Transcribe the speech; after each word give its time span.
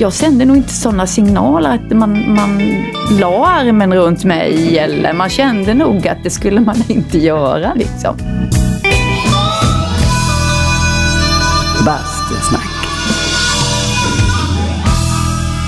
jag 0.00 0.12
sände 0.12 0.44
nog 0.44 0.56
inte 0.56 0.72
sådana 0.72 1.06
signaler 1.06 1.74
att 1.74 1.90
man, 1.90 2.34
man 2.34 2.62
la 3.20 3.46
armen 3.46 3.94
runt 3.94 4.24
mig 4.24 4.78
eller 4.78 5.12
man 5.12 5.30
kände 5.30 5.74
nog 5.74 6.08
att 6.08 6.24
det 6.24 6.30
skulle 6.30 6.60
man 6.60 6.76
inte 6.88 7.18
göra 7.18 7.74
liksom. 7.74 8.16
Bastusnack. 11.86 12.70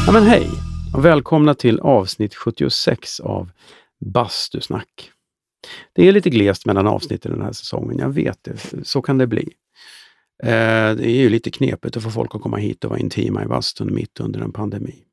Ja 0.06 0.12
men 0.12 0.22
hej 0.22 0.50
och 0.94 1.04
välkomna 1.04 1.54
till 1.54 1.80
avsnitt 1.80 2.34
76 2.34 3.20
av 3.20 3.50
Bastusnack. 4.04 5.10
Det 5.92 6.08
är 6.08 6.12
lite 6.12 6.30
glest 6.30 6.66
mellan 6.66 6.86
avsnitten 6.86 7.32
den 7.32 7.42
här 7.42 7.52
säsongen, 7.52 7.98
jag 7.98 8.08
vet 8.08 8.38
det. 8.44 8.86
Så 8.86 9.02
kan 9.02 9.18
det 9.18 9.26
bli. 9.26 9.52
Eh, 10.42 10.96
det 10.96 11.06
är 11.06 11.20
ju 11.20 11.28
lite 11.28 11.50
knepigt 11.50 11.96
att 11.96 12.02
få 12.02 12.10
folk 12.10 12.34
att 12.34 12.42
komma 12.42 12.56
hit 12.56 12.84
och 12.84 12.90
vara 12.90 13.00
intima 13.00 13.44
i 13.44 13.46
bastun 13.46 13.94
mitt 13.94 14.20
under 14.20 14.40
en 14.40 14.52
pandemi. 14.52 15.04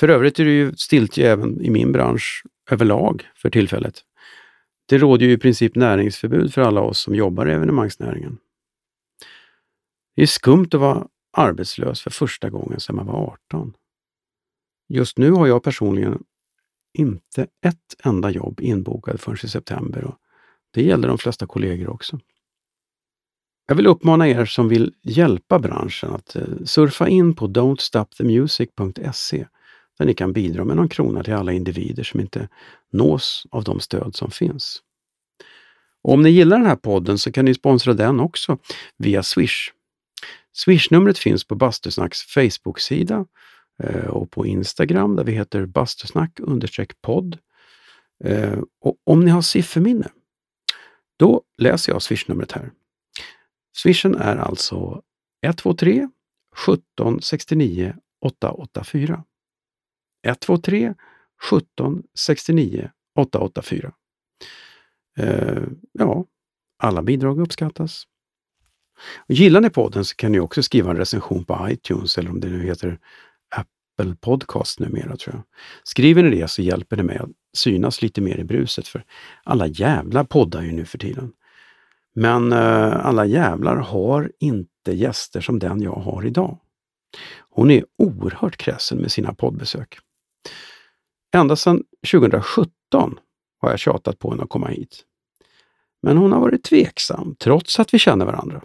För 0.00 0.08
övrigt 0.08 0.38
är 0.38 0.44
det 0.44 0.50
ju 0.50 0.72
stiltje 0.76 1.32
även 1.32 1.60
i 1.60 1.70
min 1.70 1.92
bransch 1.92 2.44
överlag 2.70 3.28
för 3.34 3.50
tillfället. 3.50 4.04
Det 4.88 4.98
råder 4.98 5.26
ju 5.26 5.32
i 5.32 5.38
princip 5.38 5.76
näringsförbud 5.76 6.54
för 6.54 6.62
alla 6.62 6.80
oss 6.80 7.00
som 7.00 7.14
jobbar 7.14 7.46
i 7.46 7.52
evenemangsnäringen. 7.52 8.38
Det 10.16 10.22
är 10.22 10.26
skumt 10.26 10.68
att 10.72 10.80
vara 10.80 11.06
arbetslös 11.32 12.00
för 12.00 12.10
första 12.10 12.50
gången 12.50 12.80
sedan 12.80 12.96
man 12.96 13.06
var 13.06 13.38
18. 13.48 13.72
Just 14.88 15.18
nu 15.18 15.30
har 15.30 15.46
jag 15.46 15.62
personligen 15.62 16.22
inte 16.98 17.42
ett 17.42 17.96
enda 18.04 18.30
jobb 18.30 18.60
inbokat 18.60 19.20
förrän 19.20 19.38
i 19.44 19.48
september 19.48 20.04
och 20.04 20.16
det 20.70 20.82
gäller 20.82 21.08
de 21.08 21.18
flesta 21.18 21.46
kollegor 21.46 21.88
också. 21.88 22.18
Jag 23.70 23.76
vill 23.76 23.86
uppmana 23.86 24.28
er 24.28 24.44
som 24.44 24.68
vill 24.68 24.94
hjälpa 25.02 25.58
branschen 25.58 26.14
att 26.14 26.36
eh, 26.36 26.42
surfa 26.64 27.08
in 27.08 27.34
på 27.34 27.46
don'tstopthemusic.se 27.46 29.46
där 29.98 30.06
ni 30.06 30.14
kan 30.14 30.32
bidra 30.32 30.64
med 30.64 30.76
någon 30.76 30.88
krona 30.88 31.22
till 31.22 31.34
alla 31.34 31.52
individer 31.52 32.02
som 32.02 32.20
inte 32.20 32.48
nås 32.92 33.46
av 33.50 33.64
de 33.64 33.80
stöd 33.80 34.14
som 34.14 34.30
finns. 34.30 34.82
Och 36.02 36.12
om 36.12 36.22
ni 36.22 36.30
gillar 36.30 36.58
den 36.58 36.66
här 36.66 36.76
podden 36.76 37.18
så 37.18 37.32
kan 37.32 37.44
ni 37.44 37.54
sponsra 37.54 37.94
den 37.94 38.20
också 38.20 38.58
via 38.96 39.22
Swish. 39.22 39.72
Swish-numret 40.52 41.18
finns 41.18 41.44
på 41.44 41.54
Bastusnacks 41.54 42.22
Facebook-sida 42.22 43.26
eh, 43.82 44.06
och 44.06 44.30
på 44.30 44.46
Instagram 44.46 45.16
där 45.16 45.24
vi 45.24 45.32
heter 45.32 45.66
bastusnack 45.66 46.40
podd. 47.02 47.38
Eh, 48.24 48.58
och 48.80 48.96
om 49.04 49.24
ni 49.24 49.30
har 49.30 49.42
sifferminne, 49.42 50.08
då 51.16 51.42
läser 51.58 51.92
jag 51.92 52.02
Swish-numret 52.02 52.52
här. 52.52 52.70
Swishen 53.76 54.14
är 54.14 54.36
alltså 54.36 55.02
123 55.42 56.08
17 56.56 57.22
69 57.22 57.94
884. 58.20 59.24
123 60.26 60.94
17 61.50 62.02
69 62.18 62.90
884. 63.18 63.92
Eh, 65.18 65.62
ja, 65.92 66.24
alla 66.78 67.02
bidrag 67.02 67.40
uppskattas. 67.40 68.06
Gillar 69.28 69.60
ni 69.60 69.70
podden 69.70 70.04
så 70.04 70.16
kan 70.16 70.32
ni 70.32 70.40
också 70.40 70.62
skriva 70.62 70.90
en 70.90 70.96
recension 70.96 71.44
på 71.44 71.68
iTunes 71.70 72.18
eller 72.18 72.30
om 72.30 72.40
det 72.40 72.48
nu 72.48 72.62
heter 72.62 72.98
Apple 73.56 74.16
Podcast 74.20 74.80
numera 74.80 75.16
tror 75.16 75.34
jag. 75.34 75.42
Skriver 75.84 76.22
ni 76.22 76.40
det 76.40 76.48
så 76.48 76.62
hjälper 76.62 76.96
det 76.96 77.02
mig 77.02 77.18
att 77.18 77.30
synas 77.56 78.02
lite 78.02 78.20
mer 78.20 78.36
i 78.38 78.44
bruset 78.44 78.88
för 78.88 79.04
alla 79.44 79.66
jävla 79.66 80.24
poddar 80.24 80.62
ju 80.62 80.72
nu 80.72 80.84
för 80.84 80.98
tiden. 80.98 81.32
Men 82.14 82.52
eh, 82.52 83.06
alla 83.06 83.26
jävlar 83.26 83.76
har 83.76 84.32
inte 84.40 84.92
gäster 84.92 85.40
som 85.40 85.58
den 85.58 85.82
jag 85.82 85.92
har 85.92 86.26
idag. 86.26 86.58
Hon 87.50 87.70
är 87.70 87.84
oerhört 87.98 88.56
kräsen 88.56 88.98
med 88.98 89.12
sina 89.12 89.34
poddbesök. 89.34 89.98
Ända 91.34 91.56
sedan 91.56 91.82
2017 92.12 93.18
har 93.60 93.70
jag 93.70 93.78
tjatat 93.78 94.18
på 94.18 94.30
henne 94.30 94.42
att 94.42 94.48
komma 94.48 94.68
hit. 94.68 95.04
Men 96.02 96.16
hon 96.16 96.32
har 96.32 96.40
varit 96.40 96.64
tveksam, 96.64 97.36
trots 97.38 97.80
att 97.80 97.94
vi 97.94 97.98
känner 97.98 98.26
varandra. 98.26 98.62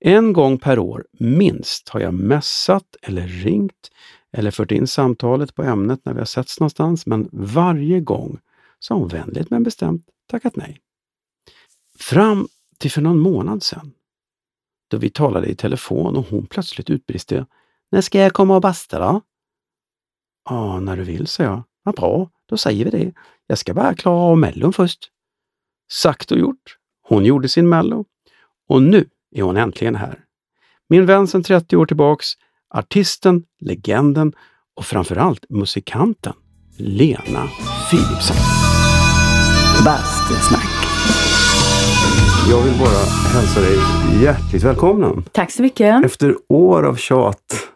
En 0.00 0.32
gång 0.32 0.58
per 0.58 0.78
år, 0.78 1.06
minst, 1.12 1.88
har 1.88 2.00
jag 2.00 2.14
mässat 2.14 2.96
eller 3.02 3.26
ringt 3.26 3.90
eller 4.32 4.50
fört 4.50 4.72
in 4.72 4.86
samtalet 4.86 5.54
på 5.54 5.62
ämnet 5.62 6.00
när 6.04 6.12
vi 6.12 6.18
har 6.18 6.26
setts 6.26 6.60
någonstans, 6.60 7.06
men 7.06 7.28
varje 7.32 8.00
gång 8.00 8.38
så 8.78 8.94
har 8.94 8.98
hon 9.00 9.08
vänligt 9.08 9.50
men 9.50 9.62
bestämt 9.62 10.06
tackat 10.30 10.56
nej. 10.56 10.80
Fram 11.98 12.48
till 12.78 12.90
för 12.90 13.02
någon 13.02 13.18
månad 13.18 13.62
sedan, 13.62 13.92
då 14.90 14.96
vi 14.96 15.10
talade 15.10 15.46
i 15.46 15.54
telefon 15.54 16.16
och 16.16 16.26
hon 16.30 16.46
plötsligt 16.46 16.90
utbrister 16.90 17.46
När 17.90 18.00
ska 18.00 18.18
jag 18.18 18.32
komma 18.32 18.54
och 18.54 18.62
basta 18.62 18.98
då? 18.98 19.20
Ja, 20.50 20.80
när 20.80 20.96
du 20.96 21.02
vill, 21.02 21.26
sa 21.26 21.42
jag. 21.42 21.62
Vad 21.82 21.94
bra, 21.94 22.30
då 22.46 22.56
säger 22.56 22.84
vi 22.84 22.90
det. 22.90 23.12
Jag 23.46 23.58
ska 23.58 23.74
bara 23.74 23.94
klara 23.94 24.16
av 24.16 24.38
mellon 24.38 24.72
först. 24.72 25.10
Sagt 25.92 26.32
och 26.32 26.38
gjort. 26.38 26.78
Hon 27.02 27.24
gjorde 27.24 27.48
sin 27.48 27.68
mello. 27.68 28.04
Och 28.68 28.82
nu 28.82 29.08
är 29.30 29.42
hon 29.42 29.56
äntligen 29.56 29.94
här. 29.94 30.24
Min 30.88 31.06
vän 31.06 31.26
sedan 31.26 31.42
30 31.42 31.76
år 31.76 31.86
tillbaks, 31.86 32.26
artisten, 32.74 33.44
legenden 33.60 34.32
och 34.74 34.84
framförallt 34.84 35.44
musikanten 35.48 36.34
Lena 36.76 37.48
Philipsson. 37.90 38.36
Bastusnack. 39.84 40.83
Jag 42.50 42.62
vill 42.62 42.78
bara 42.78 43.04
hälsa 43.34 43.60
dig 43.60 43.78
hjärtligt 44.22 44.62
välkommen. 44.62 45.24
Tack 45.32 45.50
så 45.50 45.62
mycket. 45.62 46.04
Efter 46.04 46.36
år 46.48 46.82
av 46.82 46.96
tjat. 46.96 47.68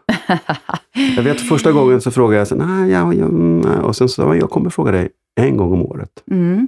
jag 1.15 1.23
vet 1.23 1.41
första 1.41 1.71
gången 1.71 2.01
så 2.01 2.11
frågade 2.11 2.37
jag, 2.39 2.47
så, 2.47 2.55
nej, 2.55 2.91
ja, 2.91 3.13
ja, 3.13 3.27
nej. 3.27 3.77
och 3.77 3.95
sen 3.95 4.09
så 4.09 4.35
jag 4.35 4.49
kommer 4.49 4.69
fråga 4.69 4.91
dig 4.91 5.09
en 5.41 5.57
gång 5.57 5.73
om 5.73 5.81
året. 5.81 6.09
Mm. 6.31 6.67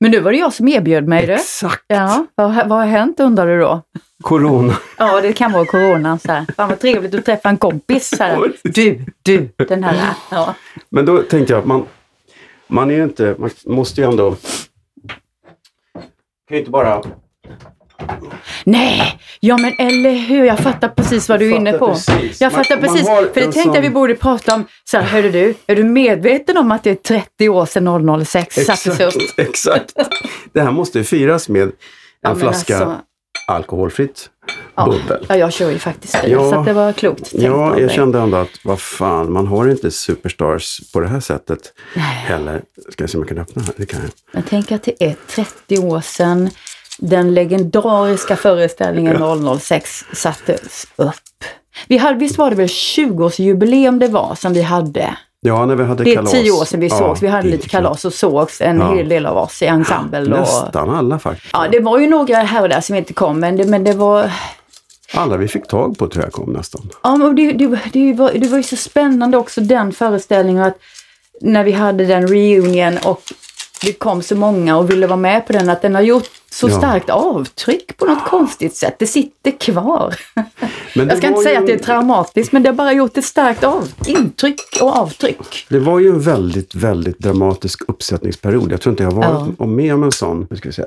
Men 0.00 0.10
nu 0.10 0.20
var 0.20 0.32
det 0.32 0.38
jag 0.38 0.52
som 0.52 0.68
erbjöd 0.68 1.08
mig 1.08 1.26
det. 1.26 1.34
Exakt! 1.34 1.84
Ja, 1.86 2.26
vad, 2.34 2.68
vad 2.68 2.78
har 2.78 2.86
hänt 2.86 3.20
undrar 3.20 3.46
du 3.46 3.60
då? 3.60 3.82
Corona. 4.22 4.76
Ja, 4.98 5.20
det 5.20 5.32
kan 5.32 5.52
vara 5.52 5.64
corona. 5.64 6.18
Så 6.18 6.32
här. 6.32 6.46
Fan 6.56 6.68
vad 6.68 6.80
trevligt 6.80 7.14
att 7.14 7.24
träffa 7.24 7.48
en 7.48 7.56
kompis. 7.56 8.08
Så 8.16 8.22
här. 8.22 8.52
Du, 8.62 9.04
du, 9.22 9.48
den 9.68 9.84
här. 9.84 10.14
Ja. 10.30 10.54
Men 10.88 11.06
då 11.06 11.22
tänkte 11.22 11.52
jag, 11.52 11.66
man, 11.66 11.84
man 12.66 12.90
är 12.90 12.94
ju 12.94 13.02
inte, 13.02 13.34
man 13.38 13.50
måste 13.66 14.00
ju 14.00 14.06
ändå 14.06 14.36
kan 16.50 16.56
ju 16.56 16.58
inte 16.58 16.70
bara... 16.70 17.02
Nej, 18.64 19.20
ja 19.40 19.58
men 19.58 19.74
eller 19.78 20.10
hur, 20.12 20.44
jag 20.44 20.58
fattar 20.58 20.88
precis 20.88 21.28
vad 21.28 21.38
du 21.40 21.52
är 21.52 21.56
inne 21.56 21.72
på. 21.72 21.86
Precis. 21.88 22.40
Jag 22.40 22.52
fattar 22.52 22.76
Man- 22.76 22.84
man 22.84 22.94
precis, 22.94 23.08
har 23.08 23.16
för 23.16 23.24
det 23.34 23.40
tänkte 23.40 23.58
jag 23.58 23.74
sån- 23.74 23.82
vi 23.82 23.90
borde 23.90 24.14
prata 24.14 24.54
om. 24.54 24.64
Så 24.84 24.96
här, 24.98 25.04
hörru 25.04 25.30
du, 25.30 25.54
är 25.66 25.76
du 25.76 25.84
medveten 25.84 26.56
om 26.56 26.72
att 26.72 26.82
det 26.84 26.90
är 26.90 26.94
30 26.94 27.48
år 27.48 27.66
sedan 27.66 28.24
006 28.24 28.54
sattes 28.56 29.00
upp? 29.00 29.14
Exakt, 29.36 29.38
exakt. 29.38 29.92
Det 30.52 30.60
här 30.60 30.70
måste 30.70 30.98
ju 30.98 31.04
firas 31.04 31.48
med 31.48 31.62
en 31.62 31.72
Ja, 32.20 32.34
flaska 32.34 32.76
alltså, 32.78 33.00
alkoholfritt 33.46 34.30
ja, 35.28 35.36
jag 35.36 35.52
kör 35.52 35.70
ju 35.70 35.78
faktiskt 35.78 36.12
det, 36.22 36.28
Ja. 36.28 36.50
så 36.50 36.62
det 36.62 36.72
var 36.72 36.92
klokt 36.92 37.30
Ja, 37.32 37.78
jag 37.80 37.90
kände 37.90 38.20
ändå 38.20 38.36
att 38.36 38.60
vad 38.64 38.80
fan, 38.80 39.32
man 39.32 39.46
har 39.46 39.68
inte 39.68 39.90
superstars 39.90 40.80
på 40.92 41.00
det 41.00 41.08
här 41.08 41.20
sättet 41.20 41.72
Nej. 41.94 42.04
heller. 42.04 42.62
Ska 42.92 43.02
jag 43.02 43.10
se 43.10 43.18
om 43.18 43.22
jag 43.22 43.28
kan 43.28 43.38
öppna 43.38 43.62
här? 43.62 43.74
Det 43.76 43.86
kan 43.86 44.00
jag. 44.00 44.10
Men 44.32 44.42
tänk 44.48 44.72
att 44.72 44.82
det 44.82 45.02
är 45.04 45.16
30 45.28 45.78
år 45.78 46.00
sedan 46.00 46.50
den 46.98 47.34
legendariska 47.34 48.36
föreställningen 48.36 49.16
006 49.60 50.04
sattes 50.12 50.86
upp. 50.96 51.14
Vi 51.88 51.96
hade, 51.96 52.18
visst 52.18 52.38
var 52.38 52.50
det 52.50 52.56
väl 52.56 52.66
20-årsjubileum 52.66 53.98
det 54.00 54.08
var 54.08 54.34
som 54.34 54.52
vi 54.52 54.62
hade? 54.62 55.16
Ja, 55.42 55.66
när 55.66 55.76
vi 55.76 55.84
hade 55.84 56.04
Det 56.04 56.10
är 56.10 56.14
kalas. 56.14 56.30
tio 56.32 56.50
år 56.50 56.64
sedan 56.64 56.80
vi 56.80 56.86
Ja, 56.86 56.96
sågs. 56.98 57.22
Vi 57.22 57.28
hade 57.28 57.48
lite 57.48 57.68
kalas 57.68 58.04
och 58.04 58.12
sågs 58.12 58.60
en 58.60 58.78
Ja. 58.78 58.94
hel 58.94 59.08
del 59.08 59.26
av 59.26 59.36
oss 59.36 59.62
i 59.62 59.66
ensemble. 59.66 60.20
Och, 60.20 60.28
Nästan 60.28 60.90
alla 60.90 61.18
faktiskt. 61.18 61.50
ja, 61.52 61.66
det 61.72 61.80
var 61.80 61.98
ju 61.98 62.06
några 62.06 62.36
här 62.36 62.62
och 62.62 62.68
där 62.68 62.80
som 62.80 62.96
inte 62.96 63.12
kom, 63.12 63.40
men 63.40 63.56
det, 63.56 63.64
men 63.64 63.84
det 63.84 63.92
var... 63.92 64.30
Alla 65.14 65.36
vi 65.36 65.48
fick 65.48 65.66
tag 65.66 65.98
på 65.98 66.08
tror 66.08 66.24
jag 66.24 66.32
kom 66.32 66.52
nästan. 66.52 66.88
Ja, 67.02 67.16
men 67.16 67.36
det, 67.36 67.52
det, 67.52 67.78
det, 67.92 68.12
var, 68.12 68.32
det 68.32 68.48
var 68.48 68.56
ju 68.56 68.62
så 68.62 68.76
spännande 68.76 69.36
också 69.36 69.60
den 69.60 69.92
föreställningen 69.92 70.62
att 70.62 70.78
när 71.40 71.64
vi 71.64 71.72
hade 71.72 72.06
den 72.06 72.26
reunion 72.28 72.98
och 73.04 73.22
det 73.82 73.92
kom 73.92 74.22
så 74.22 74.36
många 74.36 74.76
och 74.78 74.90
ville 74.90 75.06
vara 75.06 75.16
med 75.16 75.46
på 75.46 75.52
den, 75.52 75.70
att 75.70 75.82
den 75.82 75.94
har 75.94 76.02
gjort 76.02 76.30
så 76.50 76.68
Ja. 76.68 76.78
starkt 76.78 77.10
avtryck 77.10 77.96
på 77.96 78.04
något 78.06 78.24
konstigt 78.24 78.76
sätt. 78.76 78.96
Det 78.98 79.06
sitter 79.06 79.50
kvar. 79.50 80.14
Men 80.96 81.08
Jag 81.08 81.18
ska 81.18 81.26
inte 81.26 81.40
säga 81.42 81.52
ju 81.54 81.58
att 81.60 81.66
det 81.66 81.72
är 81.72 81.76
en- 81.76 81.82
traumatiskt, 81.84 82.52
men 82.52 82.62
det 82.62 82.68
har 82.68 82.74
bara 82.74 82.92
gjort 82.92 83.16
ett 83.18 83.24
starkt 83.24 83.64
av, 83.64 83.88
intryck 84.06 84.60
och 84.80 84.96
avtryck. 84.96 85.66
Det 85.68 85.78
var 85.78 85.98
ju 85.98 86.08
en 86.08 86.20
väldigt, 86.20 86.74
väldigt 86.74 87.18
dramatisk 87.18 87.82
uppsättningsperiod. 87.88 88.72
Jag 88.72 88.80
tror 88.80 88.92
inte 88.92 89.02
jag 89.02 89.10
var 89.10 89.24
Ja. 89.24 89.48
om 89.58 89.76
med 89.76 89.94
om 89.94 90.02
en 90.02 90.12
sån. 90.12 90.46
Nu 90.50 90.56
ska 90.56 90.68
vi 90.68 90.72
se. 90.72 90.84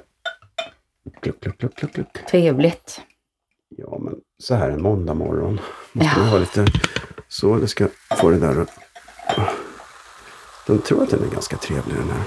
Kluck, 1.22 1.42
kluck, 1.42 1.60
kluck, 1.60 1.76
kluck, 1.76 1.94
kluck. 1.94 2.26
Trevligt. 2.32 3.02
Ja, 3.78 3.98
men 4.02 4.14
så 4.44 4.56
här 4.56 4.70
en 4.70 4.82
måndag 4.82 5.14
morgon. 5.14 5.60
Måste 5.94 6.20
Ja. 6.20 6.26
ha 6.26 6.38
lite 6.38 6.66
så. 7.28 7.56
Det 7.56 7.68
ska 7.68 7.88
få 8.22 8.30
det 8.30 8.38
där. 8.40 8.66
Den 10.68 10.82
tror 10.82 11.04
att 11.04 11.10
den 11.10 11.24
är 11.24 11.28
ganska 11.34 11.58
trevlig 11.58 11.96
den 11.96 12.10
här. 12.10 12.24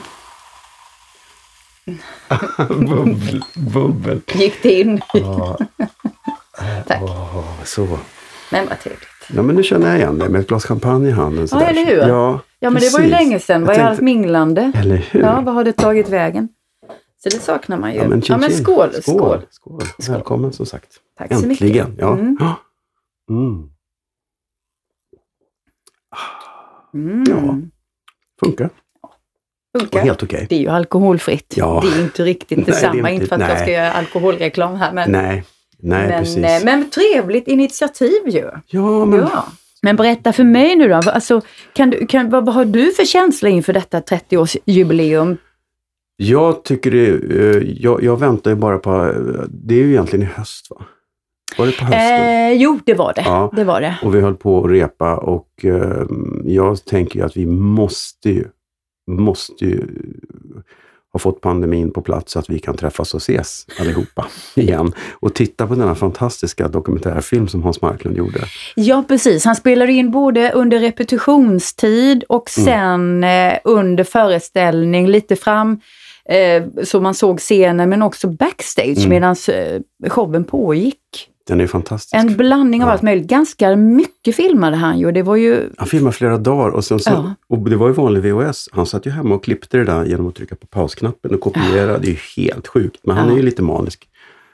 bubbel, 2.69 3.45
bubbel. 3.55 4.21
Gick 4.35 4.63
det 4.63 4.73
in? 4.81 5.01
Ja, 5.15 5.59
Tack. 6.87 7.03
åh, 7.03 7.63
så. 7.65 7.99
Men 8.53 8.69
vad 8.69 8.81
trevligt. 8.81 9.03
Ja, 9.35 9.43
men 9.43 9.57
nu 9.57 9.63
känner 9.63 9.87
jag 9.89 9.97
igen 9.99 10.19
det 10.19 10.29
med 10.29 10.41
ett 10.41 10.49
glas 10.49 10.65
champagne 10.67 11.09
i 11.09 11.13
handen. 11.13 11.41
Ja, 11.41 11.47
sådär. 11.47 11.67
eller 11.71 11.87
hur? 11.87 11.97
Ja, 12.09 12.41
Ja, 12.59 12.71
men 12.71 12.83
det 12.83 12.93
var 12.93 13.01
ju 13.01 13.07
länge 13.07 13.39
sedan. 13.41 13.61
Jag 13.61 13.67
Vad 13.67 13.75
är 13.75 13.79
tänkte- 13.79 13.91
allt 13.91 14.01
minglande? 14.01 14.73
Eller 14.77 14.97
hur? 14.97 15.21
Ja, 15.21 15.41
vad 15.41 15.55
har 15.55 15.65
det 15.65 15.73
tagit 15.73 16.09
vägen? 16.09 16.49
Så 17.23 17.29
det 17.29 17.39
saknar 17.39 17.77
man 17.79 17.93
ju. 17.93 17.99
Ja, 17.99 18.09
men, 18.09 18.23
chin, 18.23 18.41
chin. 18.43 18.53
skål, 18.65 18.91
skål. 18.93 19.03
skål. 19.03 19.83
Skål. 19.91 20.15
Välkommen 20.15 20.53
som 20.53 20.67
sagt. 20.67 20.93
Tack 21.19 21.29
så 21.35 21.47
mycket. 21.47 21.51
Äntligen. 21.51 21.97
Ja. 21.99 22.13
Mm. 22.13 22.37
Ja. 22.41 22.57
Mm. 23.31 23.71
Mm. 26.95 27.25
Ja. 27.29 27.59
Funkar. 28.41 28.71
Funkar. 29.81 30.01
Helt 30.01 30.23
okej. 30.23 30.47
Det 30.49 30.57
är 30.57 30.61
ju 30.61 30.69
alkoholfritt. 30.69 31.55
Ja. 31.57 31.85
Det 31.85 31.99
är 31.99 32.03
inte 32.03 32.23
riktigt 32.25 32.51
Nej, 32.59 32.65
det 32.67 32.73
detsamma. 32.73 32.97
inte- 33.11 33.13
inte 33.13 33.27
för 33.27 33.35
att 33.35 33.41
jag 33.41 33.49
nej. 33.49 33.59
ska 33.63 33.73
göra 33.73 33.93
alkoholreklam 33.93 34.75
här. 34.77 34.93
Men, 34.93 35.11
Nej, 35.13 35.45
nej 35.79 36.09
men, 36.09 36.19
precis. 36.23 36.45
eh, 36.45 36.65
men 36.65 36.91
trevligt 36.91 37.49
initiativ 37.49 38.19
ju. 38.29 38.51
ja, 38.67 39.05
men 39.05 39.19
Ja. 39.21 39.45
Men 39.83 39.97
berätta 39.97 40.33
för 40.33 40.45
mig 40.45 40.77
nu 40.77 40.89
då. 40.89 40.95
Alltså, 40.95 41.41
kan 41.73 41.91
du, 41.91 42.07
kan, 42.07 42.31
vad, 42.31 42.47
vad 42.47 42.55
har 42.55 42.65
du 42.65 42.93
för 42.93 43.05
känsla 43.05 43.49
inför 43.49 43.73
detta 43.73 44.01
30-årsjubileum? 44.01 45.37
jag 46.19 46.65
tycker 46.65 46.91
det, 46.91 47.07
eh, 47.41 47.63
jag, 47.83 48.03
jag 48.03 48.21
väntar 48.21 48.51
ju 48.51 48.55
bara 48.57 48.79
på, 48.79 49.13
det 49.49 49.75
är 49.75 49.79
ju 49.79 49.91
egentligen 49.91 50.23
i 50.23 50.29
höst 50.35 50.67
va? 50.71 50.77
Var 51.59 51.67
det 51.67 51.73
på 51.73 51.85
hösten? 51.85 52.23
Eh, 52.47 52.53
jo, 52.53 52.79
det 52.87 52.95
var 52.95 53.13
det. 53.17 53.23
Ja. 53.27 53.53
Det 53.57 53.65
var 53.65 53.81
det. 53.81 53.97
Och 54.03 54.15
vi 54.15 54.21
höll 54.21 54.35
på 54.35 54.65
att 54.65 54.71
repa 54.71 55.17
och 55.17 55.49
eh, 55.65 56.03
jag 56.45 56.85
tänker 56.85 57.25
att 57.25 57.37
vi 57.37 57.47
måste 57.47 58.31
ju, 58.31 58.45
måste 59.07 59.65
ju 59.65 59.87
ha 61.13 61.19
fått 61.19 61.41
pandemin 61.41 61.91
på 61.93 62.03
plats 62.03 62.33
så 62.33 62.39
att 62.39 62.51
vi 62.51 62.59
kan 62.59 62.77
träffas 62.77 63.15
och 63.15 63.21
ses 63.21 63.67
allihopa 63.81 64.27
igen. 64.55 64.93
Och 65.13 65.35
titta 65.35 65.67
på 65.67 65.75
denna 65.75 65.95
fantastiska 65.95 66.69
dokumentärfilm 66.69 67.49
som 67.49 67.63
Hans 67.63 67.83
Marklund 67.83 68.17
gjorde. 68.17 68.41
Ja, 68.75 69.05
precis. 69.09 69.45
Han 69.45 69.57
spelade 69.57 69.93
in 69.93 70.11
både 70.11 70.53
under 70.53 70.79
repetitionstid 70.81 72.25
och 72.29 72.51
Mm. 72.59 72.65
sen 72.65 73.25
eh, 73.25 73.59
under 73.65 74.05
föreställning, 74.05 75.09
lite 75.09 75.37
fram 75.37 75.81
eh, 76.29 76.65
så 76.85 77.01
man 77.01 77.15
såg 77.15 77.39
scenen, 77.41 77.89
men 77.89 78.03
också 78.03 78.29
backstage 78.29 78.99
Mm. 78.99 79.09
medan 79.09 79.37
eh, 79.49 79.81
showen 80.11 80.45
pågick. 80.45 80.99
Den 81.47 81.61
är 81.61 81.67
fantastisk. 81.67 82.15
En 82.15 82.37
blandning 82.37 82.83
av 82.83 82.89
Ja. 82.89 82.93
allt 82.93 83.03
möjligt. 83.03 83.27
Ganska 83.27 83.77
mycket 83.77 84.37
filmade 84.37 84.77
han 84.77 84.99
ju. 84.99 85.13
Det 85.13 85.23
var 85.23 85.37
ju... 85.37 85.71
Han 85.77 85.89
filmade 85.89 86.17
flera 86.17 86.39
dagar 86.39 86.71
och, 86.71 86.85
sen 86.85 86.99
så, 87.01 87.11
Ja. 87.11 87.35
och 87.49 87.71
det 87.71 87.77
var 87.77 87.87
ju 87.87 87.93
vanlig 87.93 88.23
VHS. 88.23 88.69
Han 88.73 88.87
satt 88.87 89.07
ju 89.07 89.11
hemma 89.11 89.35
och 89.35 89.45
klippte 89.45 89.77
det 89.77 89.85
där 89.85 90.05
genom 90.05 90.27
att 90.29 90.35
trycka 90.35 90.57
på 90.57 90.67
pausknappen 90.67 91.35
och 91.35 91.41
kopiera. 91.41 91.99
Det 91.99 92.07
är 92.07 92.11
ju 92.11 92.45
helt 92.45 92.67
sjukt, 92.69 93.01
men 93.05 93.17
han 93.17 93.27
Ja. 93.29 93.33
är 93.33 93.37
ju 93.37 93.43
lite 93.43 93.63
manisk. 93.63 94.09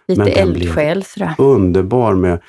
Lite 0.08 0.22
eldsjäl 0.30 1.04
sådär. 1.04 1.34
Underbar 1.38 2.14
med 2.14 2.40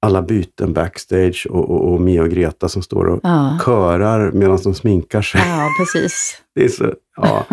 alla 0.00 0.22
byten 0.22 0.72
backstage 0.72 1.46
och, 1.50 1.70
och, 1.70 1.92
och 1.92 2.00
Mia 2.00 2.22
och 2.22 2.30
Greta 2.30 2.68
som 2.68 2.82
står 2.82 3.04
och 3.04 3.20
Ja. 3.22 3.58
körar 3.64 4.32
medan 4.32 4.58
de 4.64 4.74
sminkar 4.74 5.22
sig. 5.22 5.40
ja, 5.46 5.68
precis. 5.80 6.42
Det 6.54 6.64
är 6.64 6.68
så, 6.68 6.92
ja. 7.16 7.44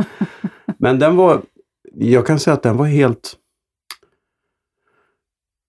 Men 0.78 1.00
den 1.00 1.16
var, 1.16 1.42
jag 1.94 2.28
kan 2.28 2.40
säga 2.40 2.54
att 2.54 2.64
den 2.64 2.78
var 2.78 2.86
helt... 2.86 3.34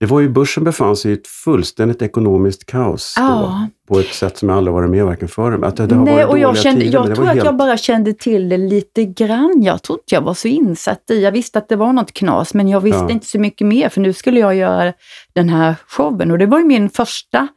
Det 0.00 0.06
var 0.06 0.20
ju, 0.20 0.28
börsen 0.28 0.64
befann 0.64 0.96
sig 0.96 1.10
i 1.10 1.14
ett 1.14 1.26
fullständigt 1.26 2.02
ekonomiskt 2.02 2.66
kaos 2.66 3.14
Ja. 3.18 3.68
då, 3.88 3.94
på 3.94 4.00
ett 4.00 4.14
sätt 4.14 4.38
som 4.38 4.48
jag 4.48 4.58
aldrig 4.58 4.74
varit 4.74 4.90
med 4.90 5.04
varken 5.04 5.28
förr. 5.28 5.64
Att 5.64 5.76
det, 5.76 5.86
det 5.86 5.94
har 5.94 6.04
Nej, 6.04 6.14
varit 6.14 6.28
och 6.28 6.38
jag, 6.38 6.58
kände, 6.58 6.80
tider, 6.80 6.98
jag 7.06 7.14
tror 7.16 7.28
att 7.28 7.36
jag 7.44 7.56
bara 7.56 7.76
kände 7.76 8.12
till 8.12 8.48
det 8.48 8.56
lite 8.56 9.04
grann. 9.04 9.62
Jag 9.62 9.82
tror 9.82 9.98
inte 9.98 10.14
jag 10.14 10.22
var 10.22 10.34
så 10.34 10.48
insatt 10.48 11.10
i, 11.10 11.22
jag 11.22 11.32
visste 11.32 11.58
att 11.58 11.68
det 11.68 11.76
var 11.76 11.92
något 11.92 12.12
knas, 12.12 12.54
men 12.54 12.68
jag 12.68 12.80
visste 12.80 12.98
Ja. 13.04 13.10
inte 13.10 13.26
så 13.26 13.38
mycket 13.38 13.66
mer, 13.66 13.88
för 13.88 14.00
nu 14.00 14.12
skulle 14.12 14.40
jag 14.40 14.54
göra 14.54 14.92
den 15.32 15.48
här 15.48 15.74
showen. 15.88 16.30
Och 16.30 16.38
det 16.38 16.46
var 16.46 16.58
ju 16.58 16.64
min 16.64 16.90
första 16.90 17.48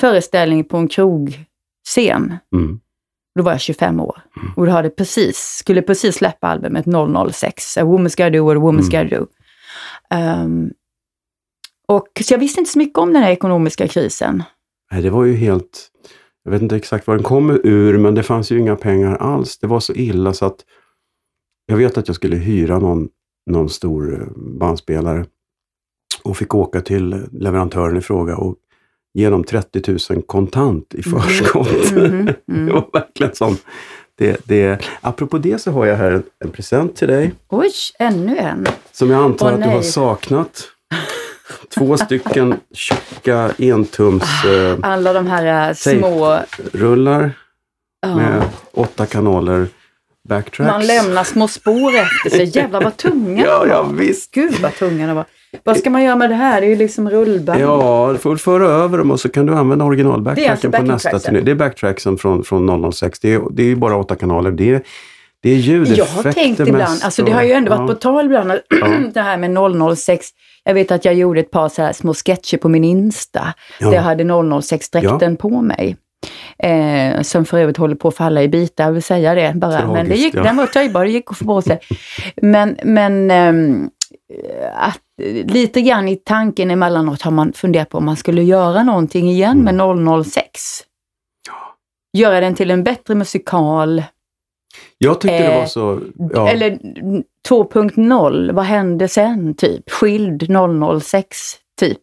föreställning 0.00 0.64
på 0.64 0.76
en 0.76 0.88
krogscen. 0.88 2.36
Mm. 2.54 2.80
Då 3.38 3.42
var 3.42 3.52
jag 3.52 3.60
25 3.60 4.00
år. 4.00 4.20
Och 4.56 4.66
då 4.66 4.72
hade 4.72 4.90
precis, 4.90 5.38
skulle 5.38 5.82
precis 5.82 6.14
släppa 6.16 6.48
albumet 6.48 6.84
006, 7.32 7.76
A 7.76 7.80
Woman's 7.82 8.16
Gotta 8.16 8.30
Do, 8.30 8.50
A 8.50 8.54
Woman's 8.54 8.94
Mm. 8.94 9.04
Gotta 9.04 9.16
Do. 9.20 9.26
Ehm, 10.10 10.70
och, 11.86 12.08
så 12.24 12.34
jag 12.34 12.38
visste 12.38 12.60
inte 12.60 12.72
så 12.72 12.78
mycket 12.78 12.98
om 12.98 13.12
den 13.12 13.22
här 13.22 13.30
ekonomiska 13.30 13.88
krisen. 13.88 14.42
Nej, 14.92 15.02
det 15.02 15.10
var 15.10 15.24
ju 15.24 15.34
helt... 15.34 15.90
Jag 16.44 16.52
vet 16.52 16.62
inte 16.62 16.76
exakt 16.76 17.06
var 17.06 17.14
den 17.14 17.24
kom 17.24 17.50
ur, 17.50 17.98
men 17.98 18.14
det 18.14 18.22
fanns 18.22 18.52
ju 18.52 18.58
inga 18.58 18.76
pengar 18.76 19.16
alls. 19.16 19.58
Det 19.58 19.66
var 19.66 19.80
så 19.80 19.92
illa 19.92 20.32
så 20.32 20.46
att 20.46 20.64
jag 21.66 21.76
vet 21.76 21.98
att 21.98 22.08
jag 22.08 22.14
skulle 22.14 22.36
hyra 22.36 22.78
någon, 22.78 23.08
någon 23.50 23.68
stor 23.68 24.14
eh, 24.14 24.26
bandspelare 24.36 25.26
och 26.22 26.36
fick 26.36 26.54
åka 26.54 26.80
till 26.80 27.26
leverantören 27.32 27.96
i 27.96 28.00
fråga 28.00 28.36
och 28.36 28.56
ge 29.14 29.30
dem 29.30 29.44
30 29.44 30.12
000 30.12 30.22
kontant 30.22 30.94
i 30.94 31.02
förskott. 31.02 31.92
Mhm, 31.92 32.26
det 32.46 32.52
mm. 32.52 32.74
var 32.74 32.88
verkligen 32.92 33.34
sån. 33.34 33.56
Det, 34.18 34.40
det, 34.44 34.88
apropå 35.00 35.38
det 35.38 35.58
så 35.58 35.70
har 35.70 35.86
jag 35.86 35.96
här 35.96 36.10
en, 36.10 36.22
en 36.44 36.50
present 36.50 36.96
till 36.96 37.08
dig 37.08 37.34
Oj, 37.48 37.72
ännu 37.98 38.36
en. 38.36 38.66
som 38.92 39.10
jag 39.10 39.22
antar 39.22 39.46
Åh, 39.46 39.54
att 39.54 39.62
du 39.62 39.68
har 39.68 39.82
saknat. 39.82 40.68
Två 41.74 41.96
stycken 41.96 42.54
tjocka 42.74 43.50
entums 43.58 44.44
eh, 44.44 44.78
Alla 44.82 45.12
de 45.12 45.26
här 45.26 45.68
äh, 45.68 45.74
Säg. 45.74 45.98
små... 45.98 46.38
rullar 46.72 47.30
ja. 48.02 48.16
med 48.16 48.42
åtta 48.72 49.06
kanaler 49.06 49.66
backtracks. 50.28 50.70
Man 50.70 50.86
lämnar 50.86 51.24
små 51.24 51.48
spår 51.48 51.92
efter 51.94 52.30
sig. 52.30 52.58
Jävlar 52.58 52.82
vad 52.82 52.96
tunga 52.96 53.44
Ja, 53.46 53.64
de 53.64 53.70
ja 53.70 53.82
var. 53.82 53.92
visst. 53.92 54.30
Gud 54.30 54.54
vad 54.62 54.74
tunga 54.74 55.06
de 55.06 55.16
var. 55.16 55.24
Vad 55.64 55.76
ska 55.76 55.90
man 55.90 56.02
göra 56.02 56.16
med 56.16 56.30
det 56.30 56.34
här? 56.34 56.60
Det 56.60 56.66
är 56.66 56.68
ju 56.68 56.76
liksom 56.76 57.10
rullband. 57.10 57.60
Ja, 57.60 58.10
du 58.12 58.18
får 58.18 58.30
väl 58.30 58.38
föra 58.38 58.66
över 58.66 58.98
dem 58.98 59.10
och 59.10 59.20
så 59.20 59.28
kan 59.28 59.46
du 59.46 59.54
använda 59.54 59.84
original 59.84 60.24
Det 60.24 60.46
är 60.46 60.50
alltså 60.50 60.70
på 60.70 60.82
nästa 60.82 61.18
turné. 61.18 61.40
Det 61.40 61.50
är 61.50 61.54
backtracksen 61.54 62.18
från, 62.18 62.44
från 62.44 62.92
006. 62.92 63.20
Det 63.20 63.34
är, 63.34 63.42
det 63.50 63.62
är 63.62 63.66
ju 63.66 63.76
bara 63.76 63.96
åtta 63.96 64.16
kanaler. 64.16 64.50
Det 64.50 64.74
är, 64.74 64.82
det 65.42 65.50
är 65.50 65.54
ljudeffekter 65.56 65.98
Jag 65.98 66.22
har 66.22 66.32
tänkt 66.32 66.60
ibland, 66.60 66.78
mest 66.78 67.04
alltså 67.04 67.22
det 67.22 67.32
har 67.32 67.42
ju 67.42 67.52
ändå 67.52 67.72
ja. 67.72 67.76
varit 67.76 67.88
på 67.88 67.94
tal 67.94 68.24
ibland, 68.26 68.52
att 68.52 68.60
det 69.14 69.20
här 69.20 69.36
med 69.36 69.96
006. 69.96 70.28
Jag 70.66 70.74
vet 70.74 70.90
att 70.90 71.04
jag 71.04 71.14
gjorde 71.14 71.40
ett 71.40 71.50
par 71.50 71.68
så 71.68 71.82
här 71.82 71.92
små 71.92 72.14
sketcher 72.14 72.56
på 72.56 72.68
min 72.68 72.84
Insta, 72.84 73.54
Ja. 73.80 73.86
där 73.86 73.94
jag 73.94 74.02
hade 74.02 74.24
006-dräkten 74.24 75.36
på 75.36 75.62
mig. 75.62 75.96
Eh, 76.58 77.22
som 77.22 77.44
för 77.44 77.58
övrigt 77.58 77.76
håller 77.76 77.94
på 77.96 78.08
att 78.08 78.16
falla 78.16 78.42
i 78.42 78.48
bitar, 78.48 78.84
jag 78.84 78.92
vill 78.92 79.02
säga 79.02 79.34
det 79.34 79.52
bara. 79.56 79.86
men 79.86 79.88
det 79.92 79.94
Tragiskt, 79.94 80.24
gick, 80.24 80.34
ja. 80.34 80.42
den 80.42 80.56
var 80.56 80.66
töjbar, 80.66 81.04
det 81.04 81.10
gick 81.10 81.30
att 81.30 81.38
få 81.38 81.44
på 81.44 81.62
sig. 81.62 81.80
Men, 82.42 82.76
men 82.84 83.30
ehm, 83.30 83.90
att, 84.74 85.00
lite 85.44 85.82
grann 85.82 86.08
i 86.08 86.16
tanken 86.16 86.70
emellanåt 86.70 87.22
har 87.22 87.30
man 87.30 87.52
funderat 87.52 87.88
på 87.88 87.98
om 87.98 88.04
man 88.04 88.16
skulle 88.16 88.42
göra 88.42 88.82
någonting 88.82 89.28
igen 89.30 89.58
med 89.58 90.24
006. 90.24 90.50
Göra 92.12 92.40
den 92.40 92.54
till 92.54 92.70
en 92.70 92.84
bättre 92.84 93.14
musikal. 93.14 94.02
Jag 94.98 95.20
tyckte 95.20 95.38
det 95.38 95.44
Eh, 95.52 95.58
var 95.58 95.66
så... 95.66 96.00
Ja, 96.32 96.48
Eller 96.50 96.70
2.0, 97.48 98.52
vad 98.52 98.64
hände 98.64 99.08
sen 99.08 99.54
typ? 99.54 99.90
Skild 99.90 100.42
006 101.02 101.36
typ. 101.80 102.02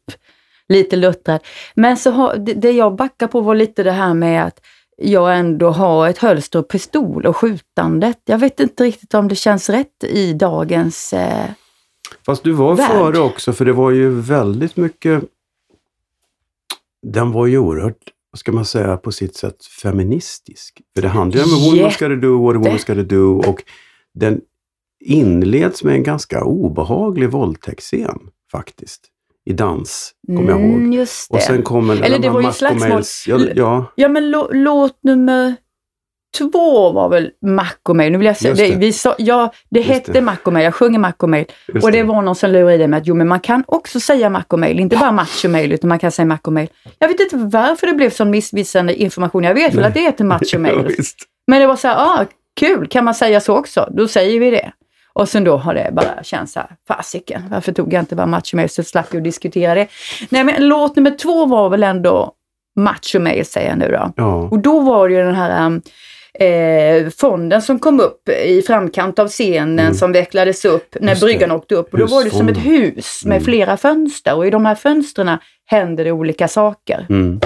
Lite 0.67 0.95
luttrad. 0.95 1.39
Men 1.75 1.97
så 1.97 2.11
har, 2.11 2.35
det, 2.37 2.53
det 2.53 2.71
jag 2.71 2.95
backar 2.95 3.27
på 3.27 3.41
var 3.41 3.55
lite 3.55 3.83
det 3.83 3.91
här 3.91 4.13
med 4.13 4.45
att 4.45 4.59
jag 4.97 5.37
ändå 5.37 5.69
har 5.69 6.09
ett 6.09 6.17
hölster 6.17 6.59
och 6.59 6.67
pistol 6.67 7.25
och 7.25 7.37
skjutandet. 7.37 8.19
Jag 8.25 8.37
vet 8.37 8.59
inte 8.59 8.83
riktigt 8.83 9.13
om 9.13 9.27
det 9.27 9.35
känns 9.35 9.69
rätt 9.69 10.03
i 10.03 10.33
dagens... 10.33 11.13
Eh, 11.13 11.49
Fast 12.25 12.43
du 12.43 12.51
var 12.51 12.75
värld. 12.75 12.89
före 12.91 13.19
också, 13.19 13.53
för 13.53 13.65
det 13.65 13.73
var 13.73 13.91
ju 13.91 14.09
väldigt 14.21 14.77
mycket... 14.77 15.23
Den 17.07 17.31
var 17.31 17.45
ju 17.47 17.57
oerhört, 17.57 17.97
vad 18.33 18.39
ska 18.39 18.51
man 18.51 18.65
säga, 18.65 18.97
på 18.97 19.11
sitt 19.11 19.35
sätt 19.35 19.65
feministisk. 19.65 20.81
För 20.95 21.01
det 21.01 21.07
handlar 21.07 21.41
ju 21.41 21.53
om 21.53 21.61
a 21.61 21.69
woman 21.71 21.91
ska 21.91 22.07
do, 22.09 22.43
what 22.45 22.55
woman 22.55 22.79
ska 22.79 22.93
do 22.95 23.39
och 23.47 23.63
den 24.13 24.41
inleds 25.05 25.83
med 25.83 25.95
en 25.95 26.03
ganska 26.03 26.43
obehaglig 26.43 27.29
våldtäktsscen 27.29 28.19
faktiskt. 28.51 29.01
I 29.45 29.53
dans, 29.53 30.11
kommer 30.27 30.49
jag 30.49 30.61
ihåg. 30.61 30.69
mm, 30.73 30.93
Just 30.93 31.31
det. 31.31 31.35
Och 31.37 31.41
sen 31.41 31.63
kommer 31.63 31.95
Eller 32.01 32.19
det 32.19 32.27
de 32.27 32.33
var 32.33 32.41
ju 32.41 32.51
slagsmål. 32.51 33.03
Ja, 33.27 33.51
ja, 33.55 33.85
Ja 33.95 34.09
men 34.09 34.31
lå, 34.31 34.49
låt 34.51 35.03
nummer 35.03 35.55
två 36.37 36.91
var 36.91 37.09
väl 37.09 37.31
Macomail. 37.41 38.11
Nu 38.11 38.17
vill 38.17 38.25
jag 38.27 38.37
säga, 38.37 38.53
det. 38.53 38.67
det. 38.67 38.75
Vi 38.75 38.93
sa, 38.93 39.15
ja, 39.17 39.53
det 39.69 39.79
Just 39.79 39.91
hette 39.91 40.11
det. 40.11 40.21
Macomail, 40.21 40.63
jag 40.63 40.75
sjunger 40.75 40.99
Macomail. 40.99 41.45
just 41.73 41.85
Och 41.85 41.91
det 41.91 42.03
var 42.03 42.21
någon 42.21 42.35
som 42.35 42.51
lurade 42.51 42.73
i 42.73 42.77
det 42.77 42.87
med 42.87 42.97
att 42.97 43.07
jo 43.07 43.15
men 43.15 43.27
man 43.27 43.39
kan 43.39 43.63
också 43.67 43.99
säga 43.99 44.29
Macomail, 44.29 44.79
inte 44.79 44.97
bara 44.97 45.11
machomail 45.11 45.71
utan 45.71 45.87
man 45.87 45.99
kan 45.99 46.11
säga 46.11 46.25
Macomail. 46.25 46.67
Jag 46.99 47.07
vet 47.07 47.19
inte 47.19 47.35
varför 47.37 47.87
det 47.87 47.93
blev 47.93 48.09
sån 48.09 48.29
missvisande 48.29 48.95
information. 48.95 49.43
Jag 49.43 49.53
vet 49.53 49.73
väl 49.73 49.83
att 49.83 49.93
det 49.93 49.99
heter 49.99 50.23
ja, 50.23 50.27
machomail. 50.27 50.87
visst. 50.97 51.17
men 51.47 51.61
det 51.61 51.67
var 51.67 51.75
så 51.75 51.87
här, 51.87 51.95
ah, 51.99 52.25
kul, 52.59 52.87
kan 52.87 53.05
man 53.05 53.15
säga 53.15 53.39
så 53.41 53.57
också? 53.57 53.89
Då 53.91 54.07
säger 54.07 54.39
vi 54.39 54.51
det. 54.51 54.71
Och 55.15 55.29
sen 55.29 55.43
då 55.43 55.57
har 55.57 55.73
det 55.73 55.89
bara 55.93 56.23
känts 56.23 56.53
så 56.53 56.59
här, 56.59 56.69
fasiken, 56.87 57.41
varför 57.51 57.71
tog 57.71 57.93
jag 57.93 58.01
inte 58.01 58.15
bara 58.15 58.27
machomail 58.27 58.69
så 58.69 58.83
slapp 58.83 59.13
jag 59.13 59.23
diskutera 59.23 59.75
det. 59.75 59.87
Nej 60.29 60.43
men 60.43 60.67
låt 60.67 60.95
nummer 60.95 61.11
två 61.11 61.45
var 61.45 61.69
väl 61.69 61.83
ändå 61.83 62.31
machomail 62.75 63.45
säger 63.45 63.69
jag 63.69 63.77
nu 63.77 63.87
då. 63.91 64.13
Ja, 64.15 64.33
Och 64.35 64.59
då 64.59 64.79
var 64.79 65.09
det 65.09 65.15
ju 65.15 65.23
den 65.23 65.35
här 65.35 65.65
um, 65.65 65.81
eh, 66.39 67.09
fonden 67.09 67.61
som 67.61 67.79
kom 67.79 67.99
upp 67.99 68.29
i 68.29 68.61
framkant 68.61 69.19
av 69.19 69.27
scenen 69.27 69.79
Mm. 69.79 69.93
som 69.93 70.11
vecklades 70.11 70.65
upp 70.65 70.95
när 71.01 71.09
Just 71.09 71.21
det. 71.21 71.25
bryggan 71.25 71.51
åkte 71.51 71.75
upp. 71.75 71.93
Och 71.93 71.99
då 71.99 72.05
var 72.05 72.23
det 72.23 72.29
som 72.29 72.47
ett 72.49 72.57
hus 72.65 73.25
med 73.25 73.35
Mm. 73.35 73.43
flera 73.45 73.77
fönster 73.77 74.35
och 74.35 74.47
i 74.47 74.49
de 74.49 74.65
här 74.65 74.75
fönstren 74.75 75.37
händer 75.65 76.03
det 76.05 76.11
olika 76.11 76.47
saker. 76.47 77.05
mm. 77.09 77.39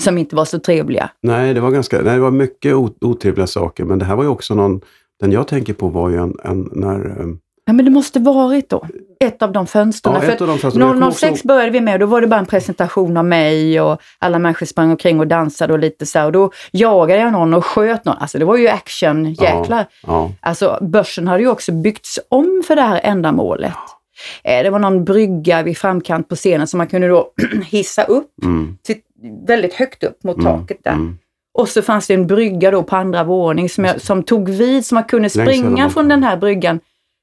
som 0.00 0.18
inte 0.18 0.36
var 0.36 0.44
så 0.44 0.58
trevliga. 0.58 1.10
Nej, 1.22 1.54
det 1.54 1.60
var, 1.60 1.70
ganska, 1.70 2.00
nej, 2.02 2.14
det 2.14 2.20
var 2.20 2.30
mycket 2.30 2.74
otrevliga 3.00 3.46
saker, 3.46 3.84
men 3.84 3.98
det 3.98 4.04
här 4.04 4.16
var 4.16 4.22
ju 4.24 4.28
också 4.30 4.54
någon, 4.54 4.80
den 5.20 5.32
jag 5.32 5.48
tänker 5.48 5.72
på 5.72 5.88
var 5.88 6.08
ju 6.10 6.16
en, 6.16 6.36
en 6.44 6.68
när... 6.72 7.20
ehm, 7.20 7.38
Ja, 7.66 7.72
men 7.72 7.84
det 7.84 7.90
måste 7.90 8.18
varit 8.20 8.68
då. 8.70 8.86
Ett 9.24 9.42
av 9.42 9.52
de 9.52 9.66
fönstren. 9.66 10.14
Ja, 10.14 10.22
ett 10.32 10.40
av 10.40 10.46
de 10.46 10.58
fönstren. 10.58 10.86
Jag 10.86 10.94
kommer 10.94 11.10
006 11.10 11.32
också- 11.32 11.46
började 11.48 11.70
vi 11.70 11.80
med 11.80 11.94
och 11.94 12.00
då 12.00 12.06
var 12.06 12.20
det 12.20 12.26
bara 12.26 12.40
en 12.40 12.46
presentation 12.46 13.16
av 13.16 13.24
mig 13.24 13.80
och 13.80 14.00
alla 14.18 14.38
människor 14.38 14.66
sprang 14.66 14.90
omkring 14.90 15.20
och 15.20 15.26
dansade 15.26 15.72
och 15.72 15.78
lite 15.78 16.06
så 16.06 16.18
här. 16.18 16.26
Och 16.26 16.32
då 16.32 16.50
jagade 16.72 17.20
jag 17.20 17.32
någon 17.32 17.54
och 17.54 17.64
sköt 17.66 18.04
någon. 18.04 18.16
Alltså 18.16 18.38
det 18.38 18.44
var 18.44 18.56
ju 18.56 18.68
action, 18.68 19.32
jäklar. 19.32 19.86
Ja, 20.06 20.30
Alltså 20.40 20.78
börsen 20.80 21.28
hade 21.28 21.42
ju 21.42 21.48
också 21.48 21.72
byggts 21.72 22.18
om 22.28 22.62
för 22.66 22.76
det 22.76 22.82
här 22.82 23.00
ändamålet. 23.02 23.72
Eh, 24.44 24.62
Det 24.62 24.70
var 24.70 24.78
någon 24.78 25.04
brygga 25.04 25.62
vid 25.62 25.78
framkant 25.78 26.28
på 26.28 26.36
scenen 26.36 26.66
som 26.66 26.78
man 26.78 26.86
kunde 26.86 27.08
då 27.08 27.32
hissa 27.66 28.04
upp 28.04 28.30
mm, 28.44 28.78
till, 28.82 28.96
väldigt 29.46 29.74
högt 29.74 30.04
upp 30.04 30.24
mot 30.24 30.36
Mm, 30.38 30.52
taket 30.58 30.78
där. 30.84 30.92
mm. 30.92 31.18
Och 31.58 31.68
så 31.68 31.82
fanns 31.82 32.06
det 32.06 32.14
en 32.14 32.26
brygga 32.26 32.70
då 32.70 32.82
på 32.82 32.96
andra 32.96 33.24
våning 33.24 33.68
som, 33.68 33.84
jag, 33.84 34.00
som 34.00 34.22
tog 34.22 34.48
vid, 34.48 34.86
så 34.86 34.94
man 34.94 35.04
kunde 35.04 35.30
springa 35.30 35.90
från 35.90 36.08
den 36.08 36.22
här 36.22 36.36
bryggan 36.36 36.80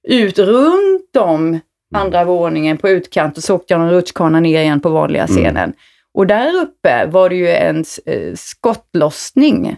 ut 0.07 0.39
runt 0.39 1.15
om 1.19 1.59
andra 1.95 2.23
våningen 2.25 2.77
på 2.77 2.89
utkant 2.89 3.37
och 3.37 3.43
så 3.43 3.55
åkte 3.55 3.73
jag 3.73 3.81
en 3.81 3.89
rutschkana 3.91 4.39
ner 4.39 4.61
igen 4.61 4.79
på 4.79 4.89
vanliga 4.89 5.23
Mm. 5.23 5.35
scenen. 5.37 5.73
Och 6.13 6.27
där 6.27 6.55
uppe 6.61 7.05
var 7.05 7.29
det 7.29 7.35
ju 7.35 7.49
en 7.49 7.85
eh, 8.05 8.33
skottlossning. 8.35 9.75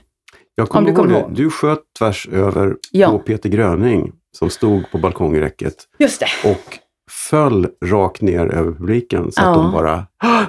Jag 0.56 0.64
Om 0.64 0.68
kommer 0.68 0.92
du 1.06 1.14
ihåg 1.18 1.30
det. 1.30 1.44
Du 1.44 1.50
sköt 1.50 1.80
tvärs 2.00 2.28
över 2.32 2.76
Ja. 2.92 3.10
på 3.10 3.20
Peter 3.20 3.50
Gröning 3.50 4.12
som 4.38 4.50
stod 4.50 4.92
på 4.92 4.98
balkongräcket 4.98 5.76
Just 5.98 6.20
det. 6.20 6.50
och 6.50 6.78
föll 7.10 7.68
rakt 7.86 8.22
ner 8.22 8.46
över 8.48 8.72
publiken 8.72 9.32
så 9.32 9.42
att 9.42 9.48
Ja. 9.48 9.54
de 9.64 9.72
bara... 9.72 10.06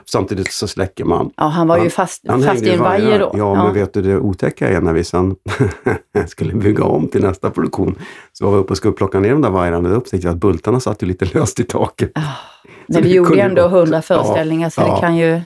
Samtidigt 0.07 0.53
så 0.53 0.69
släcker 0.69 1.05
man. 1.05 1.31
Ja, 1.37 1.45
han 1.45 1.69
var 1.69 1.77
ju 1.77 1.83
Han- 1.83 1.91
fast, 1.91 2.25
Han 2.29 2.43
fast 2.43 2.53
hängde 2.55 2.69
i 2.71 2.73
en 2.75 2.81
vajer 2.81 3.19
då. 3.19 3.31
Ja, 3.35 3.55
men 3.65 3.75
vet 3.75 3.95
du 3.95 4.03
det 4.03 4.19
otäcka 4.19 4.69
är 4.69 4.81
när 4.81 4.93
vi 4.93 5.05
sen 5.05 5.37
skulle 6.27 6.55
bygga 6.55 6.85
om 6.85 7.09
till 7.09 7.23
nästa 7.23 7.51
produktion. 7.51 7.95
Så 8.33 8.45
var 8.45 8.53
vi 8.53 8.59
uppe 8.59 8.71
och 8.71 8.77
skulle 8.77 8.93
plocka 8.95 9.21
ner 9.21 9.31
de 9.33 9.43
där 9.43 9.51
vajrarna 9.51 9.89
och 9.89 9.95
då 9.95 10.01
upptäckte 10.01 10.27
jag 10.27 10.35
att 10.35 10.41
bultarna 10.41 10.81
satt 10.81 11.03
ju 11.03 11.07
lite 11.07 11.25
löst 11.39 11.61
i 11.61 11.65
taket. 11.65 12.11
Ah, 12.15 12.21
Så 12.21 12.71
Men 12.87 13.03
vi 13.03 13.15
gjorde 13.15 13.29
kunde 13.29 13.43
ändå 13.43 13.69
hundra 13.69 13.97
Ja, 13.97 14.03
föreställningar 14.03 14.71
så 14.71 14.81
ja. 14.81 14.95
det 14.95 15.01
kan 15.01 15.17
ju... 15.17 15.41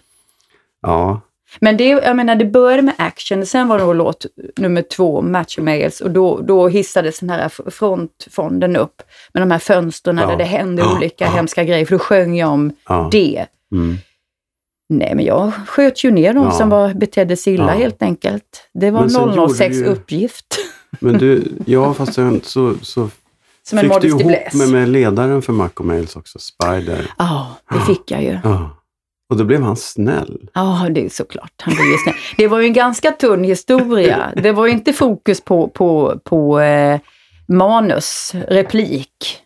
Ja, 0.83 1.21
Men 1.61 1.77
det, 1.77 1.89
jag 1.89 2.17
menar, 2.17 2.35
det 2.35 2.45
började 2.45 2.83
med 2.83 2.95
action, 2.99 3.47
sen 3.47 3.69
var 3.69 3.79
det 3.79 3.85
då 3.85 3.93
låt 3.93 4.27
nummer 4.57 4.83
två, 4.83 5.23
Match 5.23 5.59
Mails, 5.59 6.01
och 6.01 6.11
då, 6.11 6.41
då 6.41 6.69
hissades 6.69 7.21
den 7.21 7.31
här 7.31 7.49
frontfonden 7.71 8.77
upp 8.77 9.03
med 9.35 9.43
de 9.43 9.51
här 9.51 9.59
fönstren 9.59 10.19
Ja. 10.19 10.27
där 10.27 10.37
det 10.37 10.45
hände 10.45 10.83
Ja, 10.83 10.97
olika 10.97 11.25
ja. 11.25 11.31
hemska 11.31 11.65
grejer, 11.65 11.87
för 11.87 11.93
då 11.93 11.99
sjöng 11.99 12.37
jag 12.37 12.51
om 12.51 12.73
ja. 12.89 13.09
det. 13.13 13.47
Mm. 13.73 13.97
Nej, 14.89 15.15
men 15.15 15.25
jag 15.25 15.53
sköt 15.67 16.05
ju 16.05 16.11
ner 16.11 16.35
de 16.35 16.51
som 16.53 16.69
var, 16.71 16.95
betedde 16.95 17.37
sig 17.37 17.55
illa 17.55 17.73
helt 17.73 18.03
enkelt. 18.03 18.69
Det 18.75 18.91
var 18.91 19.01
Men 19.01 19.11
sen 19.11 19.35
gjorde 19.35 19.55
006 19.55 19.77
du 19.77 19.83
ju- 19.83 19.87
uppgift. 19.87 20.47
Men 21.01 21.19
du, 21.19 21.45
ja 21.67 21.95
fast 21.95 22.15
sen 22.15 22.41
så, 22.45 22.75
så 22.83 23.09
Som 23.63 23.79
fick 23.79 24.01
du 24.01 24.09
ihop 24.09 24.23
med, 24.55 24.69
med 24.71 24.89
ledaren 24.89 25.43
för 25.43 25.53
Mac 25.53 25.69
och 25.75 25.85
Mails 25.85 26.17
också, 26.17 26.39
Spider. 26.39 27.11
Ja, 27.19 27.57
det 27.73 27.81
fick 27.81 28.11
jag 28.11 28.23
ju. 28.23 28.39
Och 29.35 29.39
då 29.39 29.45
blev 29.45 29.63
han 29.63 29.77
snäll. 29.77 30.41
Ja, 30.55 30.87
det 30.91 31.05
är 31.05 31.09
såklart. 31.09 31.53
Han 31.59 31.75
ju 31.75 31.79
snäll. 32.05 32.15
Det 32.37 32.49
var 32.49 32.61
ju 32.61 32.67
en 32.67 32.73
ganska 32.73 33.11
tunn 33.11 33.45
historia. 33.45 34.33
Det 34.37 34.53
var 34.53 34.67
ju 34.67 34.73
inte 34.73 34.93
fokus 34.93 35.41
på, 35.41 35.69
på, 35.69 36.21
på 36.25 36.61
eh, 36.61 37.01
manus, 37.49 38.33
replik. 38.49 39.41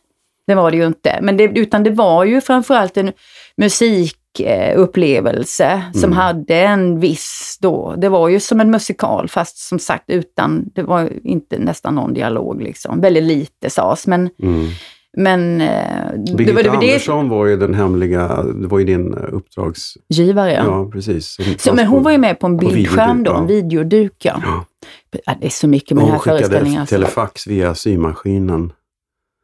Det 0.46 0.54
var 0.54 0.70
det 0.70 0.76
ju 0.76 0.86
inte. 0.86 1.18
Men 1.22 1.36
det, 1.36 1.44
utan 1.44 1.82
det 1.84 1.90
var 1.90 2.24
ju 2.24 2.40
framförallt 2.40 2.96
en 2.96 3.12
musikupplevelse 3.56 5.82
som 5.92 6.04
Mm. 6.04 6.16
hade 6.16 6.54
en 6.60 7.00
viss 7.00 7.58
då, 7.60 7.94
det 7.96 8.08
var 8.08 8.28
ju 8.28 8.40
som 8.40 8.60
en 8.60 8.70
musikal 8.70 9.28
fast 9.28 9.58
som 9.58 9.78
sagt 9.78 10.04
utan, 10.10 10.64
det 10.74 10.82
var 10.82 11.00
ju 11.00 11.20
inte 11.24 11.58
nästan 11.58 11.94
någon 11.94 12.14
dialog 12.14 12.62
liksom. 12.62 13.00
Väldigt 13.00 13.24
lite 13.24 13.70
sades 13.70 14.06
men, 14.06 14.30
Mm. 14.42 14.66
Men 15.18 15.60
eh, 15.60 15.68
det 16.26 16.34
Birgitta 16.36 16.54
var 16.54 16.62
det, 16.62 16.68
det 16.86 16.92
Andersson 16.92 17.28
var 17.28 17.46
ju 17.46 17.56
den 17.56 17.74
hemliga, 17.74 18.42
det 18.42 18.66
var 18.66 18.78
ju 18.78 18.84
din 18.84 19.14
eh, 19.14 19.20
uppdrags... 19.32 19.94
givare. 20.08 20.52
Ja, 20.52 20.88
precis. 20.92 21.36
Så, 21.58 21.74
men 21.74 21.86
på- 21.86 21.90
hon 21.92 22.02
var 22.02 22.10
ju 22.10 22.18
med 22.18 22.40
på 22.40 22.46
en 22.46 22.58
på 22.58 22.66
bildskärm 22.66 23.24
då, 23.24 23.32
en 23.34 23.46
videoduk 23.46 24.12
ja. 24.24 24.40
Ja. 24.44 24.64
Det 25.40 25.46
är 25.46 25.50
så 25.50 25.68
mycket 25.68 25.90
med 25.96 26.04
den 26.04 26.10
Hon 26.10 26.12
här 26.18 26.24
föreställningen. 26.24 26.64
skickade 26.66 26.80
Alltså. 26.80 26.94
telefax 26.94 27.46
via 27.46 27.74
symaskinen. 27.74 28.72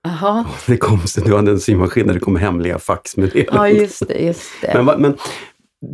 Jaha, 0.06 0.44
Det 0.66 0.76
kom, 0.76 1.00
du 1.24 1.36
hade 1.36 1.50
en 1.50 1.60
symaskin 1.60 2.06
där 2.06 2.14
det 2.14 2.20
kom 2.20 2.36
hemliga 2.36 2.78
faxmeddelanden. 2.78 3.54
ja 3.56 3.68
just 3.68 4.08
det, 4.08 4.14
just 4.18 4.42
det. 4.62 4.82
Men, 4.84 5.00
men 5.00 5.14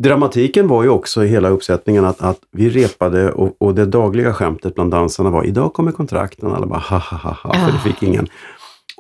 dramatiken 0.03 0.69
var 0.69 0.83
ju 0.83 0.89
också 0.89 1.25
i 1.25 1.29
hela 1.29 1.49
uppsättningen 1.49 2.05
att, 2.05 2.21
att 2.23 2.39
vi 2.53 2.71
repade 2.71 3.33
och, 3.33 3.57
och 3.59 3.75
det 3.75 3.87
dagliga 3.87 4.35
skämtet 4.35 4.75
bland 4.75 4.91
dansarna 4.91 5.31
var 5.31 5.45
idag 5.45 5.73
kommer 5.73 5.93
kontrakten. 5.93 6.53
Alla 6.53 6.67
bara 6.67 6.79
ha 6.79 6.99
ha 6.99 7.17
ha 7.17 7.31
ha, 7.43 7.53
för 7.55 7.73
det 7.73 7.79
Ah. 7.79 7.85
fick 7.85 8.03
ingen. 8.03 8.27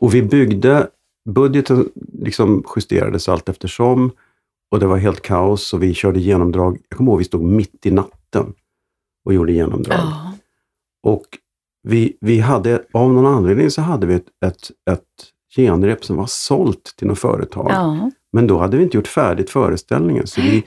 Och 0.01 0.15
vi 0.15 0.23
byggde, 0.23 0.89
budgeten 1.29 1.89
liksom 2.13 2.65
justerades 2.77 3.29
allt 3.29 3.49
eftersom 3.49 4.11
och 4.71 4.81
det 4.81 4.87
var 4.87 4.97
helt 4.97 5.23
kaos 5.23 5.75
och 5.75 5.83
vi 5.83 5.95
körde 5.95 6.21
genomdrag. 6.21 6.79
Jag 6.89 6.97
kommer 6.99 7.11
ihåg 7.13 7.19
vi 7.19 7.25
stod 7.25 7.43
mitt 7.43 7.87
i 7.87 7.91
natten 7.91 8.55
och 9.25 9.35
gjorde 9.35 9.53
genomdrag. 9.53 9.99
ja. 9.99 10.33
Och 11.03 11.27
vi, 11.83 12.17
vi 12.21 12.39
hade, 12.41 12.85
av 12.93 13.13
någon 13.13 13.27
anledning 13.27 13.71
så 13.71 13.83
hade 13.83 14.07
vi 14.07 14.15
ett, 14.15 14.27
ett, 14.47 14.71
ett 14.91 15.05
genrep 15.57 16.05
som 16.05 16.17
var 16.17 16.27
sålt 16.29 16.95
till 16.97 17.07
något 17.07 17.19
företag. 17.19 17.67
ja. 17.71 18.11
Men 18.33 18.47
då 18.47 18.59
hade 18.59 18.77
vi 18.77 18.83
inte 18.83 18.97
gjort 18.97 19.09
färdigt 19.09 19.51
föreställningen. 19.51 20.27
Så 20.27 20.41
vi, 20.41 20.65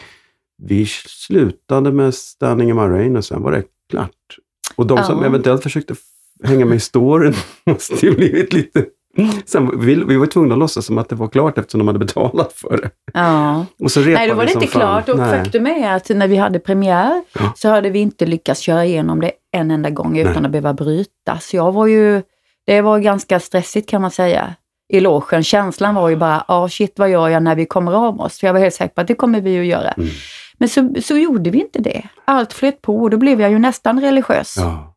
vi 0.63 0.85
slutade 1.07 1.91
med 1.91 2.13
Standing 2.15 2.69
in 2.69 2.75
my 2.75 2.81
rain 2.81 3.17
och 3.17 3.25
sen 3.25 3.41
var 3.41 3.51
det 3.51 3.63
klart. 3.89 4.37
Och 4.75 4.87
de 4.87 5.03
som 5.03 5.19
Ja. 5.19 5.25
eventuellt 5.25 5.63
försökte 5.63 5.95
hänga 6.43 6.65
med 6.65 6.75
i 6.75 6.79
storyn 6.79 7.33
måste 7.65 8.05
ju 8.05 8.15
blivit 8.15 8.53
lite... 8.53 8.85
Sen, 9.45 9.79
vi, 9.85 9.95
vi 9.95 10.17
var 10.17 10.25
tvungna 10.25 10.53
att 10.55 10.59
låtsas 10.59 10.85
som 10.85 10.97
att 10.97 11.09
det 11.09 11.15
var 11.15 11.27
klart 11.27 11.57
eftersom 11.57 11.79
de 11.79 11.87
hade 11.87 11.99
betalat 11.99 12.53
för 12.53 12.77
det. 12.77 12.89
ja. 13.13 13.65
Och 13.79 13.91
så 13.91 13.99
Nej, 13.99 14.27
då 14.27 14.33
var 14.35 14.45
det 14.45 14.51
inte 14.53 14.67
fan. 14.67 14.81
klart. 14.81 15.09
Och 15.09 15.17
Nej. 15.17 15.29
faktum 15.43 15.67
är 15.67 15.95
att 15.95 16.09
när 16.09 16.27
vi 16.27 16.35
hade 16.35 16.59
premiär 16.59 17.23
Ja. 17.33 17.53
så 17.55 17.69
hade 17.69 17.89
vi 17.89 17.99
inte 17.99 18.25
lyckats 18.25 18.59
köra 18.61 18.85
igenom 18.85 19.21
det 19.21 19.31
en 19.51 19.71
enda 19.71 19.89
gång 19.89 20.17
utan 20.17 20.33
Nej. 20.33 20.45
att 20.45 20.51
behöva 20.51 20.73
bryta. 20.73 21.39
Så 21.39 21.55
jag 21.55 21.71
var 21.71 21.87
ju, 21.87 22.21
det 22.65 22.81
var 22.81 22.99
ganska 22.99 23.39
stressigt 23.39 23.89
kan 23.89 24.01
man 24.01 24.11
säga 24.11 24.53
i 24.93 24.99
logen. 24.99 25.43
Känslan 25.43 25.95
var 25.95 26.09
ju 26.09 26.15
bara, 26.15 26.45
ja 26.47 26.55
ah, 26.55 26.69
shit 26.69 26.93
vad 26.99 27.09
gör 27.09 27.29
jag 27.29 27.43
när 27.43 27.55
vi 27.55 27.65
kommer 27.65 27.91
av 28.07 28.21
oss? 28.21 28.39
För 28.39 28.47
jag 28.47 28.53
var 28.53 28.59
helt 28.59 28.75
säker 28.75 28.93
på 28.95 29.01
att 29.01 29.07
det 29.07 29.15
kommer 29.15 29.41
vi 29.41 29.59
att 29.59 29.65
göra. 29.65 29.91
Mm. 29.91 30.09
Men 30.57 30.69
så, 30.69 30.93
så 31.03 31.17
gjorde 31.17 31.49
vi 31.49 31.59
inte 31.59 31.79
det. 31.81 32.01
Allt 32.25 32.53
flöt 32.53 32.81
på 32.81 33.01
och 33.01 33.09
då 33.09 33.17
blev 33.17 33.41
jag 33.41 33.51
ju 33.51 33.59
nästan 33.59 34.01
religiös. 34.01 34.55
Ja. 34.57 34.95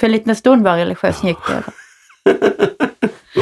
För 0.00 0.06
en 0.06 0.12
liten 0.12 0.36
stund 0.36 0.64
var 0.64 0.70
jag 0.70 0.78
religiös, 0.80 1.18
sen 1.18 1.28
gick 1.28 1.38
det 1.48 1.52
över. 1.54 1.72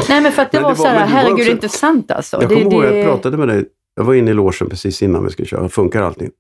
Nej 0.09 0.21
men 0.21 0.33
för 0.33 0.43
att 0.43 0.53
det 0.53 0.57
Men 0.59 0.63
var 0.63 0.71
det 0.73 0.79
var- 0.79 0.85
så 0.85 0.91
här, 0.91 1.07
herregud 1.07 1.39
också- 1.41 1.51
inte 1.51 1.69
sant 1.69 2.11
alltså. 2.11 2.37
Jag 2.41 2.49
kommer 2.51 2.61
ihåg 2.73 2.83
det, 2.83 2.97
jag 2.99 3.07
pratade 3.07 3.37
med 3.37 3.49
dig. 3.49 3.65
Jag 3.97 4.05
var 4.05 4.15
inne 4.15 4.31
i 4.31 4.35
logen 4.35 4.69
precis 4.71 5.03
innan 5.03 5.25
vi 5.25 5.31
skulle 5.31 5.49
köra. 5.49 5.69
Funkar 5.69 6.03
allting? 6.03 6.31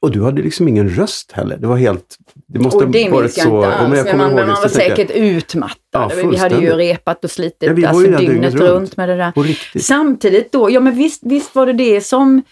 Och 0.00 0.10
du 0.10 0.22
hade 0.24 0.42
liksom 0.42 0.68
ingen 0.68 0.88
röst 0.88 1.32
heller. 1.32 1.56
Det 1.56 1.66
var 1.66 1.76
helt... 1.76 2.16
Det 2.48 2.58
måste 2.58 2.84
och 2.84 2.90
det 2.90 3.08
varit 3.10 3.36
jag 3.36 3.46
så... 3.46 3.56
inte 3.64 3.74
alls, 3.76 3.96
jag 3.96 4.06
men 4.06 4.16
man, 4.18 4.34
man 4.34 4.48
var 4.48 4.56
tänkte 4.56 4.82
jag, 4.82 4.96
säkert 4.96 5.10
utmattad. 5.10 5.78
Ja, 5.92 6.10
vi 6.30 6.36
hade 6.36 6.54
ju 6.60 6.70
repat 6.70 7.24
och 7.24 7.30
slitit 7.30 7.56
Ja, 7.62 7.72
vi 7.72 7.86
alltså, 7.86 8.10
dygnet, 8.10 8.54
runt. 8.54 8.62
runt. 8.70 8.96
med 8.96 9.08
det 9.08 9.16
där. 9.16 9.32
Samtidigt 9.78 10.52
då, 10.52 10.70
ja 10.70 10.80
men 10.80 10.94
visst, 10.94 11.22
visst 11.26 11.54
var 11.54 11.66
det 11.66 11.72
det 11.72 12.00
som... 12.00 12.42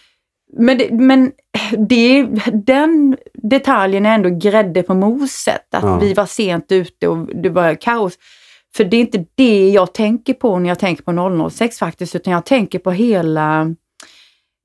Men, 0.59 0.79
det, 0.79 0.89
men 0.93 1.33
det, 1.89 2.27
den 2.67 3.17
detaljen 3.43 4.07
är 4.07 4.15
ändå 4.15 4.29
grädde 4.31 4.83
på 4.83 4.95
moset, 4.95 5.75
att 5.75 5.83
Ja. 5.83 5.99
vi 5.99 6.15
var 6.15 6.27
sent 6.27 6.73
ute 6.73 7.09
och 7.09 7.37
det 7.43 7.49
var 7.49 7.75
kaos. 7.75 8.13
För 8.77 8.85
det 8.85 8.97
är 8.97 9.01
inte 9.01 9.25
det 9.35 9.71
jag 9.71 9.95
tänker 9.95 10.35
på 10.35 10.59
när 10.59 10.69
jag 10.69 10.79
tänker 10.79 11.03
på 11.03 11.51
006 11.51 11.79
faktiskt, 11.79 12.15
utan 12.17 12.33
jag 12.33 12.45
tänker 12.47 12.79
på 12.79 12.91
hela 12.91 13.75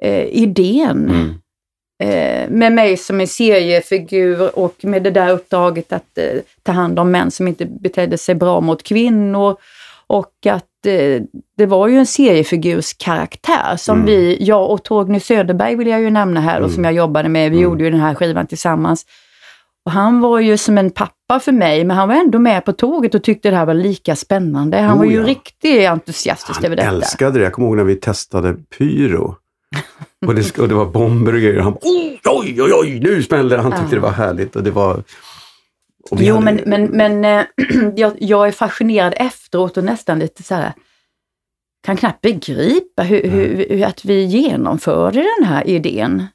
eh, 0.03 0.23
idén. 0.25 1.09
Mm. 1.09 1.29
Eh, 2.03 2.49
med 2.49 2.71
mig 2.73 2.97
som 2.97 3.19
en 3.21 3.27
seriefigur 3.27 4.59
och 4.59 4.75
med 4.85 5.03
det 5.03 5.11
där 5.11 5.29
uppdraget 5.31 5.93
att 5.93 6.17
eh, 6.17 6.39
ta 6.63 6.71
hand 6.71 6.99
om 6.99 7.11
män 7.11 7.31
som 7.31 7.47
inte 7.47 7.65
betedde 7.65 8.17
sig 8.17 8.35
bra 8.35 8.61
mot 8.61 8.83
kvinnor. 8.83 9.55
Och 10.07 10.33
att 10.49 10.85
eh, 10.85 11.21
det 11.57 11.65
var 11.65 11.87
ju 11.87 11.97
en 11.97 12.05
seriefigurskaraktär 12.05 13.75
som 13.77 13.95
Mm. 13.95 14.05
vi, 14.05 14.37
jag 14.43 14.71
och 14.71 14.83
Torgny 14.83 15.19
Söderberg 15.19 15.75
vill 15.75 15.87
jag 15.87 16.01
ju 16.01 16.09
nämna 16.09 16.39
här 16.41 16.59
och 16.59 16.65
Mm. 16.65 16.75
som 16.75 16.83
jag 16.83 16.93
jobbade 16.93 17.29
med, 17.29 17.51
vi 17.51 17.57
Mm. 17.57 17.63
gjorde 17.69 17.83
ju 17.83 17.89
den 17.89 17.99
här 17.99 18.15
skivan 18.15 18.47
tillsammans. 18.47 19.05
Och 19.87 19.91
han 19.93 20.19
var 20.21 20.39
ju 20.39 20.57
som 20.57 20.77
en 20.77 20.91
pappa 20.91 21.39
för 21.39 21.51
mig, 21.51 21.83
men 21.83 21.97
han 21.97 22.07
var 22.07 22.15
ändå 22.15 22.39
med 22.39 22.65
på 22.65 22.73
tåget 22.73 23.15
och 23.15 23.23
tyckte 23.23 23.49
det 23.49 23.55
här 23.55 23.65
var 23.65 23.73
lika 23.73 24.15
spännande. 24.15 24.77
Han 24.77 24.93
Oh, 24.93 24.97
var 24.97 25.05
ju 25.05 25.15
ja. 25.17 25.23
riktigt 25.25 25.87
entusiastisk 25.87 26.55
Han 26.57 26.65
över 26.65 26.75
detta. 26.75 26.87
älskade 26.89 27.39
det. 27.39 27.43
Jag 27.43 27.53
kommer 27.53 27.67
ihåg 27.67 27.77
när 27.77 27.83
vi 27.83 27.95
testade 27.95 28.53
pyro. 28.77 29.35
Och 30.25 30.35
det, 30.35 30.57
och 30.59 30.67
det 30.67 30.75
var 30.75 30.85
bomber 30.85 31.33
och 31.33 31.39
grejer. 31.41 31.59
Han 31.59 31.73
bara, 31.73 31.79
oj, 31.83 32.19
oj, 32.25 32.61
oj, 32.61 32.71
oj, 32.73 32.99
nu 32.99 33.23
smällde 33.23 33.55
det. 33.55 33.61
Han 33.61 33.71
tyckte 33.71 33.85
Ja. 33.85 33.95
det 33.95 33.99
var 33.99 34.11
härligt. 34.11 34.55
Och 34.55 34.63
det 34.63 34.71
var... 34.71 35.03
och 36.11 36.17
Jo, 36.21 36.35
hade- 36.35 36.45
men, 36.65 36.89
men, 36.89 37.21
men 37.21 37.39
eh, 37.39 37.45
jag, 37.95 38.13
jag 38.19 38.47
är 38.47 38.51
fascinerad 38.51 39.13
efteråt 39.17 39.77
och 39.77 39.83
nästan 39.83 40.19
lite 40.19 40.43
så 40.43 40.55
här, 40.55 40.73
kan 41.85 41.97
knappt 41.97 42.21
begripa 42.21 43.03
hur, 43.03 43.23
hur, 43.23 43.65
hur 43.69 43.83
att 43.85 44.05
vi 44.05 44.23
genomförde 44.23 45.25
den 45.39 45.47
här 45.47 45.67
idén. 45.67 46.25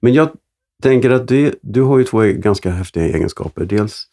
Men 0.00 0.12
jag 0.14 0.28
tänker 0.82 1.10
att 1.10 1.28
det, 1.28 1.54
du 1.62 1.82
har 1.82 1.98
ju 1.98 2.04
två 2.04 2.18
ganska 2.20 2.70
häftiga 2.70 3.04
egenskaper. 3.04 3.64
Dels 3.64 4.06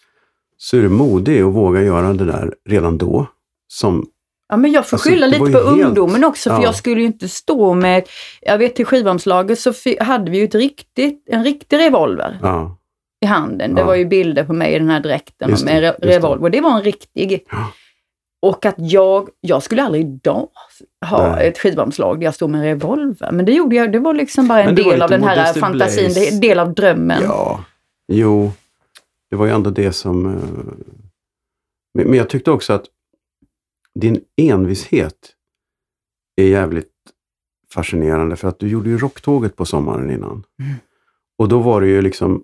så 0.57 0.77
är 0.77 0.81
du 0.81 0.89
modig 0.89 1.45
och 1.45 1.53
vågar 1.53 1.81
göra 1.81 2.13
det 2.13 2.25
där 2.25 2.53
redan 2.69 2.97
då. 2.97 3.27
Som, 3.67 4.05
Ja, 4.51 4.57
men 4.57 4.71
jag 4.71 4.87
får 4.87 4.97
Alltså, 4.97 5.09
skylla 5.09 5.25
lite 5.27 5.39
på 5.39 5.45
helt- 5.45 5.65
ungdomen 5.85 6.23
också, 6.23 6.49
för 6.49 6.57
ja. 6.57 6.63
jag 6.63 6.75
skulle 6.75 7.01
ju 7.01 7.07
inte 7.07 7.29
stå 7.29 7.73
med... 7.73 8.03
Jag 8.41 8.57
vet 8.57 8.75
till 8.75 8.85
skivomslaget 8.85 9.59
så 9.59 9.73
hade 9.99 10.31
vi 10.31 10.37
ju 10.37 10.43
ett 10.43 10.55
riktigt, 10.55 11.23
en 11.29 11.43
riktig 11.43 11.77
revolver 11.77 12.39
ja, 12.41 12.77
i 13.21 13.25
handen. 13.25 13.75
Det 13.75 13.81
Ja. 13.81 13.87
var 13.87 13.95
ju 13.95 14.05
bilder 14.05 14.43
på 14.43 14.53
mig 14.53 14.73
i 14.75 14.79
den 14.79 14.89
här 14.89 14.99
dräkten 14.99 15.49
Just 15.49 15.65
med 15.65 15.75
en 15.75 15.81
det, 15.81 16.07
revolver. 16.07 16.49
Det 16.49 16.61
var 16.61 16.71
en 16.77 16.83
riktig. 16.83 17.45
Ja. 17.51 17.71
Och 18.41 18.65
att 18.65 18.75
jag, 18.77 19.29
jag 19.41 19.63
skulle 19.63 19.83
aldrig 19.83 20.01
idag 20.05 20.47
ha 21.05 21.35
Nej. 21.35 21.47
ett 21.47 21.57
skivomslag 21.57 22.19
där 22.19 22.25
jag 22.25 22.35
stod 22.35 22.49
med 22.49 22.59
en 22.59 22.65
revolver. 22.65 23.31
Men 23.31 23.45
det 23.45 23.51
gjorde 23.51 23.75
jag, 23.75 23.91
det 23.91 23.99
var 23.99 24.13
liksom 24.13 24.47
bara 24.47 24.63
en 24.63 24.75
del 24.75 25.01
av 25.01 25.09
den 25.09 25.23
här 25.23 25.53
fantasin, 25.53 26.33
en 26.33 26.39
del 26.39 26.59
av 26.59 26.73
drömmen. 26.73 27.23
ja, 27.23 27.65
jo. 28.07 28.51
Det 29.29 29.35
var 29.35 29.45
ju 29.45 29.51
ändå 29.51 29.69
det 29.69 29.93
som... 29.93 30.25
eh, 30.25 30.43
men 31.93 32.13
jag 32.13 32.29
tyckte 32.29 32.51
också 32.51 32.73
att 32.73 32.85
din 33.99 34.21
envishet 34.37 35.35
är 36.35 36.45
jävligt 36.45 36.91
fascinerande. 37.73 38.35
För 38.35 38.47
att 38.47 38.59
du 38.59 38.67
gjorde 38.67 38.89
ju 38.89 38.97
Rocktåget 38.97 39.55
på 39.55 39.65
sommaren 39.65 40.11
innan. 40.11 40.43
Mm. 40.59 40.75
Och 41.37 41.49
då 41.49 41.59
var 41.59 41.81
det 41.81 41.87
ju 41.87 42.01
liksom 42.01 42.43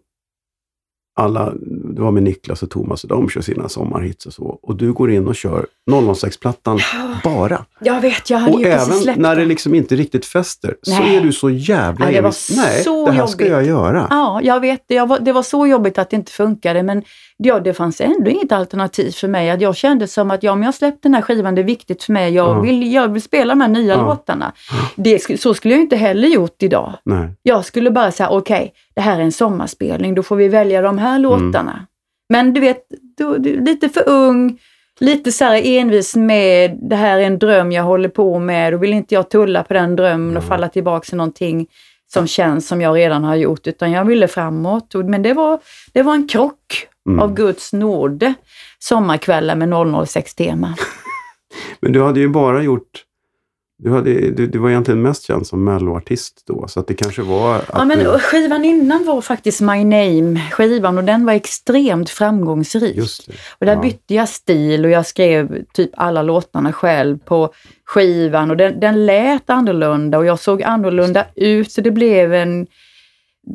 alla, 1.15 1.53
det 1.95 2.01
var 2.01 2.11
med 2.11 2.23
Niklas 2.23 2.63
och 2.63 2.69
Thomas 2.69 3.03
och 3.03 3.09
de 3.09 3.29
kör 3.29 3.41
sina 3.41 3.69
sommarhits 3.69 4.25
och 4.25 4.33
så. 4.33 4.59
Och 4.61 4.75
du 4.75 4.93
går 4.93 5.11
in 5.11 5.27
och 5.27 5.35
kör 5.35 5.65
006-plattan 5.91 6.79
bara. 7.23 7.65
Jag 7.79 8.01
vet, 8.01 8.29
jag 8.29 8.37
hade 8.37 8.53
Och 8.53 8.59
ju 8.59 8.65
precis 8.65 8.87
även 8.87 8.99
släppt 8.99 9.19
när 9.19 9.35
det 9.35 9.45
liksom 9.45 9.75
inte 9.75 9.95
riktigt 9.95 10.25
fäster 10.25 10.75
så 10.81 10.91
Nej. 10.99 11.15
är 11.15 11.21
du 11.21 11.31
så 11.33 11.49
jävla 11.49 12.11
Ja, 12.11 12.17
envis. 12.17 12.53
Nej, 12.57 12.83
så 12.83 13.05
det 13.05 13.11
här 13.11 13.25
ska 13.27 13.43
jobbigt. 13.45 13.51
jag 13.53 13.65
göra. 13.65 14.07
Ja, 14.09 14.39
jag 14.43 14.59
vet 14.59 14.83
det. 14.87 14.95
Jag 14.95 15.07
var, 15.07 15.19
det 15.19 15.31
var 15.31 15.43
så 15.43 15.67
jobbigt 15.67 15.97
att 15.97 16.09
det 16.09 16.15
inte 16.15 16.31
funkade 16.31 16.83
men 16.83 17.03
ja, 17.37 17.59
det 17.59 17.73
fanns 17.73 18.01
ändå 18.01 18.29
inget 18.31 18.51
alternativ 18.51 19.11
för 19.11 19.27
mig. 19.27 19.49
Att 19.49 19.61
jag 19.61 19.75
kände 19.75 20.07
som 20.07 20.31
att 20.31 20.43
ja, 20.43 20.51
om 20.51 20.63
jag 20.63 20.73
släppt 20.73 21.03
den 21.03 21.13
här 21.13 21.21
skivan, 21.21 21.55
det 21.55 21.61
är 21.61 21.63
viktigt 21.63 22.03
för 22.03 22.13
mig. 22.13 22.33
Jag, 22.33 22.47
Ja. 22.57 22.59
vill, 22.61 22.93
jag 22.93 23.07
vill 23.07 23.21
spela 23.21 23.53
de 23.55 23.61
här 23.61 23.67
nya 23.67 23.93
Ja. 23.95 24.05
låtarna. 24.05 24.51
Det, 24.95 25.39
så 25.39 25.53
skulle 25.53 25.73
jag 25.73 25.81
inte 25.81 25.95
heller 25.95 26.27
gjort 26.27 26.63
idag. 26.63 26.93
Nej. 27.03 27.29
Jag 27.43 27.65
skulle 27.65 27.91
bara 27.91 28.11
säga, 28.11 28.29
okej, 28.29 28.73
det 28.95 29.01
här 29.01 29.19
är 29.19 29.23
en 29.23 29.31
sommarspelning, 29.31 30.15
då 30.15 30.23
får 30.23 30.35
vi 30.35 30.47
välja 30.47 30.81
de 30.81 30.97
här 30.97 31.15
Mm. 31.15 31.84
Men 32.29 32.53
du 32.53 32.61
vet, 32.61 32.77
du, 33.17 33.37
du, 33.37 33.61
lite 33.61 33.89
för 33.89 34.09
ung, 34.09 34.59
lite 34.99 35.31
så 35.31 35.45
här 35.45 35.61
envis 35.65 36.15
med 36.15 36.79
det 36.89 36.95
här 36.95 37.17
är 37.19 37.23
en 37.23 37.39
dröm 37.39 37.71
jag 37.71 37.83
håller 37.83 38.09
på 38.09 38.39
med. 38.39 38.73
Då 38.73 38.77
vill 38.77 38.93
inte 38.93 39.15
jag 39.15 39.29
tulla 39.29 39.63
på 39.63 39.73
den 39.73 39.95
drömmen 39.95 40.37
och 40.37 40.43
Mm. 40.43 40.49
falla 40.49 40.69
tillbaka 40.69 41.05
till 41.05 41.17
någonting 41.17 41.67
som 42.13 42.27
känns 42.27 42.67
som 42.67 42.81
jag 42.81 42.95
redan 42.97 43.23
har 43.23 43.35
gjort, 43.35 43.67
utan 43.67 43.91
jag 43.91 44.05
ville 44.05 44.27
framåt. 44.27 44.93
Men 44.93 45.21
det 45.21 45.33
var, 45.33 45.59
det 45.93 46.01
var 46.03 46.13
en 46.13 46.27
krock 46.27 46.87
Mm. 47.09 47.19
av 47.19 47.33
Guds 47.33 47.73
nåde, 47.73 48.33
sommarkvällar 48.79 49.55
med 49.55 49.69
006-tema. 49.69 50.75
Men 51.79 51.91
du 51.91 52.03
hade 52.03 52.19
ju 52.19 52.27
bara 52.29 52.61
gjort... 52.63 53.03
Du, 53.77 53.91
hade, 53.91 54.31
du, 54.31 54.47
du 54.47 54.59
var 54.59 54.69
egentligen 54.69 55.01
mest 55.01 55.23
känd 55.23 55.47
som 55.47 55.63
melloartist 55.63 56.43
då, 56.47 56.67
så 56.67 56.79
att 56.79 56.87
det 56.87 56.93
kanske 56.93 57.21
var 57.21 57.55
att 57.55 57.69
Ja, 57.73 57.85
men 57.85 57.99
du, 57.99 58.05
skivan 58.19 58.65
innan 58.65 59.05
var 59.05 59.21
faktiskt 59.21 59.61
My 59.61 59.83
Name-skivan 59.83 60.97
och 60.97 61.03
den 61.03 61.25
var 61.25 61.33
extremt 61.33 62.09
framgångsrik. 62.09 62.95
Just 62.95 63.27
det. 63.27 63.33
Och 63.59 63.65
där 63.65 63.73
Ja. 63.75 63.81
bytte 63.81 64.13
jag 64.15 64.29
stil 64.29 64.85
och 64.85 64.91
jag 64.91 65.05
skrev 65.05 65.63
typ 65.73 65.89
alla 65.97 66.21
låtarna 66.21 66.73
själv 66.73 67.17
på 67.17 67.53
skivan 67.85 68.51
och 68.51 68.57
den, 68.57 68.79
den 68.79 69.05
lät 69.05 69.49
annorlunda 69.49 70.17
och 70.17 70.25
jag 70.25 70.39
såg 70.39 70.63
annorlunda 70.63 71.25
ut 71.35 71.71
så 71.71 71.81
det 71.81 71.91
blev 71.91 72.33
en 72.33 72.67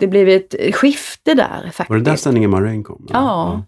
det 0.00 0.07
blev 0.07 0.29
ett 0.29 0.55
skifte 0.75 1.35
där 1.35 1.62
faktiskt. 1.62 1.91
Var 1.91 1.97
det 1.97 2.05
där 2.05 2.17
sändningen 2.17 2.52
Rain 2.65 2.85
kom? 2.85 3.06
Ja. 3.13 3.52
De- 3.52 3.65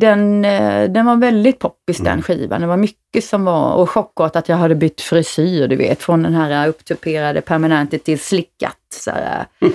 Den, 0.00 0.44
eh, 0.44 0.90
den 0.90 1.06
var 1.06 1.16
väldigt 1.16 1.58
poppis 1.58 2.00
Mm. 2.00 2.12
den 2.12 2.22
skivan. 2.22 2.60
Det 2.60 2.66
var 2.66 2.76
mycket 2.76 3.24
som 3.24 3.44
var, 3.44 3.74
och 3.74 3.90
chockat 3.90 4.36
att 4.36 4.48
jag 4.48 4.56
hade 4.56 4.74
bytt 4.74 5.00
frisyr, 5.00 5.68
du 5.68 5.76
vet, 5.76 6.02
från 6.02 6.22
den 6.22 6.34
här 6.34 6.68
upptuperade 6.68 7.40
permanente 7.40 7.98
till 7.98 8.18
slickat. 8.20 8.76
Så 8.94 9.10
här, 9.10 9.46
Mm. 9.60 9.74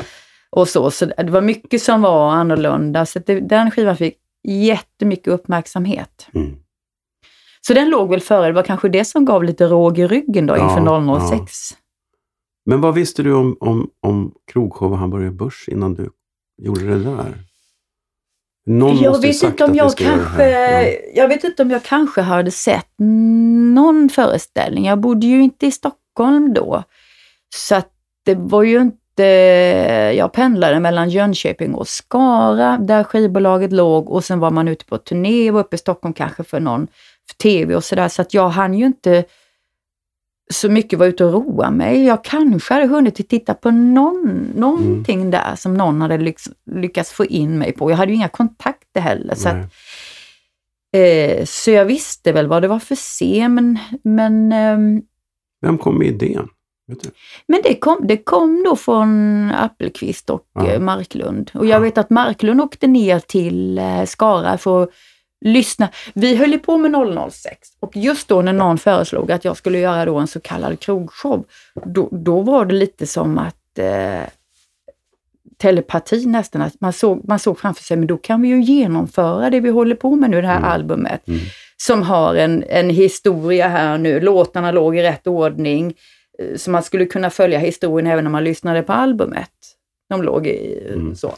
Och 0.49 0.67
så, 0.67 0.91
så 0.91 1.05
det 1.05 1.29
var 1.29 1.41
mycket 1.41 1.81
som 1.81 2.01
var 2.01 2.31
annorlunda. 2.31 3.05
Så 3.05 3.19
det, 3.19 3.39
den 3.39 3.71
skivan 3.71 3.97
fick 3.97 4.17
jättemycket 4.47 5.27
uppmärksamhet. 5.27 6.27
Mm. 6.33 6.55
Så 7.67 7.73
den 7.73 7.89
låg 7.89 8.09
väl 8.09 8.21
före, 8.21 8.47
det 8.47 8.53
var 8.53 8.63
kanske 8.63 8.89
det 8.89 9.05
som 9.05 9.25
gav 9.25 9.43
lite 9.43 9.65
råg 9.65 9.99
i 9.99 10.07
ryggen 10.07 10.45
då 10.45 10.57
Ja, 10.57 10.63
inför 10.63 11.19
006. 11.19 11.51
Men 12.65 12.81
vad 12.81 12.93
visste 12.93 13.23
du 13.23 13.33
om, 13.33 13.57
om, 13.59 13.89
om 14.01 14.33
krogshow 14.51 14.91
och 14.91 14.97
Hamburger 14.97 15.31
Börs 15.31 15.69
innan 15.69 15.93
du 15.93 16.09
gjorde 16.61 16.85
det 16.85 17.03
där? 17.03 17.33
Någon 18.65 18.97
jag 18.97 19.21
vet 19.21 19.43
inte 19.43 19.63
om 19.63 19.75
jag 19.75 19.97
kanske. 19.97 20.49
Ja. 20.49 20.87
jag 21.13 21.27
vet 21.27 21.43
inte 21.43 21.63
om 21.63 21.71
jag 21.71 21.83
kanske 21.83 22.21
hade 22.21 22.51
sett 22.51 22.89
någon 23.73 24.09
föreställning. 24.09 24.85
Jag 24.85 24.99
bodde 24.99 25.27
ju 25.27 25.43
inte 25.43 25.65
i 25.65 25.71
Stockholm 25.71 26.53
då. 26.53 26.83
Så 27.55 27.75
att 27.75 27.89
det 28.25 28.35
var 28.35 28.63
ju 28.63 28.81
inte, 28.81 29.23
jag 30.17 30.33
pendlade 30.33 30.79
mellan 30.79 31.09
Jönköping 31.09 31.73
och 31.73 31.87
Skara 31.87 32.77
där 32.77 33.03
skivbolaget 33.03 33.71
låg 33.71 34.09
och 34.09 34.23
sen 34.23 34.39
var 34.39 34.51
man 34.51 34.67
ute 34.67 34.85
på 34.85 34.97
turné 34.97 35.49
och 35.49 35.53
var 35.53 35.61
uppe 35.61 35.75
i 35.75 35.79
Stockholm 35.79 36.13
kanske 36.13 36.43
för 36.43 36.59
någon 36.59 36.87
för 37.27 37.37
tv 37.37 37.75
och 37.75 37.83
sådär. 37.83 38.07
Så 38.07 38.21
att 38.21 38.33
jag 38.33 38.49
hann 38.49 38.73
ju 38.73 38.85
inte 38.85 39.23
så 40.51 40.69
mycket 40.69 40.99
vara 40.99 41.09
ute 41.09 41.25
och 41.25 41.33
roa 41.33 41.71
mig. 41.71 42.03
Jag 42.05 42.23
kanske 42.23 42.73
hade 42.73 42.87
hunnit 42.87 43.29
titta 43.29 43.53
på 43.53 43.71
någon, 43.71 44.51
någonting 44.55 45.31
där 45.31 45.55
som 45.55 45.73
någon 45.73 46.01
hade 46.01 46.17
lyx, 46.17 46.43
lyckats 46.71 47.11
få 47.11 47.25
in 47.25 47.57
mig 47.57 47.71
på. 47.71 47.91
Jag 47.91 47.97
hade 47.97 48.11
ju 48.11 48.15
inga 48.17 48.29
kontakter 48.29 49.01
heller. 49.01 49.35
Så, 49.35 49.49
att, 49.49 49.55
eh, 50.95 51.45
så 51.45 51.71
jag 51.71 51.85
visste 51.85 52.31
väl 52.31 52.47
vad 52.47 52.61
det 52.61 52.67
var 52.67 52.79
för 52.79 52.95
scen, 52.95 53.53
men, 53.55 53.77
men, 54.03 54.51
ehm, 54.51 55.01
Vem 55.61 55.77
kom 55.77 55.97
med 55.97 56.07
idén? 56.07 56.47
Men 57.47 57.61
det, 57.63 57.75
kom, 57.75 58.07
det 58.07 58.17
kom 58.17 58.63
då 58.65 58.75
från 58.75 59.51
Appelqvist 59.51 60.29
och 60.29 60.45
Ja. 60.55 60.67
eh, 60.67 60.79
Marklund. 60.79 61.51
Och 61.53 61.65
jag 61.65 61.75
Ja. 61.75 61.79
vet 61.79 61.97
att 61.97 62.09
Marklund 62.09 62.61
åkte 62.61 62.87
ner 62.87 63.19
till 63.19 63.77
eh, 63.77 64.03
Skara 64.05 64.57
för 64.57 64.83
att 64.83 64.89
lyssna. 65.43 65.89
Vi 66.13 66.35
höll 66.35 66.59
på 66.59 66.77
med 66.77 66.91
006 67.31 67.69
och 67.79 67.95
just 67.97 68.27
då 68.27 68.41
när 68.41 68.53
någon 68.53 68.77
föreslog 68.77 69.31
att 69.31 69.45
jag 69.45 69.57
skulle 69.57 69.79
göra 69.79 70.05
då 70.05 70.17
en 70.17 70.27
så 70.27 70.39
kallad 70.39 70.79
krogshow, 70.79 71.45
då, 71.85 72.09
då 72.11 72.41
var 72.41 72.65
det 72.65 72.73
lite 72.75 73.07
som 73.07 73.37
att 73.37 73.79
eh, 73.79 74.29
telepati 75.57 76.25
nästan, 76.25 76.61
att 76.61 76.81
man 76.81 76.93
såg, 76.93 77.27
man 77.27 77.39
såg 77.39 77.59
framför 77.59 77.83
sig, 77.83 77.97
men 77.97 78.07
då 78.07 78.17
kan 78.17 78.41
vi 78.41 78.47
ju 78.47 78.61
genomföra 78.61 79.49
det 79.49 79.59
vi 79.59 79.69
håller 79.69 79.95
på 79.95 80.15
med 80.15 80.29
nu, 80.29 80.41
det 80.41 80.47
här 80.47 80.57
Mm. 80.57 80.69
albumet, 80.69 81.27
Mm. 81.27 81.39
som 81.77 82.01
har 82.03 82.35
en, 82.35 82.63
en 82.69 82.89
historia 82.89 83.67
här 83.67 83.97
nu. 83.97 84.19
Låtarna 84.19 84.71
låg 84.71 84.97
i 84.97 85.01
rätt 85.03 85.27
ordning, 85.27 85.93
eh, 86.39 86.57
så 86.57 86.71
man 86.71 86.83
skulle 86.83 87.05
kunna 87.05 87.29
följa 87.29 87.59
historien 87.59 88.07
även 88.11 88.23
när 88.23 88.31
man 88.31 88.43
lyssnade 88.43 88.83
på 88.83 88.93
albumet. 88.93 89.49
De 90.09 90.23
låg 90.23 90.47
i 90.47 90.87
Mm. 90.93 91.15
så. 91.15 91.33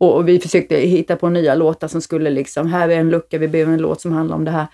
Och, 0.00 0.14
och 0.16 0.28
vi 0.28 0.38
försökte 0.40 0.76
hitta 0.76 1.16
på 1.16 1.28
nya 1.28 1.54
låtar 1.54 1.88
som 1.88 2.00
skulle 2.00 2.30
liksom, 2.30 2.66
här 2.66 2.88
är 2.88 2.96
en 2.96 3.10
lucka, 3.10 3.38
vi 3.38 3.48
behöver 3.48 3.72
en 3.72 3.80
låt 3.80 4.00
som 4.00 4.12
handlar 4.12 4.36
om 4.36 4.44
det 4.44 4.50
här. 4.50 4.66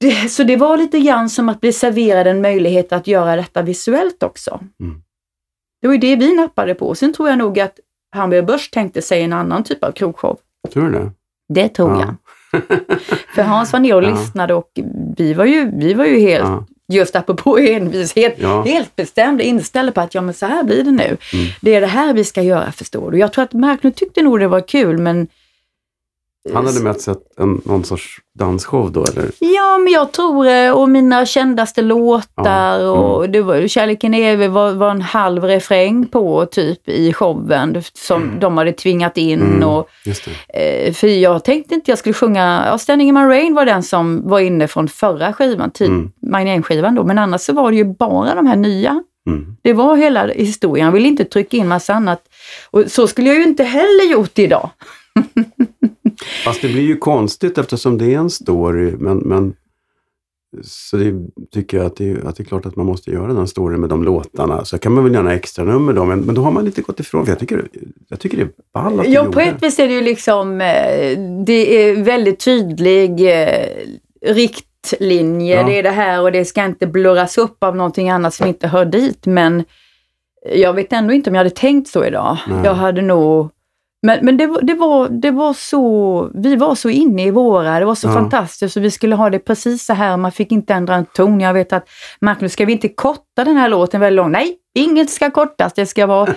Det, 0.00 0.28
så 0.28 0.42
det 0.42 0.56
var 0.56 0.76
lite 0.76 1.00
grann 1.00 1.30
som 1.30 1.48
att 1.48 1.60
bli 1.60 1.72
serverad 1.72 2.26
en 2.26 2.40
möjlighet 2.42 2.92
att 2.92 3.06
göra 3.06 3.36
detta 3.36 3.62
visuellt 3.62 4.22
också. 4.22 4.60
Mm. 4.80 5.02
Det 5.80 5.86
var 5.86 5.94
ju 5.94 6.00
det 6.00 6.16
vi 6.16 6.34
nappade 6.34 6.74
på. 6.74 6.94
Sen 6.94 7.12
tror 7.12 7.28
jag 7.28 7.38
nog 7.38 7.60
att 7.60 7.78
Hamburger 8.12 8.42
Börs 8.42 8.70
tänkte 8.70 9.02
sig 9.02 9.22
en 9.22 9.32
annan 9.32 9.64
typ 9.64 9.84
av 9.84 9.92
krogshow. 9.92 10.38
Tror 10.72 10.84
du 10.84 10.90
det? 10.92 11.12
Det 11.48 11.68
tror 11.68 11.90
Ja. 11.90 12.00
jag. 12.00 12.14
För 13.34 13.42
Hans 13.42 13.72
var 13.72 13.80
ner 13.80 13.94
och 13.96 14.02
Ja. 14.02 14.10
lyssnade 14.10 14.54
och 14.54 14.70
vi 15.16 15.34
var 15.34 15.44
ju, 15.44 15.70
vi 15.78 15.94
var 15.94 16.04
ju 16.04 16.20
helt, 16.20 16.44
Ja. 16.48 16.66
Just 16.90 17.16
apropå 17.16 17.58
envishet, 17.60 18.34
Ja. 18.38 18.62
helt 18.62 18.96
bestämda, 18.96 19.44
inställda 19.44 19.92
på 19.92 20.00
att 20.00 20.14
ja 20.14 20.20
men 20.20 20.34
så 20.34 20.46
här 20.46 20.62
blir 20.64 20.84
det 20.84 20.90
nu. 20.90 21.04
Mm. 21.04 21.46
Det 21.60 21.74
är 21.74 21.80
det 21.80 21.86
här 21.86 22.14
vi 22.14 22.24
ska 22.24 22.42
göra 22.42 22.72
förstår 22.72 23.10
du. 23.10 23.18
Jag 23.18 23.32
tror 23.32 23.44
att 23.44 23.52
Marklund 23.52 23.96
tyckte 23.96 24.22
nog 24.22 24.40
det 24.40 24.48
var 24.48 24.68
kul 24.68 24.98
men 24.98 25.26
Han 26.54 26.66
hade 26.66 26.80
mest 26.80 27.00
sett 27.00 27.38
en, 27.38 27.62
någon 27.64 27.84
sorts 27.84 28.18
dansshow 28.38 28.92
då, 28.92 29.04
eller? 29.04 29.30
Ja, 29.38 29.78
men 29.78 29.92
jag 29.92 30.12
tror, 30.12 30.46
eh, 30.46 30.70
och 30.70 30.88
mina 30.88 31.26
kändaste 31.26 31.82
låtar 31.82 32.80
Ja, 32.80 32.90
och 32.90 33.30
det 33.30 33.42
var, 33.42 33.66
Kärleken 33.66 34.14
är 34.14 34.48
var, 34.48 34.72
var 34.72 34.90
en 34.90 35.02
halv 35.02 35.44
refräng 35.44 36.06
på 36.06 36.46
typ 36.46 36.88
i 36.88 37.12
showen 37.12 37.82
som 37.92 38.40
de 38.40 38.58
hade 38.58 38.72
tvingat 38.72 39.16
in. 39.16 39.40
Mm. 39.40 39.68
Och, 39.68 39.88
eh, 40.54 40.92
för 40.92 41.06
jag 41.06 41.44
tänkte 41.44 41.74
inte 41.74 41.90
jag 41.90 41.98
skulle 41.98 42.12
sjunga, 42.12 42.64
ja, 42.66 42.78
Standing 42.78 43.08
in 43.08 43.14
my 43.14 43.20
rain 43.20 43.54
var 43.54 43.64
den 43.64 43.82
som 43.82 44.28
var 44.28 44.40
inne 44.40 44.68
från 44.68 44.88
förra 44.88 45.32
skivan, 45.32 45.70
typ 45.70 45.88
Mm. 45.90 46.12
My 46.20 46.44
Name-skivan 46.44 46.94
då, 46.94 47.04
men 47.04 47.18
annars 47.18 47.40
så 47.40 47.52
var 47.52 47.70
det 47.70 47.76
ju 47.76 47.84
bara 47.84 48.34
de 48.34 48.46
här 48.46 48.56
nya. 48.56 49.02
Mm. 49.26 49.56
Det 49.62 49.72
var 49.72 49.96
hela 49.96 50.26
historien, 50.26 50.86
jag 50.86 50.92
ville 50.92 51.08
inte 51.08 51.24
trycka 51.24 51.56
in 51.56 51.68
massa 51.68 51.94
annat. 51.94 52.22
Och 52.70 52.84
så 52.86 53.06
skulle 53.06 53.28
jag 53.28 53.36
ju 53.36 53.44
inte 53.44 53.64
heller 53.64 54.12
gjort 54.12 54.38
idag. 54.38 54.70
Fast 56.44 56.62
det 56.62 56.68
blir 56.68 56.82
ju 56.82 56.96
konstigt 56.96 57.58
eftersom 57.58 57.98
det 57.98 58.14
är 58.14 58.18
en 58.18 58.30
story, 58.30 58.94
men, 58.98 59.18
men 59.18 59.54
så 60.62 60.96
det 60.96 61.14
tycker 61.54 61.76
jag 61.76 61.86
att 61.86 61.96
det, 61.96 62.24
att 62.24 62.36
det 62.36 62.42
är 62.42 62.44
klart 62.44 62.66
att 62.66 62.76
man 62.76 62.86
måste 62.86 63.10
göra 63.10 63.32
den 63.32 63.48
storyn 63.48 63.80
med 63.80 63.90
de 63.90 64.04
låtarna. 64.04 64.64
Så 64.64 64.78
kan 64.78 64.92
man 64.92 65.04
väl 65.04 65.14
göra 65.14 65.34
extra 65.34 65.64
nummer 65.64 65.92
då, 65.92 66.04
men, 66.04 66.20
men 66.20 66.34
då 66.34 66.42
har 66.42 66.50
man 66.50 66.64
lite 66.64 66.82
gått 66.82 67.00
ifrån. 67.00 67.24
För 67.24 67.32
jag 67.32 67.38
tycker, 67.38 67.68
jag 68.08 68.20
tycker 68.20 68.36
det 68.36 68.42
är 68.42 68.50
ball 68.74 69.00
att 69.00 69.08
Ja, 69.08 69.24
på 69.24 69.40
ett 69.40 69.62
vis 69.62 69.78
är 69.78 69.88
det 69.88 69.94
ju 69.94 70.00
liksom, 70.00 70.60
eh, 70.60 71.18
det 71.46 71.82
är 71.82 72.02
väldigt 72.02 72.40
tydlig 72.40 73.40
eh, 73.42 73.66
riktlinje. 74.26 75.56
Ja. 75.56 75.66
Det 75.66 75.78
är 75.78 75.82
det 75.82 75.90
här 75.90 76.22
och 76.22 76.32
det 76.32 76.44
ska 76.44 76.64
inte 76.64 76.86
blurras 76.86 77.38
upp 77.38 77.64
av 77.64 77.76
någonting 77.76 78.10
annat 78.10 78.34
som 78.34 78.46
inte 78.46 78.68
hör 78.68 78.84
dit. 78.84 79.26
Men 79.26 79.64
jag 80.54 80.72
vet 80.72 80.92
ändå 80.92 81.14
inte 81.14 81.30
om 81.30 81.34
jag 81.34 81.40
hade 81.40 81.50
tänkt 81.50 81.88
så 81.88 82.04
idag. 82.04 82.36
Nej. 82.48 82.60
Jag 82.64 82.74
hade 82.74 83.02
nog 83.02 83.50
men, 84.02 84.24
men 84.24 84.36
det, 84.36 84.58
det, 84.62 84.74
var, 84.74 85.08
det 85.08 85.30
var 85.30 85.52
så, 85.52 86.30
vi 86.34 86.56
var 86.56 86.74
så 86.74 86.88
inne 86.88 87.24
i 87.26 87.30
våra, 87.30 87.78
det 87.78 87.84
var 87.84 87.94
så 87.94 88.08
Ja. 88.08 88.12
fantastiskt 88.12 88.76
och 88.76 88.84
vi 88.84 88.90
skulle 88.90 89.14
ha 89.14 89.30
det 89.30 89.38
precis 89.38 89.84
så 89.86 89.92
här, 89.92 90.16
man 90.16 90.32
fick 90.32 90.52
inte 90.52 90.74
ändra 90.74 90.94
en 90.94 91.06
ton. 91.06 91.40
Jag 91.40 91.54
vet 91.54 91.72
att 91.72 91.88
Marcus, 92.20 92.52
ska 92.52 92.64
vi 92.64 92.72
inte 92.72 92.88
korta 92.88 93.44
den 93.44 93.56
här 93.56 93.68
låten 93.68 94.00
väldigt 94.00 94.16
långt? 94.16 94.32
Nej, 94.32 94.56
inget 94.74 95.10
ska 95.10 95.30
kortas, 95.30 95.72
det 95.72 95.86
ska 95.86 96.06
vara... 96.06 96.34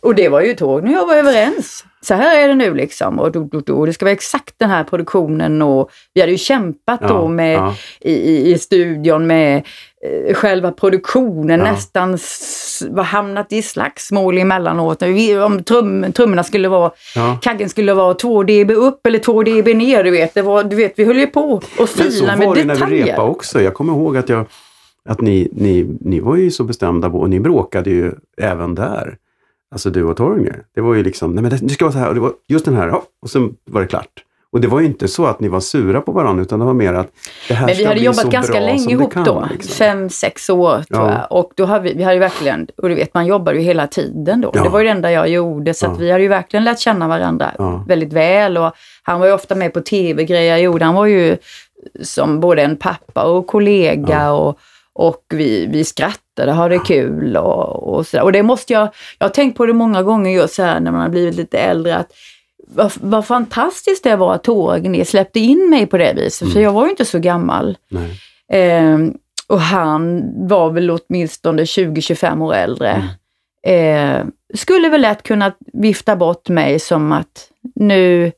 Och 0.00 0.14
det 0.14 0.28
var 0.28 0.40
ju 0.40 0.54
tåg 0.54 0.82
när 0.84 0.92
jag 0.92 1.06
var 1.06 1.14
överens. 1.14 1.84
Så 2.02 2.14
här 2.14 2.38
är 2.44 2.48
det 2.48 2.54
nu 2.54 2.74
liksom. 2.74 3.18
Och, 3.18 3.32
då, 3.32 3.48
då, 3.52 3.60
då, 3.60 3.86
det 3.86 3.92
ska 3.92 4.04
vara 4.04 4.12
exakt 4.12 4.54
den 4.58 4.70
här 4.70 4.84
produktionen 4.84 5.62
och 5.62 5.90
vi 6.14 6.20
hade 6.20 6.32
ju 6.32 6.38
kämpat 6.38 6.98
Ja, 7.02 7.08
då 7.08 7.28
med, 7.28 7.54
ja. 7.56 7.74
i, 8.00 8.52
i, 8.52 8.58
studion 8.58 9.26
med 9.26 9.56
eh, 10.28 10.34
själva 10.34 10.72
produktionen, 10.72 11.60
Ja. 11.60 11.72
nästan 11.72 12.14
s- 12.14 12.82
var 12.90 13.04
hamnat 13.04 13.52
i 13.52 13.62
slagsmål 13.62 14.38
emellanåt. 14.38 15.02
Vi, 15.02 15.38
om 15.38 15.62
trum, 15.64 16.12
trummorna 16.12 16.44
skulle 16.44 16.68
vara, 16.68 16.90
kaggen 17.42 17.68
skulle 17.68 17.94
vara 17.94 18.14
2 18.14 18.42
dB 18.42 18.70
upp 18.70 19.06
eller 19.06 19.18
2 19.18 19.42
dB 19.42 19.66
ner, 19.76 20.04
du 20.04 20.10
vet. 20.10 20.34
Det 20.34 20.42
var, 20.42 20.64
du 20.64 20.76
vet 20.76 20.92
vi 20.96 21.04
höll 21.04 21.16
ju 21.18 21.26
på 21.26 21.40
och 21.52 21.62
Men 21.78 21.86
så 21.86 22.02
fila 22.02 22.36
med 22.36 22.46
var 22.48 22.54
det 22.54 22.64
när 22.64 22.74
vi 22.74 22.80
detaljer. 22.80 23.06
repade 23.06 23.28
också. 23.30 23.62
Jag 23.62 23.74
kommer 23.74 23.92
ihåg 23.92 24.16
att, 24.16 24.28
jag, 24.28 24.46
att 25.06 25.20
ni, 25.20 25.48
ni, 25.52 25.86
ni 26.00 26.20
var 26.20 26.36
ju 26.36 26.50
så 26.50 26.64
bestämda 26.64 27.08
och 27.08 27.30
ni 27.30 27.40
bråkade 27.40 27.90
ju 27.90 28.12
även 28.42 28.74
där. 28.74 29.16
Alltså 29.70 29.90
du 29.90 30.02
och 30.04 30.16
Torgny. 30.16 30.50
Det 30.74 30.80
var 30.80 30.94
ju 30.94 31.02
liksom, 31.02 31.32
nej 31.34 31.42
men 31.42 31.50
det, 31.50 31.58
det 31.62 31.68
ska 31.68 31.84
vara 31.84 31.92
så 31.92 31.98
här 31.98 32.08
och 32.08 32.14
det 32.14 32.20
var 32.20 32.32
just 32.48 32.64
den 32.64 32.76
här, 32.76 32.94
och 33.22 33.30
sen 33.30 33.54
var 33.70 33.80
det 33.80 33.86
klart. 33.86 34.22
Och 34.52 34.60
det 34.60 34.68
var 34.68 34.80
ju 34.80 34.86
inte 34.86 35.08
så 35.08 35.26
att 35.26 35.40
ni 35.40 35.48
var 35.48 35.60
sura 35.60 36.00
på 36.00 36.12
varandra 36.12 36.42
utan 36.42 36.58
det 36.58 36.64
var 36.64 36.74
mer 36.74 36.94
att 36.94 37.08
det 37.48 37.54
här 37.54 37.66
Men 37.66 37.74
vi 37.74 37.80
ska 37.80 37.88
hade 37.88 37.96
bli 38.00 38.06
jobbat 38.06 38.30
ganska 38.30 38.60
länge 38.60 38.90
ihop 38.92 39.12
kan, 39.12 39.24
då. 39.24 39.48
liksom. 39.52 39.72
Fem, 39.74 40.10
sex 40.10 40.50
år 40.50 40.82
tror 40.82 41.08
Ja. 41.08 41.12
jag. 41.30 41.38
Och 41.38 41.52
då 41.54 41.64
hade 41.64 41.84
vi, 41.84 41.94
vi 41.94 42.02
hade 42.02 42.14
ju 42.14 42.20
verkligen, 42.20 42.66
och 42.76 42.88
du 42.88 42.94
vet 42.94 43.14
man 43.14 43.26
jobbar 43.26 43.52
ju 43.52 43.60
hela 43.60 43.86
tiden 43.86 44.40
då. 44.40 44.50
Ja. 44.54 44.62
Det 44.62 44.68
var 44.68 44.78
ju 44.78 44.84
det 44.84 44.90
enda 44.90 45.12
jag 45.12 45.28
gjorde. 45.28 45.74
Så 45.74 45.86
Ja. 45.86 45.90
att 45.90 46.00
vi 46.00 46.10
hade 46.10 46.22
ju 46.22 46.28
verkligen 46.28 46.64
lärt 46.64 46.78
känna 46.78 47.08
varandra 47.08 47.50
väldigt 47.88 48.12
väl. 48.12 48.58
Och 48.58 48.72
han 49.02 49.20
var 49.20 49.26
ju 49.26 49.32
ofta 49.32 49.54
med 49.54 49.72
på 49.72 49.80
tv-grejer 49.80 50.50
jag 50.50 50.62
gjorde. 50.62 50.84
Han 50.84 50.94
var 50.94 51.06
ju 51.06 51.36
som 52.02 52.40
både 52.40 52.62
en 52.62 52.76
pappa 52.76 53.22
och 53.24 53.46
kollega. 53.46 54.32
Och, 54.32 54.58
och 54.96 55.24
vi, 55.28 55.66
vi 55.66 55.84
skrattade, 55.84 56.52
hade 56.52 56.78
kul 56.78 57.36
och, 57.36 57.94
och 57.94 58.06
sådär. 58.06 58.24
Och 58.24 58.32
det 58.32 58.42
måste 58.42 58.72
jag, 58.72 58.88
jag 59.18 59.24
har 59.26 59.32
tänkt 59.32 59.56
på 59.56 59.66
det 59.66 59.72
många 59.72 60.02
gånger 60.02 60.30
just 60.30 60.54
så 60.54 60.62
här 60.62 60.80
när 60.80 60.90
man 60.92 61.00
har 61.00 61.08
blivit 61.08 61.34
lite 61.34 61.58
äldre. 61.58 61.96
att 61.96 62.12
vad, 62.68 62.92
vad 63.00 63.26
fantastiskt 63.26 64.04
det 64.04 64.16
var 64.16 64.34
att 64.34 64.44
Torgny 64.44 65.04
släppte 65.04 65.40
in 65.40 65.70
mig 65.70 65.86
på 65.86 65.98
det 65.98 66.12
viset. 66.16 66.48
För 66.48 66.56
Mm. 66.56 66.62
jag 66.62 66.72
var 66.72 66.84
ju 66.84 66.90
inte 66.90 67.04
så 67.04 67.18
gammal. 67.18 67.78
Eh, 68.52 68.98
och 69.46 69.60
han 69.60 70.22
var 70.48 70.70
väl 70.70 70.90
åtminstone 70.90 71.64
20-25 71.64 72.42
år 72.42 72.54
äldre. 72.54 73.08
Eh, 73.66 74.24
skulle 74.54 74.88
väl 74.88 75.00
lätt 75.00 75.22
kunna 75.22 75.52
vifta 75.72 76.16
bort 76.16 76.48
mig 76.48 76.78
som 76.78 77.12
att 77.12 77.50
nu... 77.74 78.32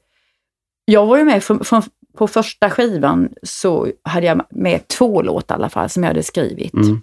Jag 0.84 1.06
var 1.06 1.18
ju 1.18 1.24
med 1.24 1.44
från, 1.44 1.64
från, 1.64 1.82
på 2.18 2.26
första 2.26 2.70
skivan 2.70 3.28
så 3.42 3.88
hade 4.02 4.26
jag 4.26 4.42
med 4.50 4.88
två 4.88 5.22
låtar 5.22 5.54
i 5.54 5.58
alla 5.58 5.68
fall 5.68 5.88
som 5.88 6.02
jag 6.02 6.10
hade 6.10 6.22
skrivit. 6.22 6.74
Mm. 6.74 7.00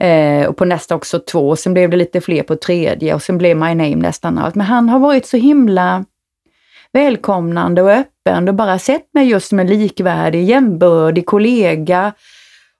Eh, 0.00 0.48
och 0.48 0.56
på 0.56 0.64
nästa 0.64 0.94
också 0.94 1.18
två, 1.18 1.56
sen 1.56 1.72
blev 1.72 1.90
det 1.90 1.96
lite 1.96 2.20
fler 2.20 2.42
på 2.42 2.56
tredje 2.56 3.14
och 3.14 3.22
sen 3.22 3.38
blev 3.38 3.56
My 3.56 3.74
Name 3.74 3.96
nästan 3.96 4.38
allt. 4.38 4.54
Men 4.54 4.66
han 4.66 4.88
har 4.88 4.98
varit 4.98 5.26
så 5.26 5.36
himla 5.36 6.04
välkomnande 6.92 7.82
och 7.82 7.90
öppen 7.90 8.48
och 8.48 8.54
bara 8.54 8.78
sett 8.78 9.14
mig 9.14 9.28
just 9.28 9.48
som 9.48 9.58
en 9.58 9.66
likvärdig, 9.66 10.44
jämbördig 10.44 11.26
kollega 11.26 12.12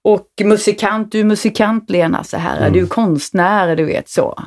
och 0.04 0.26
musikant. 0.44 1.12
Du 1.12 1.20
är 1.20 1.24
musikant 1.24 1.90
Lena, 1.90 2.24
så 2.24 2.36
här. 2.36 2.60
Mm. 2.60 2.72
Du 2.72 2.82
är 2.82 2.86
konstnär, 2.86 3.76
du 3.76 3.84
vet 3.84 4.08
så. 4.08 4.38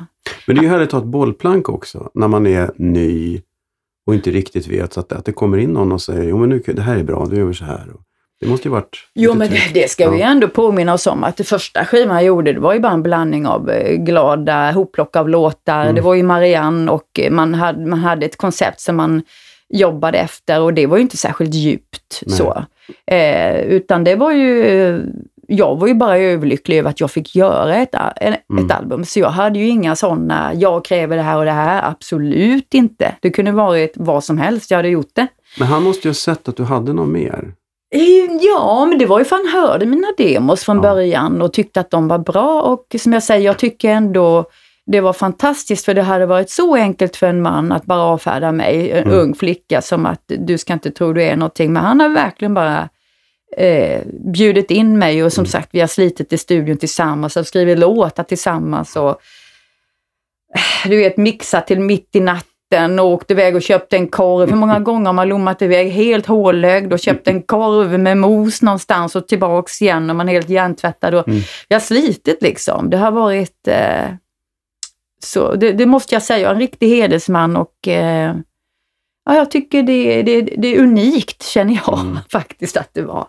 Men 0.46 0.56
det 0.56 0.60
är 0.60 0.62
ju 0.62 0.68
härligt 0.68 0.88
att 0.88 0.92
ha 0.92 1.00
ett 1.00 1.04
bollplank 1.04 1.68
också 1.68 2.10
när 2.14 2.28
man 2.28 2.46
är 2.46 2.70
ny 2.76 3.40
och 4.06 4.14
inte 4.14 4.30
riktigt 4.30 4.66
vet. 4.66 4.92
Så 4.92 5.00
att, 5.00 5.12
att 5.12 5.24
det 5.24 5.32
kommer 5.32 5.58
in 5.58 5.70
någon 5.70 5.92
och 5.92 6.02
säger, 6.02 6.22
jo 6.28 6.38
men 6.38 6.48
nu, 6.48 6.62
det 6.66 6.82
här 6.82 6.96
är 6.96 7.02
bra, 7.02 7.26
du 7.30 7.36
gör 7.36 7.52
så 7.52 7.64
här. 7.64 7.86
Det 8.40 8.46
måste 8.46 8.68
ju 8.68 8.72
varit 8.72 8.96
Jo, 9.14 9.34
men 9.34 9.50
det, 9.50 9.60
det 9.74 9.90
ska 9.90 10.10
vi 10.10 10.20
Ja. 10.20 10.26
ändå 10.26 10.48
påminna 10.48 10.94
oss 10.94 11.06
om 11.06 11.24
att 11.24 11.36
det 11.36 11.44
första 11.44 11.84
skivan 11.84 12.16
jag 12.16 12.24
gjorde, 12.24 12.52
det 12.52 12.60
var 12.60 12.74
ju 12.74 12.80
bara 12.80 12.92
en 12.92 13.02
blandning 13.02 13.46
av 13.46 13.70
eh, 13.70 13.96
glada 13.96 14.72
hopplock 14.72 15.16
av 15.16 15.28
låtar. 15.28 15.82
Mm. 15.82 15.94
Det 15.94 16.00
var 16.00 16.14
ju 16.14 16.22
Marianne 16.22 16.90
och 16.90 17.08
eh, 17.18 17.30
man 17.30 17.54
hade, 17.54 17.86
man 17.86 17.98
hade 17.98 18.26
ett 18.26 18.36
koncept 18.36 18.80
som 18.80 18.96
man 18.96 19.22
jobbade 19.68 20.18
efter 20.18 20.60
och 20.60 20.74
det 20.74 20.86
var 20.86 20.96
ju 20.96 21.02
inte 21.02 21.16
särskilt 21.16 21.54
djupt 21.54 22.22
Nej. 22.26 22.36
så. 22.36 22.64
Eh, 23.06 23.60
utan 23.60 24.04
det 24.04 24.16
var 24.16 24.32
ju, 24.32 25.00
jag 25.48 25.76
var 25.76 25.88
ju 25.88 25.94
bara 25.94 26.18
överlycklig 26.18 26.78
över 26.78 26.90
att 26.90 27.00
jag 27.00 27.10
fick 27.10 27.36
göra 27.36 27.74
ett, 27.76 27.94
Mm. 28.20 28.66
ett 28.66 28.72
album. 28.76 29.04
Så 29.04 29.20
jag 29.20 29.28
hade 29.30 29.58
ju 29.58 29.68
inga 29.68 29.96
sådana, 29.96 30.50
jag 30.54 30.84
kräver 30.84 31.16
det 31.16 31.22
här 31.22 31.38
och 31.38 31.44
det 31.44 31.50
här, 31.50 31.90
absolut 31.90 32.74
inte. 32.74 33.14
Det 33.20 33.30
kunde 33.30 33.52
varit 33.52 33.92
vad 33.96 34.24
som 34.24 34.38
helst, 34.38 34.70
jag 34.70 34.78
hade 34.78 34.88
gjort 34.88 35.10
det. 35.12 35.26
Men 35.58 35.68
han 35.68 35.82
måste 35.82 36.08
ju 36.08 36.10
ha 36.10 36.14
sett 36.14 36.48
att 36.48 36.56
du 36.56 36.62
hade 36.64 36.92
något 36.92 37.08
mer. 37.08 37.52
Eh, 37.94 38.00
Ja, 38.40 38.86
men 38.88 38.98
det 38.98 39.06
var 39.06 39.18
ju 39.18 39.24
för 39.24 39.36
han 39.36 39.62
hörde 39.62 39.86
mina 39.86 40.08
demos 40.18 40.64
från 40.64 40.76
Ja. 40.76 40.82
början 40.82 41.42
och 41.42 41.52
tyckte 41.52 41.80
att 41.80 41.90
de 41.90 42.08
var 42.08 42.18
bra 42.18 42.62
och 42.62 42.86
som 43.00 43.12
jag 43.12 43.22
säger, 43.22 43.44
jag 43.46 43.58
tycker 43.58 43.90
ändå 43.90 44.44
det 44.86 45.00
var 45.00 45.12
fantastiskt 45.12 45.84
för 45.84 45.94
det 45.94 46.02
hade 46.02 46.26
varit 46.26 46.50
så 46.50 46.74
enkelt 46.74 47.16
för 47.16 47.26
en 47.26 47.42
man 47.42 47.72
att 47.72 47.84
bara 47.84 48.00
avfärda 48.02 48.52
mig, 48.52 48.90
en 48.90 49.04
Mm. 49.04 49.18
ung 49.18 49.34
flicka, 49.34 49.82
som 49.82 50.06
att 50.06 50.22
du 50.26 50.58
ska 50.58 50.72
inte 50.72 50.90
tro 50.90 51.12
du 51.12 51.22
är 51.22 51.36
någonting. 51.36 51.72
Men 51.72 51.82
han 51.84 52.00
har 52.00 52.08
verkligen 52.08 52.54
bara 52.54 52.88
eh, 53.56 54.02
bjudit 54.34 54.70
in 54.70 54.98
mig 54.98 55.24
och 55.24 55.32
som 55.32 55.42
Mm. 55.42 55.50
sagt, 55.50 55.68
vi 55.72 55.80
har 55.80 55.86
slitit 55.86 56.32
i 56.32 56.38
studion 56.38 56.76
tillsammans 56.76 57.36
och 57.36 57.46
skrivit 57.46 57.78
låtar 57.78 58.24
tillsammans 58.24 58.96
och 58.96 59.10
eh, 59.10 60.88
du 60.90 60.96
vet, 60.96 61.16
mixat 61.16 61.66
till 61.66 61.80
mitt 61.80 62.08
i 62.16 62.20
natten 62.20 62.98
och 62.98 63.06
åkt 63.06 63.30
iväg 63.30 63.56
och 63.56 63.62
köpt 63.62 63.92
en 63.92 64.08
korv. 64.08 64.50
Hur 64.50 64.56
många 64.56 64.78
gånger 64.88 65.06
har 65.06 65.12
man 65.12 65.28
lommat 65.28 65.62
iväg 65.62 65.90
helt 65.90 66.26
hålögd 66.26 66.92
och 66.92 66.98
köpt 67.00 67.28
en 67.28 67.42
korv 67.42 67.98
med 67.98 68.16
mos 68.16 68.62
någonstans 68.62 69.16
och 69.16 69.28
tillbaks 69.28 69.82
igen 69.82 70.10
och 70.10 70.16
man 70.16 70.28
är 70.28 70.32
helt 70.32 70.48
hjärntvättad. 70.48 71.14
Och 71.14 71.28
Mm. 71.28 71.40
Jag 71.68 71.74
har 71.74 71.80
slitit 71.80 72.42
liksom. 72.42 72.90
Det 72.90 72.96
har 72.96 73.10
varit 73.10 73.68
eh, 73.68 74.04
så, 75.22 75.54
det, 75.54 75.72
det 75.72 75.86
måste 75.86 76.14
jag 76.14 76.22
säga, 76.22 76.50
en 76.50 76.58
riktig 76.58 76.88
hedersman 76.88 77.56
och 77.56 77.88
eh, 77.88 78.34
ja, 79.24 79.34
jag 79.36 79.50
tycker 79.50 79.82
det, 79.82 80.22
det, 80.22 80.40
det 80.42 80.68
är 80.68 80.80
unikt 80.80 81.42
känner 81.42 81.74
jag 81.86 81.98
Mm. 82.00 82.18
faktiskt 82.28 82.76
att 82.76 82.90
det 82.92 83.02
var. 83.02 83.26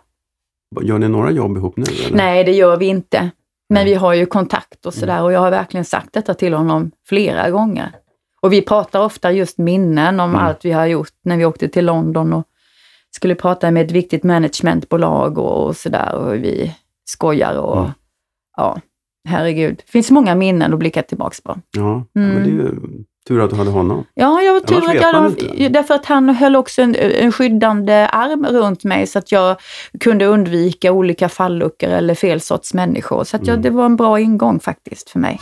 Gör 0.82 0.98
ni 0.98 1.08
några 1.08 1.30
jobb 1.30 1.56
ihop 1.56 1.76
nu? 1.76 1.84
Eller? 2.06 2.16
Nej, 2.16 2.44
det 2.44 2.52
gör 2.52 2.76
vi 2.76 2.86
inte. 2.86 3.30
Men 3.68 3.84
vi 3.84 3.94
har 3.94 4.14
ju 4.14 4.26
kontakt 4.26 4.86
och 4.86 4.94
sådär 4.94 5.22
och 5.22 5.32
jag 5.32 5.40
har 5.40 5.50
verkligen 5.50 5.84
sagt 5.84 6.12
detta 6.12 6.34
till 6.34 6.54
honom 6.54 6.90
flera 7.08 7.50
gånger. 7.50 7.90
Och 8.42 8.52
vi 8.52 8.62
pratar 8.62 9.00
ofta 9.04 9.32
just 9.32 9.58
minnen 9.58 10.20
om 10.20 10.30
Mm. 10.30 10.42
allt 10.42 10.64
vi 10.64 10.72
har 10.72 10.86
gjort 10.86 11.12
när 11.24 11.36
vi 11.36 11.44
åkte 11.44 11.68
till 11.68 11.84
London 11.84 12.32
och 12.32 12.44
skulle 13.10 13.34
prata 13.34 13.70
med 13.70 13.84
ett 13.86 13.92
viktigt 13.92 14.22
managementbolag 14.24 15.38
och, 15.38 15.66
och 15.66 15.76
sådär 15.76 16.14
och 16.14 16.34
vi 16.34 16.74
skojar 17.04 17.58
och 17.58 17.78
Mm. 17.78 17.90
ja, 18.56 18.80
herregud. 19.28 19.76
Det 19.86 19.90
finns 19.90 20.10
många 20.10 20.34
minnen 20.34 20.72
att 20.72 20.78
blicka 20.78 21.02
tillbaks 21.02 21.40
på. 21.40 21.58
Ja, 21.76 21.82
ja, 22.12 22.20
men 22.20 22.34
det 22.34 22.48
är 22.50 22.52
ju 22.52 22.70
tur 23.28 23.40
att 23.40 23.50
du 23.50 23.56
hade 23.56 23.70
honom. 23.70 24.04
Ja, 24.14 24.42
jag 24.42 24.52
var 24.52 24.60
tur 24.60 24.88
att 24.88 24.94
jag 24.94 25.02
hade, 25.12 25.28
inte. 25.28 25.68
därför 25.68 25.94
att 25.94 26.06
han 26.06 26.28
höll 26.28 26.56
också 26.56 26.82
en, 26.82 26.94
en 26.94 27.32
skyddande 27.32 27.92
arm 28.12 28.46
runt 28.46 28.84
mig 28.84 29.06
så 29.06 29.18
att 29.18 29.32
jag 29.32 29.56
kunde 30.00 30.26
undvika 30.26 30.92
olika 30.92 31.28
falluckor 31.28 31.88
eller 31.90 32.14
fel 32.14 32.40
sorts 32.40 32.74
människor. 32.74 33.24
Så 33.24 33.36
att 33.36 33.46
jag, 33.46 33.54
Mm. 33.54 33.62
det 33.62 33.70
var 33.70 33.84
en 33.84 33.96
bra 33.96 34.20
ingång 34.20 34.60
faktiskt 34.60 35.10
för 35.10 35.18
mig. 35.18 35.40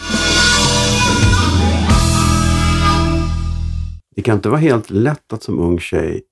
Det 4.16 4.23
kan 4.23 4.35
inte 4.37 4.49
vara 4.49 4.61
helt 4.61 4.90
lätt 4.90 5.33
att 5.33 5.42
som 5.42 5.59
ung 5.59 5.79
tjej 5.79 6.23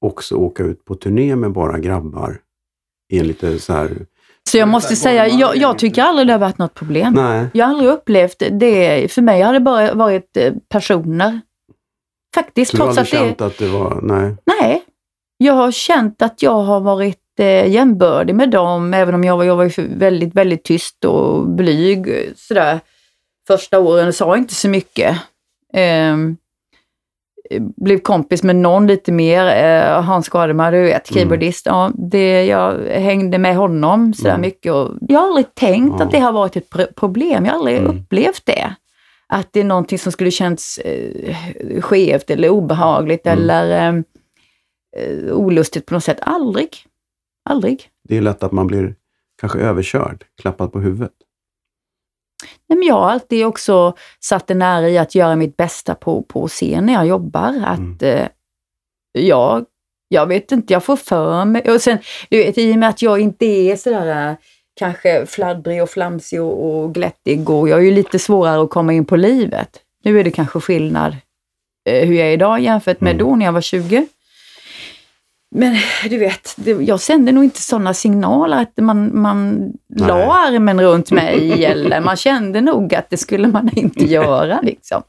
också 0.00 0.34
åka 0.34 0.62
ut 0.62 0.84
på 0.84 0.94
turné 0.94 1.36
med 1.36 1.52
bara 1.52 1.78
grabbar 1.78 2.40
i 3.12 3.18
en 3.18 3.26
lite 3.26 3.58
så 3.58 3.72
här... 3.72 4.06
Så 4.50 4.58
jag 4.58 4.68
måste 4.68 4.96
säga, 4.96 5.28
jag, 5.28 5.56
jag 5.56 5.78
tycker 5.78 6.02
aldrig 6.02 6.26
det 6.26 6.32
har 6.32 6.40
varit 6.40 6.58
något 6.58 6.74
problem. 6.74 7.12
Nej. 7.12 7.46
Jag 7.54 7.66
har 7.66 7.72
aldrig 7.72 7.90
upplevt 7.90 8.42
det. 8.50 9.12
För 9.12 9.22
mig 9.22 9.42
har 9.42 9.52
det 9.52 9.60
bara 9.60 9.94
varit 9.94 10.36
eh, 10.36 10.52
personer. 10.68 11.40
Faktiskt, 12.34 12.70
Så 12.70 12.76
du 12.76 12.82
har 12.82 12.94
trots 12.94 13.14
aldrig 13.14 13.30
att 13.30 13.38
det... 13.38 13.44
känt 13.44 13.52
att 13.52 13.58
det 13.58 13.68
var... 13.68 14.00
Nej. 14.02 14.36
Nej. 14.60 14.82
Jag 15.38 15.52
har 15.54 15.70
känt 15.70 16.22
att 16.22 16.42
jag 16.42 16.62
har 16.62 16.80
varit 16.80 17.18
eh, 17.38 17.70
jämbördig 17.70 18.34
med 18.34 18.50
dem, 18.50 18.94
även 18.94 19.14
om 19.14 19.24
jag 19.24 19.36
var, 19.36 19.44
jag 19.44 19.56
var 19.56 19.98
väldigt, 19.98 20.34
väldigt 20.34 20.64
tyst 20.64 21.04
och 21.04 21.48
blyg 21.48 22.08
eh, 22.08 22.32
sådär. 22.36 22.80
Första 23.46 23.78
åren 23.78 24.12
sa 24.12 24.36
inte 24.36 24.54
så 24.54 24.68
mycket. 24.68 25.16
Ehm, 25.72 26.36
blev 27.76 27.98
kompis 27.98 28.42
med 28.42 28.56
någon 28.56 28.86
lite 28.86 29.12
mer, 29.12 29.46
eh, 29.46 30.02
Hans 30.02 30.28
Gardemar, 30.28 30.72
du 30.72 30.82
vet, 30.82 31.10
Mm. 31.10 31.18
keyboardist. 31.20 31.66
Ja, 31.66 31.90
det, 31.94 32.44
jag 32.46 32.78
hängde 32.88 33.38
med 33.38 33.56
honom 33.56 34.14
sådär 34.14 34.30
Mm. 34.30 34.40
mycket 34.40 34.72
och 34.72 34.90
jag 35.08 35.20
har 35.20 35.26
aldrig 35.28 35.54
tänkt 35.54 35.94
Ja. 35.98 36.04
att 36.04 36.10
det 36.10 36.18
har 36.18 36.32
varit 36.32 36.56
ett 36.56 36.70
pro- 36.70 36.92
problem. 36.96 37.44
Jag 37.44 37.52
har 37.52 37.58
aldrig 37.58 37.76
Mm. 37.78 37.96
upplevt 37.98 38.42
det. 38.46 38.74
Att 39.28 39.48
det 39.52 39.60
är 39.60 39.64
någonting 39.64 39.98
som 39.98 40.12
skulle 40.12 40.30
känts 40.30 40.78
eh, 40.78 41.80
skevt 41.80 42.30
eller 42.30 42.48
obehagligt 42.48 43.26
Mm. 43.26 43.38
eller 43.38 43.88
eh, 43.88 44.02
eh, 44.96 45.32
olustigt 45.32 45.86
på 45.86 45.94
något 45.94 46.04
sätt. 46.04 46.18
Aldrig. 46.20 46.68
Aldrig. 47.48 47.82
Det 48.08 48.16
är 48.16 48.20
lätt 48.22 48.42
att 48.42 48.52
man 48.52 48.66
blir 48.66 48.94
kanske 49.40 49.58
överkörd, 49.58 50.24
klappad 50.40 50.72
på 50.72 50.80
huvudet. 50.80 51.12
Men 52.68 52.82
jag 52.82 52.94
har 52.94 53.10
alltid 53.10 53.46
också 53.46 53.94
satt 54.24 54.50
en 54.50 54.62
ära 54.62 54.88
i 54.88 54.98
att 54.98 55.14
göra 55.14 55.36
mitt 55.36 55.56
bästa 55.56 55.94
på, 55.94 56.22
på 56.22 56.48
scen 56.48 56.86
när 56.86 56.92
jag 56.92 57.06
jobbar. 57.06 57.62
Att 57.66 57.78
Mm. 57.78 57.96
eh, 58.00 58.28
jag, 59.18 59.64
jag 60.08 60.26
vet 60.26 60.52
inte, 60.52 60.72
jag 60.72 60.84
får 60.84 60.96
för 60.96 61.44
mig. 61.44 61.62
Och 61.70 61.80
sen, 61.82 61.98
du 62.30 62.38
vet, 62.38 62.58
i 62.58 62.72
och 62.74 62.78
med 62.78 62.88
att 62.88 63.02
jag 63.02 63.20
inte 63.20 63.46
är 63.46 63.76
sådär 63.76 64.30
eh, 64.30 64.36
kanske 64.78 65.26
fladdrig 65.26 65.82
och 65.82 65.90
flamsig 65.90 66.42
och, 66.42 66.66
och 66.84 66.94
glättig 66.94 67.50
och 67.50 67.68
jag 67.68 67.78
är 67.78 67.82
ju 67.84 67.90
lite 67.90 68.18
svårare 68.18 68.62
att 68.62 68.70
komma 68.70 68.92
in 68.92 69.04
på 69.04 69.16
livet. 69.16 69.80
Nu 70.04 70.20
är 70.20 70.24
det 70.24 70.30
kanske 70.30 70.60
skillnad 70.60 71.16
eh, 71.88 72.08
hur 72.08 72.14
jag 72.14 72.28
är 72.28 72.32
idag 72.32 72.60
jämfört 72.60 73.00
med 73.00 73.14
Mm. 73.14 73.26
då 73.26 73.36
när 73.36 73.46
jag 73.46 73.52
var 73.52 73.60
20. 73.60 74.06
Men 75.58 75.76
du 76.10 76.18
vet, 76.18 76.54
det, 76.56 76.70
jag 76.70 77.00
sände 77.00 77.32
nog 77.32 77.44
inte 77.44 77.62
sådana 77.62 77.94
signaler 77.94 78.62
att 78.62 78.72
man, 78.76 79.20
man 79.20 79.72
la 79.96 80.14
armen 80.46 80.80
runt 80.80 81.10
mig 81.10 81.64
eller 81.64 82.00
man 82.00 82.16
kände 82.16 82.60
nog 82.60 82.94
att 82.94 83.10
det 83.10 83.16
skulle 83.16 83.48
man 83.48 83.70
inte 83.76 84.04
göra 84.12 84.60
liksom. 84.60 85.02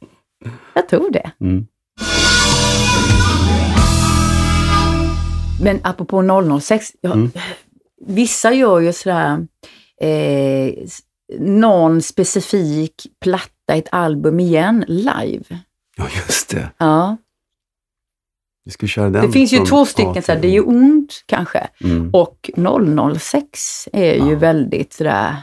Jag 0.73 0.89
tror 0.89 1.11
det. 1.11 1.31
Mm. 1.41 1.67
Men 5.61 5.79
apropå 5.83 6.21
006, 6.61 6.91
ja, 7.01 7.11
Mm. 7.13 7.31
vissa 8.07 8.51
gör 8.53 8.79
ju 8.79 8.93
sådär 8.93 9.47
eh, 10.01 10.73
någon 11.39 12.01
specifik 12.01 13.07
platta, 13.21 13.73
ett 13.75 13.87
album 13.91 14.39
igen, 14.39 14.85
live. 14.87 15.43
Ja, 15.97 16.05
just 16.27 16.49
det. 16.49 16.69
Ja. 16.77 17.17
Vi 18.67 18.71
ska 18.73 18.87
köra 18.87 19.09
den. 19.09 19.25
Det 19.25 19.31
finns 19.31 19.53
ju 19.53 19.65
två 19.65 19.85
stycken, 19.85 20.13
till 20.13 20.23
såhär, 20.23 20.39
det 20.41 20.47
är 20.47 20.51
ju 20.51 20.61
ont 20.61 21.23
kanske. 21.25 21.67
Mm, 21.83 22.09
Och 22.13 22.49
006 23.19 23.89
är 23.93 24.13
ju 24.25 24.31
Ja. 24.31 24.37
väldigt 24.39 24.93
sådär, 24.93 25.35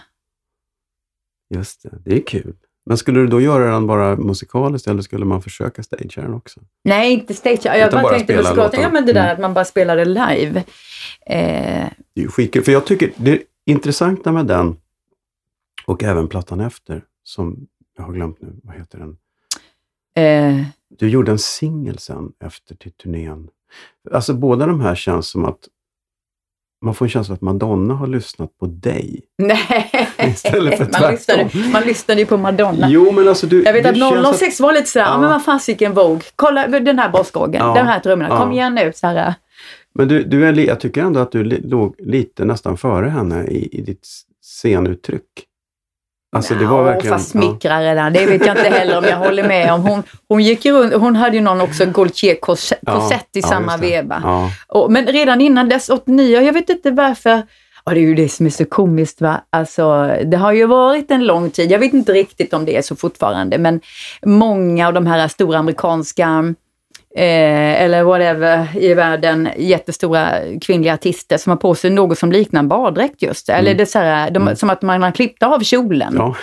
just 1.55 1.83
det. 1.83 1.91
Det 2.05 2.17
är 2.17 2.21
kul. 2.27 2.55
Men 2.87 2.97
skulle 2.99 3.21
du 3.21 3.27
då 3.27 3.41
göra 3.41 3.71
den 3.73 3.87
bara 3.87 4.17
musikaliskt 4.17 4.89
eller 4.89 5.03
skulle 5.03 5.25
man 5.25 5.43
försöka 5.43 5.83
stagea 5.83 6.23
den 6.25 6.35
också? 6.35 6.61
nej 6.85 7.13
inte 7.13 7.35
stage, 7.35 7.61
jag 7.65 7.91
bara, 7.93 8.03
bara 8.03 8.15
tänkte 8.15 8.37
musikalt, 8.37 8.75
ja 8.75 8.91
men 8.93 9.07
det 9.07 9.13
där 9.13 9.21
Mm. 9.23 9.33
att 9.35 9.41
man 9.41 9.55
bara 9.55 9.65
spelar 9.65 9.97
det 9.97 10.05
live. 10.05 10.59
Eh, 11.27 11.89
Det 12.15 12.21
är 12.21 12.23
ju 12.23 12.29
skitkul, 12.29 12.63
för 12.65 12.73
jag 12.73 12.87
tycker 12.87 13.13
det 13.17 13.43
intressanta 13.67 14.33
med 14.33 14.47
den 14.47 14.77
och 15.87 16.03
även 16.03 16.29
plattan 16.29 16.61
efter, 16.61 17.05
som 17.23 17.67
jag 17.97 18.05
har 18.05 18.13
glömt 18.13 18.41
nu, 18.43 18.49
vad 18.63 18.75
heter 18.77 18.99
den? 18.99 19.17
eh, 20.17 20.65
Du 20.99 21.09
gjorde 21.09 21.33
en 21.33 21.39
singel 21.39 21.99
sen 21.99 22.33
efter 22.45 22.75
till 22.75 22.93
turnén. 22.93 23.49
Alltså 24.13 24.35
båda 24.35 24.67
de 24.67 24.81
här 24.81 24.95
känns 24.95 25.29
som 25.29 25.45
att 25.45 25.59
man 26.85 26.95
får 26.95 27.05
en 27.07 27.11
känsla 27.11 27.35
att 27.35 27.41
Madonna 27.41 27.95
har 27.95 28.07
lyssnat 28.07 28.59
på 28.59 28.67
dig. 28.67 29.21
nej, 29.39 29.91
Istället 30.19 30.77
för 30.79 30.89
man, 31.03 31.11
lyssnade, 31.13 31.51
man 31.73 31.83
lyssnade 31.83 32.21
ju 32.21 32.27
på 32.27 32.37
Madonna. 32.37 32.89
Jo, 32.91 33.13
men 33.13 33.29
alltså 33.29 33.47
du... 33.47 33.63
Jag 33.65 33.73
vet 33.73 33.87
att 33.87 33.99
känns 33.99 34.39
006 34.39 34.61
var 34.61 34.73
lite 34.73 34.87
sådär, 34.87 35.07
Ja. 35.07 35.19
men 35.21 35.31
vad 35.31 35.45
fasiken 35.45 35.95
Vogue, 35.95 36.21
kolla 36.37 36.67
den 36.69 36.99
här 36.99 37.11
basgången, 37.11 37.63
Ja. 37.67 37.75
de 37.75 37.81
här 37.87 38.01
trummorna, 38.01 38.29
kom 38.29 38.49
Ja. 38.49 38.53
igen 38.53 38.75
nu. 38.75 38.93
Så 38.95 39.07
här. 39.07 39.35
Men 39.95 40.09
du, 40.09 40.23
du 40.25 40.47
är, 40.47 40.53
jag 40.53 40.81
tycker 40.81 41.03
ändå 41.03 41.21
att 41.21 41.33
du 41.33 41.45
låg 41.45 41.95
lite 41.99 42.45
nästan 42.45 42.77
före 42.77 43.09
henne 43.09 43.47
i, 43.47 43.79
i 43.79 43.83
ditt 43.83 44.07
scenuttryck. 44.43 45.47
Alltså 46.35 46.55
det 46.55 46.67
var 46.67 46.79
Ja, 46.79 46.83
verkligen... 46.83 47.19
fast 47.19 47.31
smickrare 47.31 47.95
där, 47.95 48.11
det 48.11 48.27
vet 48.27 48.47
jag 48.47 48.57
inte 48.59 48.71
heller 48.71 48.99
om 48.99 49.05
jag 49.05 49.17
håller 49.17 49.49
med 49.49 49.73
om. 49.73 49.81
Hon, 49.81 50.03
hon 50.29 50.43
gick 50.43 50.67
runt, 50.67 50.95
hon 50.95 51.17
hade 51.17 51.37
ju 51.37 51.43
någon 51.43 51.61
också 51.61 51.85
Gaultier-korsett 51.87 52.79
Ja, 52.87 53.11
i 53.33 53.41
ja, 53.41 53.49
samma 53.49 53.77
veva. 53.77 54.21
Ja, 54.25 54.51
Och, 54.69 54.93
men 54.93 55.07
redan 55.07 55.41
innan 55.41 55.69
dess, 55.69 55.89
89, 55.91 56.41
jag 56.41 56.53
vet 56.53 56.71
inte 56.71 56.91
varför, 56.91 57.43
ja, 57.85 57.93
det 57.93 58.01
är 58.01 58.03
ju 58.03 58.15
det 58.15 58.29
som 58.29 58.47
är 58.47 58.51
så 58.51 58.65
komiskt 58.65 59.21
va, 59.21 59.41
alltså 59.51 60.11
det 60.25 60.37
har 60.37 60.53
ju 60.53 60.67
varit 60.67 61.11
en 61.11 61.25
lång 61.25 61.51
tid, 61.51 61.71
jag 61.71 61.79
vet 61.79 61.93
inte 61.93 62.13
riktigt 62.13 62.55
om 62.55 62.65
det 62.65 62.77
är 62.77 62.83
så 62.83 62.97
fortfarande, 62.97 63.59
men 63.59 63.81
många 64.27 64.87
av 64.87 64.93
de 64.95 65.07
här 65.07 65.29
stora 65.29 65.59
amerikanska 65.59 66.55
Eh, 67.17 67.83
eller 67.83 68.03
whatever 68.05 68.69
i 68.77 68.95
världen, 68.95 69.49
jättestora 69.57 70.31
kvinnliga 70.61 70.95
artister 70.95 71.37
som 71.37 71.51
har 71.51 71.57
på 71.57 71.75
sig 71.75 71.91
något 71.91 72.19
som 72.19 72.33
liknar 72.33 72.63
baddräkt 72.63 73.23
just. 73.23 73.49
Eller 73.49 73.71
Mm. 73.71 73.79
det 73.79 73.87
så 73.87 73.99
här, 73.99 74.31
de, 74.31 74.43
Mm. 74.43 74.57
som 74.57 74.71
att 74.71 74.83
man 74.83 75.03
har 75.03 75.11
klippt 75.13 75.43
av 75.43 75.61
kjolen. 75.61 76.15
ja. 76.19 76.35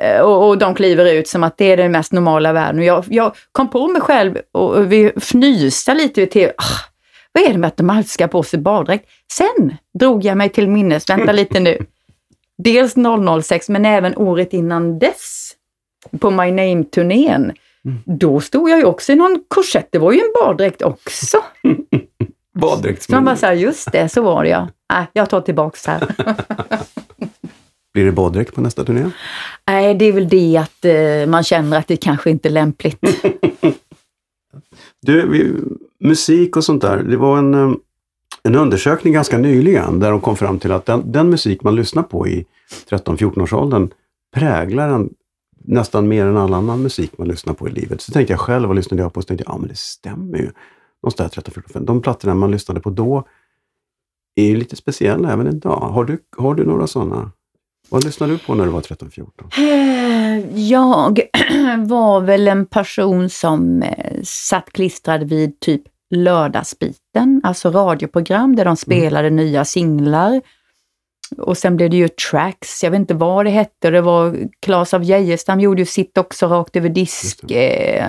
Eh, 0.00 0.20
Och, 0.20 0.48
och 0.48 0.58
de 0.58 0.74
kliver 0.74 1.12
ut 1.12 1.28
som 1.28 1.42
att 1.44 1.58
det 1.58 1.64
är 1.72 1.76
den 1.76 1.92
mest 1.92 2.12
normala 2.12 2.52
världen. 2.52 2.82
Jag, 2.82 3.04
jag 3.08 3.32
kom 3.52 3.68
på 3.70 3.88
mig 3.88 4.00
själv 4.02 4.38
och, 4.52 4.70
och 4.74 4.92
vi 4.92 5.12
fnyste 5.16 5.94
lite 5.94 6.26
till, 6.26 6.48
ah, 6.56 6.88
vad 7.32 7.44
är 7.44 7.52
det 7.52 7.58
med 7.58 7.68
att 7.68 7.76
de 7.76 7.90
alltid 7.90 8.10
ska 8.10 8.28
på 8.28 8.42
sig 8.42 8.58
baddräkt? 8.58 9.08
Sen 9.32 9.76
drog 9.98 10.24
jag 10.24 10.36
mig 10.36 10.48
till 10.48 10.68
minnes, 10.68 11.10
vänta 11.10 11.32
lite 11.32 11.60
nu, 11.60 11.78
dels 12.58 12.94
006 13.42 13.68
men 13.68 13.84
även 13.86 14.16
året 14.16 14.52
innan 14.52 14.98
dess 14.98 15.52
på 16.20 16.30
My 16.30 16.50
Name-turnén. 16.50 17.52
Mm. 17.84 17.98
Då 18.04 18.40
stod 18.40 18.70
jag 18.70 18.78
ju 18.78 18.84
också 18.84 19.12
i 19.12 19.14
någon 19.14 19.44
korsett, 19.48 19.88
det 19.90 19.98
var 19.98 20.12
ju 20.12 20.18
en 20.18 20.32
baddräkt 20.40 20.82
också. 20.82 21.38
Så 23.00 23.12
man 23.12 23.24
bara 23.24 23.36
så 23.36 23.46
här, 23.46 23.52
just 23.52 23.92
det, 23.92 24.08
så 24.08 24.22
var 24.22 24.42
det 24.42 24.50
ja. 24.50 24.68
Nej, 24.92 25.06
jag 25.12 25.30
tar 25.30 25.40
tillbaks 25.40 25.86
här. 25.86 26.14
Blir 27.92 28.04
det 28.04 28.12
baddräkt 28.12 28.54
på 28.54 28.60
nästa 28.60 28.84
turné? 28.84 29.10
Nej, 29.66 29.94
det 29.94 30.04
är 30.04 30.12
väl 30.12 30.28
det 30.28 30.56
att 30.56 30.84
eh, 30.84 31.30
man 31.30 31.44
känner 31.44 31.78
att 31.78 31.88
det 31.88 31.96
kanske 31.96 32.30
inte 32.30 32.48
är 32.48 32.52
lämpligt. 32.52 32.98
Du, 35.06 35.28
vi, 35.28 35.54
musik 36.08 36.56
och 36.56 36.64
sånt 36.64 36.82
där. 36.82 36.96
Det 36.96 37.16
var 37.16 37.38
en, 37.38 37.54
eh, 37.54 37.72
en 38.42 38.54
undersökning 38.54 39.12
ganska 39.12 39.38
nyligen 39.38 40.00
där 40.00 40.10
de 40.10 40.20
kom 40.20 40.36
fram 40.36 40.58
till 40.58 40.72
att 40.72 40.86
den, 40.86 41.12
den 41.12 41.30
musik 41.30 41.62
man 41.62 41.76
lyssnar 41.76 42.02
på 42.02 42.28
i 42.28 42.46
13-14-årsåldern 42.90 43.90
präglar 44.34 44.88
en 44.88 45.10
nästan 45.64 46.08
mer 46.08 46.26
än 46.26 46.36
all 46.36 46.54
annan 46.54 46.82
musik 46.82 47.18
man 47.18 47.28
lyssnar 47.28 47.54
på 47.54 47.68
i 47.68 47.70
livet. 47.70 48.00
Så 48.00 48.12
tänkte 48.12 48.32
jag 48.32 48.40
själv, 48.40 48.66
vad 48.68 48.76
lyssnade 48.76 49.02
jag 49.02 49.12
på? 49.12 49.22
Så 49.22 49.26
tänkte 49.26 49.44
jag, 49.46 49.54
ja 49.54 49.58
men 49.58 49.68
det 49.68 49.78
stämmer 49.78 50.38
ju. 50.38 50.50
Någonstans 51.02 51.32
där 51.32 51.42
13-14. 51.42 51.84
De 51.84 52.02
plattorna 52.02 52.34
man 52.34 52.50
lyssnade 52.50 52.80
på 52.80 52.90
då 52.90 53.24
är 54.36 54.44
ju 54.46 54.56
lite 54.56 54.76
speciella 54.76 55.32
även 55.32 55.46
idag. 55.46 55.80
Har 55.80 56.04
du, 56.04 56.18
har 56.36 56.54
du 56.54 56.64
några 56.64 56.86
sådana? 56.86 57.30
Vad 57.88 58.04
lyssnade 58.04 58.32
du 58.32 58.38
på 58.38 58.54
när 58.54 58.64
du 58.64 58.70
var 58.70 58.80
13-14? 58.80 59.28
Eh, 59.58 60.68
Jag 60.70 61.20
var 61.86 62.20
väl 62.20 62.48
en 62.48 62.66
person 62.66 63.28
som 63.28 63.82
eh, 63.82 64.22
satt 64.24 64.70
klistrad 64.72 65.22
vid 65.22 65.60
typ 65.60 65.82
lördagsbiten, 66.14 67.40
alltså 67.44 67.70
radioprogram 67.70 68.56
där 68.56 68.64
de 68.64 68.76
spelade 68.76 69.30
nya 69.30 69.64
singlar. 69.64 70.40
Och 71.38 71.58
sen 71.58 71.76
blev 71.76 71.90
det 71.90 71.96
ju 71.96 72.08
tracks, 72.08 72.84
jag 72.84 72.90
vet 72.90 72.98
inte 73.00 73.14
vad 73.14 73.44
det 73.46 73.50
hette, 73.50 73.90
det 73.90 74.00
var 74.00 74.36
Claes 74.60 74.94
av 74.94 75.04
Geijerstam 75.04 75.60
gjorde 75.60 75.82
ju 75.82 75.86
sitt 75.86 76.18
också 76.18 76.46
rakt 76.46 76.76
över 76.76 76.88
disk. 76.88 77.50
Eh, 77.50 78.06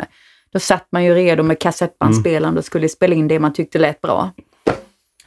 Då 0.54 0.60
satt 0.60 0.88
man 0.92 1.04
ju 1.04 1.14
redo 1.16 1.44
med 1.44 1.60
kassettbandspelaren 1.60 2.58
och 2.58 2.66
skulle 2.66 2.90
spela 2.90 3.16
in 3.16 3.28
det 3.28 3.40
man 3.40 3.54
tyckte 3.54 3.80
lät 3.80 4.02
bra. 4.02 4.32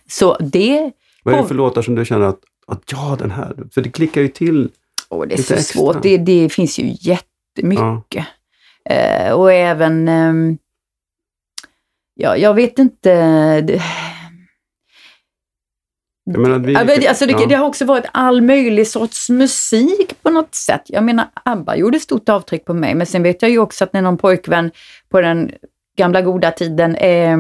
Så 0.09 0.37
det, 0.41 0.91
Vad 1.23 1.35
är 1.35 1.43
det 1.43 1.49
för 1.49 1.55
låtar 1.55 1.83
som 1.83 1.95
du 1.95 2.05
känner 2.05 2.27
att, 2.27 2.41
att 2.67 2.83
ja, 2.93 3.17
den 3.19 3.31
här, 3.31 3.57
för 3.75 3.81
det 3.81 3.89
klickar 3.91 4.21
ju 4.21 4.29
till. 4.29 4.71
åh, 5.09 5.27
det 5.27 5.35
är 5.35 5.43
så 5.43 5.55
extra. 5.55 5.79
svårt, 5.81 6.03
det, 6.03 6.19
det 6.19 6.49
finns 6.49 6.79
ju 6.79 6.97
jättemycket. 7.01 8.27
Eh, 8.85 9.33
och 9.33 9.53
även, 9.53 10.09
ehm, 10.09 10.59
ja, 12.15 12.37
jag 12.37 12.55
vet 12.55 12.79
inte. 12.79 13.61
Det, 13.61 13.83
Jag 16.29 16.39
menar, 16.39 16.59
vi, 16.59 16.73
Ja, 16.73 17.09
alltså 17.09 17.27
det, 17.27 17.33
ja. 17.33 17.47
det 17.47 17.55
har 17.55 17.67
också 17.67 17.85
varit 17.85 18.05
all 18.13 18.43
möjlig 18.43 18.89
sorts 18.89 19.31
musik 19.31 20.23
på 20.23 20.31
något 20.31 20.55
sätt. 20.55 20.83
Jag 20.87 21.05
menar, 21.05 21.27
ABBA 21.45 21.77
gjorde 21.77 22.01
stort 22.01 22.29
avtryck 22.29 22.65
på 22.65 22.75
mig, 22.75 22.95
men 22.95 23.07
sen 23.07 23.23
vet 23.23 23.43
jag 23.43 23.51
ju 23.51 23.59
också 23.59 23.85
att 23.85 23.93
när 23.93 24.03
någon 24.03 24.19
pojkvän 24.19 24.71
på 25.09 25.21
den 25.21 25.53
gamla 25.99 26.23
goda 26.23 26.51
tiden 26.51 26.97
eh, 26.97 27.39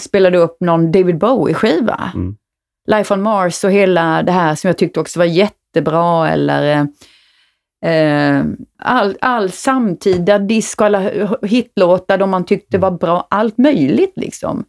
spelade 0.00 0.38
upp 0.38 0.56
någon 0.60 0.92
David 0.92 1.18
Bowie-skiva, 1.18 2.10
Mm. 2.14 2.36
Life 2.86 3.14
on 3.14 3.22
Mars 3.22 3.64
och 3.64 3.70
hela 3.70 4.22
det 4.22 4.32
här 4.32 4.54
som 4.54 4.68
jag 4.68 4.78
tyckte 4.78 5.00
också 5.00 5.18
var 5.18 5.26
jättebra, 5.26 6.28
eller 6.28 6.86
eh, 7.82 7.92
eh, 7.92 8.44
all, 8.78 9.16
all 9.20 9.50
samtida 9.50 10.38
disco, 10.38 10.84
alla 10.84 11.10
hitlåtar 11.42 12.18
de 12.18 12.30
man 12.30 12.44
tyckte 12.44 12.78
var 12.78 12.90
bra, 12.90 13.26
allt 13.30 13.58
möjligt 13.58 14.12
liksom. 14.16 14.64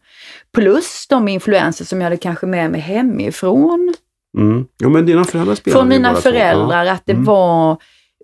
Plus 0.55 1.07
de 1.07 1.27
influenser 1.27 1.85
som 1.85 2.01
jag 2.01 2.05
hade 2.05 2.17
kanske 2.17 2.45
med 2.45 2.71
mig 2.71 2.81
hemifrån. 2.81 3.93
Mm. 4.37 4.65
Jo, 4.83 4.89
men 4.89 5.05
dina 5.05 5.23
föräldrar 5.25 5.55
spelade 5.55 5.79
Från 5.79 5.89
mina 5.89 6.15
föräldrar, 6.15 6.85
att 6.85 7.01
det 7.05 7.11
Mm. 7.13 7.25
var 7.25 7.71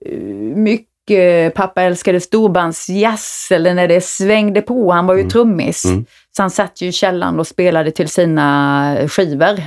eh, 0.06 0.18
mycket 0.56 0.88
eh, 1.10 1.50
pappa 1.62 1.82
älskade 1.82 2.20
storbandsjazz, 2.22 3.52
eller 3.52 3.74
när 3.74 3.88
det 3.88 4.02
svängde 4.02 4.62
på. 4.62 4.92
Han 4.92 5.08
var 5.08 5.14
ju 5.14 5.20
Mm. 5.20 5.30
trummis. 5.30 5.86
Mm. 5.86 6.06
Så 6.36 6.44
han 6.44 6.50
satt 6.52 6.82
ju 6.82 6.88
i 6.88 6.92
källaren 6.92 7.40
och 7.40 7.48
spelade 7.48 7.92
till 7.92 8.10
sina 8.10 8.98
skivor. 9.08 9.62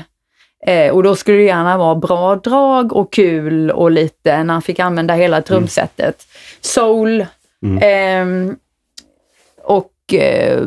Eh, 0.66 0.92
och 0.92 1.03
då 1.03 1.16
skulle 1.16 1.37
det 1.38 1.44
gärna 1.44 1.79
vara 1.79 1.94
bra 1.94 2.37
drag 2.37 2.92
och 2.92 3.12
kul 3.12 3.70
och 3.70 3.90
lite 3.90 4.44
när 4.44 4.53
han 4.55 4.62
fick 4.62 4.79
använda 4.81 5.14
hela 5.14 5.42
trumsetet. 5.42 6.27
Soul. 6.61 7.27
Mm. 7.62 7.79
ehm, 7.83 8.57
och 9.62 10.14
eh, 10.14 10.62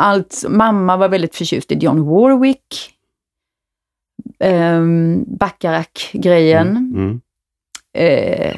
allt, 0.00 0.44
mamma 0.48 0.96
var 0.96 1.08
väldigt 1.08 1.36
förtjust 1.36 1.72
i 1.72 1.74
John 1.74 2.04
Warwick. 2.04 2.94
Um, 4.44 5.24
Bacharach-grejen. 5.38 6.68
Mm. 6.68 6.94
Mm. 6.94 7.20
Eh, 7.98 8.56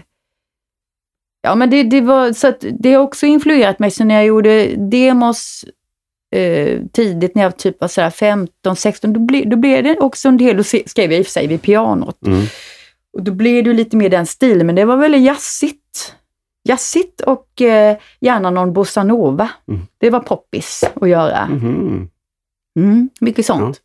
ja 1.42 1.54
men 1.54 1.70
det, 1.70 1.82
det 1.82 2.00
var 2.00 2.32
så 2.32 2.48
att 2.48 2.64
det 2.80 2.92
har 2.92 3.02
också 3.02 3.26
influerat 3.26 3.78
mig. 3.78 3.90
Så 3.90 4.04
när 4.04 4.14
jag 4.14 4.24
gjorde 4.24 4.66
demos 4.76 5.64
eh, 6.34 6.80
tidigt, 6.92 7.34
när 7.34 7.42
jag 7.42 7.56
typ 7.56 7.80
var 7.80 7.88
sådär 7.88 8.10
15, 8.10 8.76
16, 8.76 9.12
då, 9.12 9.20
ble, 9.20 9.44
då 9.44 9.56
blev 9.56 9.84
det 9.84 9.98
också 9.98 10.28
en 10.28 10.36
del, 10.36 10.64
se- 10.64 10.82
skrev 10.88 11.10
jag 11.12 11.18
i 11.18 11.22
och 11.22 11.26
för 11.26 11.32
sig 11.32 11.46
vid 11.46 11.62
pianot. 11.62 12.26
Mm. 12.26 12.44
Och 13.12 13.22
då 13.22 13.32
blev 13.32 13.64
det 13.64 13.72
lite 13.72 13.96
mer 13.96 14.08
den 14.08 14.26
stilen, 14.26 14.66
men 14.66 14.74
det 14.74 14.84
var 14.84 14.96
väldigt 14.96 15.22
jazzigt. 15.22 15.81
Jazzigt 16.68 17.20
och 17.20 17.62
eh, 17.62 17.96
gärna 18.20 18.50
någon 18.50 18.72
bossa 18.72 19.04
nova. 19.04 19.48
Mm. 19.68 19.80
Det 19.98 20.10
var 20.10 20.20
poppis 20.20 20.84
att 21.00 21.08
göra. 21.08 21.46
Mhm. 21.46 22.08
Mm, 22.78 23.10
mycket 23.20 23.46
sånt. 23.46 23.80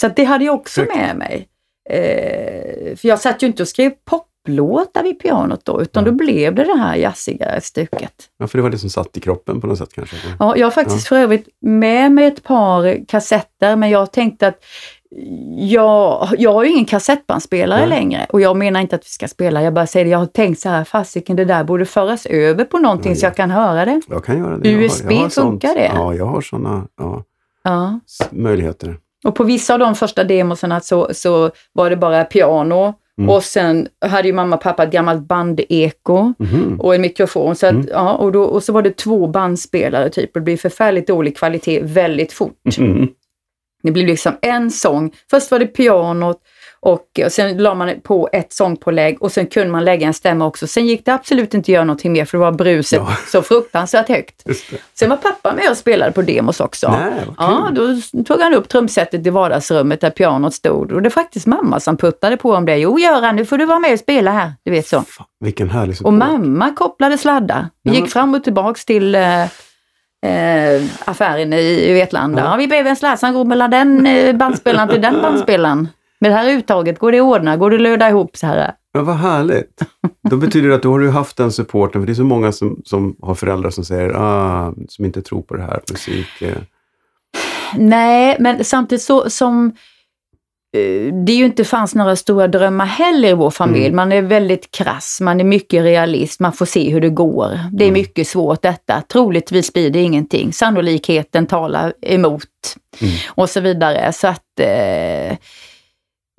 Så 0.00 0.06
att 0.06 0.16
det 0.16 0.24
hade 0.24 0.44
jag 0.44 0.54
också 0.54 0.80
Högt. 0.80 0.96
med 0.96 1.16
mig. 1.16 1.48
Eh, 1.90 2.96
för 2.96 3.08
jag 3.08 3.20
satt 3.20 3.42
ju 3.42 3.46
inte 3.46 3.62
och 3.62 3.68
skrev 3.68 3.90
poplåtar 4.04 5.02
vid 5.02 5.18
pianot 5.20 5.64
då, 5.64 5.82
utan 5.82 6.04
Ja. 6.04 6.10
då 6.10 6.16
blev 6.16 6.54
det 6.54 6.64
det 6.64 6.78
här 6.78 6.96
jazziga 6.96 7.60
stuket. 7.60 8.12
Ja, 8.38 8.46
för 8.46 8.58
det 8.58 8.62
var 8.62 8.70
det 8.70 8.78
som 8.78 8.90
satt 8.90 9.16
i 9.16 9.20
kroppen 9.20 9.60
på 9.60 9.66
något 9.66 9.78
sätt 9.78 9.92
kanske. 9.94 10.16
Ja, 10.38 10.56
jag 10.56 10.66
har 10.66 10.70
faktiskt 10.70 11.08
för 11.08 11.16
övrigt 11.18 11.48
med 11.60 12.12
mig 12.12 12.26
ett 12.26 12.42
par 12.42 13.06
kassetter, 13.08 13.76
men 13.76 13.90
jag 13.90 14.12
tänkte 14.12 14.46
att 14.48 14.64
jag, 15.58 16.28
jag 16.38 16.52
har 16.52 16.64
ju 16.64 16.70
ingen 16.70 16.84
kassettbandspelare 16.84 17.80
Nej. 17.80 17.88
längre 17.88 18.26
och 18.30 18.40
jag 18.40 18.56
menar 18.56 18.80
inte 18.80 18.96
att 18.96 19.04
vi 19.04 19.08
ska 19.10 19.28
spela, 19.28 19.62
jag 19.62 19.74
bara 19.74 19.86
säger 19.86 20.04
det, 20.04 20.10
jag 20.10 20.18
har 20.18 20.26
tänkt 20.26 20.60
så 20.60 20.68
här, 20.68 20.84
fasiken 20.84 21.36
det 21.36 21.44
där 21.44 21.64
borde 21.64 21.84
föras 21.84 22.26
över 22.26 22.64
på 22.64 22.78
någonting 22.78 23.12
Ja, 23.12 23.16
så 23.16 23.24
ja. 23.24 23.28
jag 23.28 23.36
kan 23.36 23.50
höra 23.50 23.84
det. 23.84 24.00
Jag 24.08 24.24
kan 24.24 24.38
göra 24.38 24.58
det. 24.58 24.68
Jag 24.70 24.76
har- 24.78 24.84
USB 24.84 25.10
jag 25.12 25.18
har 25.18 25.28
sånt. 25.28 25.46
funkar 25.50 25.74
det? 25.74 25.90
Ja, 25.94 26.14
jag 26.14 26.26
har 26.26 26.40
sådana 26.40 26.86
ja, 26.98 27.22
Ja. 27.64 28.00
möjligheter. 28.30 28.96
Och 29.24 29.34
på 29.34 29.44
vissa 29.44 29.72
av 29.72 29.78
de 29.78 29.94
första 29.94 30.24
demosarna 30.24 30.80
så, 30.80 31.08
så 31.14 31.50
var 31.72 31.90
det 31.90 31.96
bara 31.96 32.24
piano 32.24 32.94
Mm. 33.18 33.30
och 33.30 33.42
sen 33.44 33.88
hade 34.06 34.28
ju 34.28 34.34
mamma 34.34 34.56
och 34.56 34.62
pappa 34.62 34.82
ett 34.84 34.90
gammalt 34.90 35.22
bandeko 35.28 36.32
Mhm. 36.38 36.80
och 36.80 36.94
en 36.94 37.00
mikrofon. 37.00 37.56
Så 37.56 37.66
att, 37.66 37.72
Mm. 37.72 37.88
ja, 37.90 38.12
och, 38.12 38.32
då, 38.32 38.42
och 38.42 38.62
så 38.62 38.72
var 38.72 38.82
det 38.82 38.96
två 38.96 39.26
bandspelare 39.26 40.08
typ 40.10 40.30
och 40.36 40.40
det 40.40 40.44
blev 40.44 40.56
förfärligt 40.56 41.06
dålig 41.06 41.36
kvalitet 41.36 41.80
väldigt 41.82 42.32
fort. 42.32 42.52
Det 43.86 43.92
blev 43.92 44.06
liksom 44.06 44.36
en 44.42 44.70
sång. 44.70 45.12
Först 45.30 45.50
var 45.50 45.58
det 45.58 45.66
pianot 45.66 46.36
och, 46.80 47.20
och 47.24 47.32
sen 47.32 47.56
la 47.62 47.74
man 47.74 48.00
på 48.04 48.28
ett 48.32 48.52
sångpålägg 48.52 49.22
och 49.22 49.32
sen 49.32 49.46
kunde 49.46 49.72
man 49.72 49.84
lägga 49.84 50.06
en 50.06 50.14
stämma 50.14 50.46
också. 50.46 50.66
Sen 50.66 50.86
gick 50.86 51.04
det 51.04 51.14
absolut 51.14 51.54
inte 51.54 51.64
att 51.64 51.68
göra 51.68 51.84
någonting 51.84 52.12
mer 52.12 52.24
för 52.24 52.38
det 52.38 52.44
var 52.44 52.52
bruset 52.52 52.98
Ja. 53.06 53.16
så 53.32 53.42
fruktansvärt 53.42 54.08
högt. 54.08 54.44
Sen 54.94 55.10
var 55.10 55.16
pappa 55.16 55.52
med 55.54 55.70
och 55.70 55.76
spelade 55.76 56.12
på 56.12 56.22
demos 56.22 56.60
också. 56.60 56.90
Nej, 56.90 57.12
Ja, 57.38 57.70
då 57.72 58.22
tog 58.24 58.40
han 58.40 58.54
upp 58.54 58.68
trumsetet 58.68 59.26
i 59.26 59.30
vardagsrummet 59.30 60.00
där 60.00 60.10
pianot 60.10 60.54
stod 60.54 60.92
och 60.92 61.02
det 61.02 61.08
är 61.08 61.10
faktiskt 61.10 61.46
mamma 61.46 61.80
som 61.80 61.96
puttade 61.96 62.36
på 62.36 62.52
om 62.52 62.66
det. 62.66 62.76
Jo 62.76 62.98
Göran, 62.98 63.36
nu 63.36 63.44
får 63.44 63.58
du 63.58 63.66
vara 63.66 63.78
med 63.78 63.92
och 63.92 63.98
spela 63.98 64.30
här. 64.30 64.52
Du 64.64 64.70
vet 64.70 64.86
så. 64.88 65.00
Fan, 65.02 65.26
vilken 65.40 65.70
härlig 65.70 65.90
Och 65.90 65.96
support. 65.96 66.14
mamma 66.14 66.72
kopplade 66.74 67.18
sladdar. 67.18 67.68
Vi 67.84 67.94
gick 67.94 68.10
fram 68.10 68.34
och 68.34 68.44
tillbaks 68.44 68.84
till 68.84 69.14
eh, 70.26 70.82
affären 71.04 71.52
i, 71.52 71.92
Vetlanda. 71.92 72.42
Ja. 72.42 72.50
Ja. 72.50 72.56
vi 72.56 72.68
behöver 72.68 72.90
en 72.90 72.96
sladd 72.96 73.18
som 73.18 73.34
går 73.34 73.44
mellan 73.44 73.70
den 73.70 74.06
eh, 74.06 74.36
bandspelaren 74.36 74.88
till 74.88 75.02
den 75.02 75.22
bandspelaren. 75.22 75.88
Med 76.18 76.30
det 76.30 76.34
här 76.36 76.50
uttaget, 76.50 76.98
går 76.98 77.12
det 77.12 77.18
att 77.18 77.24
ordna? 77.24 77.56
Går 77.56 77.70
det 77.70 77.76
att 77.76 77.82
löda 77.82 78.08
ihop 78.08 78.36
så 78.36 78.46
här? 78.46 78.72
Men 78.94 79.04
vad 79.04 79.16
härligt. 79.16 79.82
Då 80.30 80.36
betyder 80.36 80.68
det 80.68 80.74
att 80.74 80.82
då 80.82 80.92
har 80.92 80.98
du 80.98 81.10
haft 81.10 81.36
den 81.36 81.52
supporten, 81.52 82.02
för 82.02 82.06
det 82.06 82.12
är 82.12 82.14
så 82.14 82.24
många 82.24 82.52
som, 82.52 82.80
som 82.84 83.16
har 83.22 83.34
föräldrar 83.34 83.70
som 83.70 83.84
säger, 83.84 84.08
ah, 84.16 84.74
som 84.88 85.04
inte 85.04 85.22
tror 85.22 85.42
på 85.42 85.56
det 85.56 85.62
här, 85.62 85.80
musik. 85.90 86.42
Eh. 86.42 86.56
Nej, 87.76 88.36
men 88.40 88.64
samtidigt 88.64 89.02
så 89.02 89.30
som 89.30 89.72
det 91.26 91.32
ju 91.32 91.44
inte 91.44 91.64
fanns 91.64 91.94
några 91.94 92.16
stora 92.16 92.48
drömmar 92.48 92.86
heller 92.86 93.28
i 93.28 93.32
vår 93.32 93.50
familj. 93.50 93.84
Mm. 93.86 93.96
Man 93.96 94.12
är 94.12 94.22
väldigt 94.22 94.70
krass, 94.70 95.18
man 95.20 95.40
är 95.40 95.44
mycket 95.44 95.82
realist, 95.84 96.40
man 96.40 96.52
får 96.52 96.66
se 96.66 96.90
hur 96.90 97.00
det 97.00 97.08
går. 97.08 97.58
Det 97.72 97.84
är 97.84 97.88
Mm. 97.88 97.92
mycket 98.00 98.28
svårt 98.28 98.62
detta. 98.62 99.02
Troligtvis 99.12 99.72
blir 99.72 99.90
det 99.90 100.02
ingenting. 100.02 100.52
Sannolikheten 100.52 101.46
talar 101.46 101.92
emot 102.02 102.42
Mm. 103.00 103.14
och 103.28 103.50
så 103.50 103.60
vidare. 103.60 104.12
Så 104.12 104.28
att, 104.28 104.60
eh, 104.60 105.36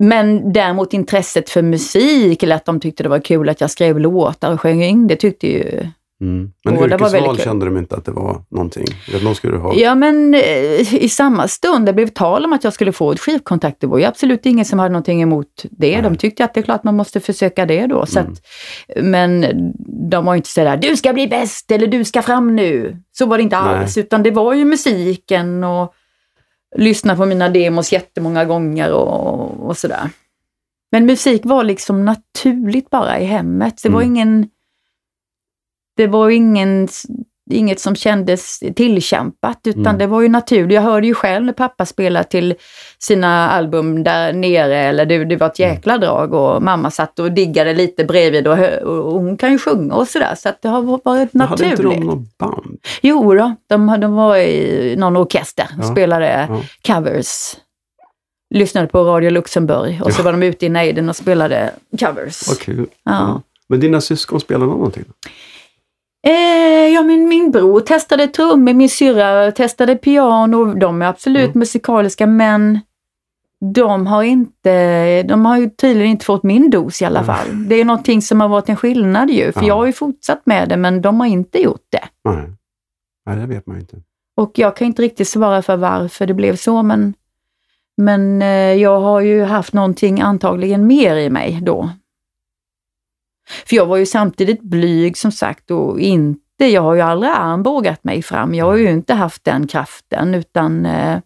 men 0.04 0.52
däremot 0.52 0.92
intresset 0.92 1.50
för 1.50 1.62
musik, 1.62 2.42
eller 2.42 2.56
att 2.56 2.64
de 2.64 2.80
tyckte 2.80 3.02
det 3.02 3.08
var 3.08 3.18
kul 3.20 3.48
att 3.48 3.60
jag 3.60 3.70
skrev 3.70 3.98
låtar 3.98 4.52
och 4.52 4.60
sjöng 4.60 4.82
in, 4.84 5.06
det 5.06 5.16
tyckte 5.16 5.46
ju 5.46 5.86
Mm. 6.20 6.52
Men 6.64 6.74
var 6.74 6.80
väldigt 6.88 7.00
yrkesval 7.00 7.36
kul. 7.36 7.44
kände 7.44 7.66
de 7.66 7.76
inte 7.78 7.96
att 7.96 8.04
det 8.04 8.10
var 8.12 8.42
någonting? 8.48 8.84
Att 9.14 9.22
någon 9.22 9.34
skulle 9.34 9.56
ha? 9.56 9.74
Ja 9.74 9.94
men 9.94 10.34
eh, 10.34 10.94
i 10.94 11.08
samma 11.08 11.48
stund 11.48 11.86
det 11.86 11.92
blev 11.92 12.06
tal 12.06 12.44
om 12.44 12.52
att 12.52 12.64
jag 12.64 12.72
skulle 12.72 12.92
få 12.92 13.12
ett 13.12 13.20
skivkontrakt, 13.20 13.80
det 13.80 13.86
var 13.86 13.98
ju 13.98 14.04
absolut 14.04 14.46
ingen 14.46 14.64
som 14.64 14.78
hade 14.78 14.92
någonting 14.92 15.22
emot 15.22 15.64
det. 15.70 15.92
Nej. 15.92 16.02
De 16.02 16.16
tyckte 16.16 16.44
att 16.44 16.54
det 16.54 16.60
är 16.60 16.62
klart 16.62 16.84
man 16.84 16.96
måste 16.96 17.20
försöka 17.20 17.66
det 17.66 17.86
då. 17.86 18.06
Så 18.06 18.18
Mm. 18.18 18.32
att, 18.32 18.40
men 19.04 19.46
de 20.10 20.24
var 20.24 20.34
ju 20.34 20.36
inte 20.36 20.48
sådär, 20.48 20.76
du 20.76 20.96
ska 20.96 21.12
bli 21.12 21.28
bäst 21.28 21.70
eller 21.70 21.86
du 21.86 22.04
ska 22.04 22.22
fram 22.22 22.56
nu. 22.56 22.96
Så 23.12 23.26
var 23.26 23.36
det 23.38 23.42
inte 23.42 23.60
Nej. 23.60 23.74
alls, 23.74 23.98
utan 23.98 24.22
det 24.22 24.30
var 24.30 24.54
ju 24.54 24.64
musiken 24.64 25.64
och 25.64 25.94
lyssna 26.76 27.16
på 27.16 27.26
mina 27.26 27.48
demos 27.48 27.92
jättemånga 27.92 28.44
gånger 28.44 28.92
och, 28.92 29.66
och 29.68 29.76
sådär. 29.78 30.10
Men 30.92 31.06
musik 31.06 31.40
var 31.44 31.64
liksom 31.64 32.04
naturligt 32.04 32.90
bara 32.90 33.18
i 33.20 33.24
hemmet. 33.24 33.80
Det 33.82 33.88
var 33.88 34.02
Mm. 34.02 34.14
ingen 34.16 34.48
det 35.98 36.06
var 36.06 36.30
ingen, 36.30 36.88
inget 37.50 37.80
som 37.80 37.96
kändes 37.96 38.58
tillkämpat, 38.76 39.60
utan 39.64 39.80
Mm. 39.86 39.98
det 39.98 40.06
var 40.06 40.20
ju 40.22 40.28
naturligt. 40.28 40.74
Jag 40.74 40.82
hörde 40.82 41.06
ju 41.06 41.14
själv 41.14 41.44
när 41.46 41.52
pappa 41.52 41.86
spelade 41.86 42.24
till 42.24 42.54
sina 42.98 43.50
album 43.50 44.04
där 44.04 44.32
nere, 44.32 44.76
eller 44.78 45.06
det, 45.06 45.24
det 45.24 45.36
var 45.36 45.46
ett 45.46 45.58
Mm. 45.58 45.74
jäkla 45.74 45.98
drag 45.98 46.32
och 46.34 46.62
mamma 46.62 46.90
satt 46.90 47.18
och 47.18 47.32
diggade 47.32 47.74
lite 47.74 48.04
bredvid 48.04 48.46
och, 48.48 48.56
hö- 48.56 48.80
och 48.80 49.12
hon 49.20 49.36
kan 49.36 49.52
ju 49.52 49.58
sjunga 49.58 49.94
och 49.94 50.08
sådär, 50.08 50.34
så 50.36 50.48
att 50.48 50.62
det 50.62 50.68
har 50.68 50.82
varit 50.82 51.34
Men 51.34 51.46
Hade 51.48 51.64
inte 51.64 51.82
naturligt. 51.82 52.00
de 52.00 52.06
något 52.06 52.38
band? 52.38 52.78
Jo 53.02 53.34
då, 53.34 53.54
de, 53.68 54.00
de 54.00 54.14
var 54.14 54.36
i 54.36 54.94
någon 54.98 55.16
orkester 55.16 55.66
och 55.78 55.84
Ja, 55.84 55.90
spelade 55.92 56.46
ja. 56.48 56.62
covers. 56.94 57.56
Lyssnade 58.54 58.86
på 58.86 59.04
Radio 59.04 59.30
Luxemburg 59.30 60.00
och 60.04 60.12
så 60.12 60.20
Ja. 60.20 60.24
var 60.24 60.32
de 60.32 60.42
ute 60.42 60.66
i 60.66 60.68
nejden 60.68 61.08
och 61.08 61.16
spelade 61.16 61.70
covers. 62.00 62.48
Vad 62.48 62.58
kul. 62.58 62.86
Ja. 63.04 63.42
Men 63.68 63.80
dina 63.80 64.00
syskon 64.00 64.40
spelar 64.40 64.60
de 64.60 64.68
någonting? 64.70 65.04
Eh, 66.28 66.88
ja, 66.94 67.02
men 67.02 67.28
min 67.28 67.50
bror 67.50 67.80
testade 67.80 68.26
trummor, 68.26 68.72
min 68.72 68.88
syrra 68.88 69.52
testade 69.52 69.96
piano. 69.96 70.64
De 70.74 71.02
är 71.02 71.06
absolut 71.06 71.44
Mm. 71.48 71.58
musikaliska, 71.58 72.26
men 72.26 72.80
de 73.74 74.06
har 74.06 74.22
inte, 74.22 75.22
de 75.22 75.46
har 75.46 75.56
ju 75.58 75.70
tydligen 75.70 76.10
inte 76.10 76.24
fått 76.24 76.42
min 76.42 76.70
dos 76.70 77.02
i 77.02 77.04
alla 77.04 77.20
Mm. 77.20 77.34
fall. 77.36 77.68
Det 77.68 77.74
är 77.74 77.84
någonting 77.84 78.22
som 78.22 78.40
har 78.40 78.48
varit 78.48 78.68
en 78.68 78.76
skillnad 78.76 79.30
ju, 79.30 79.52
för 79.52 79.60
Ja. 79.60 79.66
jag 79.68 79.74
har 79.76 79.86
ju 79.86 79.92
fortsatt 79.92 80.42
med 80.44 80.68
det, 80.68 80.76
men 80.76 81.02
de 81.02 81.20
har 81.20 81.26
inte 81.26 81.58
gjort 81.62 81.86
det. 81.90 82.04
Nej. 82.30 82.50
Nej, 83.26 83.36
det 83.36 83.46
vet 83.46 83.66
man 83.66 83.76
ju 83.76 83.80
inte. 83.80 83.96
Och 84.36 84.52
jag 84.54 84.76
kan 84.76 84.86
inte 84.86 85.02
riktigt 85.02 85.28
svara 85.28 85.62
för 85.62 85.76
varför 85.76 86.26
det 86.26 86.34
blev 86.34 86.56
så, 86.56 86.82
men, 86.82 87.14
men 87.96 88.42
eh, 88.42 88.48
jag 88.74 89.00
har 89.00 89.20
ju 89.20 89.44
haft 89.44 89.72
någonting 89.72 90.20
antagligen 90.20 90.86
mer 90.86 91.16
i 91.16 91.30
mig 91.30 91.58
då. 91.62 91.90
För 93.66 93.76
jag 93.76 93.86
var 93.86 93.96
ju 93.96 94.06
samtidigt 94.06 94.62
blyg 94.62 95.16
som 95.16 95.32
sagt 95.32 95.70
och 95.70 96.00
inte, 96.00 96.64
jag 96.66 96.82
har 96.82 96.94
ju 96.94 97.00
aldrig 97.00 97.32
armbågat 97.32 98.04
mig 98.04 98.22
fram. 98.22 98.54
Jag 98.54 98.64
har 98.64 98.76
ju 98.76 98.90
inte 98.90 99.14
haft 99.14 99.44
den 99.44 99.66
kraften 99.66 100.34
utan 100.34 100.86
eh, 100.86 101.20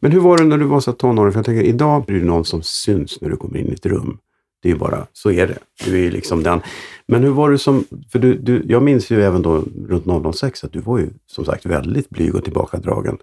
Men 0.00 0.12
hur 0.12 0.20
var 0.20 0.38
det 0.38 0.44
när 0.44 0.58
du 0.58 0.64
var 0.64 0.80
så 0.80 0.92
tonåring? 0.92 1.32
För 1.32 1.38
jag 1.38 1.46
tänker, 1.46 1.62
idag 1.62 2.10
är 2.10 2.14
det 2.14 2.24
någon 2.24 2.44
som 2.44 2.62
syns 2.62 3.20
när 3.20 3.30
du 3.30 3.36
kommer 3.36 3.58
in 3.58 3.68
i 3.68 3.72
ett 3.72 3.86
rum. 3.86 4.18
Det 4.62 4.68
är 4.68 4.72
ju 4.72 4.78
bara, 4.78 5.06
så 5.12 5.30
är 5.30 5.46
det. 5.46 5.58
Du 5.84 5.94
är 5.94 6.02
ju 6.02 6.10
liksom 6.10 6.42
den. 6.42 6.60
Men 7.06 7.22
hur 7.22 7.30
var 7.30 7.50
du 7.50 7.58
som, 7.58 7.84
för 8.12 8.18
du, 8.18 8.34
du, 8.34 8.64
jag 8.68 8.82
minns 8.82 9.10
ju 9.10 9.22
även 9.22 9.42
då 9.42 9.64
runt 9.88 10.34
006 10.34 10.64
att 10.64 10.72
du 10.72 10.80
var 10.80 10.98
ju 10.98 11.10
som 11.26 11.44
sagt 11.44 11.66
väldigt 11.66 12.10
blyg 12.10 12.34
och 12.34 12.44
tillbakadragen 12.44 13.18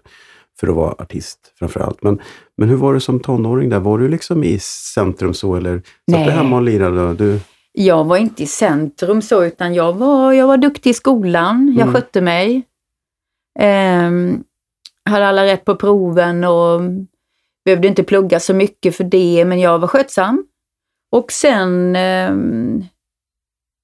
för 0.60 0.66
att 0.66 0.74
vara 0.74 0.94
artist 0.98 1.38
framför 1.58 1.80
allt. 1.80 2.02
Men, 2.02 2.20
men 2.56 2.68
hur 2.68 2.76
var 2.76 2.94
du 2.94 3.00
som 3.00 3.20
tonåring 3.20 3.68
där? 3.68 3.78
Var 3.80 3.98
du 3.98 4.08
liksom 4.08 4.44
i 4.44 4.58
centrum 4.94 5.34
så 5.34 5.56
eller 5.56 5.82
satt 6.10 6.24
du 6.24 6.30
hemma 6.30 6.56
och 6.56 6.62
lirade? 6.62 7.14
Du, 7.14 7.40
jag 7.72 8.04
var 8.04 8.16
inte 8.16 8.42
i 8.42 8.46
centrum 8.46 9.22
så 9.22 9.44
utan 9.44 9.74
jag 9.74 9.92
var, 9.92 10.32
jag 10.32 10.46
var 10.46 10.56
duktig 10.56 10.90
i 10.90 10.94
skolan, 10.94 11.74
jag 11.78 11.82
Mm. 11.88 11.94
skötte 11.94 12.20
mig. 12.20 12.62
Ehm, 13.58 14.44
hade 15.04 15.26
alla 15.26 15.44
rätt 15.44 15.64
på 15.64 15.76
proven 15.76 16.44
och 16.44 16.80
behövde 17.64 17.88
inte 17.88 18.02
plugga 18.02 18.40
så 18.40 18.54
mycket 18.54 18.96
för 18.96 19.04
det, 19.04 19.44
men 19.44 19.60
jag 19.60 19.78
var 19.78 19.88
skötsam. 19.88 20.44
Och 21.12 21.32
sen 21.32 21.96
ehm, 21.96 22.84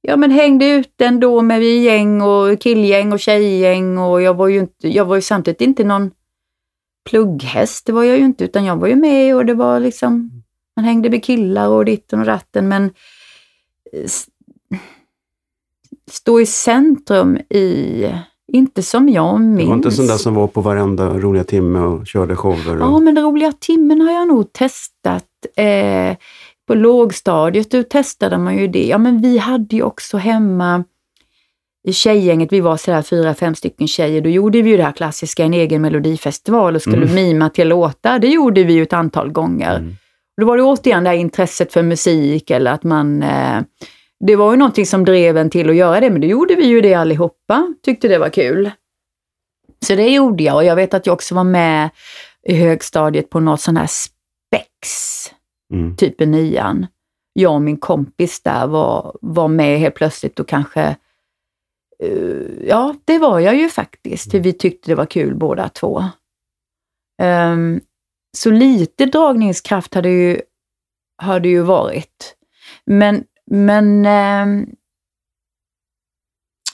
ja, 0.03 0.17
men 0.17 0.31
hängde 0.31 0.67
ut 0.67 1.01
ändå 1.01 1.43
med 1.43 1.61
vi 1.61 1.85
gäng 1.85 2.23
och 2.23 2.61
killgäng 2.61 3.13
och 3.13 3.21
tjejgäng 3.21 3.99
och 3.99 4.23
jag 4.23 4.35
var 4.35 4.49
ju, 4.49 4.59
inte, 4.59 4.89
jag 4.89 5.05
var 5.05 5.17
ju 5.17 5.23
samtidigt 5.23 5.61
inte 5.61 5.85
någon 5.85 6.11
plugghäst, 7.07 7.87
det 7.87 7.93
var 7.93 8.05
jag 8.05 8.19
ju 8.19 8.25
inte, 8.25 8.45
utan 8.45 8.65
jag 8.65 8.77
var 8.77 8.89
ju 8.89 8.97
med 8.97 9.37
och 9.37 9.47
det 9.47 9.55
var 9.55 9.81
liksom, 9.81 10.31
man 10.77 10.85
hängde 10.85 11.11
med 11.11 11.25
killar 11.25 11.69
och 11.69 11.85
ditten 11.85 12.21
och 12.21 12.27
ratten, 12.27 12.69
men 12.69 12.85
eh, 13.93 14.11
stå 16.11 16.41
i 16.41 16.47
centrum 16.47 17.37
i, 17.37 18.05
inte 18.53 18.83
som 18.83 19.09
jag 19.09 19.41
minns. 19.41 19.59
Det 19.59 19.67
var 19.67 19.77
inte 19.77 19.91
sån 19.91 20.07
där 20.07 20.17
som 20.17 20.35
var 20.35 20.47
på 20.47 20.61
varenda 20.61 21.09
roliga 21.19 21.45
timme 21.45 21.79
och 21.79 22.07
körde 22.07 22.37
shower? 22.37 22.75
Och... 22.75 22.83
Ja, 22.83 23.01
men 23.01 23.23
roliga 23.23 23.53
timmen 23.53 24.01
har 24.01 24.13
jag 24.13 24.29
nog 24.29 24.53
testat. 24.53 25.27
Eh, 25.57 26.17
på 26.67 26.75
lågstadiet 26.75 27.71
då 27.71 27.83
testade 27.83 28.39
man 28.39 28.59
ju 28.59 28.69
det. 28.69 28.87
Ja, 28.87 28.99
men 28.99 29.21
vi 29.21 29.39
hade 29.39 29.77
ju 29.77 29.83
också 29.83 30.17
hemma 30.17 30.85
i 31.87 31.93
tjejgänget, 31.93 32.53
vi 32.53 32.61
var 32.61 32.77
sådär 32.77 33.03
fyra, 33.03 33.35
fem 33.35 33.55
stycken 33.55 33.89
tjejer, 33.89 34.21
då 34.21 34.29
gjorde 34.29 34.63
vi 34.63 34.71
ju 34.71 34.77
det 34.77 34.83
här 34.83 34.93
klassiska, 34.93 35.45
en 35.45 35.55
egen 35.55 35.83
melodifestival 35.83 36.75
och 36.75 36.83
skulle 36.83 37.03
mm. 37.03 37.15
mima 37.15 37.51
till 37.51 37.69
låtar. 37.69 38.19
Det 38.19 38.29
gjorde 38.29 38.65
vi 38.65 38.73
ju 38.73 38.83
ett 38.83 38.93
antal 38.93 39.33
gånger. 39.33 39.77
Mm. 39.77 39.97
Då 40.41 40.47
var 40.47 40.57
det 40.57 40.63
återigen 40.63 41.05
det 41.05 41.11
här 41.11 41.17
intresset 41.17 41.73
för 41.73 41.83
musik 41.83 42.51
eller 42.51 42.73
att 42.73 42.83
man 42.83 43.23
eh, 43.23 43.61
det 44.27 44.37
var 44.37 44.51
ju 44.51 44.57
någonting 44.57 44.87
som 44.87 45.05
drev 45.05 45.37
en 45.37 45.51
till 45.51 45.71
att 45.71 45.77
göra 45.77 46.01
det, 46.01 46.11
men 46.11 46.21
då 46.21 46.27
gjorde 46.27 46.55
vi 46.55 46.67
ju 46.67 46.81
det 46.81 46.95
allihopa. 46.95 47.75
Tyckte 47.85 48.09
det 48.09 48.19
var 48.19 48.29
kul. 48.29 48.71
Så 49.87 49.95
det 49.95 50.09
gjorde 50.09 50.45
jag 50.45 50.57
och 50.57 50.65
jag 50.65 50.77
vet 50.77 50.95
att 50.95 51.07
jag 51.07 51.15
också 51.15 51.35
var 51.35 51.45
med 51.45 51.91
i 52.43 52.55
högstadiet 52.55 53.31
på 53.31 53.41
något 53.41 53.61
sån 53.61 53.77
här 53.77 53.87
spex, 53.87 54.89
mm. 55.73 55.97
typ 55.97 56.21
i 56.21 56.27
nian. 56.27 56.87
Jag 57.33 57.55
och 57.55 57.63
min 57.63 57.77
kompis 57.77 58.43
där 58.43 58.67
var, 58.67 59.17
var 59.23 59.49
med 59.49 59.79
helt 59.79 59.95
plötsligt 59.95 60.41
och 60.41 60.49
kanske 60.49 60.97
Ja, 62.67 62.95
det 63.05 63.19
var 63.19 63.41
jag 63.41 63.57
ju 63.57 63.69
faktiskt, 63.69 64.31
för 64.31 64.39
vi 64.39 64.53
tyckte 64.53 64.91
det 64.91 64.95
var 64.95 65.07
kul 65.07 65.35
båda 65.35 65.69
två. 65.69 66.05
Um, 67.23 67.81
så 68.37 68.51
lite 68.51 69.07
dragningskraft 69.07 69.95
hade 69.95 70.09
ju, 70.09 70.41
hade 71.23 71.49
ju 71.49 71.63
varit. 71.63 72.37
Men 72.85 73.25
men 73.51 74.07
eh, 74.07 74.67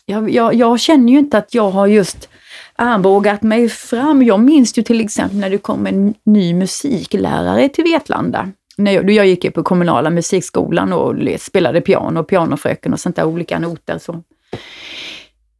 jag, 0.07 0.31
jag, 0.31 0.55
jag, 0.55 0.81
känner 0.81 1.13
ju 1.13 1.19
inte 1.19 1.39
att 1.39 1.55
jag 1.55 1.71
har 1.71 1.87
just 1.87 2.29
armbågat 2.77 3.43
mig 3.43 3.69
fram. 3.69 4.23
Jag 4.23 4.41
minns 4.41 4.79
ju 4.79 4.83
till 4.83 5.01
exempel 5.01 5.39
när 5.39 5.51
det 5.51 5.59
kom 5.59 5.87
en 5.87 6.15
ny 6.25 6.55
musiklärare 6.55 7.69
till 7.69 7.85
Vetlanda. 7.85 8.49
När 8.77 8.93
jag, 8.93 9.11
jag 9.11 9.27
gick 9.27 9.55
på 9.55 9.63
kommunala 9.63 10.11
musikskolan 10.11 10.93
och 10.93 11.15
spelade 11.39 11.81
piano, 11.81 12.25
pianofröken 12.25 12.93
och 12.93 13.01
sånt 13.01 13.17
där, 13.17 13.25
olika 13.25 13.59
noter. 13.59 13.99
Så. 13.99 14.23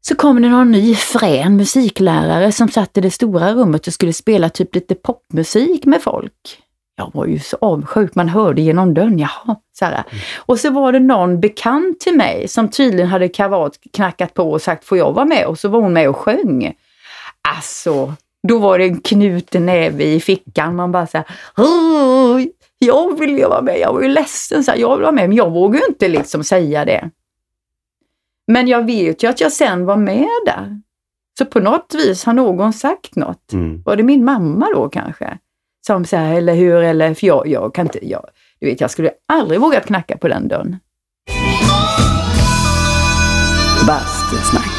Så 0.01 0.15
kom 0.15 0.43
det 0.43 0.49
någon 0.49 0.71
ny 0.71 0.95
frän 0.95 1.57
musiklärare 1.57 2.53
som 2.53 2.69
satt 2.69 2.99
i 2.99 3.01
det 3.01 3.11
stora 3.11 3.55
rummet 3.55 3.87
och 3.87 3.93
skulle 3.93 4.13
spela 4.13 4.49
typ 4.49 4.75
lite 4.75 4.95
popmusik 4.95 5.85
med 5.85 6.03
folk. 6.03 6.63
Jag 6.97 7.11
var 7.15 7.27
ju 7.27 7.39
så 7.39 7.57
avundsjuk, 7.61 8.15
man 8.15 8.29
hörde 8.29 8.63
genom 8.63 8.95
dörren, 8.95 9.19
jaha. 9.19 9.57
Så 9.79 9.85
här. 9.85 9.93
Mm. 9.93 10.23
Och 10.39 10.61
så 10.61 10.71
var 10.71 10.93
det 10.93 10.99
någon 10.99 11.41
bekant 11.41 12.01
till 12.01 12.17
mig 12.17 12.49
som 12.49 12.69
tydligen 12.69 13.09
hade 13.09 13.29
kavat 13.29 13.79
knackat 13.93 14.35
på 14.35 14.51
och 14.51 14.63
sagt, 14.63 14.85
får 14.85 14.99
jag 14.99 15.13
vara 15.13 15.25
med? 15.25 15.47
Och 15.47 15.59
så 15.59 15.69
var 15.69 15.81
hon 15.81 15.93
med 15.93 16.09
och 16.09 16.17
sjöng. 16.17 16.75
Alltså, 17.57 18.15
då 18.49 18.59
var 18.59 18.79
det 18.79 18.85
en 18.85 19.01
knuten 19.01 19.67
näve 19.67 20.05
i 20.05 20.21
fickan. 20.21 20.77
Man 20.77 20.93
bara 20.93 21.07
såhär, 21.07 21.27
jag 22.79 23.19
vill 23.19 23.39
ju 23.39 23.49
vara 23.49 23.63
med. 23.63 23.79
Jag 23.81 23.93
var 23.93 24.03
ju 24.03 24.09
ledsen, 24.09 24.65
så 24.65 24.71
här, 24.71 24.79
jag 24.79 24.97
vill 24.97 25.03
vara 25.03 25.13
med, 25.13 25.29
men 25.29 25.37
jag 25.37 25.51
vågar 25.51 25.81
ju 25.81 25.87
inte 25.87 26.09
liksom 26.09 26.45
säga 26.45 26.85
det. 26.85 27.11
Men 28.47 28.69
jag 28.69 28.87
vet 28.87 29.23
ju 29.23 29.29
att 29.29 29.41
jag 29.41 29.53
sen 29.53 29.87
var 29.87 29.97
med 29.97 30.29
där. 30.47 30.81
Så 31.39 31.47
på 31.47 31.61
något 31.61 31.95
vis 31.95 32.25
har 32.25 32.33
någon 32.33 32.73
sagt 32.73 33.17
något. 33.17 33.53
Mm. 33.53 33.83
Var 33.83 33.97
det 33.97 34.03
min 34.03 34.25
mamma 34.25 34.69
då 34.75 34.89
kanske? 34.89 35.39
Som 35.87 36.05
så 36.05 36.17
här, 36.17 36.35
eller 36.35 36.55
hur, 36.55 36.75
eller, 36.75 37.15
för 37.15 37.27
jag, 37.27 37.47
jag 37.47 37.75
kan 37.75 37.87
inte, 37.87 38.09
jag, 38.09 38.25
du 38.61 38.67
vet, 38.67 38.81
jag 38.81 38.91
skulle 38.91 39.11
aldrig 39.33 39.61
vågat 39.61 39.87
knacka 39.87 40.17
på 40.17 40.29
den 40.29 40.49
dörren. 40.49 40.77
Bastusnack. 43.87 44.71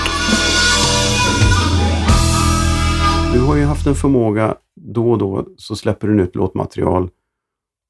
Du 3.33 3.39
har 3.39 3.55
ju 3.55 3.63
haft 3.63 3.87
en 3.87 3.95
förmåga, 3.95 4.55
då 4.75 5.11
och 5.11 5.17
då 5.17 5.47
så 5.57 5.75
släpper 5.75 6.07
du 6.07 6.23
ut 6.23 6.35
låtmaterial 6.35 7.09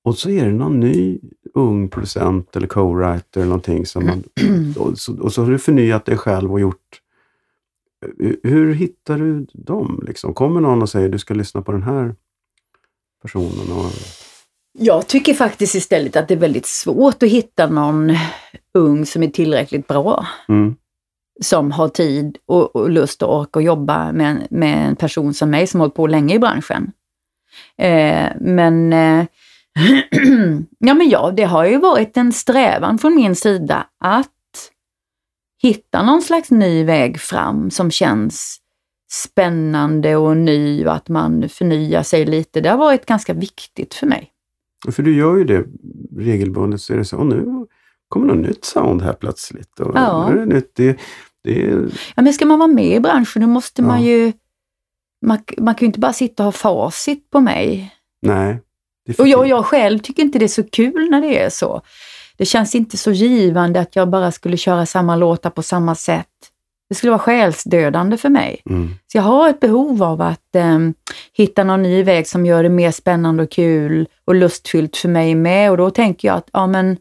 och 0.04 0.18
så 0.18 0.30
är 0.30 0.46
det 0.46 0.54
någon 0.54 0.80
ny 0.80 1.20
ung 1.54 1.90
producent 1.90 2.56
eller 2.56 2.68
co-writer 2.68 3.38
eller 3.38 3.46
någonting 3.46 3.86
som 3.86 4.06
man, 4.06 4.24
och, 4.78 4.98
så, 4.98 5.22
och 5.22 5.34
så 5.34 5.44
har 5.44 5.52
du 5.52 5.60
förnyat 5.60 6.06
dig 6.06 6.18
själv 6.18 6.52
och 6.52 6.60
gjort 6.60 7.00
hur 8.44 8.74
hittar 8.74 9.18
du 9.18 9.48
dem? 9.54 10.04
Liksom? 10.08 10.34
Kommer 10.34 10.62
någon 10.62 10.82
och 10.82 10.90
säger 10.90 11.10
du 11.10 11.20
ska 11.20 11.34
lyssna 11.34 11.62
på 11.62 11.72
den 11.72 11.84
här 11.84 12.16
personen? 13.22 13.72
Och... 13.72 13.92
Jag 14.80 15.08
tycker 15.08 15.34
faktiskt 15.34 15.76
istället 15.76 16.16
att 16.16 16.28
det 16.28 16.34
är 16.34 16.40
väldigt 16.40 16.66
svårt 16.66 17.24
att 17.24 17.30
hitta 17.30 17.68
någon 17.70 18.12
ung 18.74 19.06
som 19.06 19.24
är 19.24 19.28
tillräckligt 19.28 19.88
bra. 19.88 20.28
Mm. 20.48 20.76
Som 21.42 21.72
har 21.72 21.90
tid 21.90 22.38
och, 22.46 22.76
och, 22.76 22.90
lust 22.90 23.22
och 23.24 23.40
ork 23.40 23.58
att 23.58 23.64
jobba 23.64 24.12
med, 24.12 24.48
med 24.50 24.88
en 24.88 24.96
person 24.96 25.34
som 25.34 25.50
mig 25.50 25.68
som 25.68 25.80
har 25.80 25.86
hållit 25.86 25.96
på 25.96 26.08
länge 26.08 26.36
i 26.36 26.40
branschen. 26.40 26.92
Eh, 27.78 28.28
men 28.40 28.94
eh, 28.94 29.26
ja, 30.78 30.94
men 30.94 31.10
ja, 31.10 31.32
det 31.38 31.44
har 31.44 31.66
ju 31.66 31.78
varit 31.78 32.18
en 32.18 32.34
strävan 32.34 32.98
från 32.98 33.16
min 33.16 33.36
sida 33.36 33.88
att 34.00 34.30
hitta 35.62 36.04
någon 36.04 36.22
slags 36.22 36.52
ny 36.52 36.84
väg 36.84 37.20
fram 37.20 37.72
som 37.72 37.92
känns 37.92 38.60
spännande 39.12 40.16
och 40.16 40.38
ny 40.38 40.86
och 40.86 40.94
att 40.94 41.10
man 41.10 41.50
förnyar 41.50 42.04
sig 42.04 42.26
lite. 42.26 42.62
Det 42.62 42.70
har 42.70 42.78
varit 42.78 43.06
ganska 43.06 43.34
viktigt 43.34 43.94
för 43.94 44.08
mig. 44.08 44.30
För 44.92 45.04
du 45.04 45.16
gör 45.16 45.38
ju 45.38 45.44
det 45.44 45.66
regelbundet, 46.18 46.82
så 46.82 46.94
är 46.94 46.98
det 46.98 47.06
så, 47.06 47.18
och 47.18 47.26
nu 47.26 47.68
kommer 48.08 48.28
något 48.28 48.48
nytt 48.48 48.66
sound 48.66 49.02
här 49.02 49.14
plötsligt. 49.14 49.80
Och 49.80 49.92
ja. 49.96 50.30
Nu 50.30 50.36
är 50.36 50.46
det 50.46 50.56
nytt. 50.56 50.76
Det, 50.76 51.00
det 51.44 51.52
Ja, 52.16 52.24
men 52.24 52.34
ska 52.34 52.46
man 52.46 52.60
vara 52.60 52.68
med 52.68 52.96
i 52.96 53.00
branschen, 53.00 53.42
då 53.42 53.48
måste 53.48 53.82
ja. 53.82 53.88
man 53.88 54.04
ju... 54.04 54.34
Man, 55.26 55.38
man 55.58 55.76
kan 55.76 55.86
ju 55.86 55.88
inte 55.88 56.00
bara 56.00 56.14
sitta 56.14 56.44
och 56.44 56.46
ha 56.46 56.52
facit 56.52 57.30
på 57.30 57.40
mig. 57.40 57.96
Nej. 58.22 58.62
Och 59.18 59.28
jag, 59.28 59.48
jag 59.48 59.66
själv 59.66 60.00
tycker 60.00 60.24
inte 60.24 60.40
det 60.40 60.46
är 60.46 60.50
så 60.50 60.64
kul 60.64 61.10
när 61.10 61.22
det 61.22 61.40
är 61.40 61.50
så. 61.50 61.82
Det 62.38 62.46
känns 62.46 62.76
inte 62.76 62.98
så 62.98 63.12
givande 63.12 63.80
att 63.80 63.96
jag 63.96 64.10
bara 64.10 64.32
skulle 64.32 64.58
köra 64.58 64.86
samma 64.86 65.16
låtar 65.16 65.50
på 65.50 65.64
samma 65.64 65.96
sätt. 65.96 66.28
Det 66.90 66.96
skulle 66.96 67.12
vara 67.12 67.20
själsdödande 67.20 68.18
för 68.18 68.30
mig. 68.30 68.62
Mm. 68.70 68.90
Så 69.12 69.18
jag 69.18 69.24
har 69.24 69.50
ett 69.50 69.60
behov 69.60 70.04
av 70.04 70.22
att 70.22 70.56
eh, 70.56 70.80
hitta 71.34 71.64
någon 71.64 71.84
ny 71.84 72.04
väg 72.04 72.28
som 72.28 72.46
gör 72.46 72.64
det 72.64 72.70
mer 72.70 72.92
spännande 72.92 73.44
och 73.44 73.52
kul 73.52 74.08
och 74.26 74.36
lustfyllt 74.36 74.98
för 74.98 75.10
mig 75.10 75.36
med. 75.36 75.72
Och 75.72 75.78
då 75.78 75.90
tänker 75.90 76.28
jag 76.28 76.38
att 76.38 76.50
ja, 76.54 76.68
men 76.68 76.98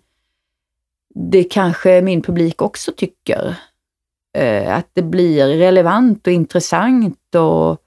det 1.14 1.44
kanske 1.44 2.02
min 2.02 2.22
publik 2.22 2.62
också 2.62 2.92
tycker. 2.96 3.54
Eh, 4.38 4.76
att 4.76 4.90
det 4.92 5.02
blir 5.02 5.46
relevant 5.46 6.26
och 6.26 6.32
intressant 6.32 7.34
och 7.34 7.81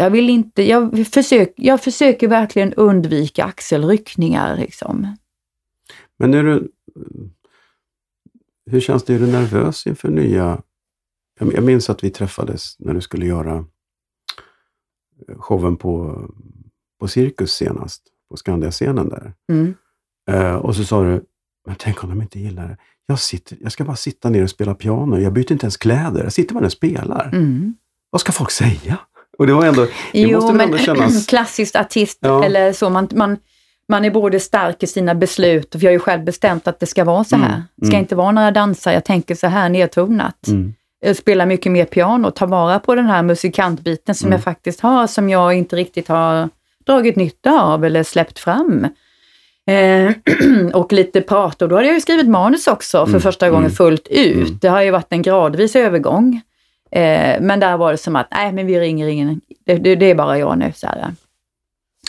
jag 0.00 0.10
vill 0.10 0.30
inte, 0.30 0.62
jag, 0.62 1.06
försök, 1.06 1.52
jag 1.56 1.82
försöker 1.82 2.28
verkligen 2.28 2.74
undvika 2.74 3.44
axelryckningar. 3.44 4.56
Liksom. 4.56 5.16
Men 6.18 6.34
är 6.34 6.42
du, 6.42 6.72
hur 8.70 8.80
känns 8.80 9.04
det? 9.04 9.14
Är 9.14 9.18
du 9.18 9.26
nervös 9.26 9.86
inför 9.86 10.08
nya 10.08 10.62
jag 11.40 11.64
minns 11.64 11.90
att 11.90 12.04
vi 12.04 12.10
träffades 12.10 12.76
när 12.78 12.94
du 12.94 13.00
skulle 13.00 13.26
göra 13.26 13.64
eh, 15.28 15.38
showen 15.38 15.76
på, 15.76 16.22
på 17.00 17.08
Cirkus 17.08 17.52
senast, 17.52 18.02
på 18.30 18.36
Skandia-scenen 18.36 19.08
där. 19.08 19.34
Mm. 19.52 19.74
Uh, 20.30 20.54
och 20.54 20.76
så 20.76 20.84
sa 20.84 21.02
du, 21.02 21.24
men 21.66 21.76
tänk 21.78 22.04
om 22.04 22.10
de 22.10 22.22
inte 22.22 22.40
gillar 22.40 22.68
det. 22.68 22.76
Jag, 23.06 23.18
sitter, 23.18 23.58
jag 23.60 23.72
ska 23.72 23.84
bara 23.84 23.96
sitta 23.96 24.30
ner 24.30 24.42
och 24.42 24.50
spela 24.50 24.74
piano. 24.74 25.18
Jag 25.18 25.32
byter 25.32 25.52
inte 25.52 25.64
ens 25.64 25.76
kläder. 25.76 26.22
Jag 26.22 26.32
sitter 26.32 26.54
bara 26.54 26.64
och 26.64 26.72
spelar. 26.72 27.30
Mm. 27.32 27.74
Vad 28.10 28.20
ska 28.20 28.32
folk 28.32 28.50
säga? 28.50 28.98
Och 29.38 29.46
det 29.46 29.52
var 29.52 29.66
ändå, 29.66 29.86
det 30.12 30.20
jo, 30.20 30.40
måste 30.40 30.52
men 30.52 30.60
ändå 30.66 30.78
kännas... 30.78 31.26
klassiskt 31.28 31.76
artist 31.76 32.18
ja. 32.20 32.44
eller 32.44 32.72
så. 32.72 32.90
Man, 32.90 33.08
man, 33.14 33.36
man 33.88 34.04
är 34.04 34.10
både 34.10 34.40
stark 34.40 34.82
i 34.82 34.86
sina 34.86 35.14
beslut, 35.14 35.72
för 35.72 35.84
jag 35.84 35.88
har 35.88 35.92
ju 35.92 35.98
själv 35.98 36.24
bestämt 36.24 36.68
att 36.68 36.80
det 36.80 36.86
ska 36.86 37.04
vara 37.04 37.24
så 37.24 37.36
här. 37.36 37.48
Mm. 37.48 37.62
Det 37.76 37.86
ska 37.86 37.94
mm. 37.94 38.00
inte 38.00 38.14
vara 38.14 38.30
några 38.30 38.50
dansar, 38.50 38.92
jag 38.92 39.04
tänker 39.04 39.34
så 39.34 39.46
här 39.46 39.68
nedtonat. 39.68 40.48
Mm. 40.48 40.74
Spela 41.14 41.46
mycket 41.46 41.72
mer 41.72 41.84
piano, 41.84 42.30
ta 42.30 42.46
vara 42.46 42.78
på 42.78 42.94
den 42.94 43.06
här 43.06 43.22
musikantbiten 43.22 44.14
som 44.14 44.26
mm. 44.26 44.36
jag 44.36 44.44
faktiskt 44.44 44.80
har, 44.80 45.06
som 45.06 45.30
jag 45.30 45.54
inte 45.54 45.76
riktigt 45.76 46.08
har 46.08 46.48
dragit 46.86 47.16
nytta 47.16 47.62
av 47.62 47.84
eller 47.84 48.02
släppt 48.02 48.38
fram. 48.38 48.86
Eh, 49.66 50.12
och 50.74 50.92
lite 50.92 51.20
prata, 51.20 51.64
och 51.64 51.68
då 51.68 51.76
hade 51.76 51.86
jag 51.86 51.94
ju 51.94 52.00
skrivit 52.00 52.28
manus 52.28 52.66
också 52.66 53.06
för 53.06 53.12
mm. 53.12 53.20
första 53.20 53.50
gången 53.50 53.70
fullt 53.70 54.08
ut. 54.08 54.60
Det 54.60 54.68
har 54.68 54.82
ju 54.82 54.90
varit 54.90 55.12
en 55.12 55.22
gradvis 55.22 55.76
övergång. 55.76 56.40
Eh, 56.90 57.40
men 57.40 57.60
där 57.60 57.76
var 57.76 57.92
det 57.92 57.98
som 57.98 58.16
att, 58.16 58.28
nej 58.30 58.52
men 58.52 58.66
vi 58.66 58.80
ringer 58.80 59.06
ingen, 59.06 59.40
det, 59.66 59.74
det, 59.74 59.94
det 59.94 60.06
är 60.06 60.14
bara 60.14 60.38
jag 60.38 60.58
nu. 60.58 60.72
Så, 60.76 60.86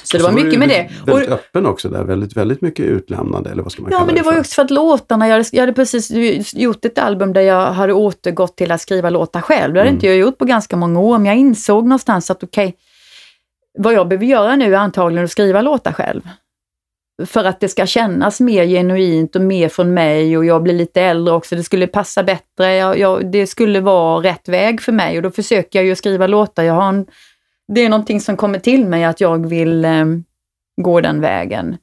Så 0.03 0.17
det 0.17 0.23
var 0.23 0.31
mycket 0.31 0.59
med 0.59 0.69
det. 0.69 0.89
Väldigt 1.05 1.27
och, 1.27 1.33
öppen 1.33 1.65
också 1.65 1.89
där, 1.89 2.03
väldigt, 2.03 2.37
väldigt 2.37 2.61
mycket 2.61 2.85
utlämnande 2.85 3.49
eller 3.49 3.63
vad 3.63 3.71
ska 3.71 3.81
man 3.81 3.91
ja, 3.91 3.97
kalla 3.97 4.11
det 4.11 4.11
Ja, 4.11 4.15
men 4.15 4.23
det 4.23 4.29
var 4.29 4.33
ju 4.33 4.39
också 4.39 4.55
för 4.55 4.61
att 4.61 4.71
låtarna, 4.71 5.27
jag 5.27 5.35
hade, 5.35 5.49
jag 5.51 5.61
hade 5.61 5.73
precis 5.73 6.11
gjort 6.53 6.85
ett 6.85 6.97
album 6.97 7.33
där 7.33 7.41
jag 7.41 7.71
hade 7.71 7.93
återgått 7.93 8.57
till 8.57 8.71
att 8.71 8.81
skriva 8.81 9.09
låtar 9.09 9.41
själv. 9.41 9.73
Det 9.73 9.79
hade 9.79 9.89
mm. 9.89 9.97
inte 9.97 10.07
jag 10.07 10.17
gjort 10.17 10.37
på 10.37 10.45
ganska 10.45 10.75
många 10.75 10.99
år, 10.99 11.17
men 11.17 11.25
jag 11.25 11.37
insåg 11.37 11.83
någonstans 11.83 12.31
att 12.31 12.43
okej, 12.43 12.67
okay, 12.67 12.77
vad 13.77 13.93
jag 13.93 14.07
behöver 14.07 14.25
göra 14.25 14.55
nu 14.55 14.73
är 14.73 14.77
antagligen 14.77 15.25
att 15.25 15.31
skriva 15.31 15.61
låtar 15.61 15.91
själv. 15.91 16.21
För 17.25 17.43
att 17.43 17.59
det 17.59 17.69
ska 17.69 17.85
kännas 17.85 18.39
mer 18.39 18.65
genuint 18.65 19.35
och 19.35 19.41
mer 19.41 19.69
från 19.69 19.93
mig 19.93 20.37
och 20.37 20.45
jag 20.45 20.63
blir 20.63 20.73
lite 20.73 21.01
äldre 21.01 21.33
också. 21.33 21.55
Det 21.55 21.63
skulle 21.63 21.87
passa 21.87 22.23
bättre. 22.23 22.75
Jag, 22.75 22.99
jag, 22.99 23.31
det 23.31 23.47
skulle 23.47 23.79
vara 23.79 24.23
rätt 24.23 24.49
väg 24.49 24.81
för 24.81 24.91
mig 24.91 25.17
och 25.17 25.23
då 25.23 25.31
försöker 25.31 25.79
jag 25.79 25.85
ju 25.85 25.95
skriva 25.95 26.27
låtar. 26.27 26.63
Jag 26.63 26.73
har 26.73 26.89
en, 26.89 27.05
det 27.67 27.81
är 27.81 27.89
någonting 27.89 28.21
som 28.21 28.37
kommer 28.37 28.59
till 28.59 28.85
mig 28.85 29.03
att 29.03 29.21
jag 29.21 29.49
vill 29.49 29.85
eh, 29.85 30.05
gå 30.81 31.01
den 31.01 31.21
vägen. 31.21 31.77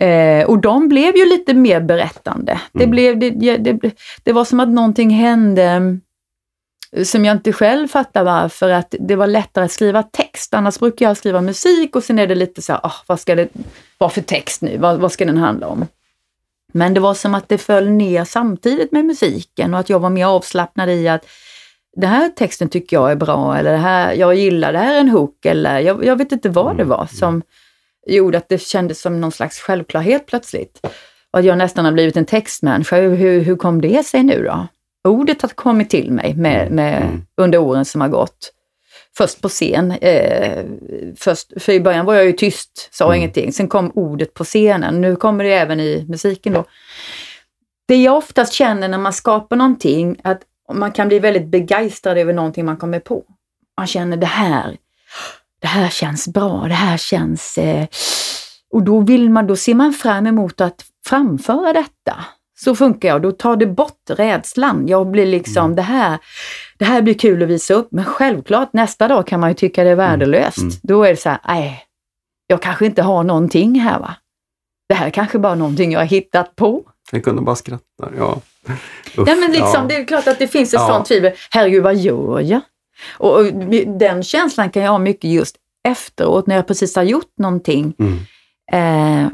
Eh, 0.00 0.46
och 0.46 0.58
de 0.58 0.88
blev 0.88 1.16
ju 1.16 1.24
lite 1.24 1.54
mer 1.54 1.80
berättande. 1.80 2.52
Mm. 2.52 2.60
Det, 2.72 2.86
blev, 2.86 3.18
det, 3.18 3.56
det, 3.56 3.94
det 4.22 4.32
var 4.32 4.44
som 4.44 4.60
att 4.60 4.68
någonting 4.68 5.10
hände 5.10 5.98
som 7.04 7.24
jag 7.24 7.36
inte 7.36 7.52
själv 7.52 7.88
fattar 7.88 8.24
varför, 8.24 8.70
att 8.70 8.94
det 9.00 9.16
var 9.16 9.26
lättare 9.26 9.64
att 9.64 9.72
skriva 9.72 10.02
text. 10.02 10.54
Annars 10.54 10.78
brukar 10.78 11.06
jag 11.06 11.16
skriva 11.16 11.40
musik 11.40 11.96
och 11.96 12.04
sen 12.04 12.18
är 12.18 12.26
det 12.26 12.34
lite 12.34 12.62
så 12.62 12.72
här, 12.72 12.80
oh, 12.80 12.94
vad 13.06 13.20
ska 13.20 13.34
det 13.34 13.48
vara 13.98 14.10
för 14.10 14.22
text 14.22 14.62
nu? 14.62 14.78
Vad, 14.78 15.00
vad 15.00 15.12
ska 15.12 15.24
den 15.24 15.38
handla 15.38 15.66
om? 15.66 15.86
Men 16.72 16.94
det 16.94 17.00
var 17.00 17.14
som 17.14 17.34
att 17.34 17.48
det 17.48 17.58
föll 17.58 17.90
ner 17.90 18.24
samtidigt 18.24 18.92
med 18.92 19.04
musiken 19.04 19.74
och 19.74 19.80
att 19.80 19.90
jag 19.90 19.98
var 19.98 20.10
mer 20.10 20.26
avslappnad 20.26 20.90
i 20.90 21.08
att 21.08 21.26
den 21.96 22.10
här 22.10 22.28
texten 22.28 22.68
tycker 22.68 22.96
jag 22.96 23.10
är 23.10 23.16
bra 23.16 23.56
eller 23.56 23.72
det 23.72 23.78
här, 23.78 24.12
jag 24.12 24.34
gillar 24.34 24.72
det 24.72 24.78
här 24.78 24.94
är 24.94 25.00
en 25.00 25.08
hook 25.08 25.46
eller 25.46 25.78
jag, 25.78 26.04
jag 26.04 26.16
vet 26.16 26.32
inte 26.32 26.48
vad 26.48 26.76
det 26.76 26.84
var 26.84 27.06
som 27.12 27.42
gjorde 28.06 28.38
att 28.38 28.48
det 28.48 28.62
kändes 28.62 29.00
som 29.00 29.20
någon 29.20 29.32
slags 29.32 29.58
självklarhet 29.58 30.26
plötsligt. 30.26 30.80
Och 31.30 31.38
att 31.38 31.44
jag 31.44 31.58
nästan 31.58 31.84
har 31.84 31.92
blivit 31.92 32.16
en 32.16 32.24
textmänniska. 32.24 32.96
Hur, 32.96 33.40
hur 33.40 33.56
kom 33.56 33.80
det 33.80 34.06
sig 34.06 34.22
nu 34.22 34.44
då? 34.44 34.66
Ordet 35.08 35.42
har 35.42 35.48
kommit 35.48 35.90
till 35.90 36.10
mig 36.10 36.34
med, 36.34 36.62
mm, 36.62 36.74
med, 36.74 37.02
mm. 37.02 37.22
under 37.36 37.58
åren 37.58 37.84
som 37.84 38.00
har 38.00 38.08
gått. 38.08 38.52
Först 39.16 39.40
på 39.40 39.48
scen. 39.48 39.90
Eh, 39.90 40.64
först, 41.16 41.62
för 41.62 41.72
i 41.72 41.80
början 41.80 42.06
var 42.06 42.14
jag 42.14 42.24
ju 42.24 42.32
tyst, 42.32 42.88
sa 42.92 43.04
mm. 43.04 43.16
ingenting. 43.16 43.52
Sen 43.52 43.68
kom 43.68 43.90
ordet 43.94 44.34
på 44.34 44.44
scenen. 44.44 45.00
Nu 45.00 45.16
kommer 45.16 45.44
det 45.44 45.52
även 45.52 45.80
i 45.80 46.06
musiken 46.08 46.52
då. 46.52 46.64
Det 47.88 47.96
jag 47.96 48.16
oftast 48.16 48.52
känner 48.52 48.88
när 48.88 48.98
man 48.98 49.12
skapar 49.12 49.56
någonting, 49.56 50.16
att 50.24 50.42
man 50.72 50.92
kan 50.92 51.08
bli 51.08 51.18
väldigt 51.18 51.46
begeistrad 51.46 52.18
över 52.18 52.32
någonting 52.32 52.64
man 52.64 52.76
kommer 52.76 53.00
på. 53.00 53.24
Man 53.78 53.86
känner 53.86 54.16
det 54.16 54.26
här, 54.26 54.76
det 55.60 55.66
här 55.66 55.88
känns 55.88 56.28
bra, 56.28 56.64
det 56.68 56.74
här 56.74 56.96
känns... 56.96 57.58
Eh, 57.58 57.86
och 58.72 58.82
då 58.82 59.00
vill 59.00 59.30
man, 59.30 59.46
då 59.46 59.56
ser 59.56 59.74
man 59.74 59.92
fram 59.92 60.26
emot 60.26 60.60
att 60.60 60.84
framföra 61.06 61.72
detta. 61.72 62.24
Så 62.64 62.74
funkar 62.74 63.08
jag. 63.08 63.22
Då 63.22 63.32
tar 63.32 63.56
det 63.56 63.66
bort 63.66 64.02
rädslan. 64.06 64.88
Jag 64.88 65.06
blir 65.06 65.26
liksom, 65.26 65.64
mm. 65.64 65.76
det, 65.76 65.82
här, 65.82 66.18
det 66.78 66.84
här 66.84 67.02
blir 67.02 67.14
kul 67.14 67.42
att 67.42 67.48
visa 67.48 67.74
upp. 67.74 67.88
Men 67.90 68.04
självklart, 68.04 68.72
nästa 68.72 69.08
dag 69.08 69.26
kan 69.26 69.40
man 69.40 69.50
ju 69.50 69.54
tycka 69.54 69.84
det 69.84 69.90
är 69.90 69.92
mm. 69.94 70.08
värdelöst. 70.10 70.58
Mm. 70.58 70.72
Då 70.82 71.04
är 71.04 71.10
det 71.10 71.16
så 71.16 71.28
här, 71.28 71.38
nej, 71.48 71.84
jag 72.46 72.62
kanske 72.62 72.86
inte 72.86 73.02
har 73.02 73.24
någonting 73.24 73.80
här 73.80 73.98
va. 73.98 74.14
Det 74.88 74.94
här 74.94 75.06
är 75.06 75.10
kanske 75.10 75.38
bara 75.38 75.54
någonting 75.54 75.92
jag 75.92 76.00
har 76.00 76.06
hittat 76.06 76.56
på. 76.56 76.82
Jag 77.12 77.24
kunde 77.24 77.42
bara 77.42 77.56
skratta, 77.56 78.10
ja. 78.18 78.40
Uff, 79.16 79.28
ja 79.28 79.34
men 79.36 79.52
liksom, 79.52 79.82
ja. 79.82 79.84
det 79.88 79.96
är 79.96 80.04
klart 80.04 80.26
att 80.26 80.38
det 80.38 80.48
finns 80.48 80.74
ett 80.74 80.80
ja. 80.80 80.88
sånt 80.88 81.06
tvivel. 81.06 81.32
Herregud, 81.50 81.82
vad 81.82 81.96
gör 81.96 82.40
jag? 82.40 82.60
Och, 83.18 83.38
och, 83.38 83.44
den 83.98 84.22
känslan 84.22 84.70
kan 84.70 84.82
jag 84.82 84.90
ha 84.90 84.98
mycket 84.98 85.30
just 85.30 85.56
efteråt 85.88 86.46
när 86.46 86.56
jag 86.56 86.66
precis 86.66 86.96
har 86.96 87.02
gjort 87.02 87.32
någonting. 87.38 87.94
Mm. 87.98 88.18
Eh, 88.72 89.30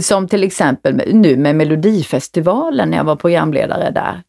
som 0.00 0.28
till 0.28 0.44
exempel 0.44 1.02
nu 1.12 1.36
med 1.36 1.56
Melodifestivalen 1.56 2.90
när 2.90 2.96
jag 2.96 3.04
var 3.04 3.16
programledare 3.16 3.90
där. 3.90 4.22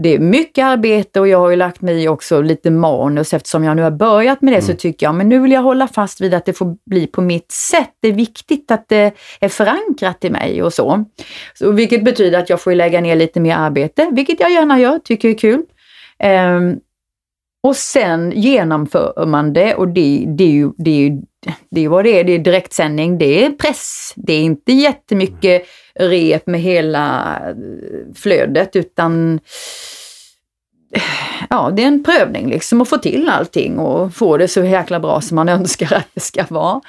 Det 0.00 0.14
är 0.14 0.18
mycket 0.18 0.64
arbete 0.64 1.20
och 1.20 1.28
jag 1.28 1.38
har 1.38 1.50
ju 1.50 1.56
lagt 1.56 1.80
mig 1.80 2.02
i 2.02 2.08
också 2.08 2.42
lite 2.42 2.70
manus 2.70 3.34
eftersom 3.34 3.64
jag 3.64 3.76
nu 3.76 3.82
har 3.82 3.90
börjat 3.90 4.42
med 4.42 4.52
det 4.52 4.58
mm. 4.58 4.66
så 4.66 4.74
tycker 4.74 5.06
jag, 5.06 5.14
men 5.14 5.28
nu 5.28 5.38
vill 5.38 5.52
jag 5.52 5.62
hålla 5.62 5.88
fast 5.88 6.20
vid 6.20 6.34
att 6.34 6.44
det 6.44 6.52
får 6.52 6.76
bli 6.90 7.06
på 7.06 7.20
mitt 7.20 7.52
sätt. 7.52 7.90
Det 8.02 8.08
är 8.08 8.12
viktigt 8.12 8.70
att 8.70 8.88
det 8.88 9.12
är 9.40 9.48
förankrat 9.48 10.24
i 10.24 10.30
mig 10.30 10.62
och 10.62 10.72
så. 10.72 11.04
så 11.54 11.72
vilket 11.72 12.04
betyder 12.04 12.38
att 12.38 12.50
jag 12.50 12.60
får 12.60 12.74
lägga 12.74 13.00
ner 13.00 13.16
lite 13.16 13.40
mer 13.40 13.56
arbete, 13.56 14.08
vilket 14.12 14.40
jag 14.40 14.50
gärna 14.50 14.80
gör, 14.80 14.98
tycker 14.98 15.28
är 15.28 15.38
kul. 15.38 15.62
Um, 16.24 16.80
och 17.62 17.76
sen 17.76 18.32
genomför 18.36 19.26
man 19.26 19.52
det 19.52 19.74
och 19.74 19.88
det, 19.88 20.24
det, 20.28 20.44
är 20.44 20.48
ju, 20.48 20.70
det, 20.78 20.90
är 20.90 21.10
ju, 21.10 21.22
det 21.70 21.84
är 21.84 21.88
vad 21.88 22.04
det 22.04 22.20
är, 22.20 22.24
det 22.24 22.32
är 22.32 22.38
direktsändning, 22.38 23.18
det 23.18 23.44
är 23.44 23.50
press. 23.50 24.12
Det 24.16 24.32
är 24.32 24.40
inte 24.40 24.72
jättemycket 24.72 25.62
rep 25.94 26.46
med 26.46 26.60
hela 26.60 27.36
eh, 27.48 27.54
flödet 28.14 28.76
utan 28.76 29.40
eh, 30.94 31.02
ja, 31.50 31.70
det 31.76 31.82
är 31.82 31.86
en 31.86 32.04
prövning 32.04 32.50
liksom 32.50 32.80
att 32.80 32.88
få 32.88 32.98
till 32.98 33.28
allting 33.28 33.78
och 33.78 34.14
få 34.14 34.36
det 34.36 34.48
så 34.48 34.64
jäkla 34.64 35.00
bra 35.00 35.20
som 35.20 35.34
man 35.34 35.48
önskar 35.48 35.92
att 35.94 36.08
det 36.14 36.20
ska 36.20 36.44
vara. 36.48 36.80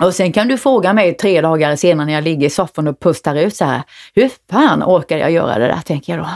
Och 0.00 0.14
sen 0.14 0.32
kan 0.32 0.48
du 0.48 0.58
fråga 0.58 0.92
mig 0.92 1.16
tre 1.16 1.40
dagar 1.40 1.76
senare 1.76 2.06
när 2.06 2.12
jag 2.12 2.24
ligger 2.24 2.46
i 2.46 2.50
soffan 2.50 2.88
och 2.88 3.00
pustar 3.00 3.34
ut 3.34 3.56
så 3.56 3.64
här, 3.64 3.82
hur 4.14 4.30
fan 4.50 4.82
orkar 4.82 5.18
jag 5.18 5.30
göra 5.30 5.58
det 5.58 5.66
där, 5.66 5.80
tänker 5.84 6.12
jag 6.12 6.22
då. 6.22 6.28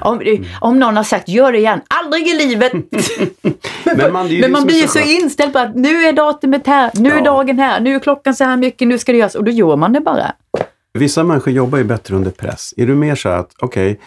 Om, 0.00 0.20
mm. 0.20 0.44
om 0.60 0.78
någon 0.78 0.96
har 0.96 1.04
sagt 1.04 1.28
gör 1.28 1.52
det 1.52 1.58
igen, 1.58 1.80
aldrig 1.88 2.28
i 2.28 2.34
livet! 2.34 2.72
men 3.96 4.12
man, 4.12 4.38
men 4.40 4.52
man 4.52 4.66
blir 4.66 4.80
ju 4.80 4.88
så 4.88 4.98
inställd 4.98 5.52
på 5.52 5.58
att 5.58 5.74
nu 5.74 6.04
är 6.04 6.12
datumet 6.12 6.66
här, 6.66 6.90
nu 6.94 7.08
ja. 7.08 7.14
är 7.14 7.24
dagen 7.24 7.58
här, 7.58 7.80
nu 7.80 7.94
är 7.94 7.98
klockan 7.98 8.34
så 8.34 8.44
här 8.44 8.56
mycket, 8.56 8.88
nu 8.88 8.98
ska 8.98 9.12
det 9.12 9.18
göras 9.18 9.34
och 9.34 9.44
då 9.44 9.50
gör 9.50 9.76
man 9.76 9.92
det 9.92 10.00
bara. 10.00 10.32
Vissa 10.94 11.24
människor 11.24 11.52
jobbar 11.52 11.78
ju 11.78 11.84
bättre 11.84 12.16
under 12.16 12.30
press. 12.30 12.74
Är 12.76 12.86
du 12.86 12.94
mer 12.94 13.14
så 13.14 13.28
att, 13.28 13.54
okej, 13.58 14.00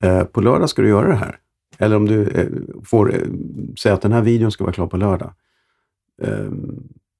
okay, 0.00 0.10
eh, 0.10 0.24
på 0.24 0.40
lördag 0.40 0.70
ska 0.70 0.82
du 0.82 0.88
göra 0.88 1.08
det 1.08 1.16
här. 1.16 1.36
Eller 1.78 1.96
om 1.96 2.06
du 2.06 2.22
eh, 2.22 2.46
får 2.84 3.14
eh, 3.14 3.20
säga 3.80 3.94
att 3.94 4.02
den 4.02 4.12
här 4.12 4.22
videon 4.22 4.52
ska 4.52 4.64
vara 4.64 4.74
klar 4.74 4.86
på 4.86 4.96
lördag. 4.96 5.32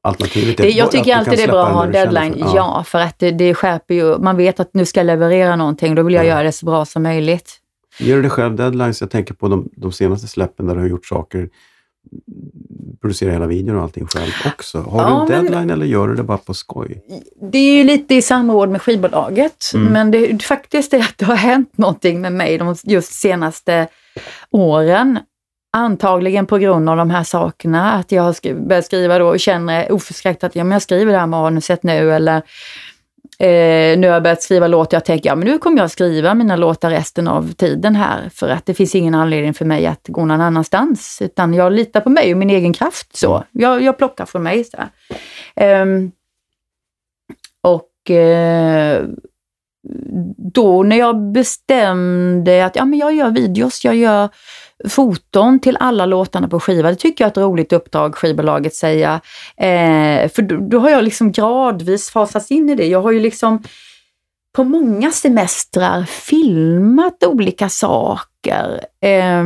Alternativet 0.02 0.60
är 0.60 0.64
det, 0.64 0.70
Jag 0.70 0.90
tycker 0.90 1.16
alltid 1.16 1.38
det 1.38 1.42
är 1.42 1.48
bra 1.48 1.66
att 1.66 1.72
ha 1.72 1.84
en 1.84 1.92
deadline, 1.92 2.32
för, 2.32 2.40
ja. 2.40 2.52
ja. 2.54 2.84
för 2.86 2.98
att 2.98 3.18
det, 3.18 3.30
det 3.30 3.54
skärper 3.54 3.94
ju, 3.94 4.18
man 4.18 4.36
vet 4.36 4.60
att 4.60 4.74
nu 4.74 4.86
ska 4.86 5.00
jag 5.00 5.06
leverera 5.06 5.56
någonting, 5.56 5.94
då 5.94 6.02
vill 6.02 6.14
jag 6.14 6.24
ja. 6.24 6.28
göra 6.28 6.42
det 6.42 6.52
så 6.52 6.66
bra 6.66 6.84
som 6.84 7.02
möjligt. 7.02 7.60
Ger 8.00 8.16
du 8.16 8.22
dig 8.22 8.30
själv 8.30 8.56
deadlines? 8.56 9.00
Jag 9.00 9.10
tänker 9.10 9.34
på 9.34 9.48
de, 9.48 9.68
de 9.72 9.92
senaste 9.92 10.28
släppen 10.28 10.66
där 10.66 10.74
du 10.74 10.80
har 10.80 10.88
gjort 10.88 11.06
saker, 11.06 11.48
producerar 13.00 13.32
hela 13.32 13.46
videon 13.46 13.76
och 13.76 13.82
allting 13.82 14.06
själv 14.06 14.32
också. 14.46 14.78
Har 14.78 15.02
ja, 15.02 15.26
du 15.28 15.34
en 15.34 15.42
deadline 15.42 15.66
men, 15.66 15.70
eller 15.70 15.86
gör 15.86 16.08
du 16.08 16.14
det 16.14 16.22
bara 16.22 16.38
på 16.38 16.54
skoj? 16.54 17.02
Det 17.52 17.58
är 17.58 17.76
ju 17.78 17.84
lite 17.84 18.14
i 18.14 18.22
samråd 18.22 18.68
med 18.68 18.82
skivbolaget, 18.82 19.70
mm. 19.74 19.92
men 19.92 20.10
det 20.10 20.42
faktiskt 20.42 20.94
är 20.94 21.00
att 21.00 21.14
det 21.18 21.24
har 21.24 21.34
hänt 21.34 21.78
någonting 21.78 22.20
med 22.20 22.32
mig 22.32 22.58
de 22.58 22.74
just 22.84 23.12
senaste 23.12 23.88
åren. 24.50 25.18
Antagligen 25.72 26.46
på 26.46 26.58
grund 26.58 26.88
av 26.88 26.96
de 26.96 27.10
här 27.10 27.24
sakerna, 27.24 27.92
att 27.92 28.12
jag 28.12 28.22
har 28.22 28.66
börjat 28.66 28.84
skriva 28.84 29.18
då 29.18 29.28
och 29.28 29.40
känner 29.40 29.92
oförskräckt 29.92 30.44
att 30.44 30.56
ja, 30.56 30.64
men 30.64 30.72
jag 30.72 30.82
skriver 30.82 31.12
det 31.12 31.18
här 31.18 31.26
manuset 31.26 31.82
nu 31.82 32.12
eller 32.12 32.42
Eh, 33.38 33.98
nu 33.98 34.06
har 34.06 34.14
jag 34.14 34.22
börjat 34.22 34.42
skriva 34.42 34.66
låtar. 34.66 34.96
Jag 34.96 35.04
tänker, 35.04 35.30
ja 35.30 35.34
men 35.34 35.48
nu 35.48 35.58
kommer 35.58 35.78
jag 35.78 35.90
skriva 35.90 36.34
mina 36.34 36.56
låtar 36.56 36.90
resten 36.90 37.28
av 37.28 37.52
tiden 37.52 37.96
här 37.96 38.28
för 38.34 38.48
att 38.48 38.66
det 38.66 38.74
finns 38.74 38.94
ingen 38.94 39.14
anledning 39.14 39.54
för 39.54 39.64
mig 39.64 39.86
att 39.86 40.08
gå 40.08 40.24
någon 40.24 40.40
annanstans. 40.40 41.18
Utan 41.22 41.54
jag 41.54 41.72
litar 41.72 42.00
på 42.00 42.10
mig 42.10 42.32
och 42.32 42.38
min 42.38 42.50
egen 42.50 42.72
kraft. 42.72 43.16
så. 43.16 43.44
Jag, 43.52 43.82
jag 43.82 43.98
plockar 43.98 44.26
från 44.26 44.42
mig. 44.42 44.64
Så 44.64 44.76
eh, 45.62 45.86
och 47.62 48.10
eh, 48.10 49.04
då 50.36 50.82
när 50.82 50.96
jag 50.96 51.32
bestämde 51.32 52.64
att 52.64 52.76
ja, 52.76 52.84
men 52.84 52.98
jag 52.98 53.14
gör 53.14 53.30
videos, 53.30 53.84
jag 53.84 53.94
gör 53.96 54.28
foton 54.88 55.60
till 55.60 55.76
alla 55.80 56.06
låtarna 56.06 56.48
på 56.48 56.60
skiva. 56.60 56.90
Det 56.90 56.96
tycker 56.96 57.24
jag 57.24 57.26
är 57.26 57.30
ett 57.30 57.46
roligt 57.46 57.72
uppdrag, 57.72 58.14
skivbolaget 58.14 58.74
säga. 58.74 59.20
Eh, 59.56 60.28
för 60.28 60.42
då, 60.42 60.56
då, 60.56 60.78
har 60.78 60.90
jag 60.90 61.04
liksom 61.04 61.32
gradvis 61.32 62.10
fasats 62.10 62.50
in 62.50 62.70
i 62.70 62.74
det. 62.74 62.86
Jag 62.86 63.02
har 63.02 63.12
ju 63.12 63.20
liksom 63.20 63.62
på 64.56 64.64
många 64.64 65.10
semestrar 65.10 66.02
filmat 66.02 67.24
olika 67.24 67.68
saker. 67.68 68.80
Eh, 69.00 69.44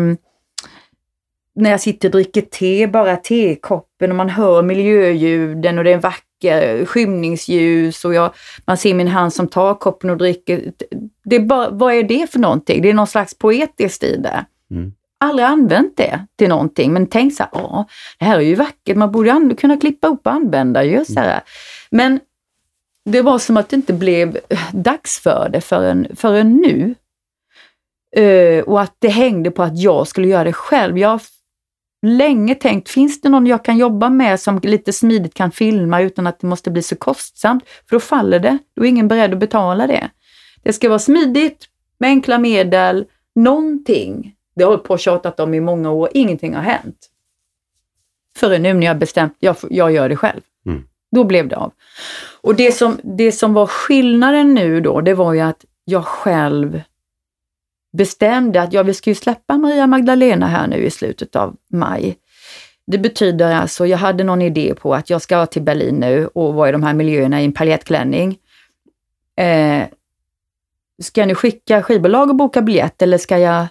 när 1.56 1.70
jag 1.70 1.80
sitter 1.80 2.08
och 2.08 2.12
dricker 2.12 2.40
te, 2.40 2.86
bara 2.86 3.16
tekoppen 3.16 4.10
och 4.10 4.16
man 4.16 4.30
hör 4.30 4.62
miljöljuden 4.62 5.78
och 5.78 5.84
det 5.84 5.90
är 5.90 5.94
en 5.94 6.00
vacker 6.00 6.84
skymningsljus 6.84 8.04
och 8.04 8.14
jag, 8.14 8.34
man 8.66 8.76
ser 8.76 8.94
min 8.94 9.08
hand 9.08 9.32
som 9.32 9.48
tar 9.48 9.74
koppen 9.74 10.10
och 10.10 10.16
dricker. 10.16 10.72
Det 11.24 11.36
är 11.36 11.40
bara, 11.40 11.70
vad 11.70 11.94
är 11.94 12.02
det 12.02 12.30
för 12.30 12.38
någonting? 12.38 12.82
Det 12.82 12.90
är 12.90 12.94
någon 12.94 13.06
slags 13.06 13.38
poetiskt 13.38 14.04
i 14.04 14.16
det. 14.16 14.44
Mm 14.70 14.92
aldrig 15.24 15.46
använt 15.46 15.96
det 15.96 16.26
till 16.36 16.48
någonting, 16.48 16.92
men 16.92 17.06
tänkt 17.06 17.36
så 17.36 17.42
här, 17.42 17.50
ja, 17.52 17.86
det 18.18 18.24
här 18.24 18.36
är 18.36 18.42
ju 18.42 18.54
vackert, 18.54 18.96
man 18.96 19.12
borde 19.12 19.54
kunna 19.54 19.76
klippa 19.76 20.08
upp 20.08 20.26
och 20.26 20.32
använda 20.32 20.84
ju. 20.84 21.04
Så 21.04 21.20
här. 21.20 21.40
Men 21.90 22.20
det 23.04 23.22
var 23.22 23.38
som 23.38 23.56
att 23.56 23.68
det 23.68 23.76
inte 23.76 23.92
blev 23.92 24.38
eh, 24.48 24.58
dags 24.72 25.20
för 25.20 25.48
det 25.52 25.60
förrän, 25.60 26.06
förrän 26.16 26.56
nu. 26.56 26.94
Uh, 28.18 28.62
och 28.62 28.80
att 28.80 28.96
det 28.98 29.08
hängde 29.08 29.50
på 29.50 29.62
att 29.62 29.78
jag 29.78 30.08
skulle 30.08 30.28
göra 30.28 30.44
det 30.44 30.52
själv. 30.52 30.98
Jag 30.98 31.20
länge 32.06 32.54
tänkt, 32.54 32.88
finns 32.88 33.20
det 33.20 33.28
någon 33.28 33.46
jag 33.46 33.64
kan 33.64 33.78
jobba 33.78 34.10
med 34.10 34.40
som 34.40 34.60
lite 34.62 34.92
smidigt 34.92 35.34
kan 35.34 35.50
filma 35.50 36.00
utan 36.00 36.26
att 36.26 36.40
det 36.40 36.46
måste 36.46 36.70
bli 36.70 36.82
så 36.82 36.96
kostsamt? 36.96 37.64
För 37.88 37.96
då 37.96 38.00
faller 38.00 38.38
det. 38.38 38.58
Då 38.76 38.84
är 38.84 38.88
ingen 38.88 39.08
beredd 39.08 39.32
att 39.32 39.38
betala 39.38 39.86
det. 39.86 40.10
Det 40.62 40.72
ska 40.72 40.88
vara 40.88 40.98
smidigt, 40.98 41.66
med 41.98 42.08
enkla 42.08 42.38
medel, 42.38 43.04
någonting. 43.34 44.34
Det 44.54 44.62
har 44.62 44.70
jag 44.70 44.76
hållit 44.76 44.84
på 44.84 44.94
och 44.94 45.00
tjatat 45.00 45.40
om 45.40 45.54
i 45.54 45.60
många 45.60 45.90
år, 45.90 46.08
ingenting 46.14 46.54
har 46.54 46.62
hänt. 46.62 47.10
Förrän 48.36 48.62
nu 48.62 48.72
när 48.72 48.86
jag 48.86 48.98
bestämt, 48.98 49.36
jag, 49.38 49.56
jag 49.70 49.92
gör 49.92 50.08
det 50.08 50.16
själv. 50.16 50.40
Mm. 50.66 50.84
Då 51.10 51.24
blev 51.24 51.48
det 51.48 51.56
av. 51.56 51.72
Och 52.40 52.54
det 52.54 52.72
som, 52.72 53.00
det 53.02 53.32
som 53.32 53.54
var 53.54 53.66
skillnaden 53.66 54.54
nu 54.54 54.80
då, 54.80 55.00
det 55.00 55.14
var 55.14 55.32
ju 55.32 55.40
att 55.40 55.64
jag 55.84 56.04
själv 56.04 56.82
bestämde 57.92 58.62
att 58.62 58.72
ja, 58.72 58.82
vi 58.82 58.94
ska 58.94 59.10
ju 59.10 59.14
släppa 59.14 59.58
Maria 59.58 59.86
Magdalena 59.86 60.46
här 60.46 60.66
nu 60.66 60.76
i 60.76 60.90
slutet 60.90 61.36
av 61.36 61.56
maj. 61.70 62.18
Det 62.86 62.98
betyder 62.98 63.54
alltså, 63.54 63.86
jag 63.86 63.98
hade 63.98 64.24
någon 64.24 64.42
idé 64.42 64.74
på 64.74 64.94
att 64.94 65.10
jag 65.10 65.22
ska 65.22 65.46
till 65.46 65.62
Berlin 65.62 65.94
nu 65.94 66.26
och 66.26 66.54
vara 66.54 66.68
i 66.68 66.72
de 66.72 66.82
här 66.82 66.94
miljöerna 66.94 67.42
i 67.42 67.44
en 67.44 67.52
paljettklänning. 67.52 68.38
Eh, 69.36 69.82
ska 71.02 71.26
ni 71.26 71.34
skicka 71.34 71.82
skivbolag 71.82 72.28
och 72.30 72.36
boka 72.36 72.62
biljett 72.62 73.02
eller 73.02 73.18
ska 73.18 73.38
jag 73.38 73.66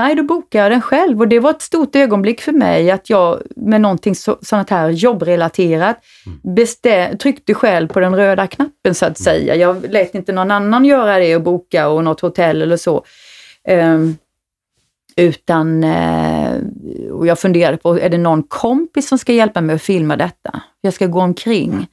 Nej, 0.00 0.14
då 0.14 0.22
bokade 0.22 0.64
jag 0.64 0.72
den 0.72 0.82
själv 0.82 1.20
och 1.20 1.28
det 1.28 1.38
var 1.38 1.50
ett 1.50 1.62
stort 1.62 1.96
ögonblick 1.96 2.40
för 2.40 2.52
mig 2.52 2.90
att 2.90 3.10
jag 3.10 3.42
med 3.56 3.80
någonting 3.80 4.14
så, 4.14 4.38
sånt 4.42 4.70
här 4.70 4.88
jobbrelaterat 4.88 5.96
bestä- 6.42 7.16
tryckte 7.16 7.54
själv 7.54 7.88
på 7.88 8.00
den 8.00 8.16
röda 8.16 8.46
knappen 8.46 8.94
så 8.94 9.06
att 9.06 9.18
säga. 9.18 9.54
Jag 9.54 9.90
lät 9.90 10.14
inte 10.14 10.32
någon 10.32 10.50
annan 10.50 10.84
göra 10.84 11.18
det 11.18 11.36
och 11.36 11.42
boka 11.42 11.88
och 11.88 12.04
något 12.04 12.20
hotell 12.20 12.62
eller 12.62 12.76
så. 12.76 13.04
Ehm, 13.64 14.16
utan, 15.16 15.84
eh, 15.84 16.52
och 17.12 17.26
jag 17.26 17.38
funderade 17.38 17.76
på, 17.76 17.98
är 17.98 18.08
det 18.08 18.18
någon 18.18 18.42
kompis 18.42 19.08
som 19.08 19.18
ska 19.18 19.32
hjälpa 19.32 19.60
mig 19.60 19.76
att 19.76 19.82
filma 19.82 20.16
detta? 20.16 20.62
Jag 20.80 20.94
ska 20.94 21.06
gå 21.06 21.20
omkring. 21.20 21.86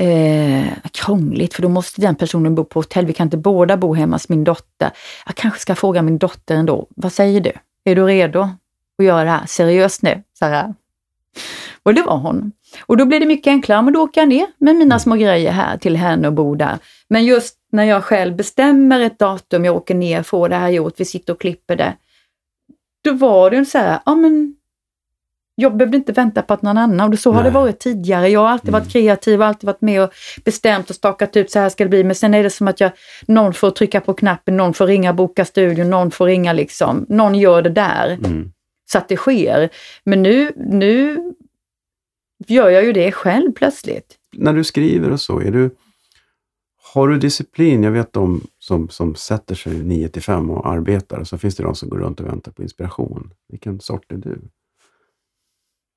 Eh, 0.00 0.66
krångligt, 0.92 1.54
för 1.54 1.62
då 1.62 1.68
måste 1.68 2.00
den 2.00 2.16
personen 2.16 2.54
bo 2.54 2.64
på 2.64 2.78
hotell. 2.78 3.06
Vi 3.06 3.12
kan 3.12 3.26
inte 3.26 3.36
båda 3.36 3.76
bo 3.76 3.94
hemma 3.94 4.14
hos 4.14 4.28
min 4.28 4.44
dotter. 4.44 4.90
Jag 5.26 5.34
kanske 5.34 5.60
ska 5.60 5.74
fråga 5.74 6.02
min 6.02 6.18
dotter 6.18 6.54
ändå. 6.54 6.86
Vad 6.96 7.12
säger 7.12 7.40
du? 7.40 7.52
Är 7.84 7.96
du 7.96 8.04
redo 8.04 8.40
att 8.98 9.04
göra 9.04 9.24
det 9.24 9.30
här 9.30 9.46
seriöst 9.46 10.02
nu? 10.02 10.22
Här. 10.40 10.74
Och 11.82 11.94
det 11.94 12.02
var 12.02 12.16
hon. 12.16 12.52
Och 12.86 12.96
då 12.96 13.04
blev 13.04 13.20
det 13.20 13.26
mycket 13.26 13.50
enklare, 13.50 13.82
men 13.82 13.94
då 13.94 14.02
åker 14.02 14.20
jag 14.20 14.28
ner 14.28 14.46
med 14.58 14.76
mina 14.76 14.98
små 14.98 15.14
grejer 15.14 15.52
här 15.52 15.78
till 15.78 15.96
henne 15.96 16.28
och 16.28 16.34
bor 16.34 16.56
där. 16.56 16.78
Men 17.08 17.24
just 17.24 17.56
när 17.72 17.84
jag 17.84 18.04
själv 18.04 18.36
bestämmer 18.36 19.00
ett 19.00 19.18
datum, 19.18 19.64
jag 19.64 19.76
åker 19.76 19.94
ner, 19.94 20.22
får 20.22 20.48
det 20.48 20.56
här 20.56 20.68
gjort, 20.68 20.94
vi 20.96 21.04
sitter 21.04 21.32
och 21.32 21.40
klipper 21.40 21.76
det. 21.76 21.96
Då 23.04 23.12
var 23.12 23.50
det 23.50 23.64
så 23.64 23.78
här, 23.78 24.00
ja 24.06 24.14
men 24.14 24.56
jag 25.60 25.76
behövde 25.76 25.96
inte 25.96 26.12
vänta 26.12 26.42
på 26.42 26.54
att 26.54 26.62
någon 26.62 26.78
annan, 26.78 27.12
och 27.12 27.18
så 27.18 27.32
har 27.32 27.42
det 27.42 27.50
Nej. 27.50 27.60
varit 27.60 27.78
tidigare. 27.78 28.28
Jag 28.28 28.40
har 28.40 28.48
alltid 28.48 28.72
varit 28.72 28.92
kreativ, 28.92 29.42
alltid 29.42 29.66
varit 29.66 29.80
med 29.80 30.02
och 30.02 30.10
bestämt 30.44 30.90
och 30.90 30.96
stakat 30.96 31.36
ut, 31.36 31.50
så 31.50 31.58
här 31.58 31.68
ska 31.68 31.84
det 31.84 31.90
bli. 31.90 32.04
Men 32.04 32.14
sen 32.14 32.34
är 32.34 32.42
det 32.42 32.50
som 32.50 32.68
att 32.68 32.80
jag, 32.80 32.90
någon 33.26 33.54
får 33.54 33.70
trycka 33.70 34.00
på 34.00 34.14
knappen, 34.14 34.56
någon 34.56 34.74
får 34.74 34.86
ringa 34.86 35.12
boka 35.12 35.44
studion, 35.44 35.90
någon 35.90 36.10
får 36.10 36.26
ringa 36.26 36.52
liksom, 36.52 37.06
någon 37.08 37.34
gör 37.34 37.62
det 37.62 37.70
där 37.70 38.18
Mm. 38.24 38.52
så 38.92 38.98
att 38.98 39.08
det 39.08 39.16
sker. 39.16 39.68
Men 40.04 40.22
nu, 40.22 40.52
nu 40.56 41.18
gör 42.46 42.70
jag 42.70 42.84
ju 42.84 42.92
det 42.92 43.12
själv 43.12 43.52
plötsligt. 43.52 44.16
När 44.32 44.52
du 44.52 44.64
skriver 44.64 45.10
och 45.10 45.20
så, 45.20 45.40
är 45.40 45.50
du, 45.50 45.70
har 46.94 47.08
du 47.08 47.18
disciplin? 47.18 47.82
Jag 47.82 47.90
vet 47.90 48.12
de 48.12 48.40
som, 48.58 48.88
som 48.88 49.14
sätter 49.14 49.54
sig 49.54 49.72
9 49.72 50.08
till 50.08 50.22
5 50.22 50.50
och 50.50 50.66
arbetar, 50.72 51.18
och 51.18 51.28
så 51.28 51.38
finns 51.38 51.56
det 51.56 51.62
de 51.62 51.74
som 51.74 51.88
går 51.88 51.98
runt 51.98 52.20
och 52.20 52.26
väntar 52.26 52.52
på 52.52 52.62
inspiration. 52.62 53.30
Vilken 53.48 53.80
sort 53.80 54.12
är 54.12 54.16
du? 54.16 54.40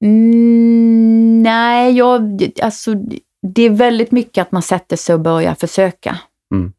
Mm, 0.04 1.44
nej, 1.44 1.98
jag, 1.98 2.50
alltså, 2.62 2.94
det 3.56 3.62
är 3.62 3.70
väldigt 3.70 4.12
mycket 4.12 4.42
att 4.42 4.52
man 4.52 4.62
sätter 4.62 4.96
sig 4.96 5.16
och 5.16 5.22
börjar 5.22 5.56
försöka. 5.56 6.18
Mm. 6.54 6.74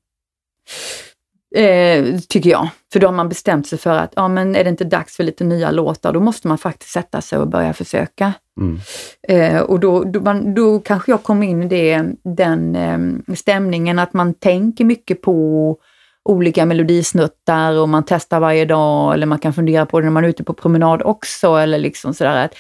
Eh, 1.57 2.21
tycker 2.29 2.51
jag. 2.51 2.69
För 2.93 3.01
då 3.01 3.07
har 3.07 3.13
man 3.13 3.29
bestämt 3.29 3.67
sig 3.67 3.79
för 3.79 3.95
att, 3.95 4.13
ja 4.17 4.29
men 4.29 4.57
är 4.57 4.65
det 4.65 4.71
inte 4.71 4.85
dags 4.85 5.17
för 5.17 5.25
lite 5.25 5.45
nya 5.45 5.71
låtar, 5.71 6.13
då 6.13 6.21
måste 6.21 6.49
man 6.49 6.59
faktiskt 6.59 6.93
sätta 6.93 7.21
sig 7.21 7.39
och 7.39 7.49
börja 7.49 7.73
försöka. 7.73 8.33
Mm. 8.61 8.81
Eh, 9.29 9.61
och 9.61 9.81
då, 9.81 10.05
då, 10.05 10.21
man, 10.21 10.55
då 10.55 10.79
kanske 10.79 11.13
jag 11.13 11.23
kom 11.23 11.43
in 11.43 11.63
i 11.63 11.69
det, 11.69 12.05
den 12.25 12.77
eh, 12.77 13.35
stämningen 13.35 13.99
att 13.99 14.13
man 14.13 14.35
tänker 14.35 14.85
mycket 14.85 15.23
på 15.23 15.79
olika 16.25 16.67
melodisnuttar 16.67 17.79
och 17.79 17.89
man 17.89 18.05
testar 18.07 18.41
varje 18.41 18.65
dag 18.65 19.15
eller 19.15 19.27
man 19.27 19.39
kan 19.39 19.53
fundera 19.53 19.87
på 19.87 20.01
det 20.01 20.05
när 20.05 20.13
man 20.13 20.25
är 20.25 20.29
ute 20.29 20.45
på 20.45 20.55
promenad 20.55 21.03
också 21.03 21.57
eller 21.57 21.79
liksom 21.79 22.15
sådär. 22.15 22.45
Att, 22.45 22.55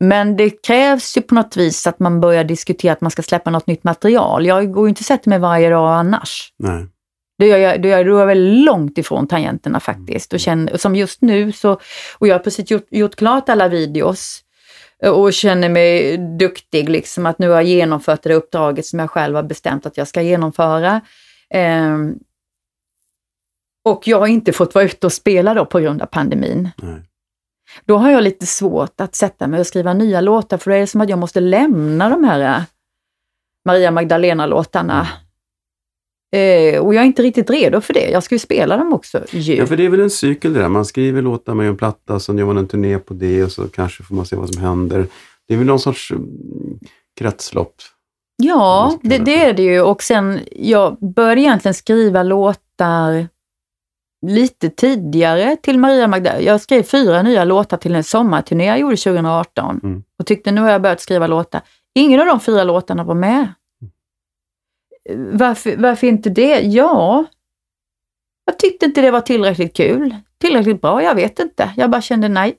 men 0.00 0.36
det 0.36 0.50
krävs 0.50 1.16
ju 1.16 1.22
på 1.22 1.34
något 1.34 1.56
vis 1.56 1.86
att 1.86 1.98
man 1.98 2.20
börjar 2.20 2.44
diskutera 2.44 2.92
att 2.92 3.00
man 3.00 3.10
ska 3.10 3.22
släppa 3.22 3.50
något 3.50 3.66
nytt 3.66 3.84
material. 3.84 4.46
Jag 4.46 4.72
går 4.72 4.86
ju 4.86 4.88
inte 4.88 5.00
och 5.00 5.04
sätter 5.04 5.28
mig 5.28 5.38
varje 5.38 5.70
dag 5.70 5.94
annars. 5.94 6.52
Nej. 6.56 6.86
Det 7.38 7.46
gör 7.46 7.58
jag, 7.58 7.82
då 7.82 7.88
är 7.88 8.04
jag 8.04 8.26
väl 8.26 8.64
långt 8.64 8.98
ifrån 8.98 9.28
tangenterna 9.28 9.80
faktiskt. 9.80 10.32
Och 10.32 10.40
känner, 10.40 10.76
som 10.76 10.96
just 10.96 11.22
nu 11.22 11.52
så, 11.52 11.80
och 12.18 12.28
jag 12.28 12.34
har 12.34 12.38
precis 12.38 12.70
gjort, 12.70 12.86
gjort 12.90 13.16
klart 13.16 13.48
alla 13.48 13.68
videos 13.68 14.42
och 15.06 15.32
känner 15.32 15.68
mig 15.68 16.18
duktig, 16.38 16.88
liksom 16.88 17.26
att 17.26 17.38
nu 17.38 17.48
har 17.48 17.54
jag 17.54 17.64
genomfört 17.64 18.22
det 18.22 18.34
uppdraget 18.34 18.86
som 18.86 18.98
jag 18.98 19.10
själv 19.10 19.36
har 19.36 19.42
bestämt 19.42 19.86
att 19.86 19.96
jag 19.96 20.08
ska 20.08 20.22
genomföra. 20.22 21.00
Ehm, 21.50 22.18
och 23.84 24.08
jag 24.08 24.20
har 24.20 24.26
inte 24.26 24.52
fått 24.52 24.74
vara 24.74 24.84
ute 24.84 25.06
och 25.06 25.12
spela 25.12 25.54
då 25.54 25.64
på 25.66 25.80
grund 25.80 26.02
av 26.02 26.06
pandemin. 26.06 26.70
Nej. 26.76 27.02
Då 27.84 27.96
har 27.96 28.10
jag 28.10 28.22
lite 28.22 28.46
svårt 28.46 29.00
att 29.00 29.14
sätta 29.14 29.46
mig 29.46 29.60
och 29.60 29.66
skriva 29.66 29.94
nya 29.94 30.20
låtar, 30.20 30.58
för 30.58 30.70
då 30.70 30.76
är 30.76 30.80
det 30.80 30.86
som 30.86 31.00
att 31.00 31.08
jag 31.08 31.18
måste 31.18 31.40
lämna 31.40 32.08
de 32.08 32.24
här 32.24 32.40
eh, 32.40 32.62
Maria 33.64 33.90
Magdalena-låtarna. 33.90 35.08
Eh, 36.36 36.80
och 36.80 36.94
jag 36.94 37.02
är 37.02 37.06
inte 37.06 37.22
riktigt 37.22 37.50
redo 37.50 37.80
för 37.80 37.94
det. 37.94 38.10
Jag 38.10 38.22
ska 38.22 38.34
ju 38.34 38.38
spela 38.38 38.76
dem 38.76 38.92
också 38.92 39.24
ju. 39.30 39.54
Ja, 39.54 39.66
för 39.66 39.76
det 39.76 39.84
är 39.84 39.88
väl 39.88 40.00
en 40.00 40.10
cykel 40.10 40.52
det 40.52 40.60
där. 40.60 40.68
Man 40.68 40.84
skriver 40.84 41.22
låtar, 41.22 41.54
man 41.54 41.64
gör 41.64 41.72
en 41.72 41.76
platta, 41.76 42.20
sen 42.20 42.38
gör 42.38 42.46
man 42.46 42.58
en 42.58 42.68
turné 42.68 42.98
på 42.98 43.14
det 43.14 43.44
och 43.44 43.52
så 43.52 43.68
kanske 43.68 44.02
får 44.02 44.14
man 44.14 44.26
se 44.26 44.36
vad 44.36 44.54
som 44.54 44.62
händer. 44.62 45.06
Det 45.48 45.54
är 45.54 45.58
väl 45.58 45.66
någon 45.66 45.80
sorts 45.80 46.10
mm, 46.10 46.78
kretslopp. 47.18 47.74
Ja, 48.42 48.98
det, 49.02 49.18
det 49.18 49.44
är 49.44 49.52
det 49.52 49.62
ju. 49.62 49.80
Och 49.80 50.02
sen, 50.02 50.40
jag 50.52 50.96
började 51.14 51.40
egentligen 51.40 51.74
skriva 51.74 52.22
låtar 52.22 53.28
lite 54.26 54.70
tidigare 54.70 55.56
till 55.56 55.78
Maria 55.78 56.08
Magdalena. 56.08 56.42
Jag 56.42 56.60
skrev 56.60 56.82
fyra 56.82 57.22
nya 57.22 57.44
låtar 57.44 57.76
till 57.76 57.94
en 57.94 58.04
sommarturné 58.04 58.64
jag 58.66 58.78
gjorde 58.78 58.96
2018 58.96 59.80
Mm. 59.82 60.02
och 60.18 60.26
tyckte 60.26 60.50
nu 60.52 60.60
har 60.60 60.70
jag 60.70 60.82
börjat 60.82 61.00
skriva 61.00 61.26
låtar. 61.26 61.60
Ingen 61.94 62.20
av 62.20 62.26
de 62.26 62.40
fyra 62.40 62.64
låtarna 62.64 63.04
var 63.04 63.14
med. 63.14 63.48
Varför, 65.32 65.76
varför 65.76 66.06
inte 66.06 66.30
det? 66.30 66.60
Ja, 66.60 67.24
jag 68.44 68.58
tyckte 68.58 68.86
inte 68.86 69.00
det 69.00 69.10
var 69.10 69.20
tillräckligt 69.20 69.76
kul. 69.76 70.16
Tillräckligt 70.40 70.80
bra, 70.80 71.02
jag 71.02 71.14
vet 71.14 71.38
inte. 71.38 71.70
Jag 71.76 71.90
bara 71.90 72.02
kände 72.02 72.28
nej. 72.28 72.54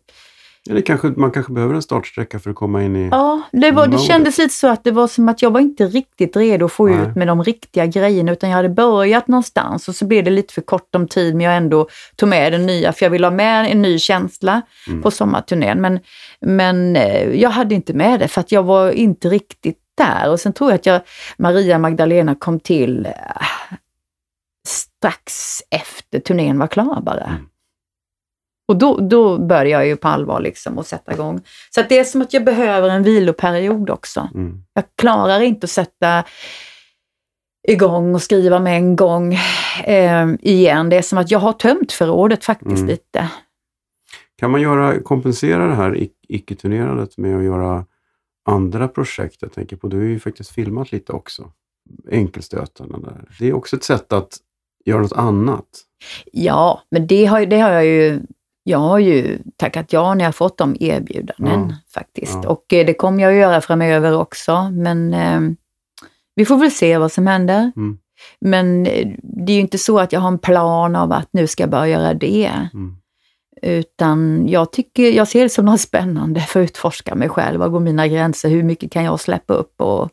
Eller 0.69 0.81
kanske, 0.81 1.07
man 1.07 1.31
kanske 1.31 1.53
behöver 1.53 1.73
en 1.73 1.81
startsträcka 1.81 2.39
för 2.39 2.49
att 2.49 2.55
komma 2.55 2.83
in 2.83 2.95
i... 2.95 3.09
Ja, 3.11 3.41
det, 3.51 3.71
var, 3.71 3.87
det 3.87 3.97
kändes 3.97 4.37
lite 4.37 4.53
så 4.53 4.67
att 4.67 4.83
det 4.83 4.91
var 4.91 5.07
som 5.07 5.29
att 5.29 5.41
jag 5.41 5.51
var 5.51 5.59
inte 5.59 5.85
riktigt 5.85 6.35
redo 6.35 6.65
att 6.65 6.71
få 6.71 6.85
Nej. 6.87 7.07
ut 7.07 7.15
med 7.15 7.27
de 7.27 7.43
riktiga 7.43 7.85
grejerna 7.85 8.31
utan 8.31 8.49
jag 8.49 8.57
hade 8.57 8.69
börjat 8.69 9.27
någonstans 9.27 9.87
och 9.87 9.95
så 9.95 10.05
blev 10.05 10.23
det 10.23 10.31
lite 10.31 10.53
för 10.53 10.61
kort 10.61 10.95
om 10.95 11.07
tid 11.07 11.35
men 11.35 11.45
jag 11.45 11.57
ändå 11.57 11.87
tog 12.15 12.29
med 12.29 12.51
den 12.53 12.65
nya 12.65 12.93
för 12.93 13.05
jag 13.05 13.09
ville 13.09 13.27
ha 13.27 13.31
med 13.31 13.71
en 13.71 13.81
ny 13.81 13.99
känsla 13.99 14.61
Mm. 14.87 15.01
på 15.01 15.11
sommarturnén. 15.11 15.81
Men, 15.81 15.99
men 16.39 16.95
eh, 16.95 17.29
jag 17.41 17.49
hade 17.49 17.75
inte 17.75 17.93
med 17.93 18.19
det 18.19 18.27
för 18.27 18.41
att 18.41 18.51
jag 18.51 18.63
var 18.63 18.91
inte 18.91 19.29
riktigt 19.29 19.77
där 19.97 20.29
och 20.31 20.39
sen 20.39 20.53
tror 20.53 20.69
jag 20.69 20.75
att 20.75 20.85
jag, 20.85 21.01
Maria 21.37 21.79
Magdalena 21.79 22.35
kom 22.35 22.59
till 22.59 23.05
eh, 23.05 23.11
strax 24.67 25.33
efter 25.71 26.19
turnén 26.19 26.59
var 26.59 26.67
klar 26.67 27.01
bara. 27.01 27.23
Mm. 27.23 27.45
Och 28.69 28.77
då, 28.77 28.97
då 28.97 29.37
började 29.37 29.69
jag 29.69 29.87
ju 29.87 29.95
på 29.95 30.07
allvar 30.07 30.39
liksom 30.41 30.79
att 30.79 30.87
sätta 30.87 31.13
igång. 31.13 31.41
Så 31.69 31.81
att 31.81 31.89
det 31.89 31.99
är 31.99 32.03
som 32.03 32.21
att 32.21 32.33
jag 32.33 32.43
behöver 32.45 32.89
en 32.89 33.03
viloperiod 33.03 33.89
också. 33.89 34.29
Mm. 34.35 34.63
Jag 34.73 34.83
klarar 34.97 35.41
inte 35.41 35.65
att 35.65 35.69
sätta 35.71 36.23
igång 37.67 38.15
och 38.15 38.21
skriva 38.21 38.59
med 38.59 38.75
en 38.75 38.95
gång 38.95 39.33
eh, 39.83 40.27
igen. 40.41 40.89
Det 40.89 40.95
är 40.97 41.01
som 41.01 41.17
att 41.17 41.31
jag 41.31 41.39
har 41.39 41.53
tömt 41.53 41.91
förrådet 41.91 42.45
faktiskt 42.45 42.71
Mm. 42.77 42.87
lite. 42.87 43.29
Kan 44.39 44.51
man 44.51 44.61
göra, 44.61 44.99
kompensera 45.01 45.67
det 45.67 45.75
här 45.75 45.91
ic- 45.91 46.09
icke-turnerandet 46.27 47.17
med 47.17 47.37
att 47.37 47.43
göra 47.43 47.85
andra 48.49 48.87
projekt? 48.87 49.37
Jag 49.41 49.53
tänker 49.53 49.75
på, 49.75 49.87
du 49.87 49.97
har 49.97 50.03
ju 50.05 50.19
faktiskt 50.19 50.51
filmat 50.51 50.91
lite 50.91 51.13
också. 51.13 51.51
Enkelstötarna 52.11 52.97
där. 52.97 53.27
Det 53.39 53.47
är 53.49 53.53
också 53.53 53.75
ett 53.75 53.83
sätt 53.83 54.13
att 54.13 54.37
göra 54.85 55.01
något 55.01 55.13
annat. 55.13 55.65
Ja, 56.31 56.81
men 56.91 57.07
det 57.07 57.25
har, 57.25 57.45
det 57.45 57.59
har 57.59 57.71
jag 57.71 57.85
ju 57.85 58.21
jag 58.69 58.79
har 58.79 58.99
ju 58.99 59.39
tackat 59.57 59.93
ja 59.93 60.13
när 60.13 60.25
jag 60.25 60.35
fått 60.35 60.57
de 60.57 60.77
erbjudanden 60.79 61.69
Ja. 61.69 61.75
faktiskt. 61.93 62.39
Ja. 62.43 62.49
Och 62.49 62.73
eh, 62.73 62.85
det 62.85 62.93
kommer 62.93 63.23
jag 63.23 63.31
att 63.31 63.39
göra 63.39 63.61
framöver 63.61 64.17
också. 64.17 64.69
Men 64.69 65.13
eh, 65.13 65.39
vi 66.35 66.45
får 66.45 66.57
väl 66.57 66.71
se 66.71 66.97
vad 66.97 67.11
som 67.11 67.27
händer. 67.27 67.71
Mm. 67.75 67.97
Men 68.41 68.85
eh, 68.85 69.07
det 69.23 69.51
är 69.51 69.55
ju 69.55 69.61
inte 69.61 69.77
så 69.77 69.99
att 69.99 70.13
jag 70.13 70.19
har 70.19 70.27
en 70.27 70.39
plan 70.39 70.95
av 70.95 71.11
att 71.11 71.27
nu 71.31 71.47
ska 71.47 71.63
jag 71.63 71.69
börja 71.69 71.87
göra 71.87 72.13
det. 72.13 72.69
Mm. 72.73 72.95
Utan 73.61 74.47
jag, 74.47 74.71
tycker, 74.71 75.11
jag 75.11 75.27
ser 75.27 75.43
det 75.43 75.49
som 75.49 75.65
något 75.65 75.81
spännande 75.81 76.39
för 76.39 76.59
att 76.59 76.69
utforska 76.69 77.15
mig 77.15 77.29
själv. 77.29 77.59
Var 77.59 77.69
går 77.69 77.79
mina 77.79 78.07
gränser? 78.07 78.49
Hur 78.49 78.63
mycket 78.63 78.91
kan 78.91 79.03
jag 79.03 79.19
släppa 79.19 79.53
upp? 79.53 79.81
Och... 79.81 80.09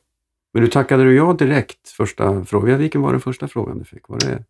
Men 0.53 0.63
du 0.63 0.69
tackade 0.69 1.05
du 1.05 1.17
ja 1.17 1.33
direkt 1.33 1.89
första 1.89 2.45
frågan? 2.45 2.79
Vilken 2.79 3.03
var 3.03 3.13
den 3.13 3.21
första 3.21 3.49
frågan 3.49 3.79
du 3.79 3.85
fick? 3.85 4.09
Var 4.09 4.19
det... 4.19 4.45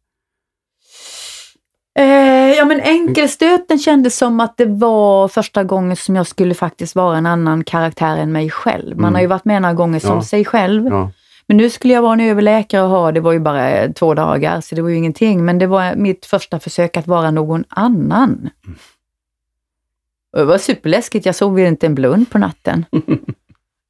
Eh, 1.99 2.53
ja 2.57 2.64
men 2.64 2.80
enkelstöten 2.80 3.78
kändes 3.78 4.16
som 4.18 4.40
att 4.40 4.57
det 4.57 4.66
var 4.66 5.28
första 5.28 5.64
gången 5.64 5.97
som 5.97 6.16
jag 6.16 6.26
skulle 6.26 6.55
faktiskt 6.55 6.94
vara 6.97 7.18
en 7.18 7.26
annan 7.26 7.64
karaktär 7.64 8.16
än 8.16 8.32
mig 8.32 8.51
själv. 8.51 8.97
Man 8.97 9.05
Mm. 9.05 9.14
har 9.14 9.20
ju 9.20 9.26
varit 9.26 9.44
med 9.44 9.62
några 9.62 9.74
gånger 9.74 9.99
som 10.01 10.14
Ja. 10.16 10.22
sig 10.22 10.44
själv. 10.44 10.86
Ja. 10.86 11.11
Men 11.49 11.57
nu 11.57 11.70
skulle 11.70 11.94
jag 11.94 12.03
vara 12.03 12.12
en 12.12 12.20
överläkare 12.20 12.82
och 12.82 12.88
ha, 12.88 13.12
det 13.12 13.20
var 13.20 13.32
ju 13.32 13.38
bara 13.38 13.92
två 13.92 14.14
dagar, 14.14 14.61
så 14.61 14.74
det 14.74 14.82
var 14.82 14.88
ju 14.88 14.97
ingenting. 14.97 15.44
Men 15.44 15.59
det 15.59 15.66
var 15.66 15.94
mitt 15.97 16.26
första 16.26 16.61
försök 16.61 16.97
att 16.97 17.07
vara 17.07 17.30
någon 17.30 17.64
annan. 17.68 18.51
Och 20.32 20.38
det 20.38 20.44
var 20.44 20.59
superläskigt, 20.59 21.26
jag 21.26 21.34
sov 21.34 21.59
inte 21.61 21.86
en 21.86 21.94
blund 21.94 22.30
på 22.30 22.38
natten. 22.38 22.84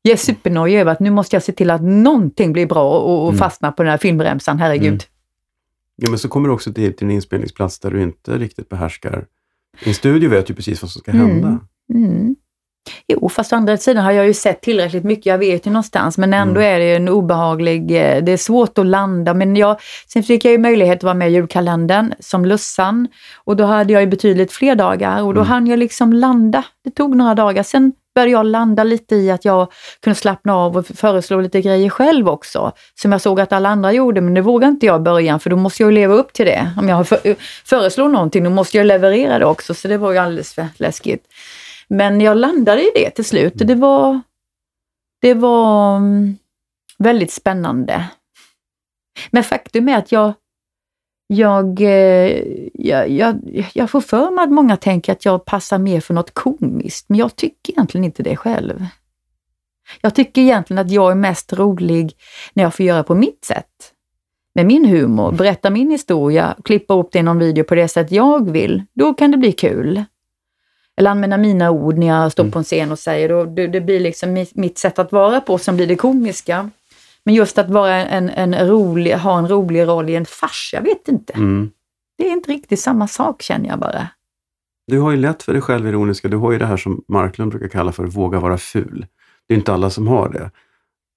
Jag 0.02 0.12
är 0.12 0.16
supernojig 0.16 0.80
över 0.80 0.92
att 0.92 1.00
nu 1.00 1.10
måste 1.10 1.36
jag 1.36 1.42
se 1.42 1.52
till 1.52 1.70
att 1.70 1.82
någonting 1.82 2.52
blir 2.52 2.66
bra 2.66 2.98
och, 2.98 3.22
och 3.22 3.28
Mm. 3.28 3.38
fastna 3.38 3.72
på 3.72 3.82
den 3.82 3.90
här 3.90 3.98
filmremsan, 3.98 4.58
herregud. 4.58 4.88
Mm. 4.88 5.00
Ja, 5.96 6.10
men 6.10 6.18
så 6.18 6.28
kommer 6.28 6.48
du 6.48 6.54
också 6.54 6.72
till, 6.72 6.96
till 6.96 7.06
en 7.06 7.10
inspelningsplats 7.10 7.78
där 7.78 7.90
du 7.90 8.02
inte 8.02 8.38
riktigt 8.38 8.68
behärskar. 8.68 9.24
I 9.84 9.88
en 9.88 9.94
studio 9.94 10.30
vet 10.30 10.50
ju 10.50 10.54
precis 10.54 10.82
vad 10.82 10.90
som 10.90 11.00
ska 11.00 11.10
Mm. 11.10 11.26
hända. 11.26 11.60
Mm. 11.94 12.36
Jo, 13.08 13.28
fast 13.28 13.52
å 13.52 13.56
andra 13.56 13.76
sidan 13.76 14.04
har 14.04 14.12
jag 14.12 14.26
ju 14.26 14.34
sett 14.34 14.60
tillräckligt 14.62 15.04
mycket, 15.04 15.26
jag 15.26 15.38
vet 15.38 15.66
ju 15.66 15.70
någonstans, 15.70 16.18
men 16.18 16.34
ändå 16.34 16.60
Mm. 16.60 16.74
är 16.74 16.78
det 16.78 16.94
en 16.96 17.08
obehaglig, 17.08 17.82
eh, 17.90 18.22
det 18.24 18.32
är 18.32 18.36
svårt 18.36 18.78
att 18.78 18.86
landa, 18.86 19.34
men 19.34 19.56
jag, 19.56 19.76
sen 20.12 20.22
fick 20.22 20.44
jag 20.44 20.52
ju 20.52 20.58
möjlighet 20.58 20.96
att 20.96 21.02
vara 21.02 21.14
med 21.14 21.30
i 21.30 21.32
julkalendern 21.32 22.12
som 22.20 22.44
Lussan 22.44 23.08
och 23.44 23.56
då 23.56 23.64
hade 23.64 23.92
jag 23.92 24.02
ju 24.02 24.08
betydligt 24.08 24.52
fler 24.52 24.74
dagar 24.74 25.22
och 25.22 25.34
då 25.34 25.40
Mm. 25.40 25.48
hann 25.50 25.66
jag 25.66 25.78
liksom 25.78 26.12
landa. 26.12 26.64
Det 26.84 26.90
tog 26.90 27.16
några 27.16 27.34
dagar, 27.34 27.62
sen 27.62 27.92
började 28.16 28.30
jag 28.30 28.46
landa 28.46 28.84
lite 28.84 29.16
i 29.16 29.30
att 29.30 29.44
jag 29.44 29.72
kunde 30.00 30.14
slappna 30.14 30.54
av 30.54 30.76
och 30.76 30.86
föreslå 30.86 31.40
lite 31.40 31.60
grejer 31.60 31.90
själv 31.90 32.28
också, 32.28 32.72
som 32.94 33.12
jag 33.12 33.20
såg 33.20 33.40
att 33.40 33.52
alla 33.52 33.68
andra 33.68 33.92
gjorde, 33.92 34.20
men 34.20 34.34
det 34.34 34.40
vågade 34.40 34.70
inte 34.70 34.86
jag 34.86 35.00
i 35.00 35.04
början, 35.04 35.40
för 35.40 35.50
då 35.50 35.56
måste 35.56 35.82
jag 35.82 35.90
ju 35.90 35.94
leva 35.94 36.14
upp 36.14 36.32
till 36.32 36.46
det. 36.46 36.70
Om 36.76 36.88
jag 36.88 37.06
föreslår 37.64 38.08
någonting, 38.08 38.44
då 38.44 38.50
måste 38.50 38.76
jag 38.76 38.86
leverera 38.86 39.38
det 39.38 39.46
också, 39.46 39.74
så 39.74 39.88
det 39.88 39.98
var 39.98 40.12
ju 40.12 40.18
alldeles 40.18 40.54
för 40.54 40.66
läskigt. 40.76 41.24
Men 41.88 42.20
jag 42.20 42.36
landade 42.36 42.82
i 42.82 42.90
det 42.94 43.10
till 43.10 43.24
slut 43.24 43.60
och 43.60 43.66
det 43.66 43.74
var, 43.74 44.20
det 45.22 45.34
var 45.34 45.96
mm, 45.96 46.36
väldigt 46.98 47.32
spännande. 47.32 48.04
Men 49.30 49.44
faktum 49.44 49.88
är 49.88 49.98
att 49.98 50.12
jag, 50.12 50.34
jag, 51.26 51.80
eh, 51.80 52.42
jag, 52.74 53.08
jag, 53.10 53.40
jag 53.72 53.90
får 53.90 54.00
för 54.00 54.30
mig 54.30 54.44
att 54.44 54.50
många 54.52 54.76
tänker 54.76 55.12
att 55.12 55.24
jag 55.24 55.44
passar 55.44 55.78
mer 55.78 56.00
för 56.00 56.14
något 56.14 56.34
komiskt, 56.34 57.08
men 57.08 57.18
jag 57.18 57.36
tycker 57.36 57.72
egentligen 57.72 58.04
inte 58.04 58.22
det 58.22 58.36
själv. 58.36 58.86
Jag 60.00 60.14
tycker 60.14 60.42
egentligen 60.42 60.78
att 60.78 60.90
jag 60.90 61.10
är 61.10 61.14
mest 61.14 61.52
rolig 61.52 62.12
när 62.54 62.62
jag 62.62 62.74
får 62.74 62.86
göra 62.86 63.02
på 63.02 63.14
mitt 63.14 63.44
sätt. 63.44 63.92
Med 64.54 64.66
min 64.66 64.84
humor, 64.84 65.32
berätta 65.32 65.70
min 65.70 65.90
historia, 65.90 66.56
klippa 66.64 66.94
upp 66.94 67.12
det 67.12 67.18
i 67.18 67.22
någon 67.22 67.38
video 67.38 67.64
på 67.64 67.74
det 67.74 67.88
sätt 67.88 68.12
jag 68.12 68.50
vill. 68.50 68.82
Då 68.94 69.14
kan 69.14 69.30
det 69.30 69.36
bli 69.36 69.52
kul. 69.52 70.04
Eller 70.96 71.10
använda 71.10 71.36
mina 71.36 71.70
ord 71.70 71.98
när 71.98 72.06
jag 72.06 72.32
står 72.32 72.44
Mm. 72.44 72.52
på 72.52 72.58
en 72.58 72.64
scen 72.64 72.92
och 72.92 72.98
säger 72.98 73.28
då, 73.28 73.44
det, 73.44 73.66
det 73.66 73.80
blir 73.80 74.00
liksom 74.00 74.46
mitt 74.54 74.78
sätt 74.78 74.98
att 74.98 75.12
vara 75.12 75.40
på 75.40 75.58
som 75.58 75.76
blir 75.76 75.86
det 75.86 75.96
komiska. 75.96 76.70
Men 77.26 77.34
just 77.34 77.58
att 77.58 77.70
vara 77.70 77.94
en, 78.06 78.28
en 78.30 78.68
rolig, 78.68 79.12
ha 79.14 79.38
en 79.38 79.48
rolig 79.48 79.86
roll 79.86 80.08
i 80.10 80.14
en 80.16 80.26
fars, 80.26 80.70
jag 80.72 80.82
vet 80.82 81.08
inte. 81.08 81.32
Mm. 81.32 81.70
Det 82.18 82.28
är 82.28 82.32
inte 82.32 82.50
riktigt 82.50 82.80
samma 82.80 83.08
sak 83.08 83.42
känner 83.42 83.68
jag 83.68 83.78
bara. 83.78 84.08
Du 84.86 84.98
har 85.00 85.10
ju 85.10 85.16
lätt 85.16 85.42
för 85.42 85.54
det 85.54 85.60
självironiska. 85.60 86.28
Du 86.28 86.36
har 86.36 86.52
ju 86.52 86.58
det 86.58 86.66
här 86.66 86.76
som 86.76 87.04
Marklund 87.08 87.50
brukar 87.50 87.68
kalla 87.68 87.92
för 87.92 88.04
våga 88.04 88.40
vara 88.40 88.58
ful. 88.58 89.06
Det 89.48 89.54
är 89.54 89.58
inte 89.58 89.72
alla 89.74 89.90
som 89.90 90.06
har 90.08 90.28
det. 90.28 90.50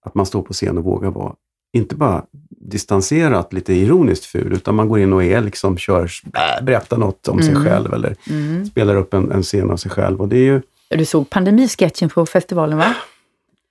Att 0.05 0.16
man 0.16 0.26
står 0.26 0.41
på 0.41 0.53
scen 0.53 0.78
och 0.78 0.84
vågar 0.84 1.10
vara, 1.12 1.34
inte 1.74 1.95
bara 1.95 2.24
distanserat, 2.49 3.53
lite 3.53 3.74
ironiskt 3.74 4.26
ful, 4.26 4.53
utan 4.53 4.76
man 4.76 4.89
går 4.89 4.99
in 4.99 5.14
och 5.14 5.24
är 5.24 5.41
liksom, 5.41 5.78
kör, 5.78 6.03
äh, 6.34 6.64
berättar 6.66 6.97
något 6.97 7.28
om 7.28 7.41
sig 7.41 7.51
Mm. 7.55 7.64
själv 7.66 7.93
eller 7.93 8.16
Mm. 8.30 8.66
spelar 8.66 8.95
upp 8.95 9.14
en, 9.14 9.32
en 9.32 9.43
scen 9.43 9.72
av 9.72 9.78
sig 9.78 9.91
själv. 9.91 10.22
Och 10.22 10.28
det 10.28 10.38
är 10.38 10.43
ju, 10.43 10.62
Du 10.89 11.05
såg 11.05 11.30
pandemisketchen 11.30 12.10
på 12.10 12.26
festivalen 12.26 12.78
va? 12.78 12.95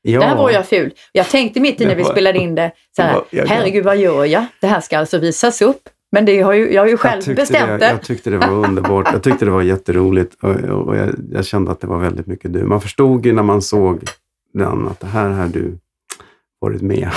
Ja, 0.03 0.21
Där 0.21 0.37
var 0.37 0.51
jag 0.51 0.67
ful. 0.67 0.93
Jag 1.13 1.29
tänkte 1.29 1.61
mitt 1.61 1.81
i 1.81 1.87
när 1.87 1.95
vi 1.95 2.05
spelade 2.05 2.39
in 2.39 2.55
det, 2.55 2.73
så 2.97 3.03
här, 3.03 3.21
jag- 3.31 3.47
herregud 3.47 3.85
vad 3.85 3.97
gör 3.97 4.25
jag? 4.25 4.45
Det 4.61 4.67
här 4.67 4.81
ska 4.81 4.99
alltså 4.99 5.19
visas 5.19 5.63
upp. 5.63 5.89
Men 6.13 6.25
det 6.25 6.41
har 6.41 6.53
ju, 6.53 6.73
jag 6.73 6.83
har 6.83 6.89
ju 6.89 6.97
själv 6.97 7.21
tyckte 7.23 7.43
bestämt 7.43 7.69
det, 7.69 7.79
det. 7.79 7.87
Jag 7.91 8.03
tyckte 8.03 8.31
det 8.31 8.39
var 8.39 8.49
underbart. 8.67 9.09
Jag 9.13 9.23
tyckte 9.23 9.45
det 9.45 9.51
var 9.51 9.63
jätteroligt 9.63 10.35
och, 10.43 10.51
och 10.51 10.97
jag, 10.97 11.09
jag 11.31 11.45
kände 11.47 11.71
att 11.71 11.81
det 11.81 11.87
var 11.87 11.99
väldigt 11.99 12.27
mycket 12.27 12.53
du. 12.53 12.65
Man 12.65 12.81
förstod 12.81 13.27
ju 13.27 13.33
när 13.33 13.43
man 13.43 13.63
såg 13.63 14.01
den 14.55 14.89
att 14.89 15.01
det 15.01 15.07
här 15.07 15.29
har 15.29 15.47
du 15.49 15.79
varit 16.61 16.83
med. 16.83 17.09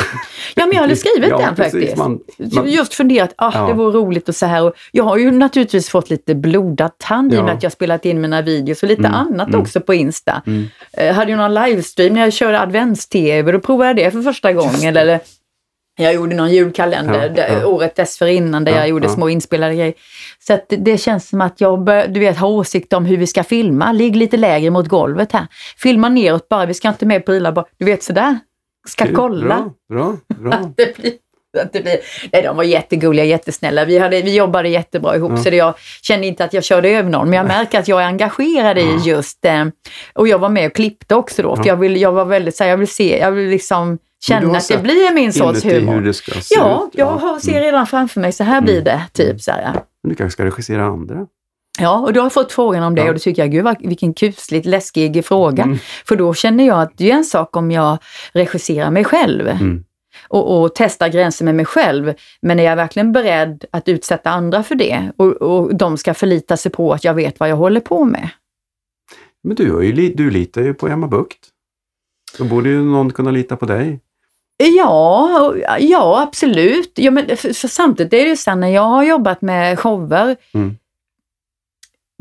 Ja, 0.56 0.66
men 0.66 0.76
jag 0.76 0.82
hade 0.82 0.96
skrivit 0.96 1.30
Ja, 1.30 1.38
den 1.38 1.56
precis. 1.56 1.72
faktiskt. 1.74 1.98
Man, 1.98 2.20
man, 2.56 2.70
Just 2.70 2.94
funderat, 2.94 3.34
ah, 3.38 3.52
Ja. 3.54 3.68
det 3.68 3.74
vore 3.74 3.92
roligt 3.98 4.30
och 4.30 4.36
så 4.36 4.46
här. 4.46 4.64
Och 4.64 4.74
jag 4.92 5.04
har 5.04 5.18
ju 5.18 5.32
naturligtvis 5.32 5.89
fått 5.89 6.10
lite 6.10 6.36
blodad 6.36 6.92
tand 6.98 7.34
i 7.34 7.38
och 7.38 7.44
med 7.44 7.52
Ja. 7.52 7.56
att 7.58 7.64
jag 7.64 7.72
spelat 7.72 8.06
in 8.06 8.22
mina 8.22 8.42
videos 8.42 8.84
och 8.84 8.89
lite 8.89 9.00
Mm, 9.08 9.14
annat 9.14 9.48
mm. 9.48 9.62
också 9.62 9.82
på 9.82 9.94
Insta. 9.94 10.42
Mm. 10.48 10.66
Eh, 10.94 11.14
hade 11.16 11.32
ju 11.32 11.38
någon 11.38 11.54
livestream 11.54 12.14
när 12.14 12.22
jag 12.22 12.34
körde 12.34 12.60
advents-tv, 12.62 13.52
då 13.52 13.60
provade 13.60 13.88
jag 13.89 13.98
det 13.98 14.12
för 14.12 14.22
första 14.22 14.54
gången. 14.54 14.98
Eller 14.98 15.20
jag 15.98 16.14
gjorde 16.14 16.36
någon 16.36 16.52
julkalender 16.52 17.22
Ja, 17.22 17.30
där, 17.30 17.60
ja. 17.62 17.66
året 17.66 17.96
dessförinnan 17.96 18.64
där 18.64 18.72
Ja, 18.72 18.78
jag 18.78 18.88
gjorde 18.89 19.08
ja. 19.08 19.14
små 19.14 19.30
inspelade 19.30 19.76
grejer. 19.76 19.94
Så 20.48 20.54
att 20.54 20.70
det, 20.70 20.76
det 20.76 20.98
känns 20.98 21.30
som 21.30 21.42
att 21.42 21.62
jag 21.62 21.84
bör, 21.84 22.08
du 22.08 22.20
vet, 22.20 22.38
har 22.38 22.48
åsikter 22.48 22.98
om 22.98 23.06
hur 23.06 23.18
vi 23.18 23.28
ska 23.28 23.44
filma. 23.44 23.92
Ligg 23.92 24.16
lite 24.16 24.38
lägre 24.38 24.70
mot 24.70 24.88
golvet 24.88 25.32
här. 25.32 25.48
Filma 25.78 26.10
neråt 26.10 26.50
bara, 26.50 26.66
vi 26.66 26.74
ska 26.74 26.88
inte 26.88 27.06
med 27.06 27.26
prylar 27.26 27.52
bara. 27.52 27.66
Du 27.80 27.86
vet 27.86 28.04
sådär. 28.04 28.39
Ska 28.88 29.06
Kul. 29.06 29.16
kolla. 29.16 29.72
Bra, 29.90 30.18
bra, 30.30 30.38
bra. 30.40 30.54
Att 30.60 30.78
det 30.78 30.98
blir, 30.98 31.14
att 31.62 31.74
det 31.74 31.82
blir, 31.82 31.98
nej, 32.34 32.42
de 32.42 32.56
var 32.58 32.64
jättegulliga, 32.64 33.26
jättesnälla. 33.26 33.86
Vi, 33.86 33.98
hade, 33.98 34.22
vi 34.22 34.36
jobbade 34.36 34.70
jättebra 34.70 35.16
ihop, 35.16 35.32
Ja. 35.32 35.38
så 35.44 35.50
det, 35.50 35.56
jag 35.56 35.74
kände 36.02 36.28
inte 36.28 36.44
att 36.44 36.54
jag 36.54 36.64
körde 36.64 36.90
över 36.90 37.10
någon. 37.10 37.30
Men 37.30 37.38
jag 37.38 37.48
märker 37.48 37.80
att 37.80 37.88
jag 37.88 38.02
är 38.02 38.06
engagerad 38.06 38.78
i 38.78 38.82
Ja. 38.82 39.00
just 39.06 39.46
eh, 39.46 39.66
Och 40.14 40.28
jag 40.28 40.40
var 40.40 40.50
med 40.50 40.68
och 40.68 40.74
klippte 40.76 41.16
också 41.16 41.42
då, 41.44 41.56
för 41.56 41.64
Ja. 41.64 41.68
jag, 41.68 41.76
vill, 41.78 42.02
jag 42.02 42.12
var 42.12 42.26
väldigt 42.26 42.56
så 42.56 42.64
här, 42.64 42.72
jag 42.72 42.78
vill 42.78 42.88
se, 42.88 43.18
jag 43.20 43.32
vill 43.32 43.50
liksom 43.50 43.98
känna 44.24 44.58
att 44.58 44.68
det 44.68 44.78
blir 44.78 45.14
min 45.14 45.34
sorts 45.34 45.66
Inuti 45.66 45.80
hur 45.80 45.80
humor. 45.88 46.02
det 46.02 46.14
ska 46.14 46.32
se 46.42 46.56
Ja, 46.58 46.84
ut. 46.88 46.98
jag 46.98 47.06
har, 47.06 47.40
ser 47.40 47.62
redan 47.62 47.88
framför 47.88 48.20
mig, 48.22 48.32
så 48.32 48.44
här 48.44 48.62
blir 48.62 48.82
det. 48.82 49.02
Typ 49.14 49.42
så 49.42 49.52
här. 49.52 49.74
Men 49.74 50.10
du 50.10 50.16
kanske 50.16 50.34
ska 50.34 50.46
regissera 50.46 50.84
andra? 50.86 51.16
Ja, 51.80 51.99
och 51.99 52.13
då 52.13 52.22
har 52.22 52.30
fått 52.30 52.51
frågan 52.51 52.84
om 52.84 52.95
det 52.95 53.01
Ja. 53.01 53.07
och 53.07 53.13
då 53.13 53.19
tycker 53.19 53.41
jag, 53.41 53.51
gud 53.51 53.63
vad, 53.63 53.76
vilken 53.88 54.13
kusligt 54.13 54.65
läskig 54.65 55.26
fråga. 55.26 55.63
Mm. 55.63 55.78
För 56.07 56.15
då 56.15 56.34
känner 56.34 56.67
jag 56.67 56.82
att 56.82 56.91
det 56.97 57.11
är 57.11 57.15
en 57.15 57.24
sak 57.26 57.55
om 57.55 57.72
jag 57.72 57.97
regisserar 58.34 58.91
mig 58.91 59.03
själv 59.03 59.47
Mm. 59.47 59.84
och, 60.28 60.61
och 60.61 60.72
testar 60.76 61.07
gränser 61.09 61.45
med 61.45 61.55
mig 61.55 61.65
själv. 61.65 62.13
Men 62.41 62.59
är 62.59 62.63
jag 62.63 62.76
verkligen 62.76 63.11
beredd 63.11 63.65
att 63.72 63.88
utsätta 63.89 64.30
andra 64.30 64.63
för 64.63 64.76
det 64.76 65.11
och, 65.17 65.28
och 65.28 65.76
de 65.76 65.97
ska 65.97 66.13
förlita 66.13 66.57
sig 66.57 66.72
på 66.72 66.93
att 66.93 67.03
jag 67.03 67.13
vet 67.13 67.39
vad 67.39 67.49
jag 67.49 67.55
håller 67.55 67.80
på 67.80 68.05
med? 68.05 68.30
Men 69.43 69.55
du, 69.55 69.72
har 69.74 69.82
ju, 69.82 70.13
du 70.13 70.30
litar 70.32 70.61
ju 70.61 70.74
på 70.74 70.88
Emma 70.88 71.07
Bukt. 71.07 71.38
Då 72.38 72.43
borde 72.43 72.69
ju 72.69 72.84
någon 72.84 73.11
kunna 73.13 73.32
lita 73.32 73.55
på 73.55 73.65
dig. 73.65 73.99
Ja, 74.78 75.53
ja 75.80 76.22
absolut. 76.28 76.91
Ja, 76.95 77.11
men 77.11 77.28
för, 77.38 77.53
för 77.53 77.67
samtidigt 77.67 78.13
är 78.13 78.17
det 78.24 78.30
ju 78.30 78.36
så 78.38 78.55
när 78.55 78.67
jag 78.67 78.82
har 78.82 79.03
jobbat 79.03 79.41
med 79.41 79.80
shower, 79.80 80.36
Mm. 80.53 80.78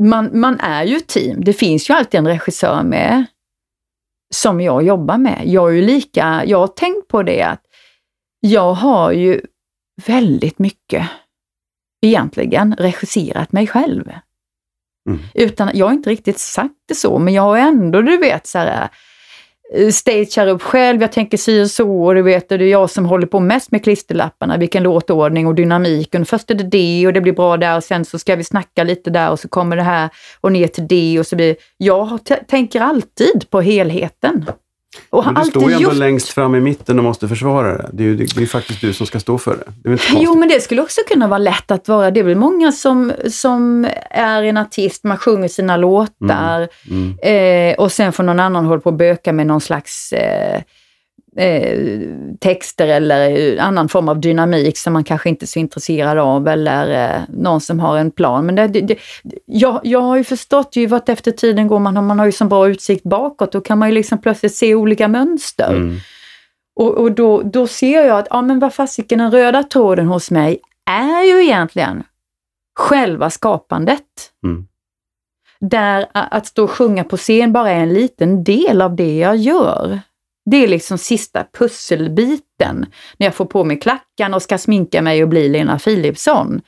Man, 0.01 0.39
man 0.39 0.59
är 0.59 0.83
ju 0.83 0.99
team. 0.99 1.43
Det 1.43 1.53
finns 1.53 1.89
ju 1.89 1.93
alltid 1.93 2.17
en 2.17 2.27
regissör 2.27 2.83
med 2.83 3.25
som 4.33 4.61
jag 4.61 4.83
jobbar 4.83 5.17
med. 5.17 5.41
Jag 5.45 5.69
är 5.69 5.73
ju 5.73 5.81
lika, 5.81 6.43
jag 6.45 6.57
har 6.57 6.67
tänkt 6.67 7.07
på 7.07 7.23
det 7.23 7.41
att 7.41 7.61
jag 8.39 8.73
har 8.73 9.11
ju 9.11 9.41
väldigt 10.05 10.59
mycket 10.59 11.09
egentligen 12.01 12.75
regisserat 12.79 13.51
mig 13.51 13.67
själv. 13.67 14.11
Mm. 15.09 15.21
Utan, 15.33 15.71
jag 15.73 15.85
har 15.85 15.93
inte 15.93 16.09
riktigt 16.09 16.39
sagt 16.39 16.75
det 16.87 16.95
så, 16.95 17.19
men 17.19 17.33
jag 17.33 17.41
har 17.41 17.57
ändå, 17.57 18.01
du 18.01 18.17
vet, 18.17 18.47
så 18.47 18.57
här, 18.57 18.89
Eh, 19.73 19.89
stagear 19.89 20.47
upp 20.47 20.61
själv, 20.61 21.01
jag 21.01 21.11
tänker 21.11 21.37
si 21.37 21.63
och 21.63 21.71
så, 21.71 22.03
och 22.05 22.15
du 22.15 22.21
vet, 22.21 22.49
det 22.49 22.55
är 22.55 22.59
jag 22.59 22.89
som 22.89 23.05
håller 23.05 23.27
på 23.27 23.39
mest 23.39 23.71
med 23.71 23.83
klisterlapparna, 23.83 24.57
vilken 24.57 24.83
låtordning 24.83 25.47
och 25.47 25.55
dynamiken. 25.55 26.25
Först 26.25 26.51
är 26.51 26.55
det 26.55 26.63
det 26.63 27.07
och 27.07 27.13
det 27.13 27.21
blir 27.21 27.33
bra 27.33 27.57
där 27.57 27.77
och 27.77 27.83
sen 27.83 28.05
så 28.05 28.19
ska 28.19 28.35
vi 28.35 28.43
snacka 28.43 28.83
lite 28.83 29.09
där 29.09 29.31
och 29.31 29.39
så 29.39 29.47
kommer 29.47 29.75
det 29.75 29.83
här 29.83 30.09
och 30.41 30.51
ner 30.51 30.67
till 30.67 30.87
det 30.87 31.19
och 31.19 31.27
så 31.27 31.35
blir 31.35 31.55
Jag 31.77 32.19
tänker 32.47 32.81
alltid 32.81 33.49
på 33.49 33.61
helheten. 33.61 34.45
Och 35.09 35.25
Men 35.25 35.35
du 35.35 35.43
står 35.49 35.69
ju 35.69 35.75
ändå 35.75 35.89
gjort 35.89 35.97
längst 35.97 36.29
fram 36.29 36.55
i 36.55 36.59
mitten 36.61 36.97
och 36.97 37.03
måste 37.03 37.27
försvara 37.27 37.77
det. 37.77 37.89
Det 37.93 38.03
är 38.03 38.07
ju 38.07 38.15
det 38.15 38.37
är 38.37 38.41
ju 38.41 38.47
faktiskt 38.47 38.81
du 38.81 38.93
som 38.93 39.07
ska 39.07 39.19
stå 39.19 39.37
för 39.37 39.57
det. 39.57 39.89
Det 39.89 39.89
är 39.89 40.21
Jo, 40.23 40.35
men 40.35 40.49
det 40.49 40.61
skulle 40.61 40.81
också 40.81 41.01
kunna 41.07 41.27
vara 41.27 41.37
lätt 41.37 41.71
att 41.71 41.87
vara. 41.87 42.11
Det 42.11 42.19
är 42.19 42.23
väl 42.23 42.35
många 42.35 42.71
som, 42.71 43.13
som 43.29 43.87
är 44.09 44.43
en 44.43 44.57
artist, 44.57 45.03
man 45.03 45.17
sjunger 45.17 45.47
sina 45.47 45.77
låtar 45.77 46.67
Mm. 46.89 47.17
eh, 47.23 47.75
och 47.79 47.91
sen 47.91 48.13
får 48.13 48.23
någon 48.23 48.39
annan 48.39 48.65
hålla 48.65 48.81
på 48.81 48.89
och 48.89 48.95
böka 48.95 49.33
med 49.33 49.47
någon 49.47 49.61
slags 49.61 50.13
eh, 50.13 50.61
eh, 51.37 51.79
texter 52.39 52.87
eller 52.87 53.57
annan 53.59 53.89
form 53.89 54.09
av 54.09 54.19
dynamik 54.19 54.77
som 54.77 54.93
man 54.93 55.03
kanske 55.03 55.29
inte 55.29 55.45
är 55.45 55.47
så 55.47 55.59
intresserad 55.59 56.17
av 56.17 56.47
eller 56.47 57.15
eh, 57.15 57.21
någon 57.29 57.61
som 57.61 57.79
har 57.79 57.97
en 57.97 58.11
plan. 58.11 58.45
Men 58.45 58.55
det, 58.55 58.67
det, 58.67 58.81
det, 58.81 58.95
jag, 59.45 59.79
jag 59.83 60.01
har 60.01 60.17
ju 60.17 60.23
förstått 60.23 60.75
ju 60.75 60.85
vart 60.85 61.09
efter 61.09 61.31
tiden 61.31 61.67
går, 61.67 61.79
man, 61.79 62.05
man 62.05 62.19
har 62.19 62.25
ju 62.25 62.31
så 62.31 62.45
bra 62.45 62.69
utsikt 62.69 63.03
bakåt, 63.03 63.51
då 63.51 63.61
kan 63.61 63.77
man 63.77 63.89
ju 63.89 63.95
liksom 63.95 64.17
plötsligt 64.17 64.55
se 64.55 64.75
olika 64.75 65.07
mönster. 65.07 65.69
Mm. 65.69 65.97
Och, 66.75 66.97
och 66.97 67.11
då, 67.11 67.41
då 67.41 67.67
ser 67.67 68.05
jag 68.05 68.19
att, 68.19 68.27
ja 68.29 68.41
men 68.41 68.59
vad 68.59 68.73
fasiken, 68.73 69.19
den 69.19 69.31
röda 69.31 69.63
tråden 69.63 70.07
hos 70.07 70.31
mig 70.31 70.59
är 70.89 71.23
ju 71.23 71.43
egentligen 71.43 72.03
själva 72.79 73.29
skapandet. 73.29 74.05
Mm. 74.43 74.67
Där 75.59 76.05
att 76.13 76.47
stå 76.47 76.63
och 76.63 76.71
sjunga 76.71 77.03
på 77.03 77.17
scen 77.17 77.53
bara 77.53 77.69
är 77.69 77.79
en 77.79 77.93
liten 77.93 78.43
del 78.43 78.81
av 78.81 78.95
det 78.95 79.17
jag 79.17 79.35
gör. 79.35 79.99
Det 80.51 80.57
är 80.63 80.67
liksom 80.67 80.97
sista 80.97 81.45
pusselbiten 81.57 82.85
när 83.17 83.27
jag 83.27 83.35
får 83.35 83.45
på 83.45 83.63
mig 83.63 83.79
klackan 83.79 84.33
och 84.33 84.41
ska 84.41 84.57
sminka 84.57 85.01
mig 85.01 85.23
och 85.23 85.29
bli 85.29 85.49
Lena 85.49 85.79
Philipsson. 85.79 86.61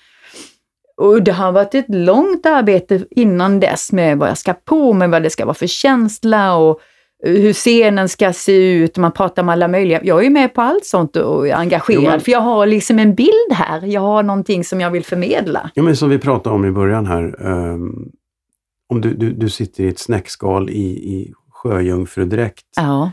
Och 0.98 1.24
det 1.24 1.32
har 1.32 1.52
varit 1.52 1.76
ett 1.76 1.86
långt 1.90 2.46
arbete 2.46 3.06
innan 3.12 3.60
dess 3.60 3.92
med 3.92 4.18
vad 4.18 4.30
jag 4.30 4.38
ska 4.38 4.54
på 4.54 4.94
mig, 4.94 5.08
vad 5.08 5.24
det 5.24 5.30
ska 5.30 5.46
vara 5.46 5.54
för 5.54 5.68
känsla 5.68 6.56
och 6.56 6.80
hur 7.26 7.54
scenen 7.54 8.10
ska 8.10 8.34
se 8.34 8.74
ut. 8.74 8.98
Man 8.98 9.12
pratar 9.12 9.44
med 9.44 9.54
alla 9.54 9.68
möjliga. 9.68 10.00
Jag 10.04 10.26
är 10.26 10.30
med 10.30 10.54
på 10.54 10.62
allt 10.62 10.86
sånt 10.86 11.16
och 11.16 11.48
är 11.48 11.56
engagerad, 11.56 12.04
Jo, 12.04 12.10
men- 12.10 12.20
för 12.20 12.32
jag 12.32 12.42
har 12.42 12.66
liksom 12.66 13.00
en 13.00 13.16
bild 13.16 13.52
här. 13.54 13.82
Jag 13.86 14.02
har 14.02 14.24
någonting 14.24 14.64
som 14.64 14.82
jag 14.82 14.92
vill 14.92 15.04
förmedla. 15.06 15.70
Ja, 15.74 15.84
men 15.84 15.96
som 15.98 16.10
vi 16.10 16.18
pratade 16.20 16.56
om 16.56 16.66
i 16.66 16.72
början 16.72 17.06
här. 17.06 17.46
ehm, 17.48 17.92
om 18.90 19.02
du, 19.02 19.14
du, 19.14 19.34
du 19.34 19.50
sitter 19.50 19.84
i 19.84 19.88
ett 19.88 20.00
snäckskal 20.00 20.70
i, 20.70 20.84
i 20.84 21.34
sjöjungfrudräkt. 21.52 22.66
Ja, 22.76 23.12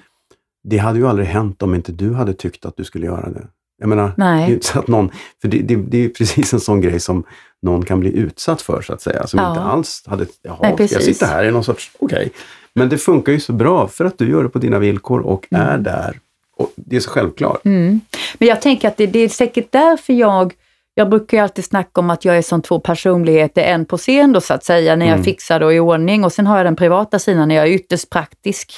Det 0.64 0.78
hade 0.78 0.98
ju 0.98 1.08
aldrig 1.08 1.28
hänt 1.28 1.62
om 1.62 1.74
inte 1.74 1.92
du 1.92 2.14
hade 2.14 2.32
tyckt 2.34 2.64
att 2.66 2.76
du 2.76 2.84
skulle 2.84 3.06
göra 3.06 3.30
det. 3.30 3.46
Jag 3.78 3.88
menar, 3.88 4.06
det 4.08 4.12
nej. 4.16 4.58
så 4.62 4.78
att 4.78 4.88
någon, 4.88 5.10
för 5.40 5.48
det, 5.48 5.58
det, 5.58 5.76
det 5.76 6.04
är 6.04 6.08
precis 6.08 6.52
en 6.52 6.60
sån 6.60 6.80
grej 6.80 7.00
som 7.00 7.24
någon 7.62 7.84
kan 7.84 8.00
bli 8.00 8.16
utsatt 8.18 8.62
för 8.62 8.82
så 8.82 8.92
att 8.92 9.02
säga. 9.02 9.26
Som 9.26 9.40
Ja. 9.40 9.48
inte 9.50 9.60
alls 9.60 10.02
hade, 10.06 10.26
jaha, 10.42 10.56
Nej, 10.62 10.72
ska 10.74 10.82
jag 10.82 10.90
precis. 10.90 11.04
sitta 11.18 11.26
här 11.26 11.44
i 11.44 11.50
någon 11.50 11.64
sorts, 11.64 11.90
okej. 11.98 12.30
Men 12.74 12.88
det 12.88 12.98
funkar 12.98 13.32
ju 13.32 13.40
så 13.40 13.52
bra 13.52 13.88
för 13.88 14.04
att 14.04 14.18
du 14.18 14.30
gör 14.30 14.42
det 14.42 14.48
på 14.48 14.58
dina 14.58 14.78
villkor 14.78 15.20
och 15.20 15.46
är 15.50 15.78
där. 15.78 16.18
Och 16.56 16.72
det 16.76 16.96
är 16.96 17.00
så 17.00 17.10
självklart. 17.10 17.64
Mm. 17.64 18.00
Men 18.38 18.48
jag 18.48 18.62
tänker 18.62 18.88
att 18.88 18.96
det, 18.96 19.06
det 19.06 19.18
är 19.18 19.28
säkert 19.28 19.72
därför 19.72 20.12
jag 20.12 20.54
jag 20.94 21.10
brukar 21.10 21.36
ju 21.36 21.42
alltid 21.42 21.64
snacka 21.64 22.00
om 22.00 22.10
att 22.10 22.24
jag 22.24 22.38
är 22.38 22.42
som 22.42 22.62
två 22.62 22.80
personligheter, 22.80 23.62
en 23.62 23.84
på 23.84 23.98
scen 23.98 24.32
då 24.32 24.40
så 24.40 24.54
att 24.54 24.64
säga, 24.64 24.96
när 24.96 25.06
jag 25.06 25.12
Mm. 25.12 25.24
fixar 25.24 25.60
och 25.60 25.74
i 25.74 25.78
ordning 25.78 26.24
och 26.24 26.32
sen 26.32 26.46
har 26.46 26.56
jag 26.56 26.66
den 26.66 26.76
privata 26.76 27.18
sidan 27.18 27.48
när 27.48 27.54
jag 27.54 27.66
är 27.68 27.70
ytterst 27.72 28.10
praktisk, 28.10 28.72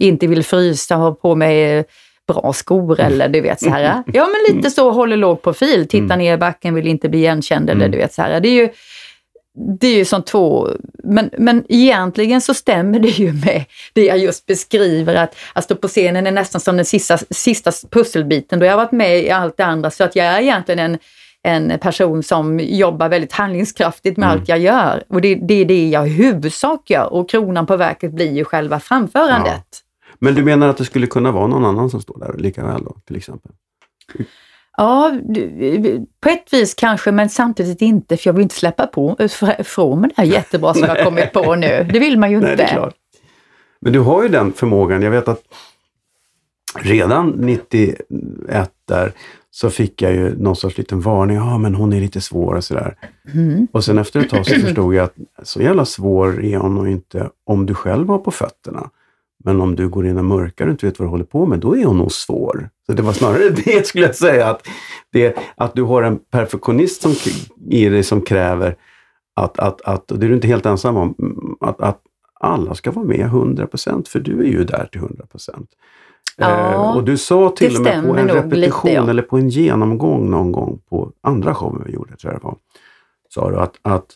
inte 0.00 0.26
vill 0.26 0.44
frysa, 0.44 0.94
ha 0.94 1.14
på 1.14 1.34
mig 1.34 1.78
eh, 1.78 1.84
bra 2.28 2.52
skor 2.52 3.00
eller 3.00 3.28
du 3.28 3.40
vet 3.40 3.60
så 3.60 3.70
här. 3.70 4.02
Ja 4.06 4.26
men 4.26 4.56
lite 4.56 4.70
så, 4.70 4.90
håller 4.90 5.16
låg 5.16 5.42
profil, 5.42 5.88
titta 5.88 6.04
Mm. 6.04 6.18
ner 6.18 6.34
i 6.34 6.36
backen, 6.36 6.74
vill 6.74 6.86
inte 6.86 7.08
bli 7.08 7.18
igenkänd 7.18 7.70
eller 7.70 7.80
Mm. 7.80 7.90
du 7.92 7.98
vet 7.98 8.12
så 8.14 8.22
här. 8.22 8.40
Det 8.40 8.48
är 8.48 8.52
ju, 8.52 8.68
det 9.80 9.86
är 9.86 9.94
ju 9.96 10.04
som 10.04 10.22
två, 10.22 10.68
men, 11.04 11.30
men 11.38 11.64
egentligen 11.68 12.40
så 12.40 12.54
stämmer 12.54 12.98
det 12.98 13.08
ju 13.08 13.32
med 13.32 13.64
det 13.92 14.04
jag 14.04 14.18
just 14.18 14.46
beskriver, 14.46 15.14
att, 15.14 15.36
att 15.52 15.64
stå 15.64 15.74
på 15.74 15.88
scenen 15.88 16.26
är 16.26 16.30
nästan 16.30 16.60
som 16.60 16.76
den 16.76 16.84
sista, 16.84 17.18
sista 17.30 17.70
pusselbiten, 17.90 18.58
då 18.58 18.64
har 18.66 18.70
jag 18.70 18.76
varit 18.76 18.92
med 18.92 19.18
i 19.22 19.30
allt 19.30 19.56
det 19.56 19.64
andra, 19.64 19.90
så 19.90 20.04
att 20.04 20.16
jag 20.16 20.26
är 20.26 20.40
egentligen 20.40 20.78
en, 20.78 20.98
en 21.70 21.78
person 21.78 22.22
som 22.22 22.60
jobbar 22.60 23.08
väldigt 23.08 23.32
handlingskraftigt 23.32 24.16
med 24.16 24.26
Mm. 24.26 24.38
allt 24.40 24.48
jag 24.48 24.58
gör. 24.58 25.02
Och 25.08 25.20
det, 25.20 25.34
det 25.34 25.54
är 25.54 25.64
det 25.64 25.88
jag 25.88 26.06
i 26.08 26.10
huvudsak 26.10 26.90
gör 26.90 27.12
och 27.12 27.30
kronan 27.30 27.66
på 27.66 27.76
verket 27.76 28.12
blir 28.12 28.32
ju 28.32 28.44
själva 28.44 28.80
framförandet. 28.80 29.64
Men 30.18 30.34
du 30.34 30.44
menar 30.44 30.68
att 30.68 30.76
det 30.76 30.84
skulle 30.84 31.06
kunna 31.06 31.32
vara 31.32 31.46
någon 31.46 31.64
annan 31.64 31.90
som 31.90 32.00
står 32.00 32.18
där 32.18 32.34
lika 32.38 32.66
väl 32.66 32.84
då, 32.84 32.96
till 33.06 33.16
exempel? 33.16 33.52
Ja, 34.76 35.12
på 36.20 36.28
ett 36.28 36.52
vis 36.52 36.74
kanske, 36.74 37.12
men 37.12 37.28
samtidigt 37.28 37.82
inte, 37.82 38.16
för 38.16 38.28
jag 38.28 38.34
vill 38.34 38.42
inte 38.42 38.54
släppa 38.54 38.86
på 38.86 39.16
ifrån 39.58 40.00
mig 40.00 40.10
det 40.16 40.22
här 40.22 40.28
jättebra 40.28 40.74
som 40.74 40.82
jag 40.82 40.96
har 40.96 41.04
kommit 41.04 41.32
på 41.32 41.54
nu. 41.54 41.88
Det 41.92 41.98
vill 41.98 42.18
man 42.18 42.30
ju 42.30 42.40
Nej, 42.40 42.50
inte. 42.50 42.64
det 42.64 42.68
är 42.68 42.74
klart. 42.74 42.94
Men 43.80 43.92
du 43.92 44.00
har 44.00 44.22
ju 44.22 44.28
den 44.28 44.52
förmågan. 44.52 45.02
Jag 45.02 45.10
vet 45.10 45.28
att 45.28 45.42
redan 46.74 47.28
91 47.30 47.98
där 48.88 49.12
så 49.50 49.70
fick 49.70 50.02
jag 50.02 50.12
ju 50.12 50.38
någon 50.38 50.56
sorts 50.56 50.78
liten 50.78 51.00
varning. 51.00 51.36
Ja, 51.36 51.58
men 51.58 51.74
hon 51.74 51.92
är 51.92 52.00
lite 52.00 52.20
svår 52.20 52.54
och 52.54 52.64
sådär. 52.64 52.96
Mm. 53.34 53.68
Och 53.72 53.84
sen 53.84 53.98
efter 53.98 54.20
ett 54.20 54.30
tag 54.30 54.46
så 54.46 54.54
förstod 54.60 54.94
jag 54.94 55.04
att 55.04 55.48
så 55.48 55.62
jävla 55.62 55.84
svår 55.84 56.44
är 56.44 56.56
hon 56.56 56.74
nog 56.74 56.88
inte 56.88 57.30
om 57.44 57.66
du 57.66 57.74
själv 57.74 58.08
har 58.08 58.18
på 58.18 58.30
fötterna. 58.30 58.90
Men 59.44 59.60
om 59.60 59.76
du 59.76 59.88
går 59.88 60.06
in 60.06 60.18
och 60.18 60.24
mörkar 60.24 60.66
och 60.66 60.70
inte 60.70 60.86
vet 60.86 60.98
vad 60.98 61.06
du 61.06 61.10
håller 61.10 61.24
på 61.24 61.46
med, 61.46 61.58
då 61.58 61.76
är 61.76 61.84
hon 61.84 61.98
nog 61.98 62.12
svår. 62.12 62.70
Så 62.86 62.92
det 62.92 63.02
var 63.02 63.12
snarare 63.12 63.50
det 63.64 63.86
skulle 63.86 64.06
jag 64.06 64.14
säga, 64.14 64.46
att, 64.46 64.68
det, 65.12 65.36
att 65.56 65.74
du 65.74 65.82
har 65.82 66.02
en 66.02 66.18
perfektionist 66.18 67.02
som, 67.02 67.14
i 67.70 67.88
dig 67.88 68.02
som 68.02 68.20
kräver 68.20 68.76
att, 69.36 69.58
att, 69.58 69.80
att, 69.80 70.10
och 70.10 70.18
det 70.18 70.26
är 70.26 70.28
du 70.28 70.34
inte 70.34 70.48
helt 70.48 70.66
ensam 70.66 70.96
om, 70.96 71.14
att, 71.60 71.80
att 71.80 72.00
alla 72.40 72.74
ska 72.74 72.90
vara 72.90 73.06
med 73.06 73.26
100% 73.26 74.08
för 74.08 74.20
du 74.20 74.40
är 74.40 74.48
ju 74.48 74.64
där 74.64 74.88
till 74.92 75.00
100%. 75.00 75.66
Ja, 76.36 76.72
eh, 76.72 76.96
och 76.96 77.04
du 77.04 77.16
sa 77.16 77.50
till 77.50 77.76
och 77.76 77.82
med 77.82 78.04
på 78.04 78.16
en 78.16 78.28
repetition 78.28 78.90
lite, 78.90 79.02
ja. 79.02 79.10
eller 79.10 79.22
på 79.22 79.38
en 79.38 79.48
genomgång 79.48 80.30
någon 80.30 80.52
gång 80.52 80.80
på 80.88 81.12
andra 81.20 81.54
showen 81.54 81.82
vi 81.86 81.92
gjorde, 81.92 82.16
tror 82.16 82.32
jag 82.32 82.40
det 82.40 82.44
var, 82.44 82.56
sa 83.28 83.50
du 83.50 83.56
att, 83.56 83.78
att, 83.82 84.06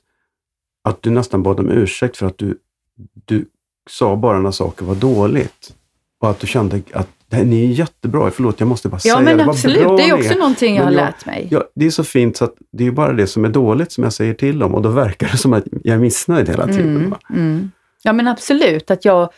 att 0.85 1.03
du 1.03 1.11
nästan 1.11 1.43
bad 1.43 1.61
om 1.61 1.71
ursäkt 1.71 2.17
för 2.17 2.27
att 2.27 2.39
du, 2.39 2.59
du 3.25 3.47
sa 3.91 4.17
bara 4.17 4.39
när 4.41 4.51
saker 4.51 4.85
var 4.85 4.95
dåligt. 4.95 5.75
Och 6.21 6.31
att 6.31 6.41
du 6.41 6.47
kände 6.47 6.81
att 6.93 7.09
ni 7.31 7.65
är 7.65 7.69
jättebra, 7.69 8.31
förlåt 8.31 8.61
jag 8.61 8.67
måste 8.69 8.89
bara 8.89 9.01
Ja, 9.05 9.15
säga 9.15 9.21
men 9.25 9.39
det, 9.39 9.45
absolut. 9.45 9.83
bra 9.83 9.97
Det 9.97 10.03
är 10.03 10.15
också 10.15 10.35
någonting 10.35 10.77
jag 10.77 10.85
Men 10.85 10.95
har 10.95 11.01
jag- 11.01 11.07
lärt 11.07 11.27
mig. 11.27 11.49
Ja, 11.51 11.65
det 11.75 11.87
är 11.87 11.91
så 11.91 12.05
fint 12.05 12.37
så 12.37 12.45
att 12.45 12.55
det 12.73 12.87
är 12.87 12.91
bara 12.91 13.13
det 13.13 13.27
som 13.27 13.45
är 13.45 13.49
dåligt 13.49 13.93
som 13.93 14.05
jag 14.05 14.13
säger 14.13 14.35
till 14.35 14.63
om 14.63 14.75
och 14.75 14.83
då 14.83 14.89
verkar 14.89 15.29
det 15.29 15.37
som 15.37 15.53
att 15.53 15.65
jag 15.85 15.95
är 15.95 15.99
missnöjd 16.01 16.49
hela 16.49 16.67
tiden. 16.67 16.97
Mm, 16.97 17.15
mm. 17.31 17.71
Ja 18.03 18.13
men 18.13 18.29
absolut 18.29 18.91
att 18.91 19.05
jag, 19.05 19.31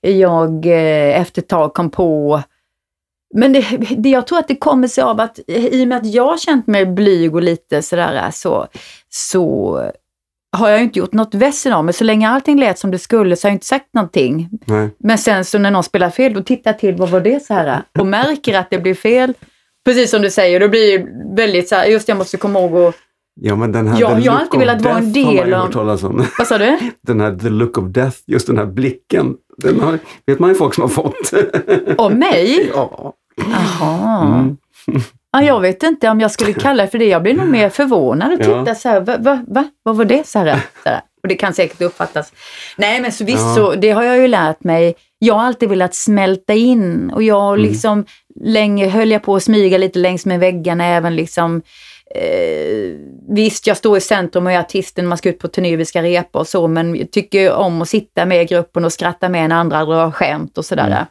jag 0.00 0.66
eh, 0.66 1.20
efter 1.20 1.42
ett 1.42 1.48
tag 1.48 1.74
kom 1.74 1.90
på 1.90 2.42
men 3.34 3.52
det, 3.52 3.66
det, 3.98 4.08
jag 4.08 4.26
tror 4.26 4.38
att 4.38 4.48
det 4.48 4.56
kommer 4.56 4.88
sig 4.88 5.04
av 5.04 5.20
att 5.20 5.38
i 5.46 5.84
och 5.84 5.88
med 5.88 5.98
att 5.98 6.06
jag 6.06 6.24
har 6.28 6.38
känt 6.38 6.66
mig 6.66 6.86
blyg 6.86 7.34
och 7.34 7.42
lite 7.42 7.82
sådär 7.82 8.30
så, 8.32 8.66
så 9.08 9.82
har 10.56 10.68
jag 10.68 10.82
inte 10.82 10.98
gjort 10.98 11.12
något 11.12 11.34
väsen 11.34 11.72
av 11.72 11.84
mig. 11.84 11.94
Så 11.94 12.04
länge 12.04 12.28
allting 12.28 12.58
lät 12.60 12.78
som 12.78 12.90
det 12.90 12.98
skulle 12.98 13.36
så 13.36 13.46
har 13.46 13.50
jag 13.50 13.54
inte 13.54 13.66
sagt 13.66 13.86
någonting. 13.94 14.48
Nej. 14.64 14.90
Men 14.98 15.18
sen 15.18 15.44
så 15.44 15.58
när 15.58 15.70
någon 15.70 15.84
spelar 15.84 16.10
fel, 16.10 16.34
då 16.34 16.42
tittar 16.42 16.70
jag 16.70 16.78
till, 16.78 16.94
vad 16.94 17.08
var 17.08 17.20
det 17.20 17.42
så 17.42 17.54
här? 17.54 17.82
Och 17.98 18.06
märker 18.06 18.58
att 18.58 18.70
det 18.70 18.78
blir 18.78 18.94
fel. 18.94 19.34
Precis 19.84 20.10
som 20.10 20.22
du 20.22 20.30
säger, 20.30 20.60
då 20.60 20.68
blir 20.68 20.98
det 20.98 21.06
väldigt 21.42 21.68
så 21.68 21.74
här, 21.74 21.84
just 21.86 22.08
jag 22.08 22.18
måste 22.18 22.36
komma 22.36 22.58
ihåg 22.60 22.74
och, 22.74 22.94
Ja, 23.40 23.56
men 23.56 23.72
den 23.72 23.86
här 23.88 24.00
Ja, 24.00 24.18
jag 24.18 24.32
har 24.32 24.40
alltid 24.40 24.60
velat 24.60 24.82
vara 24.82 24.98
en 24.98 25.12
del 25.12 25.54
av- 25.54 25.72
vad 26.38 26.46
sa 26.46 26.58
du? 26.58 26.78
Den 27.06 27.20
här 27.20 27.36
the 27.36 27.48
look 27.48 27.78
of 27.78 27.84
death, 27.88 28.16
just 28.26 28.46
den 28.46 28.58
här 28.58 28.66
blicken. 28.66 29.34
Den 29.58 29.80
har, 29.80 29.98
vet 30.26 30.38
man 30.38 30.50
ju 30.50 30.54
folk 30.56 30.74
som 30.74 30.82
har 30.82 30.88
fått. 30.88 31.32
Om 31.98 32.12
mig? 32.18 32.70
ja. 32.74 33.12
Jaha. 33.52 34.26
Mm. 34.34 34.56
Ja, 35.32 35.42
jag 35.42 35.60
vet 35.60 35.82
inte 35.82 36.08
om 36.08 36.20
jag 36.20 36.30
skulle 36.30 36.52
kalla 36.52 36.82
det 36.82 36.88
för 36.90 36.98
det. 36.98 37.04
Jag 37.08 37.22
blir 37.22 37.34
nog 37.34 37.48
mer 37.48 37.68
förvånad 37.68 38.32
och 38.32 38.38
Ja. 38.46 38.60
titta 38.64 38.74
så 38.74 38.88
här, 38.88 39.00
va, 39.00 39.16
va, 39.18 39.44
va, 39.48 39.64
vad 39.82 39.96
var 39.96 40.04
det? 40.04 40.34
Här. 40.34 41.00
Och 41.22 41.28
det 41.28 41.34
kan 41.34 41.54
säkert 41.54 41.80
uppfattas. 41.80 42.32
Nej, 42.76 43.00
men 43.00 43.12
så 43.12 43.24
visst 43.24 43.38
Ja. 43.38 43.54
så, 43.54 43.74
det 43.74 43.90
har 43.90 44.02
jag 44.02 44.18
ju 44.18 44.28
lärt 44.28 44.64
mig. 44.64 44.94
Jag 45.18 45.34
har 45.34 45.42
alltid 45.44 45.68
velat 45.68 45.94
smälta 45.94 46.52
in 46.54 47.10
och 47.14 47.22
jag 47.22 47.54
Mm. 47.58 47.70
liksom, 47.70 48.04
länge 48.44 48.88
höll 48.88 49.10
jag 49.10 49.22
på 49.22 49.36
att 49.36 49.42
smyga 49.42 49.78
lite 49.78 49.98
längs 49.98 50.26
med 50.26 50.40
väggarna 50.40 50.84
även 50.86 51.16
liksom 51.16 51.62
Eh, 52.14 52.94
visst, 53.28 53.66
jag 53.66 53.76
står 53.76 53.96
i 53.96 54.00
centrum 54.00 54.46
och 54.46 54.52
är 54.52 54.58
artisten, 54.58 55.06
man 55.06 55.18
ska 55.18 55.28
ut 55.28 55.38
på 55.38 55.48
turné, 55.48 55.76
vi 55.76 55.84
ska 55.84 56.02
repa 56.02 56.38
och 56.38 56.46
så, 56.48 56.68
men 56.68 56.96
jag 56.96 57.10
tycker 57.10 57.52
om 57.52 57.82
att 57.82 57.88
sitta 57.88 58.26
med 58.26 58.42
i 58.42 58.44
gruppen 58.44 58.84
och 58.84 58.92
skratta 58.92 59.28
med 59.28 59.48
när 59.48 59.56
andra 59.56 59.84
drar 59.84 60.10
skämt 60.10 60.58
och 60.58 60.64
sådär. 60.64 60.86
Mm. 60.86 61.04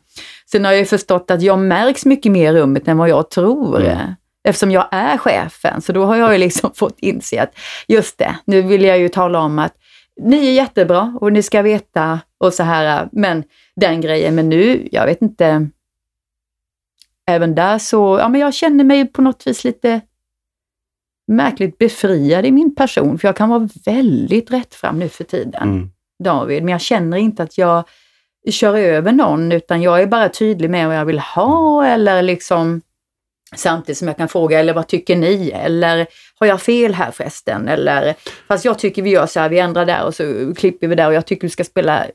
Sen 0.51 0.65
har 0.65 0.71
jag 0.71 0.79
ju 0.79 0.85
förstått 0.85 1.31
att 1.31 1.41
jag 1.41 1.59
märks 1.59 2.05
mycket 2.05 2.31
mer 2.31 2.53
i 2.53 2.61
rummet 2.61 2.87
än 2.87 2.97
vad 2.97 3.09
jag 3.09 3.29
tror. 3.29 3.81
Mm. 3.81 4.13
Eftersom 4.43 4.71
jag 4.71 4.87
är 4.91 5.17
chefen, 5.17 5.81
så 5.81 5.91
då 5.91 6.05
har 6.05 6.15
jag 6.15 6.33
ju 6.33 6.37
liksom 6.37 6.71
fått 6.75 6.99
inse 6.99 7.41
att 7.41 7.57
just 7.87 8.17
det, 8.17 8.35
nu 8.45 8.61
vill 8.61 8.83
jag 8.83 8.99
ju 8.99 9.09
tala 9.09 9.39
om 9.39 9.59
att 9.59 9.73
ni 10.21 10.47
är 10.47 10.53
jättebra 10.53 11.17
och 11.21 11.33
ni 11.33 11.43
ska 11.43 11.61
veta 11.61 12.19
och 12.37 12.53
så 12.53 12.63
här, 12.63 13.09
men 13.11 13.43
den 13.75 14.01
grejen, 14.01 14.35
men 14.35 14.49
nu, 14.49 14.87
jag 14.91 15.05
vet 15.05 15.21
inte, 15.21 15.69
även 17.27 17.55
där 17.55 17.77
så, 17.77 18.17
ja 18.19 18.29
men 18.29 18.41
jag 18.41 18.53
känner 18.53 18.83
mig 18.83 19.05
på 19.05 19.21
något 19.21 19.47
vis 19.47 19.63
lite 19.63 20.01
märkligt 21.27 21.77
befriad 21.77 22.45
i 22.45 22.51
min 22.51 22.75
person, 22.75 23.19
för 23.19 23.27
jag 23.27 23.35
kan 23.35 23.49
vara 23.49 23.69
väldigt 23.85 24.51
rättfram 24.51 24.99
nu 24.99 25.09
för 25.09 25.23
tiden. 25.23 25.69
Mm. 25.69 25.89
David, 26.23 26.63
men 26.63 26.71
jag 26.71 26.81
känner 26.81 27.17
inte 27.17 27.43
att 27.43 27.57
jag 27.57 27.83
kör 28.51 28.75
över 28.75 29.11
någon, 29.11 29.51
utan 29.51 29.81
jag 29.81 30.01
är 30.01 30.07
bara 30.07 30.29
tydlig 30.29 30.69
med 30.69 30.87
vad 30.87 30.97
jag 30.97 31.05
vill 31.05 31.19
ha 31.19 31.85
eller 31.85 32.21
liksom 32.21 32.81
samtidigt 33.55 33.97
som 33.97 34.07
jag 34.07 34.17
kan 34.17 34.27
fråga, 34.27 34.59
eller 34.59 34.73
vad 34.73 34.87
tycker 34.87 35.15
ni? 35.15 35.51
Eller 35.51 36.07
har 36.39 36.47
jag 36.47 36.61
fel 36.61 36.93
här 36.93 37.11
förresten? 37.11 37.67
Eller, 37.67 38.15
fast 38.47 38.65
jag 38.65 38.79
tycker 38.79 39.01
vi 39.01 39.09
gör 39.09 39.25
så 39.25 39.39
här, 39.39 39.49
vi 39.49 39.59
ändrar 39.59 39.85
där 39.85 40.05
och 40.05 40.15
så 40.15 40.53
klipper 40.57 40.87
vi 40.87 40.95
där 40.95 41.07
och 41.07 41.13
jag 41.13 41.25
tycker 41.25 41.41
vi 41.41 41.49
ska 41.49 41.63
spela 41.63 42.05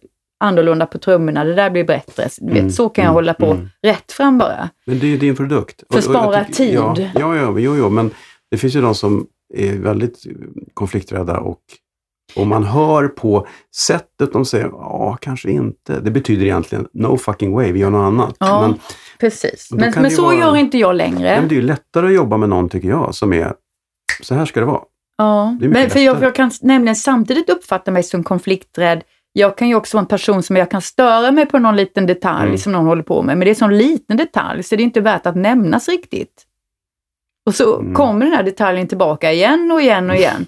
annorlunda 0.40 0.86
på 0.86 0.98
trummorna, 0.98 1.44
det 1.44 1.54
där 1.54 1.70
blir 1.70 1.84
bättre. 1.84 2.28
Mm, 2.40 2.70
så 2.70 2.88
kan 2.88 3.02
jag 3.02 3.10
mm, 3.10 3.14
hålla 3.14 3.34
på 3.34 3.46
mm. 3.46 3.68
rätt 3.82 4.12
fram 4.12 4.38
bara. 4.38 4.68
Men 4.86 4.98
det 4.98 5.06
är 5.06 5.10
ju 5.10 5.16
din 5.16 5.36
produkt. 5.36 5.82
För 5.92 6.00
spara 6.00 6.44
tid. 6.44 6.74
Ja, 6.74 6.94
ja, 6.98 7.36
ja 7.36 7.58
jo, 7.58 7.76
jo, 7.76 7.88
men 7.88 8.10
det 8.50 8.56
finns 8.56 8.76
ju 8.76 8.80
de 8.80 8.94
som 8.94 9.26
är 9.54 9.72
väldigt 9.72 10.18
konflikträdda 10.74 11.38
och 11.38 11.60
och 12.36 12.46
man 12.46 12.64
hör 12.64 13.08
på 13.08 13.46
sättet 13.76 14.32
de 14.32 14.44
säger, 14.44 14.64
ja, 14.72 15.18
kanske 15.20 15.50
inte. 15.50 16.00
Det 16.00 16.10
betyder 16.10 16.44
egentligen, 16.44 16.86
no 16.92 17.16
fucking 17.16 17.52
way, 17.54 17.72
vi 17.72 17.78
gör 17.80 17.90
något 17.90 18.06
annat. 18.06 18.36
Ja. 18.38 18.60
Men, 18.60 18.78
Precis. 19.20 19.68
Men, 19.70 19.92
men 19.96 20.10
så 20.10 20.22
vara- 20.22 20.34
gör 20.36 20.56
inte 20.56 20.78
jag 20.78 20.94
längre. 20.96 21.36
men 21.40 21.48
det 21.48 21.54
är 21.54 21.56
ju 21.56 21.62
lättare 21.62 22.06
att 22.06 22.12
jobba 22.14 22.36
med 22.36 22.48
någon, 22.48 22.68
tycker 22.68 22.88
jag, 22.88 23.14
som 23.14 23.32
är, 23.32 23.54
så 24.22 24.34
här 24.34 24.44
ska 24.46 24.60
det 24.60 24.66
vara. 24.66 24.80
Ja, 25.16 25.56
Det 25.60 25.68
men 25.68 25.90
för 25.90 26.00
jag, 26.00 26.22
jag 26.22 26.34
kan 26.34 26.50
nämligen 26.62 26.96
samtidigt 26.96 27.50
uppfatta 27.50 27.90
mig 27.90 28.02
som 28.02 28.24
konflikträdd. 28.24 29.02
Jag 29.32 29.56
kan 29.58 29.68
ju 29.68 29.74
också 29.74 29.96
vara 29.96 30.02
en 30.02 30.06
person 30.08 30.42
som 30.42 30.56
jag 30.56 30.70
kan 30.70 30.82
störa 30.82 31.30
mig 31.32 31.46
på 31.46 31.58
någon 31.58 31.76
liten 31.76 32.06
detalj 32.06 32.46
Mm. 32.46 32.58
som 32.58 32.72
någon 32.72 32.86
håller 32.86 33.02
på 33.02 33.22
med, 33.22 33.38
men 33.38 33.40
det 33.40 33.46
är 33.46 33.50
en 33.50 33.56
sån 33.56 33.76
liten 33.78 34.16
detalj 34.16 34.62
så 34.62 34.76
det 34.76 34.82
är 34.82 34.84
inte 34.84 35.00
värt 35.00 35.26
att 35.26 35.36
nämnas 35.36 35.88
riktigt. 35.88 36.46
Och 37.46 37.54
så 37.54 37.78
Mm. 37.80 37.94
kommer 37.94 38.26
den 38.26 38.34
här 38.34 38.42
detaljen 38.42 38.86
tillbaka 38.88 39.32
igen 39.32 39.70
och 39.72 39.80
igen 39.82 40.10
och 40.10 40.16
igen. 40.22 40.46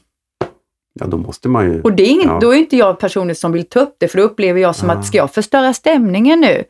Ja, 1.00 1.06
då 1.06 1.16
måste 1.16 1.48
man 1.48 1.64
ju... 1.72 1.82
Och 1.82 1.92
det 1.92 2.02
är 2.02 2.10
ingen, 2.10 2.28
Ja. 2.28 2.38
då 2.40 2.50
är 2.54 2.58
inte 2.58 2.76
jag 2.76 2.98
personen 2.98 3.34
som 3.34 3.52
vill 3.52 3.64
ta 3.68 3.80
upp 3.80 3.96
det, 3.98 4.08
för 4.08 4.18
då 4.18 4.24
upplever 4.24 4.60
jag 4.60 4.76
som 4.76 4.90
Ah. 4.90 4.92
att, 4.92 5.06
ska 5.06 5.16
jag 5.18 5.34
förstöra 5.34 5.72
stämningen 5.74 6.40
nu? 6.40 6.64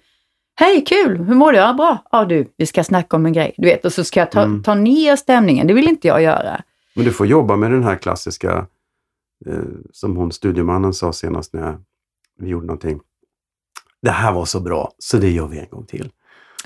Hej, 0.57 0.85
kul! 0.85 1.17
Hur 1.19 1.35
mår 1.35 1.53
du? 1.53 1.59
Ja, 1.59 1.73
bra. 1.75 1.99
Ja, 2.13 2.25
du, 2.25 2.47
vi 2.57 2.67
ska 2.67 2.85
snacka 2.85 3.17
om 3.17 3.27
en 3.27 3.33
grej. 3.33 3.55
Du 3.57 3.65
vet, 3.65 3.85
och 3.85 3.93
så 3.93 4.05
ska 4.05 4.21
jag 4.21 4.31
ta, 4.31 4.43
Mm. 4.43 4.63
ta 4.63 4.75
ner 4.75 5.17
stämningen. 5.17 5.67
Det 5.67 5.75
vill 5.75 5.89
inte 5.89 6.09
jag 6.09 6.23
göra. 6.23 6.63
Men 6.97 7.05
du 7.05 7.13
får 7.13 7.27
jobba 7.27 7.57
med 7.57 7.71
den 7.71 7.85
här 7.85 7.97
klassiska, 7.97 8.67
eh, 9.47 9.55
som 9.93 10.17
hon 10.17 10.33
studiomannen 10.33 10.95
sa 10.95 11.13
senast 11.13 11.53
när 11.53 11.61
jag, 11.63 11.77
vi 12.39 12.49
gjorde 12.49 12.67
någonting. 12.67 13.01
Det 14.03 14.11
här 14.11 14.33
var 14.33 14.45
så 14.45 14.61
bra, 14.61 14.93
så 14.99 15.17
det 15.17 15.31
gör 15.31 15.47
vi 15.47 15.59
en 15.59 15.69
gång 15.71 15.87
till. 15.87 16.11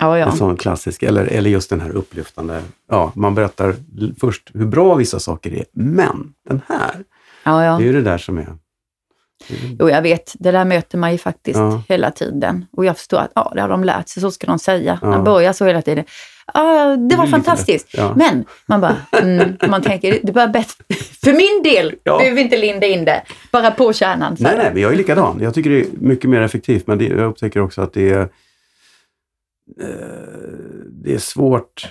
Ja, 0.00 0.18
ja. 0.18 0.26
En 0.26 0.36
sån 0.36 0.56
klassisk, 0.56 1.02
eller, 1.02 1.24
eller 1.26 1.50
just 1.50 1.70
den 1.70 1.80
här 1.80 1.90
upplyftande. 1.90 2.62
Ja, 2.88 3.12
man 3.14 3.34
berättar 3.34 3.74
först 4.20 4.50
hur 4.54 4.66
bra 4.66 4.94
vissa 4.94 5.20
saker 5.20 5.52
är, 5.54 5.64
men 5.72 6.34
den 6.48 6.60
här, 6.66 7.04
ja, 7.48 7.64
ja. 7.64 7.76
det 7.78 7.82
är 7.82 7.86
ju 7.86 7.92
det 7.92 8.02
där 8.02 8.18
som 8.18 8.38
är... 8.38 8.48
Jo, 9.78 9.90
jag 9.90 10.02
vet. 10.02 10.34
Det 10.38 10.50
där 10.50 10.64
möter 10.64 10.98
man 10.98 11.12
ju 11.12 11.18
faktiskt 11.18 11.58
Ja. 11.58 11.82
hela 11.88 12.10
tiden. 12.10 12.66
Och 12.72 12.84
jag 12.84 12.96
förstår 12.96 13.18
att 13.18 13.32
ja, 13.34 13.52
det 13.54 13.60
har 13.60 13.68
de 13.68 13.84
lärt 13.84 14.08
sig, 14.08 14.20
så 14.20 14.30
ska 14.30 14.46
de 14.46 14.58
säga. 14.58 14.98
Ja. 15.02 15.08
Man 15.10 15.24
börjar 15.24 15.52
så 15.52 15.64
hela 15.66 15.82
tiden. 15.82 16.04
Ja, 16.54 16.96
det 16.96 17.16
var 17.16 17.24
lite 17.24 17.30
fantastiskt. 17.36 17.88
ja. 17.94 18.14
Men 18.16 18.44
man 18.66 18.80
bara, 18.80 18.96
mm, 19.22 19.56
man 19.68 19.82
tänker, 19.82 20.18
det 20.22 20.32
var 20.32 20.48
bättre. 20.48 20.84
För 21.24 21.32
min 21.32 21.62
del 21.62 21.94
Ja. 22.02 22.18
behöver 22.18 22.36
vi 22.36 22.42
inte 22.42 22.56
linda 22.56 22.86
in 22.86 23.04
det. 23.04 23.22
Bara 23.52 23.70
på 23.70 23.92
kärnan. 23.92 24.36
Nej, 24.38 24.56
nej, 24.56 24.70
men 24.72 24.82
jag 24.82 24.92
är 24.92 24.96
likadan. 24.96 25.38
Jag 25.40 25.54
tycker 25.54 25.70
det 25.70 25.80
är 25.80 25.86
mycket 26.00 26.30
mer 26.30 26.40
effektivt, 26.40 26.86
men 26.86 26.98
det, 26.98 27.04
jag 27.04 27.30
upptäcker 27.30 27.60
också 27.60 27.82
att 27.82 27.92
det 27.92 28.10
är, 28.10 28.20
eh, 29.80 29.88
det 30.90 31.14
är 31.14 31.18
svårt. 31.18 31.88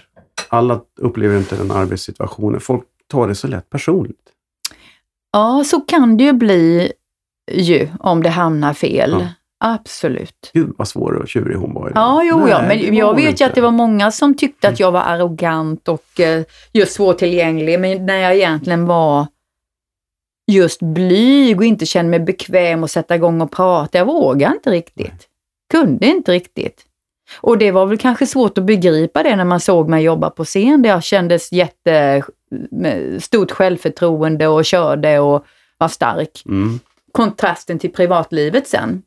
Alla 0.49 0.81
upplever 0.99 1.37
inte 1.37 1.55
den 1.55 1.71
arbetssituationen. 1.71 2.59
Folk 2.61 2.83
tar 3.07 3.27
det 3.27 3.35
så 3.35 3.47
lätt 3.47 3.69
personligt. 3.69 4.26
Ja, 5.37 5.63
så 5.63 5.79
kan 5.79 6.17
det 6.17 6.23
ju 6.23 6.33
bli 6.33 6.91
ju 7.51 7.89
om 7.99 8.23
det 8.23 8.29
hamnar 8.29 8.73
fel. 8.73 9.11
Ja. 9.19 9.27
Absolut. 9.59 10.51
Gud 10.53 10.73
vad 10.77 10.87
svår 10.87 11.13
och 11.13 11.27
tjurig 11.27 11.55
hon 11.57 11.73
var. 11.73 11.89
idag. 11.89 12.03
Ja, 12.03 12.23
jo, 12.23 12.39
Nej, 12.39 12.49
ja, 12.49 12.61
men 12.61 12.95
jag 12.95 13.15
vet 13.15 13.29
inte. 13.29 13.43
ju 13.43 13.49
att 13.49 13.55
det 13.55 13.61
var 13.61 13.71
många 13.71 14.11
som 14.11 14.37
tyckte 14.37 14.67
att 14.69 14.79
jag 14.79 14.91
var 14.91 15.01
arrogant 15.01 15.87
och 15.87 16.19
eh, 16.19 16.43
just 16.73 16.93
svårtillgänglig, 16.93 17.79
men 17.79 18.05
när 18.05 18.17
jag 18.17 18.35
egentligen 18.35 18.85
var 18.85 19.27
just 20.51 20.79
blyg 20.79 21.57
och 21.57 21.65
inte 21.65 21.85
kände 21.85 22.09
mig 22.09 22.19
bekväm 22.19 22.83
att 22.83 22.91
sätta 22.91 23.15
igång 23.15 23.41
och 23.41 23.51
prata. 23.51 23.97
Jag 23.97 24.05
vågade 24.05 24.55
inte 24.55 24.71
riktigt. 24.71 25.27
Kunde 25.71 26.05
inte 26.05 26.31
riktigt. 26.31 26.83
Och 27.41 27.57
det 27.57 27.71
var 27.71 27.85
väl 27.85 27.97
kanske 27.97 28.27
svårt 28.27 28.57
att 28.57 28.63
begripa 28.63 29.23
det 29.23 29.35
när 29.35 29.45
man 29.45 29.59
såg 29.59 29.89
mig 29.89 30.03
jobba 30.03 30.29
på 30.29 30.45
scen 30.45 30.81
där 30.81 30.89
jag 30.89 31.03
kändes 31.03 31.51
jätte 31.51 32.23
med 32.71 33.23
stort 33.23 33.51
självförtroende 33.51 34.47
och 34.47 34.65
körde 34.65 35.19
och 35.19 35.45
var 35.77 35.87
stark. 35.87 36.41
Mm. 36.45 36.79
Kontrasten 37.11 37.79
till 37.79 37.91
privatlivet 37.93 38.67
sen. 38.67 39.01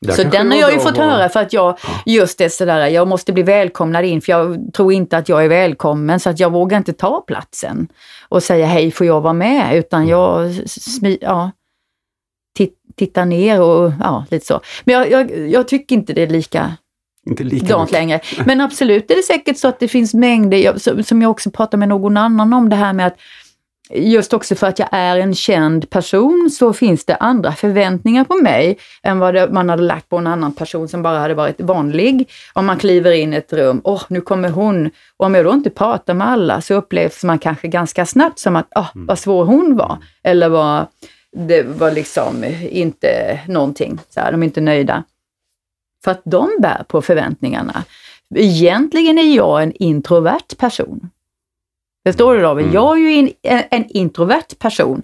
Där 0.00 0.12
Så 0.12 0.22
den 0.22 0.50
har 0.50 0.58
jag 0.58 0.72
ju 0.72 0.78
fått 0.78 0.96
vara- 0.98 1.10
höra 1.10 1.28
för 1.28 1.40
att 1.40 1.52
jag, 1.52 1.78
just 2.06 2.38
det 2.38 2.50
sådär, 2.50 2.86
jag 2.86 3.08
måste 3.08 3.32
bli 3.32 3.42
välkomnad 3.42 4.04
in 4.04 4.20
för 4.20 4.32
jag 4.32 4.58
tror 4.74 4.92
inte 4.92 5.16
att 5.16 5.28
jag 5.28 5.44
är 5.44 5.48
välkommen 5.48 6.20
så 6.20 6.30
att 6.30 6.40
jag 6.40 6.52
vågar 6.52 6.78
inte 6.78 6.92
ta 6.92 7.20
platsen 7.20 7.88
och 8.28 8.42
säga 8.42 8.66
hej, 8.66 8.90
får 8.90 9.06
jag 9.06 9.20
vara 9.20 9.32
med? 9.32 9.76
Utan 9.76 10.00
Mm. 10.02 10.10
jag 10.10 10.54
smi, 10.70 11.18
ja, 11.20 11.50
tit, 12.58 12.74
tittar 12.96 13.24
ner 13.24 13.62
och 13.62 13.92
ja, 14.00 14.24
lite 14.30 14.46
så. 14.46 14.60
Men 14.84 14.94
jag, 14.94 15.10
jag, 15.10 15.48
jag 15.48 15.68
tycker 15.68 15.96
inte 15.96 16.12
det 16.12 16.22
är 16.22 16.26
lika 16.26 16.72
Inte 17.28 17.44
lika 17.44 17.66
dant 17.66 17.80
mycket. 17.80 17.92
längre. 17.92 18.20
Men 18.46 18.60
absolut 18.60 19.10
är 19.10 19.16
det 19.16 19.22
säkert 19.22 19.58
så 19.58 19.68
att 19.68 19.80
det 19.80 19.88
finns 19.88 20.14
mängder, 20.14 21.02
som- 21.02 21.22
jag 21.22 21.30
också 21.30 21.50
pratar 21.50 21.78
med 21.78 21.88
någon 21.88 22.16
annan 22.16 22.52
om 22.52 22.68
det 22.68 22.76
här 22.76 22.92
med 22.92 23.06
att 23.06 23.16
just 23.94 24.32
också 24.32 24.54
för 24.54 24.66
att 24.66 24.78
jag 24.78 24.88
är 24.92 25.16
en 25.16 25.34
känd 25.34 25.90
person 25.90 26.50
så 26.52 26.72
finns 26.72 27.04
det 27.04 27.16
andra 27.16 27.52
förväntningar 27.52 28.24
på 28.24 28.34
mig 28.34 28.78
än 29.02 29.18
vad 29.18 29.52
man 29.52 29.68
hade 29.68 29.82
lagt 29.82 30.08
på 30.08 30.16
en 30.16 30.26
annan 30.26 30.52
person 30.52 30.88
som 30.88 31.02
bara 31.02 31.18
hade 31.18 31.34
varit 31.34 31.60
vanlig. 31.60 32.28
Om 32.52 32.66
man 32.66 32.78
kliver 32.78 33.12
in 33.12 33.34
i 33.34 33.36
ett 33.36 33.52
rum, 33.52 33.80
åh 33.84 34.02
nu 34.08 34.20
kommer 34.20 34.48
hon. 34.48 34.86
Och 35.16 35.26
om 35.26 35.34
jag 35.34 35.44
då 35.44 35.52
inte 35.52 35.70
pratar 35.70 36.14
med 36.14 36.28
alla 36.28 36.60
så 36.60 36.74
upplevs 36.74 37.24
man 37.24 37.38
kanske 37.38 37.68
ganska 37.68 38.06
snabbt 38.06 38.38
som 38.38 38.56
att, 38.56 38.66
åh 38.76 38.88
vad 38.94 39.18
svår 39.18 39.44
hon 39.44 39.76
var. 39.76 39.98
Eller 40.22 40.48
vad, 40.48 40.86
det 41.36 41.62
var 41.62 41.90
liksom 41.90 42.44
inte 42.70 43.40
någonting, 43.48 43.98
så 44.10 44.20
här, 44.20 44.32
de 44.32 44.42
är 44.42 44.46
inte 44.46 44.60
nöjda. 44.60 45.04
För 46.04 46.10
att 46.10 46.22
de 46.24 46.50
bär 46.60 46.84
på 46.88 47.02
förväntningarna. 47.02 47.84
Egentligen 48.34 49.18
är 49.18 49.36
jag 49.36 49.62
en 49.62 49.72
introvert 49.72 50.56
person. 50.58 51.10
Förstår 52.06 52.34
du 52.34 52.40
David? 52.40 52.64
Mm. 52.64 52.74
Jag 52.74 52.96
är 52.98 53.00
ju 53.02 53.32
en, 53.42 53.62
en 53.70 53.84
introvert 53.88 54.58
person 54.58 55.02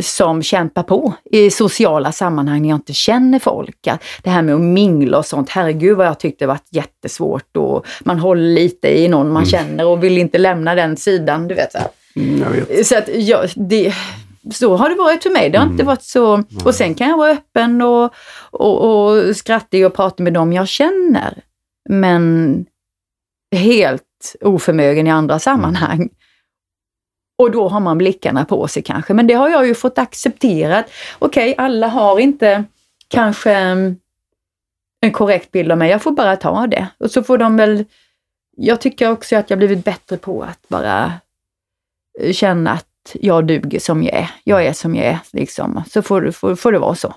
som 0.00 0.42
kämpar 0.42 0.82
på 0.82 1.12
i 1.24 1.50
sociala 1.50 2.12
sammanhang 2.12 2.62
när 2.62 2.68
jag 2.68 2.76
inte 2.76 2.92
känner 2.92 3.38
folk. 3.38 3.88
Det 4.22 4.30
här 4.30 4.42
med 4.42 4.54
att 4.54 4.60
mingla 4.60 5.18
och 5.18 5.26
sånt, 5.26 5.50
herregud 5.50 5.96
vad 5.96 6.06
jag 6.06 6.18
tyckte 6.18 6.44
det 6.44 6.48
varit 6.48 6.68
jättesvårt 6.70 7.56
och 7.56 7.86
man 8.00 8.18
håller 8.18 8.54
lite 8.54 8.98
i 8.98 9.08
någon 9.08 9.32
man 9.32 9.42
Mm. 9.42 9.50
känner 9.50 9.86
och 9.86 10.04
vill 10.04 10.18
inte 10.18 10.38
lämna 10.38 10.74
den 10.74 10.96
sidan. 10.96 11.48
Du 11.48 11.54
vet, 11.54 11.72
så. 11.72 11.78
Mm, 12.16 12.40
jag 12.42 12.50
vet. 12.50 12.86
så 12.86 12.98
att 12.98 13.08
jag, 13.14 13.48
det, 13.56 13.94
så 14.52 14.76
har 14.76 14.88
det 14.90 14.94
varit 14.94 15.22
för 15.22 15.30
mig. 15.30 15.50
Det 15.50 15.58
har 15.58 15.64
inte 15.66 15.74
Mm. 15.74 15.86
varit 15.86 16.02
så... 16.02 16.42
Och 16.64 16.74
sen 16.74 16.94
kan 16.94 17.08
jag 17.08 17.16
vara 17.16 17.30
öppen 17.30 17.82
och, 17.82 18.14
och, 18.50 19.04
och 19.06 19.36
skrattig 19.36 19.86
och 19.86 19.94
prata 19.94 20.22
med 20.22 20.32
dem 20.32 20.52
jag 20.52 20.68
känner. 20.68 21.42
Men 21.88 22.66
helt 23.56 24.36
oförmögen 24.40 25.06
i 25.06 25.10
andra 25.10 25.38
sammanhang. 25.38 26.08
Och 27.38 27.50
då 27.50 27.68
har 27.68 27.80
man 27.80 27.98
blickarna 27.98 28.44
på 28.44 28.68
sig 28.68 28.82
kanske. 28.82 29.14
Men 29.14 29.26
det 29.26 29.34
har 29.34 29.48
jag 29.48 29.66
ju 29.66 29.74
fått 29.74 29.98
accepterat. 29.98 30.86
Okej, 31.18 31.54
alla 31.58 31.86
har 31.88 32.18
inte 32.18 32.64
kanske 33.08 33.52
en 35.02 35.12
korrekt 35.12 35.50
bild 35.52 35.72
av 35.72 35.78
mig. 35.78 35.90
Jag 35.90 36.02
får 36.02 36.10
bara 36.12 36.36
ta 36.36 36.66
det. 36.66 36.86
Och 36.98 37.10
så 37.10 37.22
får 37.22 37.38
de 37.38 37.56
väl... 37.56 37.84
Jag 38.56 38.80
tycker 38.80 39.10
också 39.10 39.36
att 39.36 39.50
jag 39.50 39.58
blivit 39.58 39.84
bättre 39.84 40.16
på 40.16 40.42
att 40.42 40.68
bara 40.68 41.12
känna 42.32 42.70
att 42.70 42.86
jag 43.14 43.46
duger 43.46 43.80
som 43.80 44.02
jag 44.02 44.14
är. 44.14 44.30
Jag 44.44 44.66
är 44.66 44.72
som 44.72 44.94
jag 44.94 45.06
är, 45.06 45.18
liksom. 45.32 45.82
Så 45.90 46.02
får, 46.02 46.30
får, 46.30 46.54
får 46.54 46.72
det 46.72 46.78
vara 46.78 46.94
så. 46.94 47.14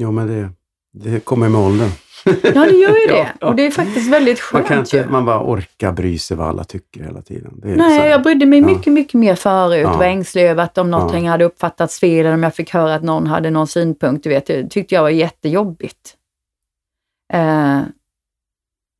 Jo, 0.00 0.12
men 0.12 0.26
det, 0.26 0.50
det 0.92 1.20
kommer 1.24 1.48
med 1.48 1.60
åldern. 1.60 1.90
Ja, 2.24 2.64
det 2.64 2.76
gör 2.76 2.90
ju 3.00 3.06
det. 3.08 3.32
Och 3.46 3.56
det 3.56 3.66
är 3.66 3.70
faktiskt 3.70 4.10
väldigt 4.12 4.40
Man 4.52 4.62
skönt 4.62 4.68
kan 4.68 4.78
inte, 4.78 4.96
ju. 4.96 5.06
man 5.06 5.24
bara 5.24 5.40
orka 5.42 5.92
bry 5.92 6.18
sig 6.18 6.36
vad 6.36 6.48
alla 6.48 6.64
tycker 6.64 7.02
hela 7.04 7.22
tiden. 7.22 7.60
Nej, 7.64 8.08
jag 8.10 8.22
brydde 8.22 8.46
mig 8.46 8.58
Ja. 8.60 8.66
mycket, 8.66 8.92
mycket 8.92 9.14
mer 9.14 9.34
förut. 9.34 9.80
Ja. 9.82 9.96
Var 9.96 10.04
ängslig 10.04 10.42
över 10.46 10.62
att 10.62 10.78
om 10.78 10.90
någonting 10.90 11.24
Ja. 11.24 11.30
hade 11.30 11.44
uppfattats 11.44 12.00
fel 12.00 12.26
eller 12.26 12.34
om 12.34 12.42
jag 12.42 12.54
fick 12.54 12.70
höra 12.70 12.94
att 12.94 13.02
någon 13.02 13.26
hade 13.26 13.50
någon 13.50 13.66
synpunkt. 13.66 14.22
Du 14.24 14.28
vet, 14.30 14.46
det 14.46 14.68
tyckte 14.70 14.94
jag 14.94 15.02
var 15.02 15.10
jättejobbigt. 15.10 16.14
Eh, 17.32 17.80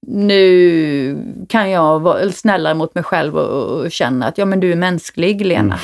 nu 0.07 1.19
kan 1.49 1.71
jag 1.71 2.01
vara 2.01 2.33
snällare 2.33 2.75
mot 2.75 2.95
mig 2.95 3.05
själv 3.05 3.37
och, 3.37 3.81
och 3.81 3.91
känna 3.91 4.27
att 4.27 4.39
ja, 4.39 4.45
men 4.45 4.61
du 4.61 4.73
är 4.73 4.77
mänsklig, 4.77 5.47
Lena. 5.47 5.61
Mm. 5.75 5.79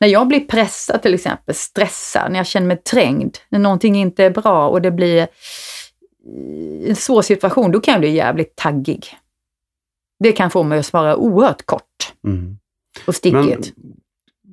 När 0.00 0.08
jag 0.08 0.28
blir 0.28 0.40
pressad 0.40 1.02
till 1.02 1.14
exempel, 1.14 1.54
stressad, 1.54 2.32
när 2.32 2.38
jag 2.38 2.46
känner 2.46 2.66
mig 2.66 2.76
trängd, 2.76 3.36
när 3.48 3.58
någonting 3.58 3.96
inte 3.96 4.24
är 4.24 4.30
bra 4.30 4.68
och 4.68 4.82
det 4.82 4.90
blir 4.90 5.28
en 6.86 6.96
svår 6.96 7.22
situation, 7.22 7.72
då 7.72 7.80
kan 7.80 7.92
jag 7.92 8.00
bli 8.00 8.10
jävligt 8.10 8.56
taggig. 8.56 9.06
Det 10.22 10.32
kan 10.32 10.50
få 10.50 10.62
mig 10.62 10.78
att 10.78 10.86
svara 10.86 11.16
oerhört 11.16 11.66
kort 11.66 11.82
Mm. 12.26 12.58
och 13.06 13.14
stickigt. 13.14 13.72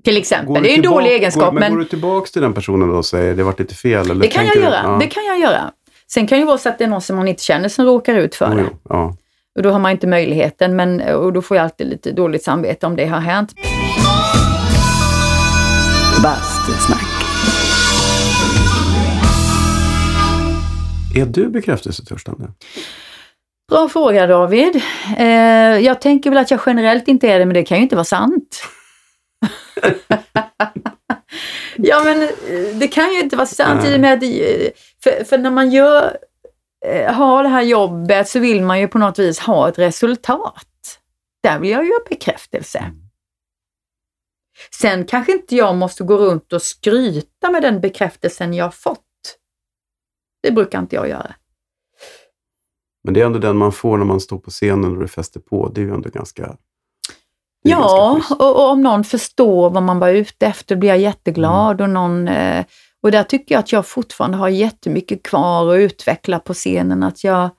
till 0.04 0.14
går 0.14 0.20
exempel. 0.22 0.64
Det 0.64 0.70
är 0.70 0.76
en 0.76 0.82
tillbaka- 0.82 0.95
dålig 0.95 1.12
egenskap, 1.12 1.43
går, 1.45 1.52
men, 1.52 1.60
men 1.62 1.72
går 1.72 1.80
du 1.80 1.86
tillbaks 1.86 2.32
till 2.32 2.41
den 2.41 2.54
personen 2.54 2.89
då 2.89 2.95
och 2.95 3.06
säger 3.06 3.36
det 3.36 3.43
varit 3.43 3.60
lite 3.60 3.76
fel? 3.76 4.12
Eller 4.12 4.22
det 4.22 4.28
kan 4.28 4.45
jag 4.45 4.56
du- 4.56 4.62
göra. 4.62 4.82
Ja. 4.84 4.98
Det 5.02 5.08
kan 5.08 5.26
jag 5.26 5.39
göra. 5.39 5.72
Sen 6.12 6.28
kan 6.28 6.39
ju 6.39 6.45
vara 6.45 6.58
så 6.58 6.70
att 6.70 6.78
det 6.78 6.84
är 6.84 6.88
någon 6.88 7.02
som 7.02 7.16
man 7.16 7.28
inte 7.28 7.43
känner 7.43 7.70
som 7.70 7.86
råkar 7.86 8.16
ut 8.16 8.36
för 8.36 8.50
Jo, 8.52 8.58
det. 8.64 8.70
ja. 8.89 9.16
Och 9.56 9.64
då 9.64 9.70
har 9.70 9.80
man 9.80 9.91
inte 9.91 10.08
möjligheten, 10.08 10.76
men, 10.76 11.02
och 11.02 11.34
då 11.34 11.41
får 11.41 11.58
jag 11.58 11.64
alltid 11.64 11.88
lite 11.88 12.12
dåligt 12.12 12.43
samvete 12.43 12.86
om 12.88 12.95
det 12.95 13.06
har 13.06 13.20
hänt. 13.20 13.54
Bastusnack. 16.24 17.07
Är 21.15 21.26
du 21.26 21.49
bekräftelsetörstande? 21.49 22.51
Bra 23.70 23.89
fråga 23.89 24.28
David. 24.28 24.82
Eh, 25.18 25.28
jag 25.80 26.01
tänker 26.01 26.30
väl 26.30 26.39
att 26.39 26.51
jag 26.51 26.59
generellt 26.65 27.07
inte 27.07 27.28
är 27.28 27.39
det, 27.39 27.45
men 27.45 27.53
det 27.53 27.63
kan 27.63 27.78
ju 27.78 27.84
inte 27.84 27.95
vara 27.95 28.05
sant. 28.05 28.63
ja, 31.76 32.01
men 32.03 32.22
eh, 32.22 32.30
det 32.80 32.88
kan 32.88 33.13
ju 33.13 33.20
inte 33.20 33.36
vara 33.36 33.47
sant 33.47 33.86
i 33.86 33.95
och 33.95 33.99
med 33.99 34.13
att, 34.13 34.24
eh, 34.24 34.30
för, 35.03 35.24
för 35.24 35.38
när 35.38 35.51
man 35.51 35.72
gör, 35.72 36.18
eh, 36.86 37.13
har 37.13 37.43
det 37.43 37.49
här 37.49 37.61
jobbet 37.61 38.30
så 38.30 38.39
vill 38.39 38.61
man 38.61 38.80
ju 38.80 38.88
på 38.88 38.97
något 38.97 39.20
vis 39.20 39.39
ha 39.39 39.70
ett 39.70 39.80
resultat. 39.80 40.99
Där 41.43 41.59
vill 41.59 41.70
jag 41.70 41.86
ju 41.86 41.91
ha 41.91 41.99
bekräftelse. 42.09 42.84
Sen 44.72 45.05
kanske 45.05 45.32
inte 45.32 45.55
jag 45.55 45.76
måste 45.76 46.03
gå 46.03 46.18
runt 46.18 46.53
och 46.53 46.62
skryta 46.62 47.51
med 47.51 47.62
den 47.62 47.82
bekräftelsen 47.82 48.53
jag 48.53 48.76
fått. 48.76 49.03
Det 50.43 50.51
brukar 50.51 50.80
inte 50.80 50.95
jag 50.95 51.10
göra. 51.10 51.36
Men 53.03 53.14
det 53.14 53.22
är 53.22 53.26
ändå 53.26 53.39
den 53.39 53.58
man 53.58 53.72
får 53.72 53.97
när 53.97 54.05
man 54.05 54.20
står 54.20 54.38
på 54.38 54.49
scenen 54.49 54.95
och 54.95 55.01
det 55.01 55.08
fäster 55.08 55.39
på. 55.39 55.70
Det 55.70 55.82
är 55.82 55.86
ju 55.86 55.93
ändå 55.93 56.10
ganska... 56.10 56.58
Ja, 57.62 58.14
ganska 58.14 58.36
och, 58.36 58.55
och 58.55 58.70
om 58.70 58.82
någon 58.82 59.03
förstår 59.03 59.70
vad 59.70 59.84
man 59.84 59.99
var 59.99 60.10
ute 60.10 60.47
efter 60.47 60.76
blir 60.76 60.89
jag 60.89 60.99
jätteglad. 60.99 61.82
Och, 61.82 61.89
någon, 61.89 62.28
eh, 62.28 62.66
och 63.01 63.12
där 63.12 63.24
tycker 63.24 63.55
jag 63.55 63.60
att 63.60 63.72
jag 63.72 63.86
fortfarande 63.86 64.38
har 64.38 64.49
jättemycket 64.49 65.24
kvar 65.24 65.74
att 65.74 65.80
utveckla 65.80 66.39
på 66.39 66.53
scenen. 66.53 67.03
Att 67.03 67.24
jag 67.24 67.49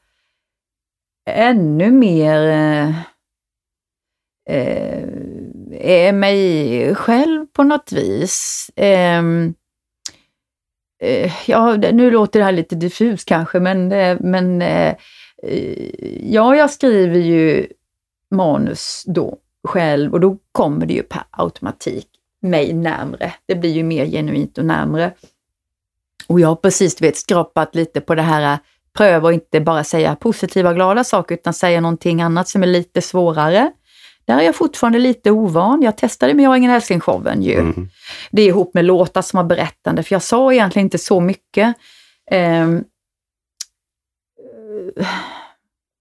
ännu 1.30 1.90
mer 1.90 2.48
eh, 2.48 2.88
eh, 4.56 5.08
är 5.72 6.12
mig 6.12 6.94
själv 6.94 7.46
på 7.46 7.62
något 7.62 7.92
vis. 7.92 8.70
Ehm, 8.76 9.54
eh, 11.02 11.32
ja, 11.46 11.76
nu 11.76 12.10
låter 12.10 12.38
det 12.38 12.44
här 12.44 12.52
lite 12.52 12.76
diffus 12.76 13.24
kanske, 13.24 13.60
men, 13.60 13.92
eh, 13.92 14.16
men 14.20 14.62
eh, 14.62 14.94
eh, 15.42 15.90
ja, 16.32 16.56
jag 16.56 16.70
skriver 16.70 17.18
ju 17.18 17.66
manus 18.30 19.04
då 19.06 19.38
själv 19.68 20.12
och 20.12 20.20
då 20.20 20.36
kommer 20.52 20.86
det 20.86 20.94
ju 20.94 21.02
per 21.02 21.22
automatik 21.30 22.08
mig 22.42 22.72
närmre. 22.72 23.34
Det 23.46 23.54
blir 23.54 23.70
ju 23.70 23.82
mer 23.82 24.06
genuint 24.06 24.58
och 24.58 24.64
närmre. 24.64 25.12
Och 26.26 26.40
jag 26.40 26.48
har 26.48 26.56
precis 26.56 26.96
du 26.96 27.06
vet, 27.06 27.16
skrapat 27.16 27.74
lite 27.74 28.00
på 28.00 28.14
det 28.14 28.22
här, 28.22 28.52
eh, 28.52 28.58
pröva 28.92 29.28
att 29.28 29.34
inte 29.34 29.60
bara 29.60 29.84
säga 29.84 30.16
positiva 30.16 30.74
glada 30.74 31.04
saker 31.04 31.34
utan 31.34 31.54
säga 31.54 31.80
någonting 31.80 32.22
annat 32.22 32.48
som 32.48 32.62
är 32.62 32.66
lite 32.66 33.02
svårare. 33.02 33.72
Där 34.28 34.38
är 34.38 34.42
jag 34.42 34.56
fortfarande 34.56 34.98
lite 34.98 35.30
ovan. 35.30 35.82
Jag 35.82 35.96
testade 35.96 36.34
med 36.34 36.44
Jag 36.44 36.50
har 36.50 36.56
ingen 36.56 36.70
älskling-showen 36.70 37.42
ju. 37.42 37.58
Mm. 37.58 37.88
Det 38.30 38.42
är 38.42 38.46
ihop 38.46 38.74
med 38.74 38.84
låtar 38.84 39.22
som 39.22 39.36
har 39.36 39.44
berättande, 39.44 40.02
för 40.02 40.14
jag 40.14 40.22
sa 40.22 40.52
egentligen 40.52 40.86
inte 40.86 40.98
så 40.98 41.20
mycket. 41.20 41.76
Ehm, 42.30 42.84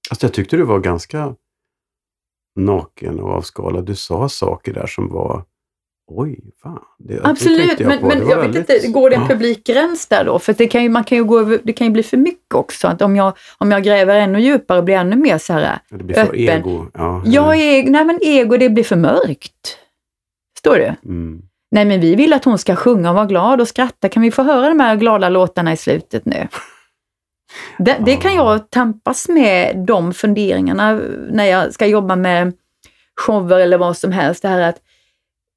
Alltså 0.09 0.25
jag 0.25 0.33
tyckte 0.33 0.57
du 0.57 0.63
var 0.63 0.79
ganska 0.79 1.35
naken 2.55 3.19
och 3.19 3.29
avskalad. 3.29 3.85
Du 3.85 3.95
sa 3.95 4.29
saker 4.29 4.73
där 4.73 4.87
som 4.87 5.09
var... 5.09 5.45
Oj, 6.09 6.39
fan. 6.63 6.79
Det, 6.99 7.13
det 7.13 7.21
Absolut, 7.23 7.57
tänkte 7.67 7.83
jag 7.83 7.89
men, 7.89 8.07
men 8.07 8.19
Det 8.19 8.31
jag 8.31 8.37
vet 8.37 8.45
väldigt- 8.55 8.69
inte, 8.83 8.87
går 8.87 9.09
det 9.09 9.15
en 9.15 9.21
Ja. 9.21 9.27
publikgräns 9.27 10.07
där 10.07 10.25
då? 10.25 10.39
För 10.39 10.53
det 10.53 10.67
kan 10.67 10.83
ju, 10.83 10.89
man 10.89 11.03
kan 11.03 11.17
ju 11.17 11.23
gå 11.23 11.39
över, 11.39 11.59
det 11.63 11.73
kan 11.73 11.87
ju 11.87 11.91
bli 11.93 12.03
för 12.03 12.17
mycket 12.17 12.53
också. 12.55 12.87
Att 12.87 13.01
om, 13.01 13.15
jag, 13.15 13.37
om 13.57 13.71
jag 13.71 13.83
gräver 13.83 14.15
ännu 14.19 14.41
djupare 14.41 14.77
och 14.77 14.83
blir 14.83 14.95
ännu 14.95 15.15
mer 15.15 15.37
så 15.37 15.53
här, 15.53 15.61
Ja, 15.89 15.97
Det 15.97 16.03
blir 16.03 16.15
för 16.15 16.21
öppen. 16.23 16.39
ego. 16.39 16.85
Ja, 16.93 17.21
jag 17.25 17.55
är, 17.55 17.83
nej 17.89 18.05
men 18.05 18.19
ego 18.21 18.57
det 18.57 18.69
blir 18.69 18.83
för 18.83 18.95
mörkt. 18.95 19.77
Förstår 20.55 20.75
du? 20.75 21.09
Mm. 21.09 21.41
Nej 21.71 21.85
men 21.85 21.99
vi 22.01 22.15
vill 22.15 22.33
att 22.33 22.45
hon 22.45 22.57
ska 22.57 22.75
sjunga 22.75 23.09
och 23.09 23.15
vara 23.15 23.25
glad 23.25 23.61
och 23.61 23.67
skratta. 23.67 24.09
Kan 24.09 24.23
vi 24.23 24.31
få 24.31 24.43
höra 24.43 24.69
de 24.69 24.79
här 24.79 24.95
glada 24.95 25.29
låtarna 25.29 25.73
i 25.73 25.77
slutet 25.77 26.25
nu? 26.25 26.47
Det, 27.77 27.97
det 28.05 28.15
kan 28.15 28.35
jag 28.35 28.69
tampas 28.69 29.29
med, 29.29 29.77
de 29.87 30.13
funderingarna, 30.13 30.99
när 31.31 31.45
jag 31.45 31.73
ska 31.73 31.85
jobba 31.85 32.15
med 32.15 32.53
shower 33.21 33.59
eller 33.59 33.77
vad 33.77 33.97
som 33.97 34.11
helst. 34.11 34.41
Det 34.41 34.47
här 34.47 34.61
att, 34.61 34.77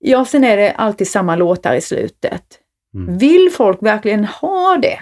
ja 0.01 0.25
sen 0.25 0.45
är 0.45 0.57
det 0.57 0.73
alltid 0.73 1.09
samma 1.09 1.37
låtar 1.37 1.75
i 1.75 1.81
slutet. 1.81 2.59
Mm. 2.95 3.19
Vill 3.19 3.51
folk 3.57 3.83
verkligen 3.83 4.25
ha 4.25 4.77
det? 4.83 5.01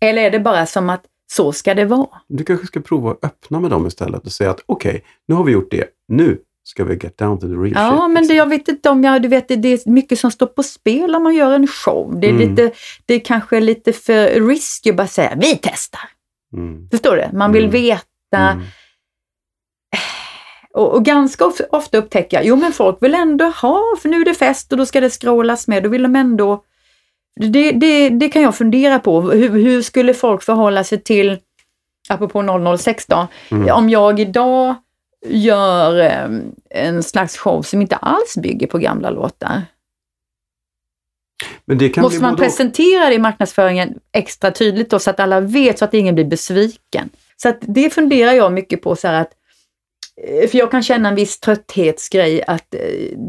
Eller 0.00 0.22
är 0.22 0.30
det 0.30 0.40
bara 0.40 0.66
som 0.66 0.90
att 0.90 1.04
så 1.32 1.52
ska 1.52 1.74
det 1.74 1.84
vara? 1.84 2.08
Du 2.28 2.44
kanske 2.44 2.66
ska 2.66 2.80
prova 2.80 3.10
att 3.10 3.24
öppna 3.24 3.60
med 3.60 3.70
dem 3.70 3.86
istället 3.86 4.26
och 4.26 4.32
säga 4.32 4.50
att 4.50 4.60
okej, 4.66 5.04
nu 5.28 5.34
har 5.34 5.44
vi 5.44 5.52
gjort 5.52 5.70
det. 5.70 5.84
Nu 6.08 6.38
ska 6.64 6.84
vi 6.84 6.94
get 6.94 7.18
down 7.18 7.40
to 7.40 7.46
the 7.46 7.52
real 7.54 7.72
Ja, 7.74 7.90
shit. 7.90 7.98
men 8.00 8.10
liksom. 8.14 8.28
det, 8.28 8.34
jag 8.34 8.48
vet 8.48 8.68
inte 8.68 8.90
om 8.90 9.04
jag, 9.04 9.22
du 9.22 9.28
vet, 9.28 9.48
det, 9.48 9.56
det 9.56 9.68
är 9.68 9.90
mycket 9.90 10.18
som 10.18 10.30
står 10.30 10.46
på 10.46 10.62
spel 10.62 11.14
om 11.14 11.22
man 11.22 11.34
gör 11.34 11.52
en 11.52 11.66
show. 11.66 12.20
Det 12.20 12.26
är, 12.26 12.30
Mm. 12.32 12.50
lite, 12.50 12.72
det 13.06 13.14
är 13.14 13.20
kanske 13.20 13.60
lite 13.60 13.92
för 13.92 14.48
risky 14.48 14.90
att 14.90 14.96
bara 14.96 15.06
säga 15.06 15.32
vi 15.40 15.58
testar. 15.62 16.00
Mm. 16.52 16.88
Förstår 16.90 17.16
du? 17.16 17.36
Man 17.36 17.52
vill 17.52 17.64
Mm. 17.64 17.72
veta. 17.72 18.62
Och, 20.74 20.94
och 20.94 21.04
ganska 21.04 21.46
of, 21.46 21.60
ofta 21.70 21.98
upptäcker 21.98 22.36
jag, 22.36 22.46
jo 22.46 22.56
men 22.56 22.72
folk 22.72 23.02
vill 23.02 23.14
ändå 23.14 23.44
ha, 23.44 23.82
för 24.02 24.08
nu 24.08 24.20
är 24.20 24.24
det 24.24 24.34
fest 24.34 24.72
och 24.72 24.78
då 24.78 24.86
ska 24.86 25.00
det 25.00 25.10
scrollas 25.10 25.68
med. 25.68 25.82
Då 25.82 25.88
vill 25.88 26.02
de 26.02 26.16
ändå... 26.16 26.64
Det, 27.40 27.72
det, 27.72 28.08
det 28.08 28.28
kan 28.28 28.42
jag 28.42 28.54
fundera 28.56 28.98
på. 28.98 29.20
Hur, 29.20 29.48
hur 29.50 29.82
skulle 29.82 30.14
folk 30.14 30.42
förhålla 30.42 30.84
sig 30.84 31.02
till, 31.02 31.38
apropå 32.08 32.76
016, 32.78 33.26
Mm. 33.50 33.74
om 33.74 33.90
jag 33.90 34.20
idag 34.20 34.74
gör 35.26 36.00
eh, 36.00 36.40
en 36.70 37.02
slags 37.02 37.38
show 37.38 37.62
som 37.62 37.80
inte 37.82 37.96
alls 37.96 38.36
bygger 38.42 38.66
på 38.66 38.78
gamla 38.78 39.10
låtar. 39.10 39.62
Men 41.64 41.78
det 41.78 41.88
kan 41.88 42.02
Måste 42.02 42.22
man 42.22 42.36
presentera 42.36 43.08
det 43.08 43.14
i 43.14 43.18
marknadsföringen 43.18 43.98
extra 44.12 44.50
tydligt 44.50 44.90
då 44.90 44.98
så 44.98 45.10
att 45.10 45.20
alla 45.20 45.40
vet 45.40 45.78
så 45.78 45.84
att 45.84 45.94
ingen 45.94 46.14
blir 46.14 46.24
besviken? 46.24 47.08
Så 47.36 47.48
att 47.48 47.58
det 47.60 47.90
funderar 47.90 48.32
jag 48.32 48.52
mycket 48.52 48.82
på 48.82 48.96
så 48.96 49.08
att 49.08 49.32
för 50.50 50.58
jag 50.58 50.70
kan 50.70 50.82
känna 50.82 51.08
en 51.08 51.14
viss 51.14 51.40
trötthetsgrej 51.40 52.42
att 52.46 52.74
eh, 52.74 52.80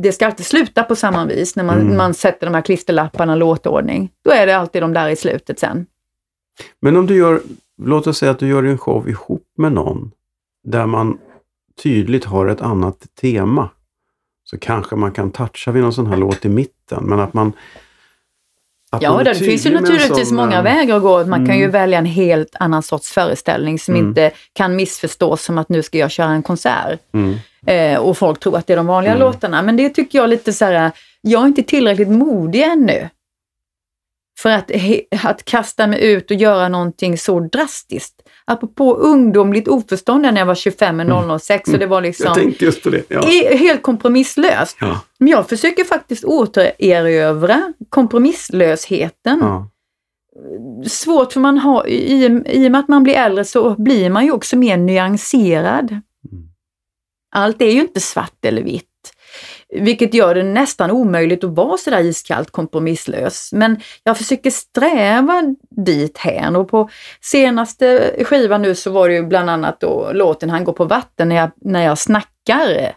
det 0.01 0.11
ska 0.11 0.25
alltid 0.25 0.45
sluta 0.45 0.83
på 0.83 0.95
samma 0.95 1.25
vis 1.25 1.55
när 1.55 1.63
man, 1.63 1.81
Mm. 1.81 1.97
man 1.97 2.13
sätter 2.13 2.47
de 2.47 2.55
här 2.55 2.61
klisterlapparna 2.61 3.35
låtordning. 3.35 4.11
Då 4.23 4.31
är 4.31 4.45
det 4.47 4.57
alltid 4.57 4.81
de 4.81 4.93
där 4.93 5.09
i 5.09 5.15
slutet 5.15 5.59
sen. 5.59 5.85
Men 6.81 6.97
om 6.97 7.05
du 7.05 7.17
gör, 7.17 7.41
låt 7.81 8.07
oss 8.07 8.17
säga 8.17 8.31
att 8.31 8.39
du 8.39 8.47
gör 8.47 8.63
en 8.63 8.77
show 8.77 9.09
ihop 9.09 9.43
med 9.57 9.71
någon 9.71 10.11
där 10.63 10.85
man 10.85 11.17
tydligt 11.83 12.25
har 12.25 12.47
ett 12.47 12.61
annat 12.61 13.07
tema. 13.21 13.69
Så 14.43 14.57
kanske 14.57 14.95
man 14.95 15.11
kan 15.11 15.31
toucha 15.31 15.71
vid 15.71 15.83
någon 15.83 15.93
sån 15.93 16.07
här 16.07 16.17
låt 16.17 16.45
i 16.45 16.49
mitten, 16.49 17.03
men 17.03 17.19
att 17.19 17.33
man... 17.33 17.53
Ja, 19.01 19.23
det 19.23 19.35
finns 19.35 19.65
ju 19.65 19.69
naturligtvis 19.73 20.27
sån, 20.27 20.37
många 20.37 20.57
eh, 20.57 20.63
vägar 20.63 20.95
att 20.95 21.01
gå. 21.01 21.25
Man 21.25 21.45
kan 21.45 21.55
ju 21.57 21.63
Mm. 21.63 21.71
välja 21.71 21.97
en 21.97 22.05
helt 22.05 22.55
annan 22.59 22.83
sorts 22.83 23.11
föreställning 23.11 23.79
som 23.79 23.95
Mm. 23.95 24.07
inte 24.07 24.31
kan 24.53 24.75
missförstås 24.75 25.43
som 25.43 25.57
att 25.57 25.69
nu 25.69 25.83
ska 25.83 25.97
jag 25.97 26.11
köra 26.11 26.29
en 26.29 26.43
konsert. 26.43 26.99
Mm. 27.13 27.35
Eh, 27.67 27.99
och 27.99 28.17
folk 28.17 28.39
tror 28.39 28.57
att 28.57 28.67
det 28.67 28.73
är 28.73 28.77
de 28.77 28.87
vanliga 28.87 29.13
Mm. 29.13 29.23
låtarna. 29.27 29.61
Men 29.61 29.77
det 29.77 29.89
tycker 29.89 30.19
jag 30.19 30.29
lite 30.29 30.53
så 30.53 30.65
här, 30.65 30.91
jag 31.21 31.43
är 31.43 31.47
inte 31.47 31.63
tillräckligt 31.63 32.09
modig 32.09 32.61
ännu. 32.61 33.09
För 34.39 34.49
att, 34.49 34.71
att 35.23 35.45
kasta 35.45 35.87
mig 35.87 36.03
ut 36.11 36.31
och 36.31 36.37
göra 36.37 36.67
någonting 36.69 37.17
så 37.17 37.39
drastiskt. 37.39 38.15
Apropå 38.51 38.95
ungdomligt 38.95 39.67
oförstånd 39.67 40.21
när 40.21 40.37
jag 40.37 40.45
var 40.45 40.55
25 40.55 40.97
med 40.97 41.39
006 41.41 41.69
och 41.69 41.79
det 41.79 41.85
var 41.85 41.97
Jag 41.97 42.03
liksom 42.03 42.33
tänkte 42.33 42.65
just 42.65 42.83
på 42.83 42.89
det. 42.89 43.03
Ja. 43.07 43.21
helt 43.57 43.81
kompromisslöst. 43.81 44.77
Ja. 44.79 45.01
Men 45.17 45.27
jag 45.27 45.49
försöker 45.49 45.83
faktiskt 45.83 46.23
återerövra 46.23 47.73
kompromisslösheten. 47.89 49.39
Ja. 49.41 49.69
Svårt 50.87 51.33
för 51.33 51.39
man 51.39 51.57
har, 51.57 51.87
i, 51.87 52.41
i 52.45 52.67
och 52.67 52.71
med 52.71 52.79
att 52.79 52.87
man 52.87 53.03
blir 53.03 53.13
äldre 53.13 53.45
så 53.45 53.75
blir 53.75 54.09
man 54.09 54.25
ju 54.25 54.31
också 54.31 54.57
mer 54.57 54.77
nyanserad. 54.77 55.91
Mm. 55.91 56.03
Allt 57.31 57.61
är 57.61 57.71
ju 57.71 57.81
inte 57.81 57.99
svart 57.99 58.45
eller 58.45 58.63
vitt. 58.63 58.88
Vilket 59.75 60.13
gör 60.13 60.35
det 60.35 60.43
nästan 60.43 60.91
omöjligt 60.91 61.43
att 61.43 61.49
vara 61.55 61.77
sådär 61.77 61.99
iskallt 62.03 62.51
kompromisslös. 62.51 63.49
Men 63.53 63.79
jag 64.03 64.17
försöker 64.17 64.49
sträva 64.51 65.55
dit 65.85 66.17
hän 66.17 66.55
och 66.55 66.69
på 66.69 66.89
senaste 67.21 68.15
skivan 68.23 68.61
nu 68.61 68.75
så 68.75 68.91
var 68.91 69.09
det 69.09 69.15
ju 69.15 69.23
bland 69.23 69.49
annat 69.49 69.79
då 69.79 70.09
låten 70.13 70.49
Han 70.49 70.63
går 70.63 70.73
på 70.73 70.85
vatten 70.85 71.29
när 71.29 71.35
jag, 71.35 71.51
när 71.61 71.85
jag 71.85 71.97
snackar. 71.97 72.93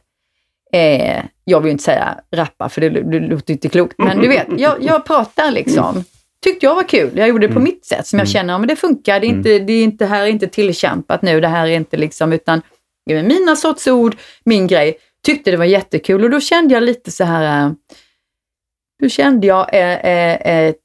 Eh, 0.73 1.25
jag 1.45 1.61
vill 1.61 1.73
inte 1.73 1.85
säga 1.85 2.19
rappa 2.37 2.69
för 2.69 2.81
det, 2.81 2.89
det 2.91 3.21
låter 3.21 3.53
inte 3.53 3.69
klokt, 3.69 3.95
men 3.99 4.19
du 4.19 4.29
vet, 4.29 4.47
jag, 4.57 4.77
jag 4.81 5.05
pratar 5.07 5.51
liksom. 5.51 6.05
Tyckte 6.45 6.67
jag 6.67 6.75
var 6.75 6.83
kul. 6.83 7.11
Jag 7.15 7.29
gjorde 7.29 7.47
det 7.47 7.53
på 7.53 7.59
Mm. 7.59 7.65
mitt 7.65 7.85
sätt 7.87 8.07
som 8.07 8.19
jag 8.19 8.27
Mm. 8.27 8.33
känner, 8.33 8.55
ja, 8.55 8.59
men 8.59 8.69
det 8.69 8.77
funkar. 8.77 9.21
Det 9.21 9.27
är 9.27 9.29
inte, 9.29 9.59
det 9.59 9.73
är 9.73 9.85
inte, 9.85 10.07
här 10.07 10.23
är 10.23 10.27
inte 10.27 10.47
tillkämpat 10.47 11.23
nu, 11.23 11.41
det 11.41 11.49
här 11.49 11.67
är 11.67 11.71
inte 11.77 11.97
liksom, 11.97 12.33
utan 12.33 12.63
det 13.07 13.15
är 13.15 13.23
mina 13.23 13.57
sorts 13.57 13.87
ord, 13.87 14.17
min 14.45 14.67
grej. 14.67 14.95
Tyckte 15.23 15.51
det 15.51 15.57
var 15.57 15.65
jättekul 15.65 16.25
och 16.25 16.31
då 16.31 16.41
kände 16.41 16.75
jag 16.75 16.83
lite 16.83 17.11
så 17.11 17.25
här, 17.25 17.67
eh, 17.67 17.73
då 19.03 19.09
kände 19.09 19.47
jag 19.47 19.75
eh, 19.75 20.07
eh, 20.07 20.67
ett, 20.69 20.77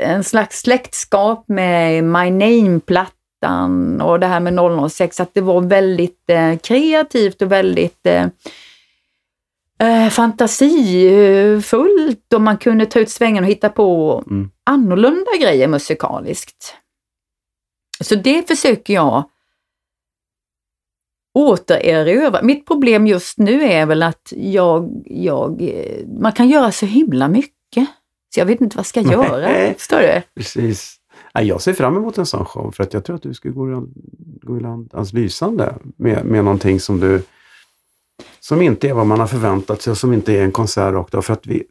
en 0.00 0.24
slags 0.24 0.60
släktskap 0.60 1.44
med 1.48 2.04
My 2.04 2.30
Name-plattan 2.30 4.00
och 4.00 4.20
det 4.20 4.26
här 4.26 4.40
med 4.40 4.90
006, 4.90 5.20
att 5.20 5.34
det 5.34 5.40
var 5.40 5.60
väldigt 5.60 6.30
kreativt 6.62 7.42
och 7.42 7.52
väldigt 7.52 8.06
fantasifullt 10.10 12.32
och 12.34 12.40
man 12.40 12.56
kunde 12.56 12.86
ta 12.86 13.00
ut 13.00 13.10
svängen 13.10 13.44
och 13.44 13.50
hitta 13.50 13.68
på 13.68 14.22
Mm. 14.26 14.50
annorlunda 14.64 15.30
grejer 15.40 15.68
musikaliskt. 15.68 16.74
Så 18.00 18.14
det 18.14 18.48
försöker 18.48 18.94
jag 18.94 19.24
återerövra. 21.34 22.42
Mitt 22.42 22.66
problem 22.66 23.06
just 23.06 23.38
nu 23.38 23.62
är 23.62 23.86
väl 23.86 24.02
att 24.02 24.32
jag, 24.36 25.02
jag, 25.04 25.62
eh, 25.62 26.06
man 26.20 26.32
kan 26.32 26.48
göra 26.48 26.72
så 26.72 26.86
himla 26.86 27.28
mycket. 27.28 27.54
Så 28.34 28.40
jag 28.40 28.46
vet 28.46 28.60
inte 28.60 28.76
vad 28.76 28.80
jag 28.80 28.86
ska 28.86 29.00
göra. 29.00 29.74
Förstår 29.78 29.98
du? 29.98 30.22
Precis. 30.36 30.96
Jag 31.32 31.60
ser 31.62 31.72
fram 31.72 31.96
emot 31.96 32.18
en 32.18 32.26
sån 32.26 32.44
show 32.44 32.70
för 32.70 32.82
att 32.82 32.94
jag 32.94 33.04
tror 33.04 33.16
att 33.16 33.22
du 33.22 33.34
skulle 33.34 33.54
gå 33.54 33.70
i, 33.72 33.74
gå 34.42 34.56
i 34.56 34.60
land 34.60 34.90
alldeles 34.92 35.12
lysande 35.12 35.74
med, 35.96 36.24
med 36.24 36.44
någonting 36.44 36.80
som 36.80 37.00
du 37.00 37.22
som 38.40 38.62
inte 38.62 38.88
är 38.88 38.92
vad 38.94 39.06
man 39.06 39.20
har 39.20 39.26
förväntat 39.26 39.82
sig 39.82 39.90
och 39.90 39.98
som 39.98 40.12
inte 40.12 40.32
är 40.32 40.42
en 40.44 40.52
konsert 40.52 40.92
rakt 40.92 41.14
av. 41.14 41.22
För 41.22 41.32
att 41.32 41.46
vi, 41.46 41.64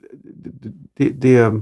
det, 0.98 1.10
det, 1.10 1.62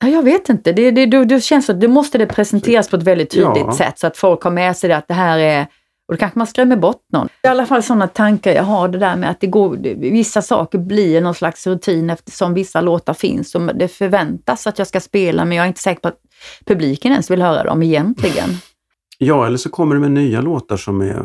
Ja, 0.00 0.08
jag 0.08 0.22
vet 0.22 0.48
inte. 0.48 0.72
Det, 0.72 0.90
det, 0.90 1.06
det, 1.06 1.24
det 1.24 1.40
känns 1.40 1.70
att 1.70 1.80
det 1.80 1.88
måste 1.88 2.18
det 2.18 2.26
presenteras 2.26 2.88
på 2.88 2.96
ett 2.96 3.02
väldigt 3.02 3.30
tydligt 3.30 3.64
Ja. 3.66 3.72
sätt 3.72 3.98
så 3.98 4.06
att 4.06 4.16
folk 4.16 4.42
har 4.42 4.50
med 4.50 4.76
sig 4.76 4.88
det 4.88 4.96
att 4.96 5.08
det 5.08 5.14
här 5.14 5.38
är 5.38 5.66
och 6.08 6.14
då 6.14 6.18
kanske 6.18 6.38
man 6.38 6.46
skrämmer 6.46 6.76
bort 6.76 7.02
någon. 7.12 7.28
I 7.42 7.46
alla 7.46 7.66
fall 7.66 7.82
sådana 7.82 8.08
tankar 8.08 8.52
jag 8.52 8.62
har, 8.62 8.88
det 8.88 8.98
där 8.98 9.16
med 9.16 9.30
att 9.30 9.40
det 9.40 9.46
går, 9.46 9.76
vissa 10.10 10.42
saker 10.42 10.78
blir 10.78 11.20
någon 11.20 11.34
slags 11.34 11.66
rutin 11.66 12.10
eftersom 12.10 12.54
vissa 12.54 12.80
låtar 12.80 13.14
finns 13.14 13.54
och 13.54 13.60
det 13.76 13.88
förväntas 13.88 14.66
att 14.66 14.78
jag 14.78 14.86
ska 14.86 15.00
spela 15.00 15.44
men 15.44 15.56
jag 15.56 15.64
är 15.64 15.68
inte 15.68 15.80
säker 15.80 16.00
på 16.00 16.08
att 16.08 16.18
publiken 16.66 17.12
ens 17.12 17.30
vill 17.30 17.42
höra 17.42 17.64
dem 17.64 17.82
egentligen. 17.82 18.48
ja, 19.18 19.46
eller 19.46 19.58
så 19.58 19.70
kommer 19.70 19.94
det 19.94 20.00
med 20.00 20.10
nya 20.10 20.40
låtar 20.40 20.76
som 20.76 21.00
är... 21.00 21.22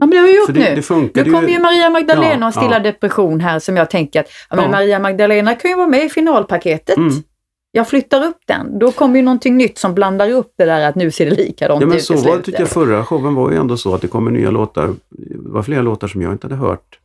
Ja, 0.00 0.06
men 0.06 0.10
det 0.10 0.16
har 0.16 0.26
jag 0.26 0.36
gjort 0.36 0.54
det, 0.54 0.74
nu. 0.90 1.00
det 1.14 1.24
Nu 1.24 1.32
kommer 1.32 1.48
ju 1.48 1.58
Maria 1.58 1.90
Magdalena 1.90 2.36
Ja, 2.40 2.46
och 2.46 2.54
Stilla 2.54 2.72
ja. 2.76 2.78
depression 2.78 3.40
här 3.40 3.58
som 3.58 3.76
jag 3.76 3.90
tänker 3.90 4.20
att 4.20 4.26
ja, 4.50 4.56
men. 4.56 4.70
Maria 4.70 4.98
Magdalena 4.98 5.54
kan 5.54 5.70
ju 5.70 5.76
vara 5.76 5.86
med 5.86 6.04
i 6.04 6.08
finalpaketet. 6.08 6.96
Mm. 6.96 7.22
Jag 7.70 7.88
flyttar 7.88 8.24
upp 8.26 8.38
den. 8.46 8.78
Då 8.78 8.92
kommer 8.92 9.16
ju 9.16 9.22
någonting 9.22 9.56
nytt 9.56 9.78
som 9.78 9.94
blandar 9.94 10.30
upp 10.30 10.52
det 10.58 10.64
där 10.64 10.88
att 10.88 10.94
nu 10.94 11.10
ser 11.10 11.30
det 11.30 11.36
likadant 11.36 11.80
Ja, 11.80 11.86
men 11.86 11.96
ut 11.96 12.04
så 12.04 12.14
var 12.14 12.20
slutet. 12.20 12.44
tycker 12.44 12.60
jag 12.60 12.68
förra 12.68 13.04
showen 13.04 13.34
var 13.34 13.50
ju 13.50 13.56
ändå 13.56 13.76
så 13.76 13.94
att 13.94 14.00
det 14.02 14.08
kommer 14.08 14.30
nya 14.30 14.50
låtar. 14.50 14.86
Det 15.08 15.36
var 15.38 15.62
flera 15.62 15.82
låtar 15.82 16.08
som 16.08 16.22
jag 16.22 16.32
inte 16.32 16.46
hade 16.46 16.56
hört. 16.56 16.98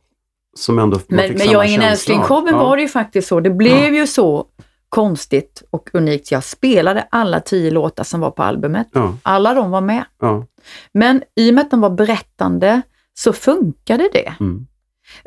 Som 0.56 0.78
ändå 0.78 1.00
Men, 1.06 1.32
men 1.32 1.50
jag 1.50 1.64
är 1.64 1.68
en 1.68 1.68
känsla 1.68 1.84
av. 1.84 1.90
älskling-showen 1.92 2.54
Ja. 2.54 2.64
var 2.64 2.76
det 2.76 2.82
ju 2.82 2.88
faktiskt 2.88 3.28
så. 3.28 3.40
Det 3.40 3.50
blev 3.50 3.94
ju 3.94 4.06
så 4.06 4.46
konstigt 4.88 5.62
och 5.70 5.88
unikt. 5.92 6.30
Jag 6.30 6.44
spelade 6.44 7.06
alla 7.10 7.40
tio 7.40 7.70
låtar 7.70 8.04
som 8.04 8.20
var 8.20 8.30
på 8.30 8.42
albumet. 8.42 8.86
Ja, 8.92 9.16
Alla 9.22 9.54
de 9.54 9.70
var 9.70 9.80
med. 9.80 10.04
ja. 10.20 10.46
Men 10.92 11.22
i 11.36 11.50
och 11.50 11.54
med 11.54 11.62
att 11.62 11.70
de 11.70 11.80
var 11.80 11.90
berättande 11.90 12.82
så 13.14 13.32
funkade 13.32 14.08
det. 14.12 14.32
Mm. 14.40 14.66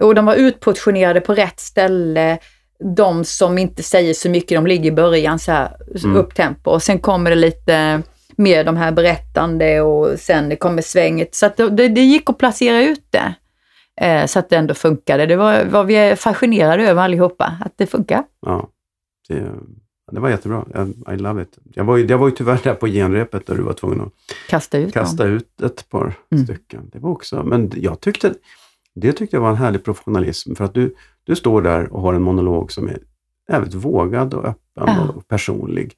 Och 0.02 0.16
de 0.16 0.26
var 0.26 0.36
utportionerade 0.36 1.22
på 1.22 1.34
rätt 1.34 1.60
ställe. 1.60 2.38
De 2.96 3.24
som 3.26 3.58
inte 3.58 3.84
säger 3.84 4.14
så 4.14 4.30
mycket, 4.30 4.58
de 4.58 4.68
ligger 4.68 4.86
i 4.92 4.92
början 4.96 5.40
så 5.40 5.52
här 5.52 5.76
Mm. 6.04 6.18
upptempo 6.18 6.72
och 6.72 6.84
sen 6.84 7.00
kommer 7.00 7.30
det 7.30 7.36
lite 7.36 8.02
mer 8.36 8.64
de 8.64 8.78
här 8.78 8.92
berättande 8.92 9.82
och 9.82 10.20
sen 10.20 10.50
det 10.50 10.56
kommer 10.56 10.82
svänget. 10.82 11.36
Så 11.36 11.46
att 11.46 11.58
det, 11.58 11.70
det, 11.70 12.02
gick 12.02 12.30
att 12.30 12.38
placera 12.38 12.84
ut 12.84 13.04
det. 13.10 13.34
Eh, 14.02 14.26
så 14.26 14.40
att 14.40 14.50
det 14.50 14.56
ändå 14.56 14.74
funkade. 14.74 15.26
Det 15.26 15.36
var 15.36 15.66
vad 15.66 15.86
vi 15.86 15.96
är 15.96 16.16
fascinerade 16.16 16.90
över 16.90 17.02
allihopa, 17.04 17.58
att 17.66 17.74
det 17.76 17.86
funkar. 17.88 18.24
ja. 18.46 18.70
Det, 19.30 19.52
det 20.12 20.20
var 20.20 20.30
jättebra. 20.30 20.66
I, 20.76 21.14
I 21.14 21.18
love 21.18 21.42
it. 21.42 21.58
Jag 21.74 21.84
var, 21.84 21.98
ju, 21.98 22.06
jag 22.06 22.18
var 22.18 22.28
ju 22.28 22.36
tyvärr 22.36 22.60
där 22.64 22.74
på 22.74 22.88
genrepet 22.88 23.48
där 23.48 23.56
du 23.56 23.62
var 23.62 23.74
tvungen 23.74 24.02
att 24.02 24.14
Kasta 24.50 24.78
ut 24.78 24.84
dem. 24.94 25.04
kasta 25.04 25.24
ut 25.26 25.62
ett 25.62 25.90
par 25.90 26.14
Mm. 26.32 26.44
stycken. 26.46 26.90
Det 26.94 27.00
var 27.00 27.10
också, 27.12 27.44
men 27.44 27.72
jag 27.76 28.00
tyckte, 28.02 28.34
det 28.96 29.12
tyckte 29.14 29.36
jag 29.36 29.42
var 29.42 29.50
en 29.50 29.56
härlig 29.56 29.84
professionalism 29.84 30.56
för 30.56 30.66
att 30.66 30.74
du, 30.74 30.96
du 31.28 31.36
står 31.36 31.62
där 31.62 31.94
och 31.94 32.02
har 32.02 32.14
en 32.14 32.22
monolog 32.22 32.72
som 32.72 32.88
är 32.88 32.98
jävligt 33.52 33.74
vågad 33.74 34.34
och 34.34 34.46
öppen 34.46 34.62
Ja. 34.76 35.08
och 35.16 35.28
personlig. 35.28 35.94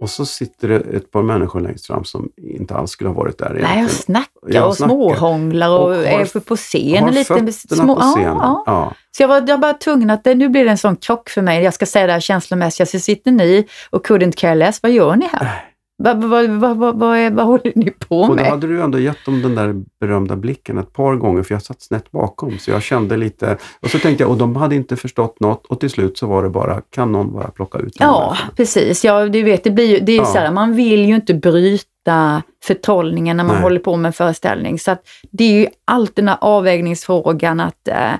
Och 0.00 0.10
så 0.10 0.26
sitter 0.26 0.68
det 0.68 0.76
ett 0.80 1.10
par 1.10 1.22
människor 1.22 1.60
längst 1.60 1.86
fram 1.86 2.04
som 2.04 2.28
inte 2.36 2.74
alls 2.74 2.90
skulle 2.90 3.10
ha 3.10 3.14
varit 3.14 3.38
där 3.38 3.48
Nej, 3.50 3.58
egentligen. 3.62 3.84
och 3.84 3.90
snackar 3.90 4.30
Ja, 4.48 4.64
och 4.64 4.76
snackar. 4.76 4.94
småhånglar 4.94 5.68
och, 5.70 5.84
Och 5.88 5.94
har- 5.94 6.02
är 6.04 6.40
på 6.40 6.56
scen. 6.56 7.02
har 7.04 7.10
lite 7.10 7.52
små, 7.52 7.94
på 7.96 8.00
scenen. 8.02 8.36
Ja, 8.40 8.62
ja. 8.66 8.72
Ja. 8.72 8.92
Så 9.16 9.22
jag 9.22 9.28
var, 9.28 9.44
jag 9.48 9.60
var 9.60 9.72
tvungen 9.72 10.10
att 10.10 10.24
det, 10.24 10.34
nu 10.34 10.48
blir 10.48 10.64
det 10.64 10.70
en 10.70 10.78
sån 10.78 10.96
krock 10.96 11.28
för 11.30 11.42
mig. 11.42 11.62
Jag 11.64 11.74
ska 11.74 11.86
säga 11.86 12.06
det 12.06 12.12
här 12.12 12.20
känslomässiga. 12.20 12.86
Så 12.86 12.98
sitter 12.98 13.30
ni 13.30 13.66
och 13.90 14.06
couldn't 14.06 14.32
care 14.36 14.54
less. 14.54 14.82
Vad 14.82 14.92
gör 14.92 15.16
ni 15.16 15.28
här? 15.32 15.64
Vad, 16.02 16.24
vad, 16.24 16.50
vad, 16.50 16.76
vad, 16.76 16.98
vad, 16.98 17.16
är- 17.18 17.30
vad 17.30 17.46
håller 17.46 17.72
ni 17.74 17.90
på 17.90 18.20
Och 18.20 18.28
då 18.28 18.34
med? 18.34 18.44
hade 18.46 18.66
du 18.66 18.82
ändå 18.82 18.98
gett 18.98 19.24
dem 19.26 19.42
den 19.42 19.54
där 19.54 19.74
berömda 20.00 20.36
blicken 20.36 20.78
ett 20.78 20.92
par 20.92 21.14
gånger 21.16 21.42
för 21.42 21.54
jag 21.54 21.62
satt 21.62 21.82
snett 21.82 22.10
bakom 22.10 22.58
så 22.58 22.70
jag 22.70 22.82
kände 22.82 23.16
lite 23.16 23.56
och 23.80 23.90
så 23.90 23.98
tänkte 23.98 24.24
jag 24.24 24.30
och 24.30 24.36
de 24.38 24.56
hade 24.56 24.74
inte 24.74 24.96
förstått 24.96 25.40
något 25.40 25.66
och 25.66 25.80
till 25.80 25.90
slut 25.90 26.18
så 26.18 26.26
var 26.26 26.42
det 26.42 26.48
bara 26.50 26.80
kan 26.90 27.12
någon 27.12 27.32
bara 27.32 27.48
plocka 27.50 27.78
ut 27.78 27.94
den 27.98 28.08
Ja, 28.08 28.36
där? 28.46 28.54
precis. 28.56 29.04
Ja, 29.04 29.26
du 29.28 29.42
vet, 29.42 29.64
det 29.64 29.70
blir 29.70 29.86
ju, 29.86 29.98
det 30.00 30.12
är 30.12 30.16
ju 30.16 30.22
Ja. 30.22 30.26
så 30.26 30.38
här, 30.38 30.52
man 30.52 30.74
vill 30.76 31.04
ju 31.08 31.14
inte 31.14 31.34
bryta 31.34 32.42
förtrollningen 32.64 33.36
när 33.36 33.44
man 33.44 33.54
Nej. 33.54 33.62
håller 33.62 33.80
på 33.80 33.96
med 33.96 34.08
en 34.08 34.12
föreställning. 34.12 34.78
Så 34.78 34.90
att 34.90 35.02
det 35.30 35.44
är 35.44 35.52
ju 35.60 35.66
alltid 35.84 36.14
den 36.24 36.28
här 36.28 36.38
avvägningsfrågan 36.40 37.60
att 37.60 37.88
eh, 37.88 38.12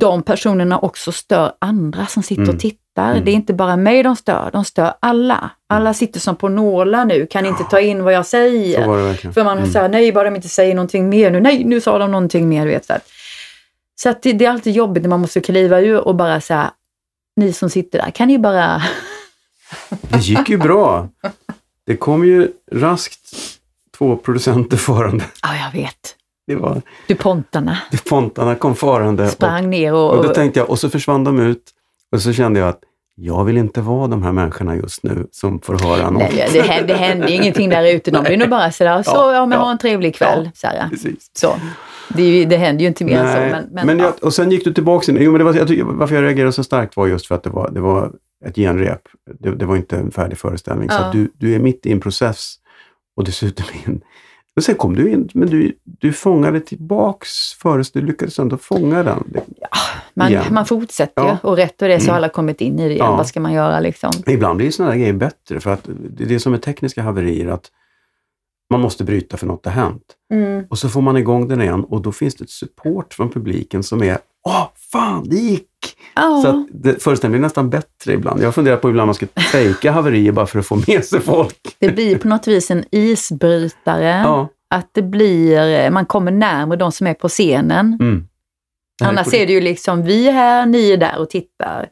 de 0.00 0.22
personerna 0.22 0.78
också 0.78 1.12
stör 1.12 1.52
andra 1.58 2.06
som 2.06 2.22
sitter 2.22 2.42
Mm. 2.42 2.54
och 2.54 2.60
tittar. 2.60 2.80
Mm. 3.02 3.24
Det 3.24 3.30
är 3.30 3.34
inte 3.34 3.54
bara 3.54 3.76
mig 3.76 4.02
de 4.02 4.16
stör, 4.16 4.50
de 4.52 4.64
stör 4.64 4.94
alla. 5.00 5.50
Alla 5.66 5.94
sitter 5.94 6.20
som 6.20 6.36
på 6.36 6.48
nålar 6.48 7.04
nu, 7.04 7.26
kan 7.26 7.46
inte 7.46 7.64
ta 7.64 7.80
in 7.80 8.04
vad 8.04 8.12
jag 8.12 8.26
säger. 8.26 9.32
För 9.32 9.44
man 9.44 9.58
Mm. 9.58 9.70
säger 9.72 9.88
nej, 9.88 10.12
bara 10.12 10.24
de 10.24 10.36
inte 10.36 10.48
säger 10.48 10.74
någonting 10.74 11.08
mer 11.08 11.30
nu. 11.30 11.40
Nej, 11.40 11.64
nu 11.64 11.80
sa 11.80 11.98
de 11.98 12.10
någonting 12.10 12.48
mer. 12.48 12.66
Vet, 12.66 12.84
så 12.86 12.92
att, 12.92 13.08
så 14.00 14.14
det, 14.22 14.32
det 14.32 14.44
är 14.44 14.50
alltid 14.50 14.74
jobbigt 14.74 15.02
när 15.02 15.10
man 15.10 15.20
måste 15.20 15.40
kliva 15.40 15.80
ur 15.80 16.00
och 16.08 16.14
bara 16.14 16.40
säga, 16.40 16.70
ni 17.36 17.52
som 17.52 17.70
sitter 17.70 17.98
där, 18.02 18.10
kan 18.10 18.28
ni 18.28 18.38
bara... 18.38 18.82
Det 20.08 20.18
gick 20.18 20.48
ju 20.48 20.58
bra. 20.58 21.08
Det 21.86 21.96
kom 21.96 22.24
ju 22.26 22.48
raskt 22.72 23.20
två 23.98 24.16
producenter 24.16 24.76
farande. 24.76 25.24
Ja, 25.42 25.48
jag 25.56 25.80
vet. 25.80 26.14
Det 26.46 26.54
var, 26.56 26.82
Du 27.92 27.98
pontarna 27.98 28.54
kom 28.54 28.74
farande. 28.76 29.24
Och, 29.24 29.30
sprang 29.30 29.70
ner 29.70 29.94
och... 29.94 30.10
och 30.16 30.22
då 30.24 30.34
tänkte 30.34 30.60
jag, 30.60 30.70
och 30.70 30.78
så 30.78 30.90
försvann 30.90 31.24
de 31.24 31.40
ut. 31.40 31.72
Och 32.12 32.22
så 32.22 32.32
kände 32.32 32.60
jag 32.60 32.68
att 32.68 32.80
jag 33.14 33.44
vill 33.44 33.56
inte 33.56 33.80
vara 33.80 34.06
de 34.06 34.22
här 34.22 34.32
människorna 34.32 34.76
just 34.76 35.02
nu 35.02 35.26
som 35.30 35.60
får 35.60 35.78
höra 35.78 36.10
något. 36.10 36.22
nej, 36.22 36.48
det, 36.52 36.62
hände, 36.62 36.92
det 36.92 36.98
hände 36.98 37.32
ingenting 37.32 37.70
där 37.70 37.94
ute. 37.94 38.10
De 38.10 38.24
blir 38.24 38.36
nog 38.36 38.48
bara 38.48 38.72
sådär, 38.72 39.02
så 39.02 39.10
Ja, 39.14 39.32
ja, 39.32 39.46
men 39.46 39.58
ja. 39.58 39.64
ha 39.64 39.72
en 39.72 39.78
trevlig 39.78 40.14
kväll. 40.14 40.50
Ja. 40.62 40.70
Så. 41.32 41.56
Det, 42.08 42.44
det 42.44 42.56
händer 42.56 42.82
ju 42.82 42.88
inte 42.88 43.04
mer 43.04 43.18
än 43.18 43.32
så. 43.32 43.56
Men, 43.74 43.86
men, 43.86 43.98
ja. 43.98 44.04
jag, 44.04 44.24
och 44.24 44.34
sen 44.34 44.50
gick 44.50 44.64
du 44.64 44.72
tillbaka 44.72 45.12
in. 45.12 45.18
Jo, 45.20 45.32
men 45.32 45.38
det 45.38 45.44
var, 45.44 45.54
jag, 45.54 45.84
varför 45.84 46.14
jag 46.14 46.24
reagerade 46.24 46.52
så 46.52 46.64
starkt 46.64 46.96
var 46.96 47.06
just 47.06 47.26
för 47.26 47.34
att 47.34 47.42
det 47.42 47.50
var, 47.50 47.70
det 47.70 47.80
var 47.80 48.12
ett 48.44 48.56
genrep. 48.56 49.02
Det, 49.38 49.54
det 49.54 49.66
var 49.66 49.76
inte 49.76 49.96
en 49.96 50.10
färdig 50.10 50.38
föreställning. 50.38 50.90
Så 50.90 51.10
du, 51.12 51.32
du 51.38 51.54
är 51.54 51.58
mitt 51.58 51.86
i 51.86 51.92
en 51.92 52.00
process 52.00 52.54
och 53.16 53.24
dessutom 53.24 53.66
in. 53.86 54.00
Och 54.56 54.64
sen 54.64 54.74
kom 54.74 54.96
du 54.96 55.10
in, 55.10 55.28
men 55.34 55.50
du, 55.50 55.72
du 55.84 56.12
fångade 56.12 56.60
tillbaks 56.60 57.52
föreställningen. 57.52 58.06
Du 58.06 58.12
lyckades 58.12 58.38
ändå 58.38 58.56
fånga 58.56 59.02
den. 59.02 59.24
Man, 60.14 60.28
igen. 60.28 60.44
man 60.50 60.66
fortsätter 60.66 61.22
ju 61.22 61.28
Ja. 61.28 61.38
och 61.42 61.56
rätt 61.56 61.82
och 61.82 61.88
det 61.88 61.98
så 62.00 62.04
Mm. 62.04 62.10
har 62.12 62.16
alla 62.16 62.28
kommit 62.28 62.60
in 62.60 62.78
i 62.78 62.88
det 62.88 62.94
igen. 62.94 63.06
Ja. 63.06 63.16
Vad 63.16 63.26
ska 63.26 63.40
man 63.40 63.52
göra 63.52 63.80
liksom? 63.80 64.10
Ibland 64.26 64.56
blir 64.56 64.70
sådana 64.70 64.92
här 64.92 64.98
grejer 64.98 65.12
bättre 65.12 65.60
för 65.60 65.70
att 65.70 65.88
det 66.10 66.24
är 66.24 66.28
det 66.28 66.40
som 66.40 66.54
är 66.54 66.58
tekniska 66.58 67.02
haverier. 67.02 67.46
att 67.48 67.70
Man 68.70 68.80
måste 68.80 69.04
bryta 69.04 69.36
för 69.36 69.46
något 69.46 69.64
har 69.64 69.72
hänt. 69.72 70.02
Och 70.70 70.78
så 70.78 70.88
får 70.88 71.00
man 71.00 71.16
igång 71.16 71.48
den 71.48 71.62
igen 71.62 71.84
och 71.84 72.02
då 72.02 72.12
finns 72.12 72.34
det 72.34 72.44
ett 72.44 72.50
support 72.50 73.14
från 73.14 73.30
publiken 73.30 73.82
som 73.82 74.02
är 74.02 74.18
Åh, 74.48 74.68
fan, 74.92 75.28
det 75.28 75.36
gick! 75.36 75.68
Ja. 76.14 76.42
Så 76.44 76.48
att 76.48 76.66
det, 76.70 77.02
föreställningen 77.02 77.40
blir 77.40 77.46
nästan 77.46 77.70
bättre 77.70 78.12
ibland. 78.12 78.42
Jag 78.42 78.54
funderar 78.54 78.76
på 78.76 78.90
ibland 78.90 79.06
man 79.06 79.14
ska 79.14 79.26
fejka 79.52 79.92
haverier 79.92 80.32
bara 80.32 80.46
för 80.46 80.58
att 80.58 80.66
få 80.66 80.76
med 80.86 81.04
sig 81.04 81.20
folk. 81.20 81.76
Det 81.78 81.88
blir 81.88 82.18
på 82.18 82.28
något 82.28 82.46
vis 82.48 82.70
en 82.70 82.84
isbrytare. 82.90 84.04
Ja. 84.24 84.48
Att 84.70 84.88
det 84.92 85.02
blir, 85.02 85.90
man 85.90 86.06
kommer 86.06 86.30
närmare 86.30 86.78
de 86.78 86.92
som 86.92 87.06
är 87.06 87.14
på 87.14 87.28
scenen. 87.28 87.98
Mm. 88.00 88.28
Annars 89.04 89.34
är 89.34 89.46
det 89.46 89.52
ju 89.52 89.60
liksom, 89.60 90.02
vi 90.02 90.28
är 90.28 90.32
här, 90.32 90.66
ni 90.66 90.90
är 90.90 90.96
där 90.96 91.18
och 91.18 91.30
tittar. 91.30 91.88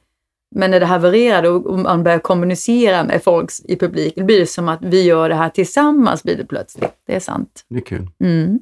Men 0.57 0.71
när 0.71 0.81
det 0.81 0.87
havererar 0.87 1.43
och 1.43 1.67
och 1.67 1.79
man 1.79 2.03
börjar 2.03 2.19
kommunicera 2.19 3.05
med 3.05 3.23
folk 3.23 3.51
i 3.65 3.77
publiken, 3.77 4.23
det 4.23 4.27
blir 4.27 4.41
det 4.41 4.47
som 4.47 4.69
att 4.69 4.79
vi 4.83 5.03
gör 5.03 5.29
det 5.29 5.35
här 5.35 5.49
tillsammans, 5.49 6.23
blir 6.23 6.37
det 6.37 6.45
plötsligt. 6.45 6.93
Det 7.07 7.15
är 7.15 7.21
sant. 7.21 7.65
Det 7.69 7.77
är 7.77 7.81
kul. 7.81 8.11
Mm. 8.21 8.59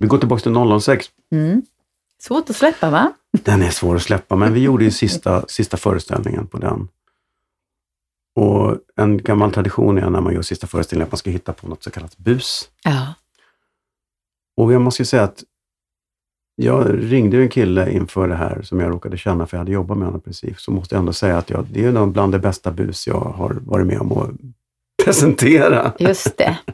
Vi 0.00 0.06
går 0.06 0.18
tillbaka 0.18 0.42
till 0.42 0.80
006. 0.80 1.06
Mm. 1.32 1.62
Svårt 2.18 2.50
att 2.50 2.56
släppa 2.56 2.90
va? 2.90 3.12
Den 3.32 3.62
är 3.62 3.70
svår 3.70 3.96
att 3.96 4.02
släppa, 4.02 4.36
men 4.36 4.52
vi 4.52 4.60
gjorde 4.60 4.84
ju 4.84 4.90
sista, 4.90 5.44
sista 5.48 5.76
föreställningen 5.76 6.46
på 6.46 6.58
den. 6.58 6.88
Och 8.36 8.76
en 8.96 9.18
gammal 9.18 9.52
tradition 9.52 9.98
är 9.98 10.10
när 10.10 10.20
man 10.20 10.34
gör 10.34 10.42
sista 10.42 10.66
föreställningen 10.66 11.06
att 11.06 11.12
man 11.12 11.18
ska 11.18 11.30
hitta 11.30 11.52
på 11.52 11.68
något 11.68 11.84
så 11.84 11.90
kallat 11.90 12.16
bus. 12.16 12.68
Ja. 12.84 13.14
Och 14.60 14.72
jag 14.72 14.80
måste 14.82 15.02
ju 15.02 15.06
säga 15.06 15.22
att 15.22 15.44
jag 16.56 17.12
ringde 17.12 17.36
en 17.38 17.48
kille 17.48 17.92
inför 17.92 18.28
det 18.28 18.34
här 18.34 18.62
som 18.62 18.80
jag 18.80 18.90
råkade 18.90 19.16
känna, 19.18 19.46
för 19.46 19.56
jag 19.56 19.60
hade 19.60 19.72
jobbat 19.72 19.98
med 19.98 20.06
honom 20.06 20.20
precis. 20.20 20.60
Så 20.60 20.70
måste 20.70 20.94
jag 20.94 21.00
ändå 21.00 21.12
säga 21.12 21.38
att 21.38 21.50
jag, 21.50 21.66
det 21.72 21.84
är 21.84 22.06
bland 22.06 22.32
det 22.32 22.38
bästa 22.38 22.70
bus 22.70 23.06
jag 23.06 23.20
har 23.20 23.58
varit 23.64 23.86
med 23.86 24.00
om 24.00 24.12
att 24.12 24.30
presentera. 25.04 25.92
Just 25.98 26.36
det. 26.38 26.58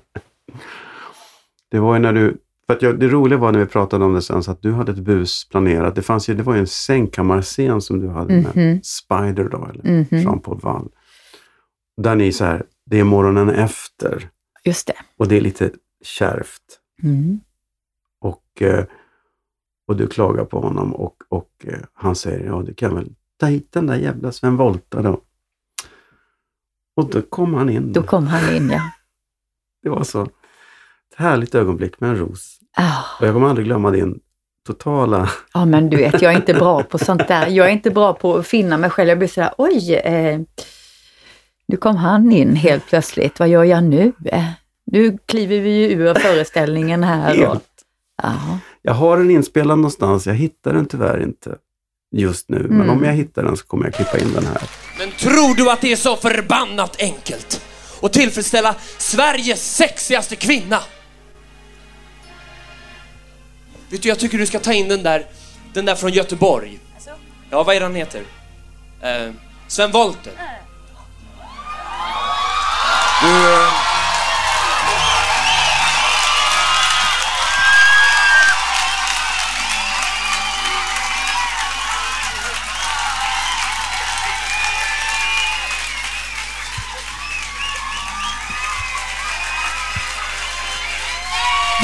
Det 1.70 1.78
var 1.80 1.94
ju 1.94 2.00
när 2.00 2.12
du, 2.12 2.36
för 2.66 2.74
att 2.76 2.82
jag, 2.82 3.00
det 3.00 3.08
roliga 3.08 3.38
var 3.38 3.52
när 3.52 3.58
vi 3.58 3.66
pratade 3.66 4.04
om 4.04 4.14
det 4.14 4.22
sen, 4.22 4.42
så 4.42 4.50
att 4.50 4.62
du 4.62 4.72
hade 4.72 4.92
ett 4.92 4.98
bus 4.98 5.48
planerat. 5.48 5.94
Det, 5.94 6.02
fanns 6.02 6.28
ju, 6.28 6.34
det 6.34 6.42
var 6.42 6.54
ju 6.54 6.60
en 6.60 6.66
sängkammarscen 6.66 7.80
som 7.80 8.00
du 8.00 8.08
hade 8.08 8.34
med 8.34 8.56
Mhm. 8.56 8.80
Spider 8.82 9.44
då, 9.44 9.68
eller 9.70 9.84
Mhm. 9.92 10.06
Jean-Paul 10.10 10.60
Wall. 10.62 10.88
Där 12.02 12.14
ni 12.14 12.32
så 12.32 12.44
här 12.44 12.64
det 12.90 13.00
är 13.00 13.04
morgonen 13.04 13.48
efter 13.50 14.28
Just 14.64 14.86
det. 14.86 14.94
och 15.16 15.28
det 15.28 15.36
är 15.36 15.40
lite 15.40 15.70
kärvt. 16.04 16.62
Mm. 17.02 17.40
Och, 18.56 18.62
eh, 18.62 18.84
och 19.88 19.96
du 19.96 20.06
klagar 20.06 20.44
på 20.44 20.60
honom 20.60 20.94
och, 20.94 21.16
och 21.28 21.50
eh, 21.64 21.78
han 21.92 22.14
säger, 22.14 22.46
ja 22.46 22.62
du 22.66 22.74
kan 22.74 22.94
väl 22.94 23.10
ta 23.36 23.46
hit 23.46 23.72
den 23.72 23.86
där 23.86 23.96
jävla 23.96 24.32
Sven 24.32 24.56
Wollta 24.56 25.02
då. 25.02 25.20
Och 26.96 27.10
då 27.10 27.22
kom 27.22 27.54
han 27.54 27.70
in. 27.70 27.92
Då 27.92 28.02
kom 28.02 28.26
han 28.26 28.56
in, 28.56 28.70
ja. 28.70 28.80
Det 29.82 29.88
var 29.88 30.04
så 30.04 30.22
ett 30.22 30.30
härligt 31.16 31.54
ögonblick 31.54 32.00
med 32.00 32.10
en 32.10 32.16
ros. 32.16 32.58
Ah. 32.76 33.02
Och 33.20 33.26
jag 33.26 33.34
kommer 33.34 33.48
aldrig 33.48 33.66
glömma 33.66 33.90
din 33.90 34.20
totala... 34.66 35.30
Ja, 35.54 35.64
men 35.64 35.90
du 35.90 35.96
vet, 35.96 36.22
jag 36.22 36.32
är 36.32 36.36
inte 36.36 36.54
bra 36.54 36.82
på 36.82 36.98
sånt 36.98 37.28
där. 37.28 37.46
Jag 37.46 37.66
är 37.66 37.70
inte 37.70 37.90
bra 37.90 38.12
på 38.12 38.36
att 38.36 38.46
finna 38.46 38.78
mig 38.78 38.90
själv. 38.90 39.08
Jag 39.08 39.18
blir 39.18 39.28
sådär, 39.28 39.54
oj, 39.58 39.94
eh, 39.94 40.40
nu 41.68 41.76
kom 41.76 41.96
han 41.96 42.32
in 42.32 42.56
helt 42.56 42.86
plötsligt. 42.86 43.38
Vad 43.38 43.48
gör 43.48 43.64
jag 43.64 43.84
nu? 43.84 44.12
Eh, 44.24 44.50
nu 44.84 45.18
kliver 45.26 45.60
vi 45.60 45.70
ju 45.70 45.90
ur 45.90 46.14
föreställningen 46.14 47.04
här. 47.04 47.34
Helt. 47.34 47.75
Ja. 48.22 48.58
Jag 48.82 48.94
har 48.94 49.16
den 49.16 49.30
inspelad 49.30 49.78
någonstans, 49.78 50.26
jag 50.26 50.34
hittar 50.34 50.72
den 50.72 50.86
tyvärr 50.86 51.22
inte 51.22 51.56
just 52.16 52.48
nu. 52.48 52.58
Men 52.58 52.80
Mm. 52.80 52.90
om 52.90 53.04
jag 53.04 53.12
hittar 53.12 53.42
den 53.42 53.56
så 53.56 53.66
kommer 53.66 53.84
jag 53.84 53.94
klippa 53.94 54.18
in 54.18 54.32
den 54.32 54.46
här. 54.46 54.62
Men 54.98 55.10
tror 55.10 55.54
du 55.54 55.70
att 55.70 55.80
det 55.80 55.92
är 55.92 55.96
så 55.96 56.16
förbannat 56.16 56.96
enkelt? 57.02 57.62
Att 58.02 58.12
tillfredsställa 58.12 58.74
Sveriges 58.98 59.76
sexigaste 59.76 60.36
kvinna? 60.36 60.80
Vet 63.90 64.02
du, 64.02 64.08
jag 64.08 64.18
tycker 64.18 64.38
du 64.38 64.46
ska 64.46 64.58
ta 64.58 64.72
in 64.72 64.88
den 64.88 65.02
där, 65.02 65.26
den 65.74 65.84
där 65.84 65.94
från 65.94 66.10
Göteborg. 66.12 66.78
Ja, 67.50 67.62
vad 67.62 67.76
är 67.76 67.80
han 67.80 67.94
heter? 67.94 68.22
Eh, 69.00 69.32
Sven 69.68 69.90
Wollter. 69.90 70.32
Du... 73.22 73.85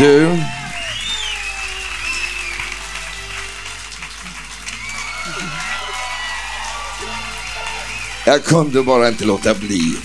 Du. 0.03 0.39
Jag 8.27 8.45
kunde 8.45 8.83
bara 8.83 9.09
inte 9.09 9.25
låta 9.25 9.55
bli. 9.55 9.97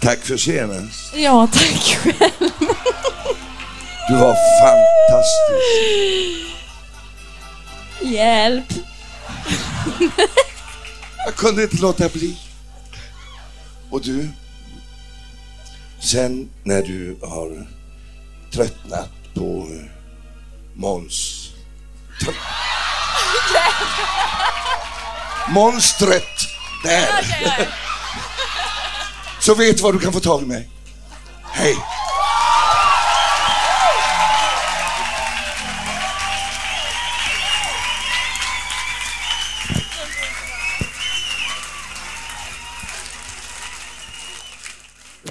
Tack 0.00 0.18
för 0.24 0.36
senast. 0.36 1.14
Ja, 1.16 1.48
tack 1.52 1.98
själv. 2.02 2.50
Du 4.08 4.16
var 4.16 4.36
fantastisk. 4.60 5.66
Hjälp. 8.00 8.72
Jag 11.24 11.34
kunde 11.36 11.62
inte 11.62 11.76
låta 11.76 12.08
bli. 12.08 12.38
Och 13.90 14.00
du, 14.02 14.28
sen 16.06 16.50
när 16.64 16.82
du 16.82 17.18
har 17.22 17.66
tröttnat 18.52 19.10
på 19.34 19.68
Måns... 20.74 21.48
Tr- 22.20 22.34
Monstret 25.48 26.22
där. 26.84 27.10
Så 29.40 29.54
vet 29.54 29.76
du 29.76 29.82
var 29.82 29.92
du 29.92 29.98
kan 29.98 30.12
få 30.12 30.20
tag 30.20 30.42
i 30.42 30.46
mig. 30.46 30.68
Hej. 31.52 31.76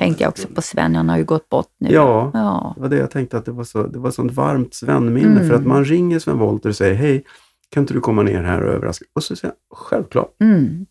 Tänkte 0.06 0.24
jag 0.24 0.30
också 0.30 0.48
på 0.48 0.62
Sven, 0.62 0.96
han 0.96 1.10
har 1.10 1.18
ju 1.18 1.24
gått 1.24 1.50
bort 1.50 1.72
nu. 1.78 1.92
Ja, 1.92 2.32
ja. 2.34 2.74
det 2.76 2.82
var 2.82 2.90
det 2.90 2.98
jag 2.98 3.12
tänkte 3.12 3.38
att 3.38 3.46
det 3.46 3.52
var 3.52 3.64
så, 3.64 3.84
det 3.88 4.00
var 4.00 4.12
sånt 4.12 4.32
varmt 4.32 4.74
Sven-minne. 4.74 5.36
Mm. 5.36 5.48
För 5.48 5.56
att 5.56 5.66
man 5.66 5.86
ringer 5.86 6.20
Sven 6.20 6.38
Wollter 6.38 6.70
och 6.70 6.76
säger, 6.76 6.96
hej, 6.96 7.24
kan 7.70 7.84
inte 7.84 7.94
du 7.94 8.00
komma 8.00 8.24
ner 8.24 8.44
här 8.44 8.62
och 8.62 8.74
överraska? 8.74 9.06
Och 9.16 9.24
så 9.24 9.36
säger 9.36 9.54
jag, 9.70 9.78
självklart. 9.78 10.36
Mm. 10.42 10.86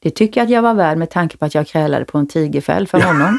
Det 0.00 0.10
tycker 0.10 0.40
jag 0.40 0.44
att 0.44 0.50
jag 0.50 0.62
var 0.62 0.74
värd 0.74 0.98
med 0.98 1.10
tanke 1.10 1.36
på 1.36 1.44
att 1.44 1.54
jag 1.54 1.66
krälade 1.66 2.04
på 2.04 2.18
en 2.18 2.26
tigerfäll 2.26 2.86
för 2.88 3.00
honom. 3.00 3.38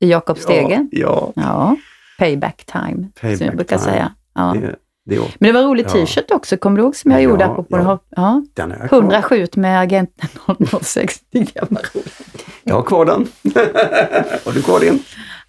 I 0.00 0.10
Jakobstegen. 0.10 0.88
Ja, 0.92 1.32
Ja. 1.36 1.76
Payback 2.18 2.64
time, 2.64 2.96
som 2.96 3.10
Payback 3.20 3.40
jag 3.40 3.56
brukar 3.56 3.78
time. 3.78 3.90
säga. 3.90 4.12
Ja. 4.34 4.54
ja. 4.54 4.60
Det, 4.60 4.76
det, 5.10 5.16
är- 5.16 5.34
Men 5.38 5.46
det 5.48 5.52
var 5.52 5.60
en 5.60 5.66
rolig 5.68 5.84
Ja. 5.86 5.90
t-shirt 5.92 6.30
också, 6.30 6.56
kommer 6.56 6.76
du 6.76 6.82
ihåg 6.82 6.96
som 6.96 7.10
jag 7.10 7.20
Ja, 7.20 7.24
gjorde? 7.24 7.44
Ja. 7.44 7.64
den 7.68 7.86
här- 7.86 7.98
ja. 8.16 8.42
den 8.54 8.72
är 8.72 8.78
jag 8.78 8.88
kvar. 8.88 8.98
100 8.98 9.22
skjut 9.22 9.56
med 9.56 9.80
agenten 9.80 10.28
006. 10.82 11.20
Det 11.30 11.52
var 11.70 11.78
roligt. 11.94 12.44
Jag 12.64 12.74
har 12.74 12.82
kvar 12.82 13.04
den. 13.04 13.28
Har 14.44 14.52
du 14.52 14.62
kvar 14.62 14.80
din? 14.80 15.02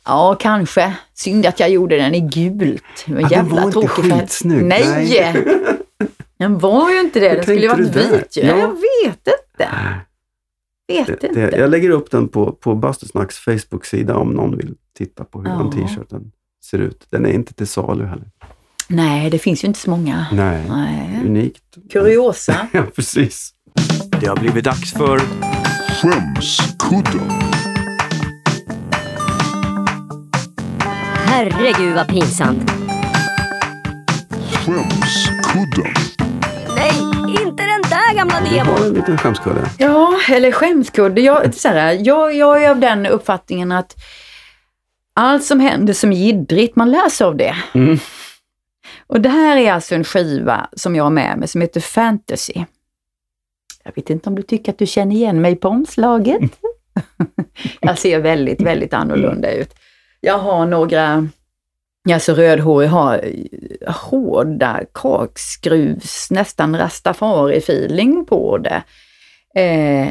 Ja, 0.05 0.35
kanske. 0.39 0.93
Synd 1.13 1.45
att 1.45 1.59
jag 1.59 1.69
gjorde 1.69 1.97
den 1.97 2.15
i 2.15 2.19
gult. 2.21 2.83
Det 3.05 3.13
var 3.13 3.21
Ja, 3.21 3.27
den 3.27 3.37
jävla 3.37 3.55
var 3.61 3.65
inte 3.75 3.87
skitsnygg. 3.87 4.63
Nej! 4.65 4.85
Nej. 4.87 5.45
Den 6.37 6.57
var 6.59 6.91
ju 6.91 6.99
inte 6.99 7.19
det. 7.19 7.29
Den 7.33 7.43
skulle 7.43 7.61
ju 7.61 7.67
varit 7.67 7.95
vit 7.95 8.37
ju. 8.37 8.41
Ja. 8.41 8.57
Jag 8.57 8.67
vet 8.67 9.27
inte. 9.27 9.69
Vet 10.87 11.07
Det, 11.07 11.27
inte. 11.27 11.27
det, 11.47 11.57
jag 11.57 11.69
lägger 11.69 11.89
upp 11.89 12.11
den 12.11 12.27
på, 12.27 12.51
på 12.51 12.75
Bastusnacks 12.75 13.37
Facebook-sida 13.39 14.15
om 14.15 14.29
någon 14.29 14.57
vill 14.57 14.75
titta 14.97 15.23
på 15.23 15.41
hur 15.41 15.49
Ja. 15.49 15.55
den 15.57 15.71
t-shirten 15.71 16.31
ser 16.65 16.77
ut. 16.79 17.05
Den 17.09 17.25
är 17.25 17.29
inte 17.31 17.53
till 17.53 17.67
salu 17.67 18.05
heller. 18.05 18.27
Nej, 18.91 19.29
det 19.29 19.39
finns 19.39 19.63
ju 19.63 19.67
inte 19.67 19.79
så 19.79 19.89
många. 19.89 20.25
Nej, 20.31 20.63
Nej. 20.69 21.19
unikt. 21.25 21.61
Kuriosa. 21.93 22.55
Ja, 22.71 22.83
precis. 22.95 23.49
Det 24.21 24.27
har 24.27 24.35
blivit 24.35 24.63
dags 24.65 24.93
för 24.93 25.21
Skämskudden. 26.01 27.31
Herregud 31.25 31.95
vad 31.95 32.07
pinsamt. 32.07 32.71
Skämskudden. 34.51 35.93
Nej, 36.75 36.91
inte 37.45 37.63
den 37.63 37.81
där 37.89 38.15
gamla 38.15 38.41
Vi 38.51 38.57
har 38.59 38.65
demon. 38.65 38.83
en 38.87 38.93
liten 38.93 39.17
skämskudde. 39.17 39.69
Ja, 39.77 40.13
eller 40.29 40.51
skämskudde. 40.51 41.21
Jag, 41.21 41.53
så 41.55 41.67
här, 41.69 41.97
jag, 42.07 42.35
jag 42.35 42.63
är 42.63 42.69
av 42.69 42.79
den 42.79 43.05
uppfattningen 43.05 43.71
att 43.71 43.95
allt 45.13 45.43
som 45.43 45.59
händer 45.59 45.93
som 45.93 46.11
är 46.11 46.15
jiddrigt, 46.15 46.75
man 46.75 46.91
lär 46.91 47.09
sig 47.09 47.27
av 47.27 47.37
det. 47.37 47.55
Mm. 47.73 47.99
Och 49.11 49.21
det 49.21 49.29
här 49.29 49.57
är 49.57 49.71
alltså 49.71 49.95
en 49.95 50.03
skiva 50.03 50.69
som 50.73 50.95
jag 50.95 51.03
har 51.03 51.11
med 51.11 51.37
mig 51.37 51.47
som 51.47 51.61
heter 51.61 51.81
Fantasy. 51.81 52.53
Jag 53.83 53.95
vet 53.95 54.09
inte 54.09 54.29
om 54.29 54.35
du 54.35 54.41
tycker 54.41 54.71
att 54.71 54.77
du 54.77 54.85
känner 54.85 55.15
igen 55.15 55.41
mig 55.41 55.55
på 55.55 55.67
omslaget? 55.67 56.41
jag 57.79 57.97
ser 57.97 58.19
väldigt, 58.19 58.61
väldigt 58.61 58.93
annorlunda 58.93 59.51
ut. 59.51 59.73
Jag 60.19 60.37
har 60.37 60.65
några, 60.65 61.27
alltså 62.11 62.33
rödhårig, 62.33 62.87
har 62.89 63.25
hårda 63.87 64.81
kakskruvs, 64.93 66.31
nästan 66.31 66.75
rastafari-feeling 66.75 68.25
på 68.25 68.57
det. 68.57 68.83
Eh, 69.61 70.07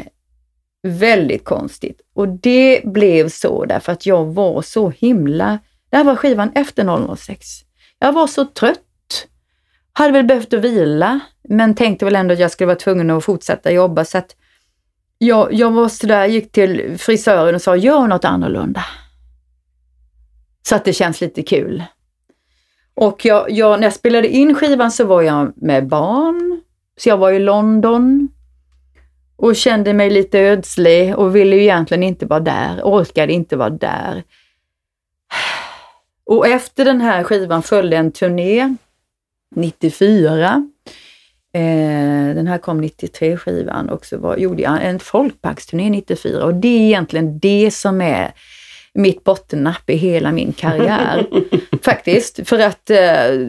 väldigt 0.87 1.45
konstigt. 1.45 2.01
Och 2.13 2.27
det 2.27 2.81
blev 2.85 3.29
så 3.29 3.65
därför 3.65 3.91
att 3.91 4.05
jag 4.05 4.25
var 4.25 4.61
så 4.61 4.89
himla... 4.89 5.59
Det 5.89 5.97
här 5.97 6.03
var 6.03 6.15
skivan 6.15 6.51
efter 6.55 7.15
006. 7.15 7.47
Jag 7.99 8.13
var 8.13 8.27
så 8.27 8.45
trött. 8.45 8.79
Hade 9.93 10.13
väl 10.13 10.25
behövt 10.25 10.53
att 10.53 10.59
vila, 10.59 11.19
men 11.49 11.75
tänkte 11.75 12.05
väl 12.05 12.15
ändå 12.15 12.33
att 12.33 12.39
jag 12.39 12.51
skulle 12.51 12.67
vara 12.67 12.75
tvungen 12.75 13.09
att 13.09 13.25
fortsätta 13.25 13.71
jobba. 13.71 14.05
Så 14.05 14.17
att 14.17 14.35
jag, 15.17 15.53
jag 15.53 15.71
var 15.71 15.89
sådär, 15.89 16.25
gick 16.25 16.51
till 16.51 16.97
frisören 16.97 17.55
och 17.55 17.61
sa, 17.61 17.75
gör 17.75 18.07
något 18.07 18.25
annorlunda. 18.25 18.85
Så 20.67 20.75
att 20.75 20.85
det 20.85 20.93
känns 20.93 21.21
lite 21.21 21.43
kul. 21.43 21.83
Och 22.93 23.25
jag, 23.25 23.51
jag, 23.51 23.79
när 23.79 23.85
jag 23.85 23.93
spelade 23.93 24.27
in 24.27 24.55
skivan 24.55 24.91
så 24.91 25.05
var 25.05 25.21
jag 25.21 25.53
med 25.55 25.87
barn. 25.87 26.61
Så 26.97 27.09
jag 27.09 27.17
var 27.17 27.31
i 27.31 27.39
London 27.39 28.29
och 29.35 29.55
kände 29.55 29.93
mig 29.93 30.09
lite 30.09 30.39
ödslig 30.39 31.15
och 31.15 31.35
ville 31.35 31.55
ju 31.55 31.61
egentligen 31.61 32.03
inte 32.03 32.25
vara 32.25 32.39
där, 32.39 32.81
orkade 32.83 33.33
inte 33.33 33.55
vara 33.57 33.69
där. 33.69 34.23
Och 36.25 36.47
efter 36.47 36.85
den 36.85 37.01
här 37.01 37.23
skivan 37.23 37.63
följde 37.63 37.97
en 37.97 38.11
turné 38.11 38.75
94. 39.55 40.69
Eh, 41.53 42.35
den 42.35 42.47
här 42.47 42.57
kom 42.57 42.81
93 42.81 43.37
skivan 43.37 43.89
och 43.89 44.05
så 44.05 44.17
var, 44.17 44.37
gjorde 44.37 44.61
jag 44.61 44.85
en 44.85 44.99
folkparksturné 44.99 45.89
94 45.89 46.45
och 46.45 46.53
det 46.53 46.67
är 46.67 46.81
egentligen 46.81 47.39
det 47.39 47.71
som 47.71 48.01
är 48.01 48.31
mitt 48.93 49.23
bottennapp 49.23 49.89
i 49.89 49.95
hela 49.95 50.31
min 50.31 50.53
karriär. 50.53 51.27
Faktiskt, 51.81 52.49
för 52.49 52.59
att 52.59 52.89
eh, 52.89 53.47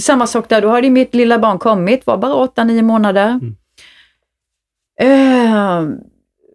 samma 0.00 0.26
sak 0.26 0.48
där, 0.48 0.62
då 0.62 0.68
hade 0.68 0.90
mitt 0.90 1.14
lilla 1.14 1.38
barn 1.38 1.58
kommit, 1.58 2.06
var 2.06 2.16
bara 2.16 2.46
8-9 2.46 2.82
månader. 2.82 3.40
Eh, 5.00 5.88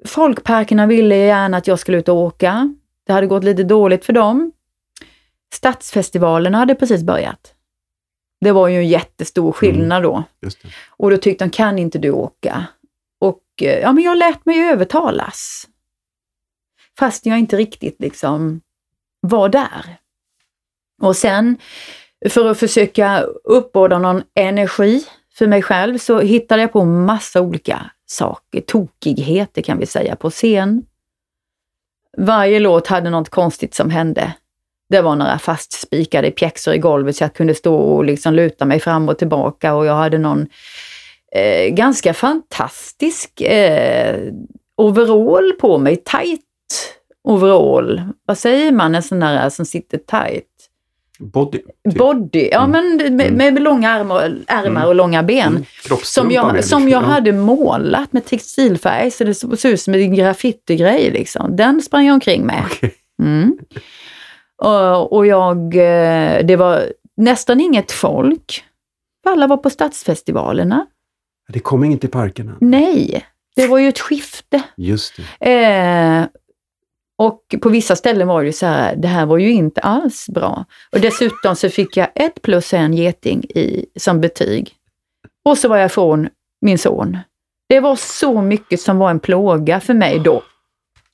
folkparkerna 0.06 0.88
ville 0.88 1.16
gärna 1.16 1.58
att 1.58 1.68
jag 1.68 1.80
skulle 1.80 1.98
ut 1.98 2.10
och 2.10 2.16
åka. 2.16 2.76
Det 3.08 3.14
hade 3.14 3.28
gått 3.28 3.44
lite 3.44 3.64
dåligt 3.64 4.06
för 4.06 4.14
dem. 4.14 4.52
Stadsfestivalerna 5.54 6.58
hade 6.58 6.76
precis 6.76 7.04
börjat. 7.04 7.54
Det 8.44 8.52
var 8.52 8.68
ju 8.68 8.78
en 8.78 8.88
jättestor 8.88 9.52
skillnad 9.52 10.03
då. 10.03 10.24
Och 10.90 11.11
då 11.11 11.18
tyckte 11.18 11.45
de, 11.45 11.49
kan 11.52 11.80
inte 11.80 11.99
du 11.99 12.11
åka? 12.11 12.65
Och 13.20 13.44
eh, 13.61 13.80
ja, 13.80 13.91
men 13.91 14.03
jag 14.03 14.18
lät 14.18 14.45
mig 14.45 14.60
övertalas. 14.60 15.68
Fast 16.99 17.26
jag 17.26 17.40
inte 17.40 17.57
riktigt 17.57 17.99
liksom 17.99 18.61
var 19.22 19.49
där. 19.49 19.98
Och 21.02 21.15
sen 21.15 21.57
för 22.30 22.52
att 22.52 22.60
försöka 22.60 23.22
uppbåda 23.44 23.99
någon 23.99 24.24
energi 24.36 25.06
för 25.34 25.48
mig 25.48 25.61
själv 25.61 25.98
så 25.98 26.20
hittade 26.20 26.61
jag 26.61 26.72
på 26.72 26.86
massa 26.86 27.41
olika 27.41 27.91
saker, 28.06 28.61
tokigheter 28.61 29.61
kan 29.61 29.78
vi 29.78 29.86
säga, 29.86 30.15
på 30.15 30.30
scen. 30.30 30.86
Varje 32.18 32.60
låt 32.60 32.88
hade 32.88 33.10
något 33.10 33.30
konstigt 33.30 33.74
som 33.74 33.90
hände. 33.90 34.34
Det 34.94 35.02
var 35.02 35.15
några 35.15 35.40
fastspikade 35.40 36.32
pjäxor 36.32 36.74
i 36.74 36.78
golvet 36.78 37.15
så 37.15 37.24
jag 37.24 37.34
kunde 37.34 37.56
stå 37.56 37.76
och 37.76 38.06
liksom 38.06 38.34
luta 38.34 38.65
mig 38.65 38.80
fram 38.80 39.10
och 39.10 39.18
tillbaka 39.18 39.74
och 39.74 39.86
jag 39.86 39.95
hade 39.95 40.18
någon 40.18 40.48
eh, 41.36 41.74
ganska 41.74 42.14
fantastisk 42.14 43.41
eh, 43.41 44.20
overall 44.78 45.52
på 45.60 45.78
mig, 45.78 45.95
tight 45.95 46.41
overall. 47.24 48.02
Vad 48.26 48.38
säger 48.38 48.72
man, 48.72 48.95
en 48.95 49.03
sån 49.03 49.20
där 49.20 49.49
som 49.49 49.65
sitter 49.65 49.98
tight? 49.98 50.45
Body. 51.20 51.57
typ. 51.57 51.98
Body, 51.98 52.49
ja 52.52 52.68
men 52.68 53.15
med, 53.15 53.34
med 53.34 53.61
långa 53.61 53.90
armar, 53.90 54.36
ärmar 54.48 54.86
och 54.86 54.95
långa 54.95 55.24
ben. 55.24 55.48
Mm. 55.48 55.99
Som 56.03 56.32
jag, 56.32 56.53
med, 56.53 56.65
som 56.65 56.82
liksom. 56.86 56.90
jag 56.90 57.03
Ja. 57.03 57.07
hade 57.07 57.32
målat 57.32 58.14
med 58.14 58.26
textilfärg 58.26 59.11
så 59.11 59.24
det 59.24 59.34
såg 59.34 59.65
ut 59.65 59.82
som 59.82 59.94
en 59.94 60.15
graffitigrej. 60.15 61.11
Liksom. 61.11 61.56
Den 61.56 61.82
sprang 61.82 62.06
jag 62.06 62.14
omkring 62.14 62.45
med. 62.45 62.64
Okej. 62.65 62.95
Mm. 64.63 65.01
Och, 65.01 65.25
jag, 65.27 65.75
eh, 65.75 66.45
det 66.45 66.55
var 66.55 66.93
nästan 67.17 67.59
inget 67.59 67.91
folk. 67.91 68.63
Alla 69.27 69.47
var 69.47 69.57
på 69.57 69.69
stadsfestivalerna. 69.69 70.85
Det 71.47 71.59
kom 71.59 71.84
inget 71.84 72.03
i 72.03 72.07
parkerna. 72.07 72.57
Nej, 72.61 73.25
det 73.55 73.67
var 73.67 73.80
ju 73.80 73.88
ett 73.88 73.99
skifte. 73.99 74.63
Just. 74.77 75.19
Eh, 75.39 76.23
och 77.17 77.55
på 77.61 77.69
vissa 77.69 77.95
ställen 77.95 78.27
var 78.27 78.41
det 78.41 78.47
ju 78.47 78.53
så 78.53 78.65
här, 78.65 78.95
det 78.95 79.07
här 79.07 79.25
var 79.25 79.38
ju 79.38 79.51
inte 79.51 79.81
alls 79.81 80.30
bra. 80.30 80.65
Och 80.91 80.99
dessutom 80.99 81.55
så 81.55 81.69
fick 81.69 81.97
jag 81.97 82.07
ett 82.15 82.41
plus 82.41 82.73
en 82.73 82.93
geting 82.93 83.43
i, 83.43 83.85
som 83.99 84.21
betyg. 84.21 84.73
Och 85.45 85.57
så 85.57 85.69
var 85.69 85.77
jag 85.77 85.91
från 85.91 86.30
min 86.61 86.77
son. 86.77 87.17
Det 87.69 87.80
var 87.80 87.95
så 87.95 88.41
mycket 88.41 88.81
som 88.81 88.97
var 88.97 89.09
en 89.09 89.19
plåga 89.19 89.80
för 89.80 89.93
mig 89.93 90.19
då. 90.19 90.43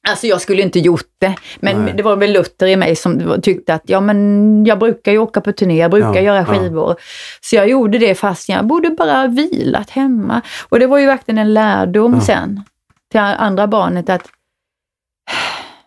Alltså 0.08 0.28
jag 0.28 0.42
skulle 0.42 0.62
inte 0.62 0.80
gjort 0.80 1.08
det, 1.20 1.36
men 1.60 1.86
Nej. 1.86 1.94
det 1.98 2.04
var 2.04 2.16
väl 2.16 2.32
Luther 2.34 2.68
i 2.68 2.76
mig 2.76 2.96
som 2.96 3.40
tyckte 3.42 3.74
att 3.74 3.84
ja 3.86 4.02
men 4.02 4.66
jag 4.66 4.80
brukar 4.80 5.12
ju 5.12 5.18
åka 5.18 5.42
på 5.42 5.52
turné, 5.52 5.78
jag 5.78 5.92
brukar 5.92 6.14
Ja, 6.14 6.22
göra 6.22 6.38
ja. 6.38 6.46
skivor. 6.46 6.96
Så 7.42 7.56
jag 7.56 7.70
gjorde 7.70 7.98
det 7.98 8.16
fast 8.16 8.50
jag 8.50 8.68
borde 8.68 8.90
bara 8.90 9.28
vilat 9.28 9.90
hemma. 9.90 10.42
Och 10.70 10.80
det 10.80 10.88
var 10.88 10.98
ju 10.98 11.06
verkligen 11.06 11.38
en 11.38 11.54
lärdom 11.54 12.14
Ja. 12.14 12.22
sen 12.22 12.64
till 13.12 13.20
andra 13.20 13.68
barnet 13.68 14.10
att 14.10 14.30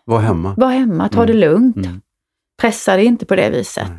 Var 0.05 0.19
hemma. 0.19 0.53
var 0.57 0.69
hemma, 0.69 1.09
ta 1.09 1.23
Mm. 1.23 1.27
det 1.27 1.33
lugnt. 1.47 1.75
Mm. 1.75 2.01
Pressa 2.61 2.95
det 2.95 3.03
inte 3.05 3.25
på 3.25 3.35
det 3.35 3.49
viset. 3.49 3.87
Nej. 3.89 3.97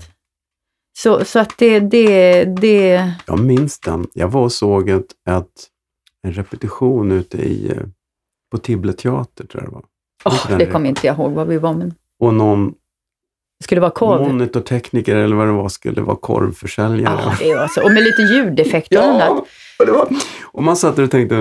Så, 0.98 1.24
så 1.24 1.38
att 1.38 1.58
det, 1.58 1.80
det, 1.80 2.44
det, 2.44 3.12
Jag 3.26 3.38
minns 3.38 3.80
den. 3.80 4.06
Jag 4.14 4.28
var 4.28 4.40
och 4.42 4.52
såg 4.52 4.88
ett, 4.88 5.06
ett, 5.30 5.46
en 6.22 6.32
repetition 6.32 7.12
ute 7.12 7.36
i, 7.36 7.70
eh, 7.70 7.82
på 8.50 8.58
Tibble 8.58 8.92
teater, 8.92 9.46
tror 9.46 9.62
jag 9.62 9.72
det 9.72 9.74
var. 9.74 9.84
Den 10.48 10.58
det 10.58 10.64
är- 10.64 10.70
kommer 10.70 10.88
inte 10.88 11.06
jag 11.06 11.16
ihåg 11.16 11.32
vad 11.32 11.46
vi 11.46 11.58
var, 11.58 11.72
men 11.72 11.94
Och 12.20 12.34
någon 12.34 12.74
skulle 13.64 13.80
vara 13.80 13.90
korv? 13.90 14.20
monitortekniker 14.28 15.16
eller 15.16 15.36
vad 15.36 15.46
det 15.46 15.52
var 15.52 15.68
skulle 15.68 16.02
vara 16.02 16.16
korvförsäljare. 16.16 17.18
Ja, 17.24 17.32
det 17.40 17.54
var 17.54 17.68
så. 17.68 17.84
Och 17.84 17.92
med 17.92 18.02
lite 18.02 18.22
ljudeffekter 18.22 18.98
och 18.98 19.04
annat. 19.04 19.30
och, 19.78 19.86
det 19.86 19.92
var, 19.92 20.08
och 20.44 20.62
man 20.62 20.76
satt 20.76 20.98
och 20.98 21.10
tänkte, 21.10 21.34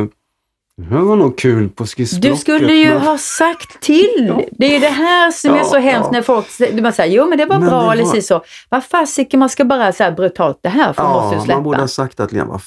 det 0.78 0.96
var 0.96 1.16
nog 1.16 1.38
kul 1.38 1.70
på 1.70 1.86
skissblocket. 1.86 2.32
Du 2.32 2.38
skulle 2.38 2.74
ju 2.74 2.90
men- 2.90 3.02
ha 3.02 3.18
sagt 3.18 3.82
till. 3.82 4.26
Ja. 4.28 4.42
Det 4.52 4.76
är 4.76 4.80
det 4.80 4.88
här 4.88 5.32
som 5.32 5.54
är 5.54 5.58
Ja, 5.58 5.64
så 5.64 5.78
hemskt 5.78 6.06
ja. 6.08 6.12
när 6.12 6.22
folk 6.22 6.50
säger, 6.50 6.82
man 6.82 6.94
säger, 6.94 7.18
jo 7.18 7.30
men 7.30 7.38
det 7.38 7.46
var 7.46 7.60
Men 7.60 7.70
bra 7.70 7.86
det 7.86 7.92
eller 7.92 8.04
var- 8.04 8.12
si 8.12 8.22
så. 8.22 8.44
Vad 8.70 8.84
fasiken, 8.84 9.40
man 9.40 9.50
ska 9.50 9.66
bara 9.66 9.92
så 9.94 10.04
här 10.04 10.12
brutalt, 10.12 10.60
det 10.62 10.70
här 10.70 10.94
får 10.94 11.04
måste 11.04 11.30
du 11.30 11.36
Ja, 11.36 11.44
släppa. 11.44 11.58
man 11.58 11.64
borde 11.64 11.78
ha 11.80 11.88
sagt 11.88 12.20
att 12.20 12.32
Lena, 12.32 12.46
vad 12.46 12.62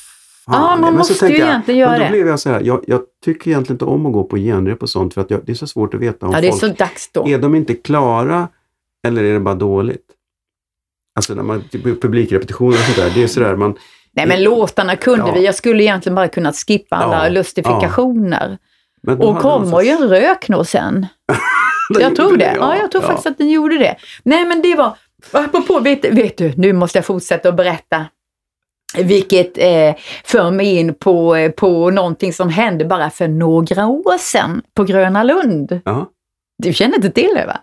fan. 0.51 0.63
Ja, 0.63 0.77
man 0.77 0.81
Men 0.95 1.05
så 1.05 1.13
måste 1.13 1.27
ju 1.27 1.39
jag, 1.39 1.49
egentligen 1.49 1.81
göra 1.81 1.91
men 1.91 2.01
då 2.01 2.05
det. 2.05 2.11
blev 2.11 2.27
jag 2.29 2.41
så 2.41 2.51
här, 2.51 2.61
jag, 2.61 2.85
jag 2.87 3.01
tycker 3.25 3.51
egentligen 3.51 3.75
inte 3.75 3.85
om 3.85 4.07
att 4.07 4.13
gå 4.13 4.25
på 4.25 4.37
genrep 4.37 4.83
och 4.83 4.91
sånt 4.91 5.15
för 5.15 5.21
att 5.21 5.31
jag, 5.31 5.41
det 5.45 5.53
är 5.53 5.57
så 5.57 5.67
svårt 5.67 5.95
att 5.95 6.01
veta 6.01 6.27
om 6.27 6.33
ja, 6.33 6.41
det 6.41 6.47
är 6.47 6.51
folk 6.51 6.61
så 6.61 6.85
dags 6.85 7.11
då. 7.13 7.29
Är 7.29 7.39
de 7.39 7.55
inte 7.55 7.75
klara 7.75 8.49
eller 9.07 9.25
är 9.25 9.33
det 9.33 9.41
bara 9.41 9.55
dåligt? 9.55 10.03
Alltså 11.17 11.35
när 11.35 11.43
man, 11.43 11.63
typ, 11.71 12.03
publikrepetitioner 12.03 12.79
och 12.79 12.95
sådär, 12.95 13.11
det 13.15 13.23
är 13.23 13.27
sådär 13.27 13.57
man... 13.57 13.75
Nej 14.13 14.27
men 14.27 14.43
låtarna 14.43 14.97
kunde 14.97 15.27
Ja. 15.27 15.33
vi, 15.35 15.45
jag 15.45 15.55
skulle 15.55 15.83
egentligen 15.83 16.15
bara 16.17 16.29
kunnat 16.29 16.57
skippa 16.57 16.97
alla 16.97 17.25
Ja, 17.25 17.29
lustifikationer. 17.29 18.59
Då 19.03 19.13
Och 19.13 19.33
man 19.33 19.43
kommer 19.43 19.81
ju 19.83 19.91
en 19.91 20.09
rök 20.09 20.49
nog 20.49 20.67
sen. 20.67 21.07
Jag 22.01 22.17
tror 22.17 22.37
det. 22.37 22.57
Ja, 22.57 22.77
jag 22.77 22.91
tror 22.91 23.03
ja. 23.03 23.09
faktiskt 23.09 23.27
att 23.27 23.39
den 23.39 23.51
gjorde 23.51 23.79
det. 23.79 23.97
Nej, 24.23 24.45
men 24.45 24.63
det 24.63 24.75
var... 24.75 24.97
Apropå, 25.33 25.81
vet, 25.81 26.05
vet 26.05 26.39
du, 26.39 26.53
nu 26.57 26.73
måste 26.73 26.99
jag 26.99 27.05
fortsätta 27.07 27.49
att 27.49 27.57
berätta. 27.57 28.07
Vilket 29.05 29.59
eh, 29.59 29.95
för 30.25 30.51
mig 30.51 30.77
in 30.79 30.95
på, 30.95 31.37
eh, 31.37 31.51
på 31.51 31.91
någonting 31.91 32.33
som 32.33 32.49
hände 32.49 32.85
bara 32.85 33.11
för 33.11 33.29
några 33.29 33.87
år 33.87 34.19
sedan 34.19 34.63
på 34.75 34.85
Gröna 34.85 35.23
Lund. 35.23 35.81
Ja. 35.85 36.07
Du 36.63 36.73
känner 36.73 36.97
inte 36.97 37.11
till 37.11 37.31
det 37.35 37.47
va? 37.47 37.59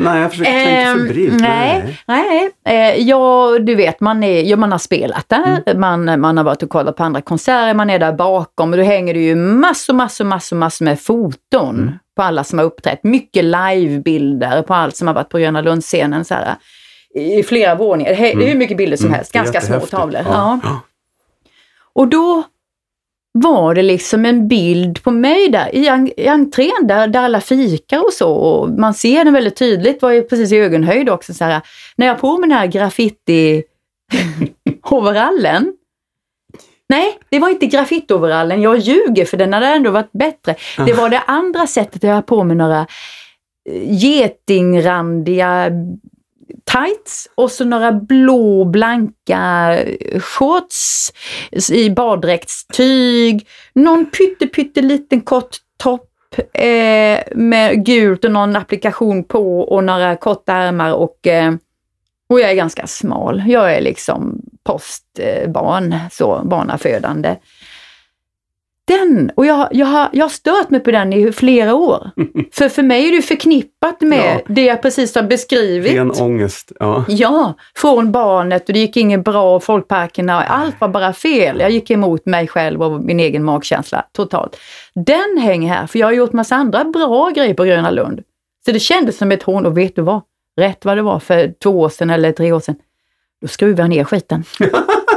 Nej, 0.00 0.20
jag 0.20 0.30
försöker 0.30 0.52
tänka 0.52 0.70
Ehm, 0.70 0.98
febrilt. 0.98 1.40
nej, 1.40 1.98
nej. 2.06 2.50
Eh, 2.64 2.96
ja, 3.08 3.58
du 3.60 3.74
vet, 3.74 4.00
man, 4.00 4.22
är, 4.22 4.42
ja, 4.42 4.56
man 4.56 4.72
har 4.72 4.78
spelat 4.78 5.28
där, 5.28 5.62
Mm. 5.66 5.80
man, 5.80 6.20
man 6.20 6.36
har 6.36 6.44
varit 6.44 6.62
och 6.62 6.70
kollat 6.70 6.96
på 6.96 7.02
andra 7.04 7.20
konserter, 7.20 7.74
man 7.74 7.90
är 7.90 7.98
där 7.98 8.12
bakom 8.12 8.70
och 8.70 8.76
då 8.76 8.82
hänger 8.82 9.14
det 9.14 9.20
ju 9.20 9.34
massor, 9.36 9.94
massor, 9.94 10.24
massor, 10.24 10.56
massor 10.56 10.84
med 10.84 11.00
foton 11.00 11.76
Mm. 11.78 11.92
på 12.16 12.22
alla 12.22 12.44
som 12.44 12.58
har 12.58 12.66
uppträtt. 12.66 13.04
Mycket 13.04 13.44
livebilder 13.44 14.62
på 14.62 14.74
allt 14.74 14.96
som 14.96 15.06
har 15.08 15.14
varit 15.14 15.28
på 15.28 15.38
Gröna 15.38 15.60
Lund-scenen. 15.60 16.24
Så 16.24 16.34
här, 16.34 16.54
I 17.16 17.42
flera 17.42 17.74
våningar. 17.74 18.10
Är 18.12 18.46
hur 18.46 18.54
mycket 18.54 18.76
bilder 18.76 18.96
som 18.96 19.06
Mm, 19.06 19.16
helst, 19.16 19.32
ganska 19.32 19.60
små 19.60 19.80
tavlor. 19.80 20.22
Ja. 20.26 20.60
Ja. 20.62 20.80
Och 21.92 22.08
då 22.08 22.42
var 23.32 23.74
det 23.74 23.82
liksom 23.82 24.26
en 24.26 24.48
bild 24.48 25.02
på 25.02 25.10
mig 25.10 25.48
där 25.48 25.74
i, 25.74 25.88
en, 25.88 26.20
i 26.20 26.26
entrén 26.26 26.86
där, 26.86 27.08
där 27.08 27.20
alla 27.20 27.40
fikar 27.40 27.98
och 27.98 28.12
så. 28.12 28.32
Och 28.32 28.70
man 28.70 28.94
ser 28.94 29.24
den 29.24 29.34
väldigt 29.34 29.56
tydligt, 29.56 30.02
var 30.02 30.10
ju 30.10 30.22
precis 30.22 30.52
i 30.52 30.56
ögonhöjd 30.56 31.10
också. 31.10 31.34
Så 31.34 31.44
här, 31.44 31.60
när 31.96 32.06
jag 32.06 32.20
på 32.20 32.38
mig 32.38 32.48
den 32.48 32.58
här 32.58 32.66
graffiti-overallen. 32.66 35.66
Nej, 36.88 37.18
det 37.28 37.38
var 37.38 37.48
inte 37.48 37.66
graffiti-overallen. 37.66 38.62
Jag 38.62 38.78
ljuger 38.78 39.24
för 39.24 39.36
den 39.36 39.52
hade 39.52 39.66
ändå 39.66 39.90
varit 39.90 40.12
bättre. 40.12 40.54
Det 40.86 40.92
var 40.92 41.08
det 41.08 41.20
andra 41.26 41.66
sättet 41.66 42.02
jag 42.02 42.14
har 42.14 42.22
på 42.22 42.44
mig 42.44 42.56
några 42.56 42.86
eh, 43.70 43.94
getingrandiga 43.94 45.70
tights 46.72 47.28
och 47.34 47.50
så 47.50 47.64
några 47.64 47.92
blå 47.92 48.64
blanka 48.64 49.76
shorts 50.20 51.12
i 51.72 51.90
baddräktstyg. 51.90 53.48
Någon 53.74 54.06
pytte, 54.06 54.46
pytte 54.46 54.82
liten 54.82 55.20
kort 55.20 55.56
topp 55.76 56.10
eh, 56.52 57.18
med 57.34 57.86
gult 57.86 58.24
och 58.24 58.30
någon 58.30 58.56
applikation 58.56 59.24
på 59.24 59.60
och 59.60 59.84
några 59.84 60.16
korta 60.16 60.52
ärmar 60.52 60.92
och, 60.92 61.26
eh, 61.26 61.54
och 62.28 62.40
jag 62.40 62.50
är 62.50 62.54
ganska 62.54 62.86
smal. 62.86 63.42
Jag 63.46 63.74
är 63.74 63.80
liksom 63.80 64.40
postbarn, 64.64 65.94
så 66.10 66.42
barnafödande. 66.44 67.36
Den, 68.86 69.30
och 69.34 69.46
jag, 69.46 69.68
jag, 69.70 69.86
har, 69.86 70.08
jag 70.12 70.24
har 70.24 70.28
stört 70.30 70.70
mig 70.70 70.80
på 70.80 70.90
den 70.90 71.12
i 71.12 71.32
flera 71.32 71.74
år. 71.74 72.10
För 72.52 72.68
för 72.68 72.82
mig 72.82 73.08
är 73.08 73.12
det 73.12 73.22
förknippat 73.22 74.00
med 74.00 74.36
Ja. 74.46 74.54
det 74.54 74.64
jag 74.64 74.82
precis 74.82 75.14
har 75.14 75.22
beskrivit. 75.22 75.92
Ren 75.92 76.10
ångest. 76.10 76.72
Ja. 76.80 77.04
Ja, 77.08 77.54
från 77.76 78.12
barnet 78.12 78.68
och 78.68 78.72
det 78.72 78.78
gick 78.78 78.96
inget 78.96 79.24
bra, 79.24 79.60
folkparkerna, 79.60 80.42
allt 80.44 80.80
var 80.80 80.88
bara 80.88 81.12
fel. 81.12 81.60
Jag 81.60 81.70
gick 81.70 81.90
emot 81.90 82.26
mig 82.26 82.48
själv 82.48 82.82
och 82.82 83.00
min 83.04 83.20
egen 83.20 83.44
magkänsla 83.44 84.04
totalt. 84.12 84.56
Den 84.94 85.38
hänger 85.42 85.74
här, 85.74 85.86
för 85.86 85.98
jag 85.98 86.06
har 86.06 86.12
gjort 86.12 86.32
massa 86.32 86.56
andra 86.56 86.84
bra 86.84 87.30
grejer 87.30 87.54
på 87.54 87.64
Gröna 87.64 87.90
Lund. 87.90 88.20
Så 88.64 88.72
det 88.72 88.80
kändes 88.80 89.16
som 89.18 89.32
ett 89.32 89.42
hån 89.42 89.66
och 89.66 89.78
vet 89.78 89.96
du 89.96 90.02
vad? 90.02 90.20
Rätt 90.60 90.84
vad 90.84 90.96
det 90.96 91.02
var 91.02 91.18
för 91.18 91.52
två 91.62 91.70
år 91.80 91.88
sedan 91.88 92.10
eller 92.10 92.32
tre 92.32 92.52
år 92.52 92.60
sedan. 92.60 92.76
Då 93.42 93.48
skruvade 93.48 93.82
jag 93.82 93.90
ner 93.90 94.04
skiten. 94.04 94.44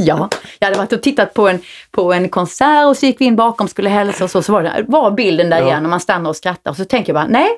Ja, 0.06 0.28
jag 0.58 0.66
hade 0.66 0.78
varit 0.78 0.92
och 0.92 1.02
tittat 1.02 1.34
på 1.34 1.48
en, 1.48 1.58
på 1.90 2.12
en 2.12 2.28
konsert 2.28 2.86
och 2.86 2.96
så 2.96 3.06
gick 3.06 3.20
vi 3.20 3.24
in 3.24 3.36
bakom 3.36 3.68
skulle 3.68 3.88
hälsa 3.88 4.24
och 4.24 4.30
så, 4.30 4.42
så 4.42 4.52
var, 4.52 4.62
det, 4.62 4.84
var 4.88 5.10
bilden 5.10 5.50
där 5.50 5.58
Ja. 5.60 5.66
igen 5.66 5.84
och 5.84 5.90
man 5.90 6.00
stannar 6.00 6.30
och 6.30 6.36
skrattar 6.36 6.70
och 6.70 6.76
så 6.76 6.84
tänker 6.84 7.12
jag 7.12 7.22
bara, 7.22 7.28
nej, 7.32 7.48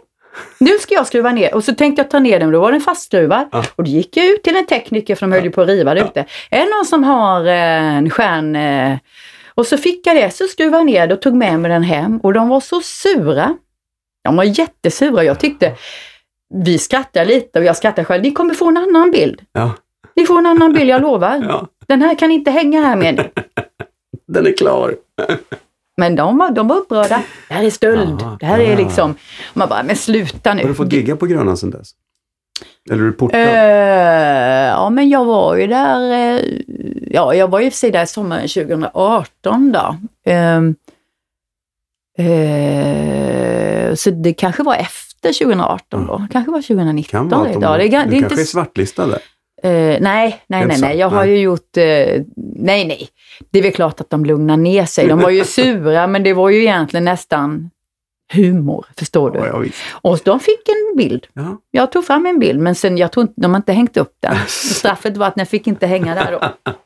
nu 0.58 0.78
ska 0.78 0.94
jag 0.94 1.06
skruva 1.06 1.30
ner. 1.32 1.54
Och 1.54 1.64
så 1.64 1.74
tänkte 1.74 2.02
jag 2.02 2.10
ta 2.10 2.18
ner 2.18 2.38
den 2.38 2.46
och 2.48 2.52
då 2.52 2.60
var 2.60 2.72
den 2.72 2.80
fastskruvad. 2.80 3.48
Ja. 3.52 3.64
Och 3.76 3.84
då 3.84 3.90
gick 3.90 4.16
jag 4.16 4.26
ut 4.26 4.42
till 4.42 4.56
en 4.56 4.66
tekniker 4.66 5.14
för 5.14 5.26
de 5.26 5.32
höll 5.32 5.44
ju 5.44 5.50
på 5.50 5.60
att 5.60 5.68
riva 5.68 5.94
det 5.94 6.00
ute. 6.00 6.20
Är 6.50 6.58
det 6.64 6.70
någon 6.76 6.84
som 6.86 7.04
har 7.04 7.46
eh, 7.46 7.96
en 7.96 8.10
stjärn... 8.10 8.56
Eh, 8.56 8.96
Och 9.54 9.66
så 9.66 9.76
fick 9.78 10.06
jag 10.06 10.16
det, 10.16 10.30
så 10.34 10.46
skruvade 10.46 10.76
jag 10.76 10.86
ner 10.86 11.06
det 11.06 11.14
och 11.14 11.22
tog 11.22 11.34
med 11.34 11.60
mig 11.60 11.70
den 11.70 11.82
hem 11.82 12.18
och 12.22 12.32
de 12.32 12.48
var 12.48 12.60
så 12.60 12.80
sura. 12.80 13.56
De 14.24 14.36
var 14.36 14.44
jättesura. 14.44 15.24
Jag 15.24 15.38
tyckte, 15.40 15.72
vi 16.64 16.78
skrattade 16.78 17.24
lite 17.26 17.58
och 17.58 17.64
jag 17.64 17.76
skrattade 17.76 18.04
själv. 18.04 18.22
Ni 18.22 18.30
kommer 18.32 18.54
få 18.54 18.68
en 18.68 18.76
annan 18.76 19.10
bild. 19.10 19.40
Ja, 19.52 19.70
Ni 20.16 20.26
får 20.26 20.38
en 20.38 20.46
annan 20.46 20.72
bild, 20.72 20.90
jag 20.90 21.02
lovar. 21.02 21.44
ja. 21.48 21.66
Den 21.86 22.02
här 22.02 22.14
kan 22.14 22.30
inte 22.30 22.50
hänga 22.50 22.80
här 22.80 22.96
med. 22.96 23.30
Den 24.26 24.46
är 24.46 24.56
klar. 24.56 24.96
Men 25.96 26.16
de 26.16 26.38
var, 26.38 26.50
de 26.50 26.68
var 26.68 26.76
upprörda. 26.76 27.22
Det 27.48 27.54
här 27.54 27.64
är 27.64 27.70
stöld. 27.70 28.20
Jaha, 28.20 28.36
det 28.40 28.46
här 28.46 28.58
är 28.58 28.76
liksom... 28.76 29.14
Man 29.54 29.68
bara, 29.68 29.82
men 29.82 29.96
sluta 29.96 30.54
nu. 30.54 30.62
Har 30.62 30.68
du 30.68 30.74
fått 30.74 30.92
gigga 30.92 31.16
på 31.16 31.26
Grönan 31.26 31.56
sedan 31.56 31.70
dess? 31.70 31.90
Eller 32.90 33.02
är 33.02 33.06
du 33.06 33.12
portad? 33.12 33.40
Eh, 33.40 33.46
ja, 34.68 34.90
men 34.90 35.08
jag 35.08 35.24
var 35.24 35.56
ju 35.56 35.66
där, 35.66 36.12
eh, 36.12 36.40
ja, 37.10 37.34
jag 37.34 37.48
var 37.48 37.60
ju 37.60 37.70
för 37.70 37.76
sig 37.78 37.90
där 37.90 38.06
sommaren 38.06 38.48
2018 38.48 39.72
då. 39.72 39.96
Eh, 40.32 40.60
så 43.94 44.10
det 44.10 44.32
kanske 44.32 44.62
var 44.62 44.74
efter 44.74 45.32
2018 45.32 46.06
då, 46.06 46.26
kanske 46.32 46.50
var 46.50 46.62
2019. 46.62 47.04
kan 47.10 47.28
vara 47.28 47.48
att 47.48 47.54
de, 47.54 47.60
det, 47.60 47.72
du 47.72 47.78
det 47.78 47.84
är 47.84 47.90
kanske 47.90 48.16
inte, 48.16 48.34
är 48.34 48.44
svartlistad 48.44 49.06
där. 49.06 49.18
Eh, 49.62 49.70
nej, 50.00 50.42
nej, 50.46 50.66
nej, 50.66 50.76
nej, 50.80 50.96
jag 50.98 51.08
har 51.08 51.24
ju 51.24 51.38
gjort, 51.38 51.76
eh, 51.76 52.22
nej, 52.56 52.84
nej. 52.84 53.08
Det 53.50 53.58
är 53.58 53.62
väl 53.62 53.72
klart 53.72 54.00
att 54.00 54.10
de 54.10 54.24
lugnar 54.24 54.56
ner 54.56 54.84
sig. 54.84 55.06
De 55.08 55.20
var 55.20 55.30
ju 55.30 55.44
sura, 55.44 56.06
men 56.06 56.22
det 56.22 56.32
var 56.34 56.50
ju 56.50 56.60
egentligen 56.60 57.04
nästan 57.04 57.70
humor, 58.32 58.86
förstår 58.98 59.30
du. 59.30 59.38
Ja, 59.38 59.46
ja. 59.64 59.70
Och 59.92 60.18
de 60.24 60.40
fick 60.40 60.68
en 60.68 60.96
bild. 60.96 61.26
Ja. 61.32 61.60
Jag 61.70 61.92
tog 61.92 62.04
fram 62.06 62.26
en 62.26 62.38
bild 62.38 62.60
men 62.60 62.74
sen, 62.74 62.98
jag 62.98 63.12
tror 63.12 63.22
inte, 63.22 63.34
de 63.36 63.50
har 63.50 63.56
inte 63.56 63.72
hängt 63.72 63.96
upp 63.96 64.12
den. 64.20 64.36
Straffet 64.48 65.16
var 65.16 65.26
att 65.26 65.34
den 65.34 65.46
fick 65.46 65.66
inte 65.66 65.86
hänga 65.86 66.14
där 66.14 66.32
då. 66.32 66.40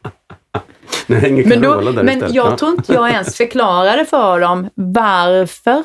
Men, 1.08 1.62
då, 1.62 1.80
där 1.80 1.92
men 1.92 2.08
istället. 2.08 2.34
jag 2.34 2.52
Ja. 2.52 2.56
tror 2.56 2.70
inte 2.70 2.92
jag 2.92 3.10
ens 3.10 3.36
förklarade 3.36 4.04
för 4.04 4.40
dem 4.40 4.68
varför 4.74 5.82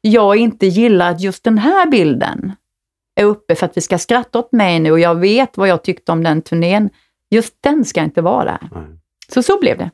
jag 0.00 0.36
inte 0.36 0.66
gillar 0.66 1.16
just 1.18 1.44
den 1.44 1.58
här 1.58 1.86
bilden 1.86 2.52
uppe 3.24 3.54
för 3.54 3.66
att 3.66 3.76
vi 3.76 3.80
ska 3.80 3.98
skratta 3.98 4.38
åt 4.38 4.52
mig 4.52 4.80
nu 4.80 4.92
och 4.92 5.00
jag 5.00 5.14
vet 5.14 5.56
vad 5.56 5.68
jag 5.68 5.84
tyckte 5.84 6.12
om 6.12 6.24
den 6.24 6.42
turnén. 6.42 6.90
Just 7.30 7.54
den 7.60 7.84
ska 7.84 8.02
inte 8.02 8.22
vara 8.22 8.44
där. 8.44 8.68
Nej. 8.74 8.98
Så 9.34 9.42
så 9.42 9.58
blev 9.60 9.78
det. 9.78 9.90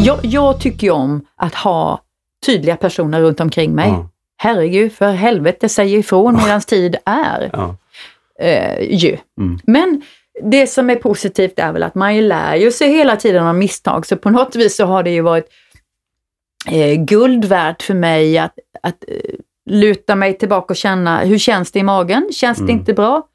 Jag, 0.00 0.18
jag 0.22 0.60
tycker 0.60 0.86
ju 0.86 0.90
om 0.90 1.26
att 1.36 1.54
ha 1.54 2.00
tydliga 2.46 2.76
personer 2.76 3.20
runt 3.20 3.40
omkring 3.40 3.74
mig. 3.74 3.88
Ja. 3.88 4.08
Herregud, 4.36 4.92
för 4.92 5.10
helvete, 5.12 5.68
säg 5.68 5.94
ifrån 5.94 6.34
medan 6.34 6.60
tid 6.60 6.96
är. 7.04 7.50
Ja. 7.52 7.76
Eh, 8.40 8.80
ju. 8.80 9.16
Mm. 9.40 9.58
Men 9.64 10.02
det 10.42 10.66
som 10.66 10.90
är 10.90 10.96
positivt 10.96 11.58
är 11.58 11.72
väl 11.72 11.82
att 11.82 11.94
man 11.94 12.16
ju 12.16 12.20
lär 12.20 12.56
ju 12.56 12.70
sig 12.70 12.88
hela 12.88 13.16
tiden 13.16 13.46
av 13.46 13.54
misstag, 13.54 14.06
så 14.06 14.16
på 14.16 14.30
något 14.30 14.56
vis 14.56 14.76
så 14.76 14.84
har 14.84 15.02
det 15.02 15.10
ju 15.10 15.20
varit 15.20 15.48
eh, 16.70 16.94
guld 16.94 17.44
värt 17.44 17.82
för 17.82 17.94
mig 17.94 18.38
att, 18.38 18.58
att 18.82 19.04
eh, 19.08 19.34
luta 19.66 20.14
mig 20.16 20.38
tillbaka 20.38 20.72
och 20.72 20.76
känna, 20.76 21.20
hur 21.24 21.38
känns 21.38 21.72
det 21.72 21.78
i 21.78 21.82
magen? 21.82 22.28
Känns 22.32 22.58
det 22.58 22.64
Mm. 22.64 22.78
inte 22.78 22.94
bra? 22.94 23.28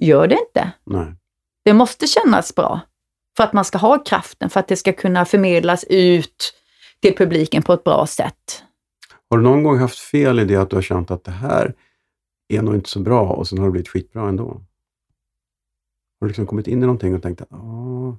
Gör 0.00 0.26
det 0.26 0.38
inte. 0.48 0.70
Nej. 0.84 1.14
Det 1.64 1.72
måste 1.72 2.06
kännas 2.06 2.54
bra 2.54 2.80
för 3.36 3.44
att 3.44 3.52
man 3.52 3.64
ska 3.64 3.78
ha 3.78 3.98
kraften, 4.04 4.50
för 4.50 4.60
att 4.60 4.68
det 4.68 4.76
ska 4.76 4.92
kunna 4.92 5.24
förmedlas 5.24 5.84
ut 5.88 6.54
till 7.02 7.16
publiken 7.16 7.62
på 7.62 7.72
ett 7.72 7.84
bra 7.84 8.06
sätt. 8.06 8.64
Har 9.30 9.38
du 9.38 9.44
någon 9.44 9.62
gång 9.62 9.78
haft 9.78 9.98
fel 9.98 10.40
i 10.40 10.44
det 10.44 10.56
att 10.56 10.70
du 10.70 10.76
har 10.76 10.82
känt 10.82 11.10
att 11.10 11.24
det 11.24 11.30
här 11.30 11.74
är 12.48 12.62
nog 12.62 12.74
inte 12.74 12.90
så 12.90 13.00
bra 13.00 13.20
och 13.28 13.48
sen 13.48 13.58
har 13.58 13.66
det 13.66 13.70
blivit 13.72 13.88
skitbra 13.88 14.28
ändå? 14.28 14.44
Har 14.44 14.60
du 16.20 16.26
liksom 16.28 16.46
kommit 16.46 16.66
in 16.66 16.78
i 16.78 16.86
någonting 16.86 17.14
och 17.14 17.22
tänkt 17.22 17.40
att 17.40 17.48
Åh, 17.50 18.14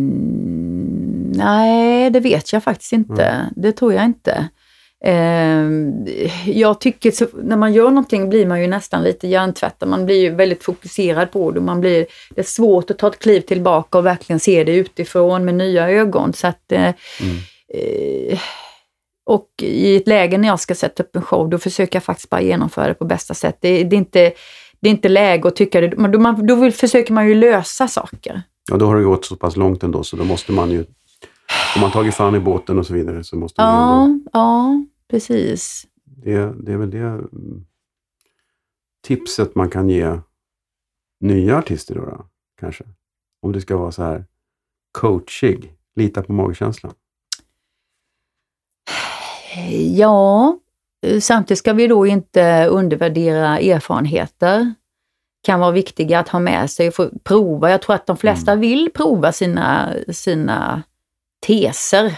Hmm, 0.00 1.32
nej, 1.32 2.10
det 2.10 2.20
vet 2.20 2.52
jag 2.52 2.62
faktiskt 2.64 2.92
inte. 2.92 3.50
Det 3.56 3.72
tror 3.72 3.92
jag 3.92 4.04
inte. 4.04 4.48
Eh, 5.04 5.70
jag 6.46 6.80
tycker, 6.80 7.10
så, 7.10 7.26
när 7.42 7.56
man 7.56 7.72
gör 7.72 7.88
någonting 7.88 8.28
blir 8.28 8.46
man 8.46 8.60
ju 8.60 8.66
nästan 8.66 9.02
lite 9.02 9.28
hjärntvättad. 9.28 9.88
Man 9.88 10.06
blir 10.06 10.20
ju 10.20 10.30
väldigt 10.30 10.64
fokuserad 10.64 11.32
på 11.32 11.50
det. 11.50 11.58
och 11.58 11.64
Man 11.64 11.80
blir, 11.80 12.06
det 12.34 12.40
är 12.40 12.44
svårt 12.44 12.90
att 12.90 12.98
ta 12.98 13.08
ett 13.08 13.18
kliv 13.18 13.40
tillbaka 13.40 13.98
och 13.98 14.06
verkligen 14.06 14.40
se 14.40 14.64
det 14.64 14.72
utifrån 14.72 15.44
med 15.44 15.54
nya 15.54 15.90
ögon. 15.90 16.32
Så 16.32 16.46
att, 16.46 16.72
eh, 16.72 16.88
eh, 17.74 18.38
och 19.26 19.48
i 19.62 19.96
ett 19.96 20.08
läge 20.08 20.38
när 20.38 20.48
jag 20.48 20.60
ska 20.60 20.74
sätta 20.74 21.02
upp 21.02 21.16
en 21.16 21.22
show, 21.22 21.48
då 21.50 21.58
försöker 21.58 21.96
jag 21.96 22.04
faktiskt 22.04 22.30
bara 22.30 22.40
genomföra 22.40 22.88
det 22.88 22.94
på 22.94 23.04
bästa 23.04 23.34
sätt. 23.34 23.56
Det, 23.60 23.84
det, 23.84 23.96
är, 23.96 23.98
inte, 23.98 24.32
det 24.80 24.88
är 24.88 24.90
inte 24.90 25.08
läge 25.08 25.48
att 25.48 25.56
tycka 25.56 25.80
det. 25.80 25.96
Man, 25.96 26.10
då, 26.10 26.18
man, 26.18 26.46
då 26.46 26.54
vill, 26.54 26.72
försöker 26.72 27.12
man 27.12 27.28
ju 27.28 27.34
lösa 27.34 27.88
saker. 27.88 28.42
ja, 28.70 28.76
då 28.76 28.86
har 28.86 28.96
det 28.96 29.02
gått 29.02 29.24
så 29.24 29.36
pass 29.36 29.56
långt 29.56 29.82
ändå 29.82 30.02
så 30.04 30.16
då 30.16 30.24
måste 30.24 30.52
man 30.52 30.70
ju, 30.70 30.84
om 31.74 31.80
man 31.80 31.90
tagit 31.90 32.14
fan 32.14 32.34
i 32.34 32.40
båten 32.40 32.78
och 32.78 32.86
så 32.86 32.94
vidare 32.94 33.24
så 33.24 33.36
måste 33.36 33.60
man 33.62 33.74
ju 33.74 33.80
ändå, 33.82 34.20
Ja, 34.24 34.40
ja, 34.40 34.84
precis. 35.10 35.86
det, 36.04 36.52
det 36.64 36.72
är 36.72 36.76
väl 36.76 36.90
det 36.90 36.98
mm, 36.98 37.66
tipset 39.06 39.54
man 39.54 39.70
kan 39.70 39.88
ge 39.88 40.18
nya 41.20 41.58
artister 41.58 41.94
då, 41.94 42.00
då 42.00 42.24
kanske? 42.60 42.84
Om 43.42 43.52
det 43.52 43.60
ska 43.60 43.76
vara 43.76 43.92
så 43.92 44.02
här 44.02 44.24
coachig, 44.92 45.74
lita 45.96 46.22
på 46.22 46.32
magkänslan. 46.32 46.92
Ja, 49.96 50.58
samtidigt 51.20 51.58
ska 51.58 51.72
vi 51.72 51.86
då 51.86 52.06
inte 52.06 52.66
undervärdera 52.66 53.58
erfarenheter. 53.58 54.74
Kan 55.42 55.60
vara 55.60 55.70
viktiga 55.70 56.18
att 56.18 56.28
ha 56.28 56.38
med 56.38 56.70
sig 56.70 56.88
och 56.88 57.10
prova. 57.24 57.70
Jag 57.70 57.82
tror 57.82 57.94
att 57.96 58.06
de 58.06 58.16
flesta 58.16 58.54
vill 58.54 58.90
prova 58.94 59.32
sina, 59.32 59.94
sina 60.12 60.82
teser. 61.46 62.14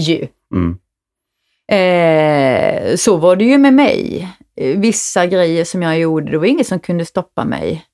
Ju. 0.00 0.28
Mm. 0.54 0.78
Eh, 1.72 2.96
så 2.96 3.16
var 3.16 3.36
det 3.36 3.44
ju 3.44 3.58
med 3.58 3.74
mig. 3.74 4.28
Eh, 4.56 4.78
Vissa 4.78 5.26
grejer 5.26 5.64
som 5.64 5.82
jag 5.82 5.98
gjorde, 5.98 6.30
det 6.30 6.38
var 6.38 6.46
ingen 6.46 6.64
som 6.64 6.80
kunde 6.80 7.04
stoppa 7.04 7.44
mig. 7.44 7.84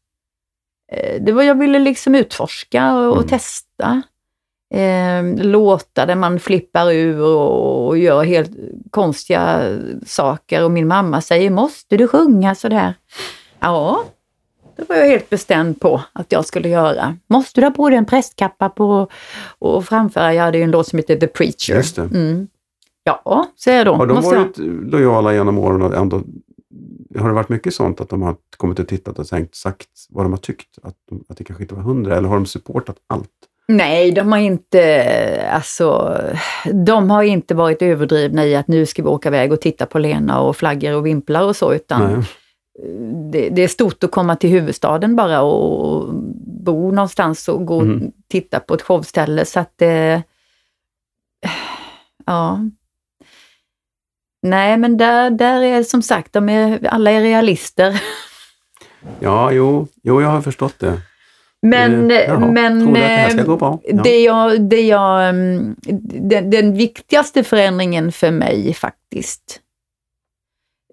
Eh, 0.93 1.23
det 1.23 1.33
var, 1.33 1.43
jag 1.43 1.59
ville 1.59 1.79
liksom 1.79 2.15
utforska 2.15 2.95
och, 2.95 3.07
och 3.11 3.17
Mm. 3.17 3.29
testa. 3.29 4.03
Eh, 4.75 5.45
låtar 5.47 6.07
där 6.07 6.15
man 6.15 6.41
flippar 6.41 6.93
ur 6.93 7.21
och, 7.23 7.87
och 7.87 7.99
gör 7.99 8.25
helt 8.25 8.51
konstiga 8.91 9.63
saker 10.07 10.65
och 10.65 10.71
min 10.71 10.89
mamma 10.89 11.21
säger 11.21 11.51
måste 11.51 11.97
du 11.97 12.09
sjunga 12.09 12.55
sådär? 12.55 12.95
Ja, 13.61 14.05
det 14.77 14.89
var 14.89 14.97
jag 14.97 15.07
helt 15.07 15.31
bestämd 15.31 15.81
på 15.81 16.03
att 16.13 16.33
jag 16.33 16.45
skulle 16.47 16.69
göra. 16.69 17.17
Måste 17.27 17.61
du 17.61 17.67
ha 17.67 17.71
på 17.71 17.89
dig 17.89 17.99
en 17.99 18.07
prästkappa 18.07 18.69
på 18.69 19.09
och 19.59 19.85
framföra? 19.85 20.35
Jag 20.35 20.43
hade 20.45 20.59
ju 20.59 20.65
en 20.65 20.71
låt 20.71 20.87
som 20.89 20.97
heter 20.99 21.17
The 21.17 21.27
Preacher. 21.27 21.75
Just 21.75 21.97
det. 21.97 22.03
Mm. 22.03 22.49
Ja, 23.05 23.47
säger 23.65 23.79
jag 23.79 23.87
då. 23.87 23.95
Har 23.95 24.07
de 24.07 24.15
Måste 24.15 24.35
jag- 24.35 24.43
varit 24.43 24.59
lojala 24.93 25.33
genom 25.35 25.59
åren 25.59 25.83
och 25.83 25.95
ändå 25.97 26.23
har 27.19 27.29
det 27.29 27.35
varit 27.35 27.49
mycket 27.49 27.75
sånt 27.75 28.01
att 28.01 28.09
de 28.09 28.23
har 28.23 28.37
kommit 28.57 28.79
och 28.79 28.89
tittat 28.89 29.19
och 29.19 29.27
tänkt, 29.29 29.55
sagt 29.55 29.89
vad 30.11 30.25
de 30.25 30.33
har 30.33 30.39
tyckt? 30.39 30.79
Att, 30.83 30.95
de, 31.11 31.25
att 31.29 31.37
det 31.37 31.45
kanske 31.45 31.65
inte 31.65 31.75
var 31.75 31.83
hundra, 31.83 32.17
eller 32.17 32.29
har 32.29 32.37
de 32.37 32.47
supportat 32.47 32.97
allt? 33.07 33.31
Nej, 33.69 34.13
de 34.13 34.33
har 34.33 34.39
inte, 34.39 35.49
alltså, 35.53 36.17
de 36.87 37.11
har 37.11 37.23
inte 37.23 37.55
varit 37.55 37.83
överdrivna 37.83 38.47
i 38.47 38.57
att 38.57 38.69
nu 38.69 38.87
ska 38.87 39.03
vi 39.03 39.09
åka 39.09 39.29
iväg 39.29 39.53
och 39.53 39.61
titta 39.61 39.87
på 39.87 39.99
Lena 39.99 40.41
och 40.41 40.57
flaggor 40.57 40.95
och 40.95 41.07
vimplar 41.07 41.43
och 41.43 41.57
så, 41.57 41.75
utan 41.75 42.13
Nej. 42.15 42.23
Det, 43.33 43.49
det 43.49 43.63
är 43.63 43.69
stort 43.69 44.05
att 44.05 44.11
komma 44.11 44.37
till 44.37 44.51
huvudstaden 44.51 45.17
bara 45.17 45.43
och 45.43 46.15
bo 46.65 46.91
någonstans 46.93 47.49
och 47.49 47.67
gå 47.67 47.77
och 47.77 47.83
Mm. 47.83 48.13
titta 48.29 48.61
på 48.61 48.75
ett 48.75 48.83
showställe. 48.83 49.45
Så 49.45 49.61
att 49.61 49.73
det... 49.77 50.23
Ja. 52.27 52.61
Nej, 54.43 54.77
men 54.77 54.97
där, 54.97 55.31
där 55.31 55.63
är 55.63 55.83
som 55.83 56.03
sagt, 56.03 56.33
de 56.33 56.49
är, 56.49 56.87
alla 56.87 57.11
är 57.11 57.21
realister. 57.21 58.03
Ja, 59.21 59.53
jo, 59.53 59.89
jo, 60.03 60.23
jag 60.23 60.29
har 60.29 60.41
förstått 60.43 60.79
det. 60.79 61.01
Men, 61.63 62.11
Eh, 62.11 62.17
jaha, 62.19 62.39
men 62.39 62.93
det 62.93 63.01
eh, 63.39 63.57
bra? 63.57 63.81
Ja. 63.85 64.03
det 64.03 64.23
jag, 64.23 64.61
det 64.63 64.81
jag, 64.81 65.29
mm, 65.29 65.77
den, 66.29 66.51
den 66.51 66.75
viktigaste 66.75 67.45
förändringen 67.45 68.13
för 68.13 68.31
mig 68.31 68.75
faktiskt, 68.75 69.61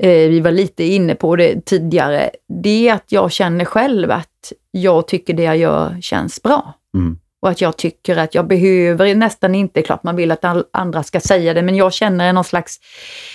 vi 0.07 0.39
var 0.39 0.51
lite 0.51 0.83
inne 0.83 1.15
på 1.15 1.35
det 1.35 1.65
tidigare, 1.65 2.29
det 2.63 2.89
är 2.89 2.93
att 2.93 3.11
jag 3.11 3.31
känner 3.31 3.65
själv 3.65 4.11
att 4.11 4.53
jag 4.71 5.07
tycker 5.07 5.33
det 5.33 5.43
jag 5.43 5.57
gör 5.57 6.01
känns 6.01 6.43
bra. 6.43 6.73
Mm. 6.95 7.17
Och 7.41 7.49
att 7.49 7.61
jag 7.61 7.77
tycker 7.77 8.17
att 8.17 8.35
jag 8.35 8.47
behöver 8.47 9.15
nästan 9.15 9.55
inte, 9.55 9.81
klart 9.81 10.03
man 10.03 10.15
vill 10.15 10.31
att 10.31 10.45
andra 10.73 11.03
ska 11.03 11.19
säga 11.19 11.53
det, 11.53 11.61
men 11.61 11.75
jag 11.75 11.93
känner 11.93 12.33
någon 12.33 12.43
slags, 12.43 12.79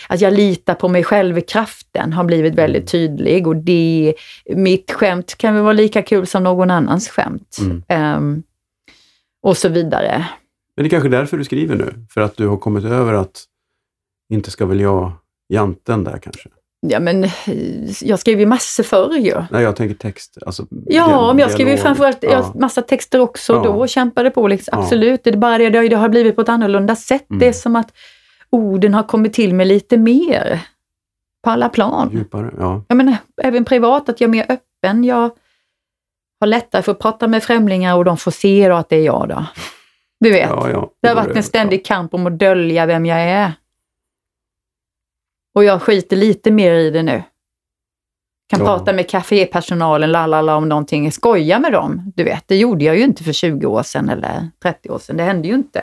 att 0.09 0.21
jag 0.21 0.33
litar 0.33 0.75
på 0.75 0.89
mig 0.89 1.05
själv, 1.05 1.41
kraften 1.41 2.13
har 2.13 2.25
blivit 2.25 2.55
väldigt 2.55 2.91
tydlig 2.91 3.47
och 3.47 3.57
det, 3.57 4.15
mitt 4.57 4.93
skämt 4.93 5.35
kan 5.39 5.55
väl 5.55 5.63
vara 5.63 5.73
lika 5.73 6.03
kul 6.03 6.27
som 6.27 6.45
någon 6.45 6.71
annans 6.71 7.09
skämt. 7.09 7.59
Mm. 7.61 7.83
Ehm, 7.89 8.43
och 9.43 9.57
så 9.57 9.69
vidare. 9.69 10.29
Men 10.77 10.83
det 10.83 10.87
är 10.87 10.91
kanske 10.91 11.09
därför 11.09 11.37
du 11.37 11.45
skriver 11.45 11.77
nu? 11.77 12.07
För 12.11 12.21
att 12.21 12.37
du 12.37 12.47
har 12.47 12.57
kommit 12.57 12.85
över 12.85 13.13
att 13.13 13.45
inte 14.33 14.51
ska 14.51 14.67
väl 14.67 14.81
jag 14.81 15.13
janten 15.49 16.05
där 16.05 16.19
kanske? 16.19 16.49
Ja 16.87 17.01
men 17.01 17.29
jag 18.03 18.19
skrev 18.19 18.41
ju 18.41 18.47
massor 18.47 18.83
förr 18.83 19.15
ju. 19.17 19.43
Nej, 19.51 19.63
jag 19.63 19.77
tänker 19.77 19.95
text. 19.95 20.39
Alltså, 20.47 20.67
Ja, 20.87 21.33
men 21.33 21.39
jag 21.39 21.51
skrev 21.51 21.69
ju 21.69 21.77
framförallt 21.77 22.19
Ja. 22.23 22.53
massa 22.55 22.83
texter 22.83 23.21
också 23.21 23.53
Ja. 23.53 23.63
då 23.63 23.71
och 23.71 23.89
kämpade 23.89 24.31
på. 24.31 24.49
Liksom. 24.49 24.73
Ja. 24.79 24.83
Absolut, 24.83 25.25
det 25.25 25.31
är 25.31 25.37
bara 25.37 25.59
det, 25.59 25.71
det 25.71 25.97
har- 25.97 26.03
det 26.03 26.09
blivit 26.09 26.35
på 26.37 26.41
ett 26.43 26.49
annorlunda 26.49 26.97
sätt. 26.97 27.31
Mm. 27.31 27.41
Det 27.41 27.49
är 27.49 27.53
som 27.53 27.77
att 27.77 27.93
orden 28.51 28.95
har 28.95 29.03
kommit 29.03 29.33
till 29.33 29.55
mig 29.55 29.67
lite 29.67 29.97
mer 29.97 30.61
på 31.45 31.51
alla 31.51 31.69
plan. 31.69 32.11
Djupare, 32.13 32.51
ja. 32.59 32.85
Jag 32.89 32.97
menar, 32.97 33.17
även 33.43 33.65
privat, 33.65 34.09
att 34.09 34.21
jag 34.21 34.29
är 34.29 34.33
mer 34.33 34.47
öppen. 34.49 35.05
Jag 35.05 35.31
har 36.41 36.47
lättare 36.47 36.83
för 36.83 36.93
att 36.93 36.99
prata 36.99 37.29
med 37.29 37.43
främlingar 37.43 37.97
och 37.97 38.05
de 38.05 38.17
får 38.17 38.31
se 38.31 38.69
då 38.69 38.75
att 38.75 38.89
det 38.89 38.97
är 38.97 39.05
jag 39.05 39.29
då. 39.29 39.45
Du 40.21 40.31
vet, 40.31 40.49
ja, 40.51 40.71
ja. 40.71 40.91
det 41.03 41.09
har 41.09 41.15
varit 41.15 41.37
en 41.37 41.43
ständig 41.43 41.87
kamp 41.87 42.15
om 42.15 42.27
att 42.27 42.39
dölja 42.39 42.87
vem 42.87 43.07
jag 43.07 43.21
är. 43.21 43.53
Och 45.59 45.65
jag 45.65 45.83
skiter 45.83 46.17
lite 46.17 46.51
mer 46.51 46.73
i 46.75 46.91
det 46.91 47.03
nu. 47.03 47.23
Kan 48.51 48.61
Ja. 48.61 48.67
prata 48.67 48.93
med 48.93 49.11
kafépersonalen, 49.11 50.13
lalala, 50.13 50.57
om 50.57 50.69
någonting, 50.69 51.13
skoja 51.13 51.59
med 51.59 51.73
dem. 51.73 52.13
Du 52.17 52.25
vet, 52.25 52.45
det 52.49 52.57
gjorde 52.57 52.85
jag 52.85 52.97
ju 52.99 53.05
inte 53.05 53.25
för 53.25 53.33
20 53.33 53.67
år 53.67 53.83
sedan 53.83 54.09
eller 54.09 54.49
30 54.63 54.91
år 54.91 54.99
sedan. 54.99 55.17
Det 55.17 55.23
hände 55.23 55.49
ju 55.49 55.55
inte. 55.55 55.83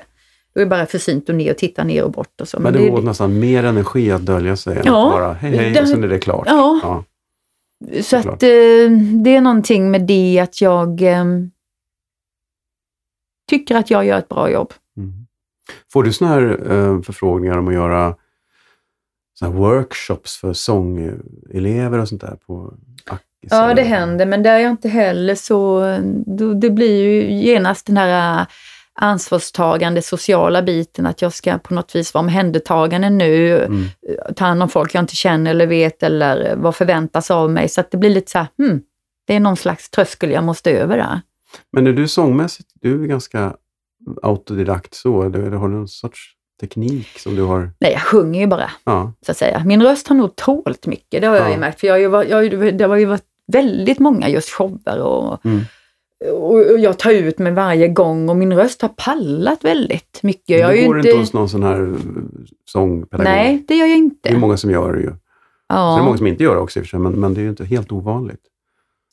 Det 0.53 0.59
var 0.59 0.65
bara 0.69 0.85
för 0.85 0.97
sent 0.97 1.29
och 1.29 1.35
ner 1.35 1.51
och 1.51 1.57
titta 1.57 1.83
ner 1.83 2.03
och 2.03 2.11
bort 2.11 2.41
och 2.41 2.47
så. 2.47 2.59
Men 2.59 2.73
det 2.73 2.89
går 2.89 2.97
åt 2.97 3.03
nästan 3.03 3.39
mer 3.39 3.63
energi 3.63 4.11
att 4.11 4.25
dölja 4.25 4.55
sig 4.57 4.77
än 4.77 4.83
Ja, 4.85 5.07
att 5.07 5.13
bara 5.13 5.33
hej 5.33 5.57
hej 5.57 5.81
och 5.81 5.87
sen 5.87 6.03
är 6.03 6.07
det 6.07 6.19
klart. 6.19 6.45
Ja. 6.49 6.79
Ja. 6.83 7.03
Så 7.97 8.03
Såklart. 8.03 8.33
att 8.35 8.43
eh, 8.43 8.49
det 9.23 9.35
är 9.35 9.41
någonting 9.41 9.91
med 9.91 10.01
det 10.01 10.39
att 10.39 10.61
jag 10.61 11.01
eh, 11.01 11.25
tycker 13.49 13.75
att 13.75 13.89
jag 13.91 14.05
gör 14.05 14.17
ett 14.19 14.29
bra 14.29 14.49
jobb. 14.51 14.73
Mm. 14.97 15.13
Får 15.93 16.03
du 16.03 16.13
såna 16.13 16.31
här 16.31 16.71
eh, 16.71 17.01
förfrågningar 17.01 17.57
om 17.57 17.67
att 17.67 17.73
göra 17.73 18.15
såna 19.39 19.51
workshops 19.51 20.37
för 20.37 20.53
sångelever 20.53 21.99
och 21.99 22.09
sånt 22.09 22.21
där 22.21 22.37
på 22.47 22.73
Ackis? 23.05 23.23
Ja, 23.49 23.73
det 23.73 23.81
händer, 23.81 24.25
men 24.25 24.43
där 24.43 24.51
är 24.51 24.59
jag 24.59 24.71
inte 24.71 24.89
heller 24.89 25.35
så... 25.35 25.79
Det 26.61 26.69
blir 26.69 27.03
ju 27.03 27.31
genast 27.33 27.85
den 27.85 27.97
här 27.97 28.45
ansvarstagande 28.99 30.01
sociala 30.01 30.61
biten, 30.61 31.05
att 31.05 31.21
jag 31.21 31.33
ska 31.33 31.57
på 31.57 31.73
något 31.73 31.95
vis 31.95 32.13
vara 32.13 32.23
omhändertagande 32.23 33.09
nu, 33.09 33.57
Mm. 33.65 33.83
ta 34.35 34.45
hand 34.45 34.63
om 34.63 34.69
folk 34.69 34.95
jag 34.95 35.03
inte 35.03 35.15
känner 35.15 35.51
eller 35.51 35.67
vet 35.67 36.03
eller 36.03 36.55
vad 36.55 36.75
förväntas 36.75 37.31
av 37.31 37.49
mig. 37.51 37.69
Så 37.69 37.81
att 37.81 37.91
det 37.91 37.97
blir 37.97 38.09
lite 38.09 38.31
så 38.31 38.37
här, 38.37 38.47
hmm, 38.57 38.81
det 39.27 39.35
är 39.35 39.39
någon 39.39 39.57
slags 39.57 39.89
tröskel 39.89 40.31
jag 40.31 40.43
måste 40.43 40.71
över 40.71 40.97
där. 40.97 41.21
Men 41.71 41.87
är 41.87 41.93
du 41.93 42.07
sångmässigt, 42.07 42.69
du 42.81 43.03
är 43.03 43.07
ganska 43.07 43.55
autodidakt 44.23 44.93
så, 44.93 45.23
eller 45.23 45.51
har 45.51 45.67
du 45.69 45.75
någon 45.75 45.87
sorts 45.87 46.34
teknik 46.61 47.07
som 47.19 47.35
du 47.35 47.41
har? 47.43 47.69
Nej, 47.79 47.91
jag 47.91 48.01
sjunger 48.01 48.39
ju 48.41 48.47
bara, 48.47 48.71
Ja, 48.83 49.11
så 49.25 49.31
att 49.31 49.37
säga. 49.37 49.63
Min 49.65 49.83
röst 49.83 50.07
har 50.07 50.15
nog 50.15 50.35
tålt 50.35 50.87
mycket, 50.87 51.21
det 51.21 51.27
har 51.27 51.35
jag 51.35 51.47
Ja. 51.47 51.51
ju 51.51 51.57
märkt. 51.57 51.79
För 51.79 51.87
jag 51.87 52.01
jag, 52.29 52.43
ju- 52.45 52.71
det 52.71 52.85
har 52.85 52.95
ju 52.95 53.05
varit 53.05 53.23
väldigt 53.51 53.99
många 53.99 54.29
just 54.29 54.49
shower 54.49 54.99
och 55.01 55.45
Mm. 55.45 55.61
och 56.31 56.53
och 56.71 56.79
jag 56.79 56.99
tar 56.99 57.11
ut 57.11 57.39
mig 57.39 57.51
varje 57.51 57.87
gång 57.87 58.29
och 58.29 58.35
min 58.37 58.53
röst 58.53 58.81
har 58.81 58.89
pallat 58.89 59.63
väldigt 59.63 60.19
mycket. 60.23 60.59
Jag 60.59 60.71
du 60.71 60.77
ju 60.81 60.87
går 60.87 60.97
inte... 60.99 61.17
hos 61.17 61.33
någon 61.33 61.49
sån 61.49 61.63
här 61.63 61.81
eh, 61.81 61.93
sångpedagog? 62.65 63.23
Nej, 63.33 63.63
det 63.67 63.75
gör 63.75 63.85
jag 63.85 63.93
Det 63.95 63.97
inte. 63.99 64.29
är 64.29 64.37
många 64.37 64.57
som 64.57 64.71
gör 64.71 64.93
det 64.93 64.99
ju. 64.99 65.07
Så 65.07 65.13
det 65.69 65.73
är 65.73 65.77
Ja. 65.97 66.03
många 66.03 66.17
som 66.17 66.27
inte 66.27 66.43
gör 66.43 66.55
det 66.55 66.61
också 66.61 66.79
i 66.79 66.83
och 66.83 66.87
för 66.87 66.97
men, 66.97 67.11
men 67.13 67.33
det 67.33 67.39
är 67.39 67.43
ju 67.43 67.49
inte 67.49 67.65
helt 67.65 67.91
ovanligt. 67.91 68.41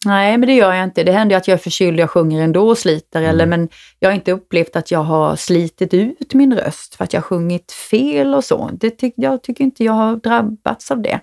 Nej, 0.07 0.39
men 0.39 0.47
det 0.47 0.55
gör 0.55 0.73
jag 0.74 0.85
inte. 0.85 1.05
Det 1.05 1.12
händer 1.12 1.37
att 1.37 1.49
jag 1.49 1.55
är 1.55 1.59
förkyld 1.59 1.99
jag 2.01 2.11
sjunger 2.11 2.43
ändå 2.43 2.69
och 2.69 2.79
sliter, 2.79 3.19
Mm. 3.20 3.31
eller, 3.31 3.47
men 3.47 3.69
jag 3.99 4.09
har 4.09 4.15
inte 4.15 4.33
upplevt 4.33 4.77
att 4.77 4.91
jag 4.91 5.03
har 5.03 5.37
slitit 5.37 5.95
ut 5.95 6.35
min 6.35 6.55
röst 6.57 6.95
för 6.95 7.05
att 7.05 7.12
jag 7.12 7.20
har 7.20 7.23
sjungit 7.27 7.73
fel 7.73 8.35
och 8.35 8.45
så. 8.45 8.70
Det 8.73 8.91
ty- 8.91 9.12
jag 9.16 9.43
tycker 9.43 9.65
inte 9.65 9.85
jag 9.85 9.93
har 9.93 10.16
drabbats 10.16 10.91
av 10.91 11.03
det. 11.03 11.20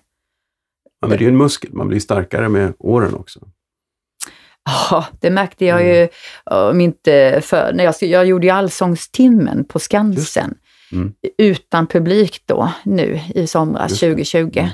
Ja, 1.02 1.08
men 1.08 1.10
det 1.10 1.16
är 1.16 1.26
ju 1.26 1.28
en 1.28 1.38
muskel, 1.38 1.74
man 1.74 1.88
blir 1.88 2.00
starkare 2.00 2.50
med 2.50 2.74
åren 2.80 3.16
också. 3.16 3.40
Ja, 4.92 5.06
det 5.22 5.30
märkte 5.30 5.66
jag 5.66 5.82
Mm. 5.82 5.96
ju 5.96 6.08
om 6.44 6.82
inte 6.82 7.42
för, 7.44 7.74
när 7.74 7.84
jag, 7.84 7.96
jag 8.02 8.26
gjorde 8.26 8.48
ju 8.48 8.52
Allsångstimmen 8.54 9.66
på 9.66 9.80
Skansen 9.80 10.58
Mm. 10.92 11.14
utan 11.38 11.88
publik 11.88 12.42
då 12.46 12.72
nu 12.84 13.20
i 13.36 13.48
somras 13.48 13.90
Just 13.92 14.02
det. 14.02 14.08
2020. 14.08 14.68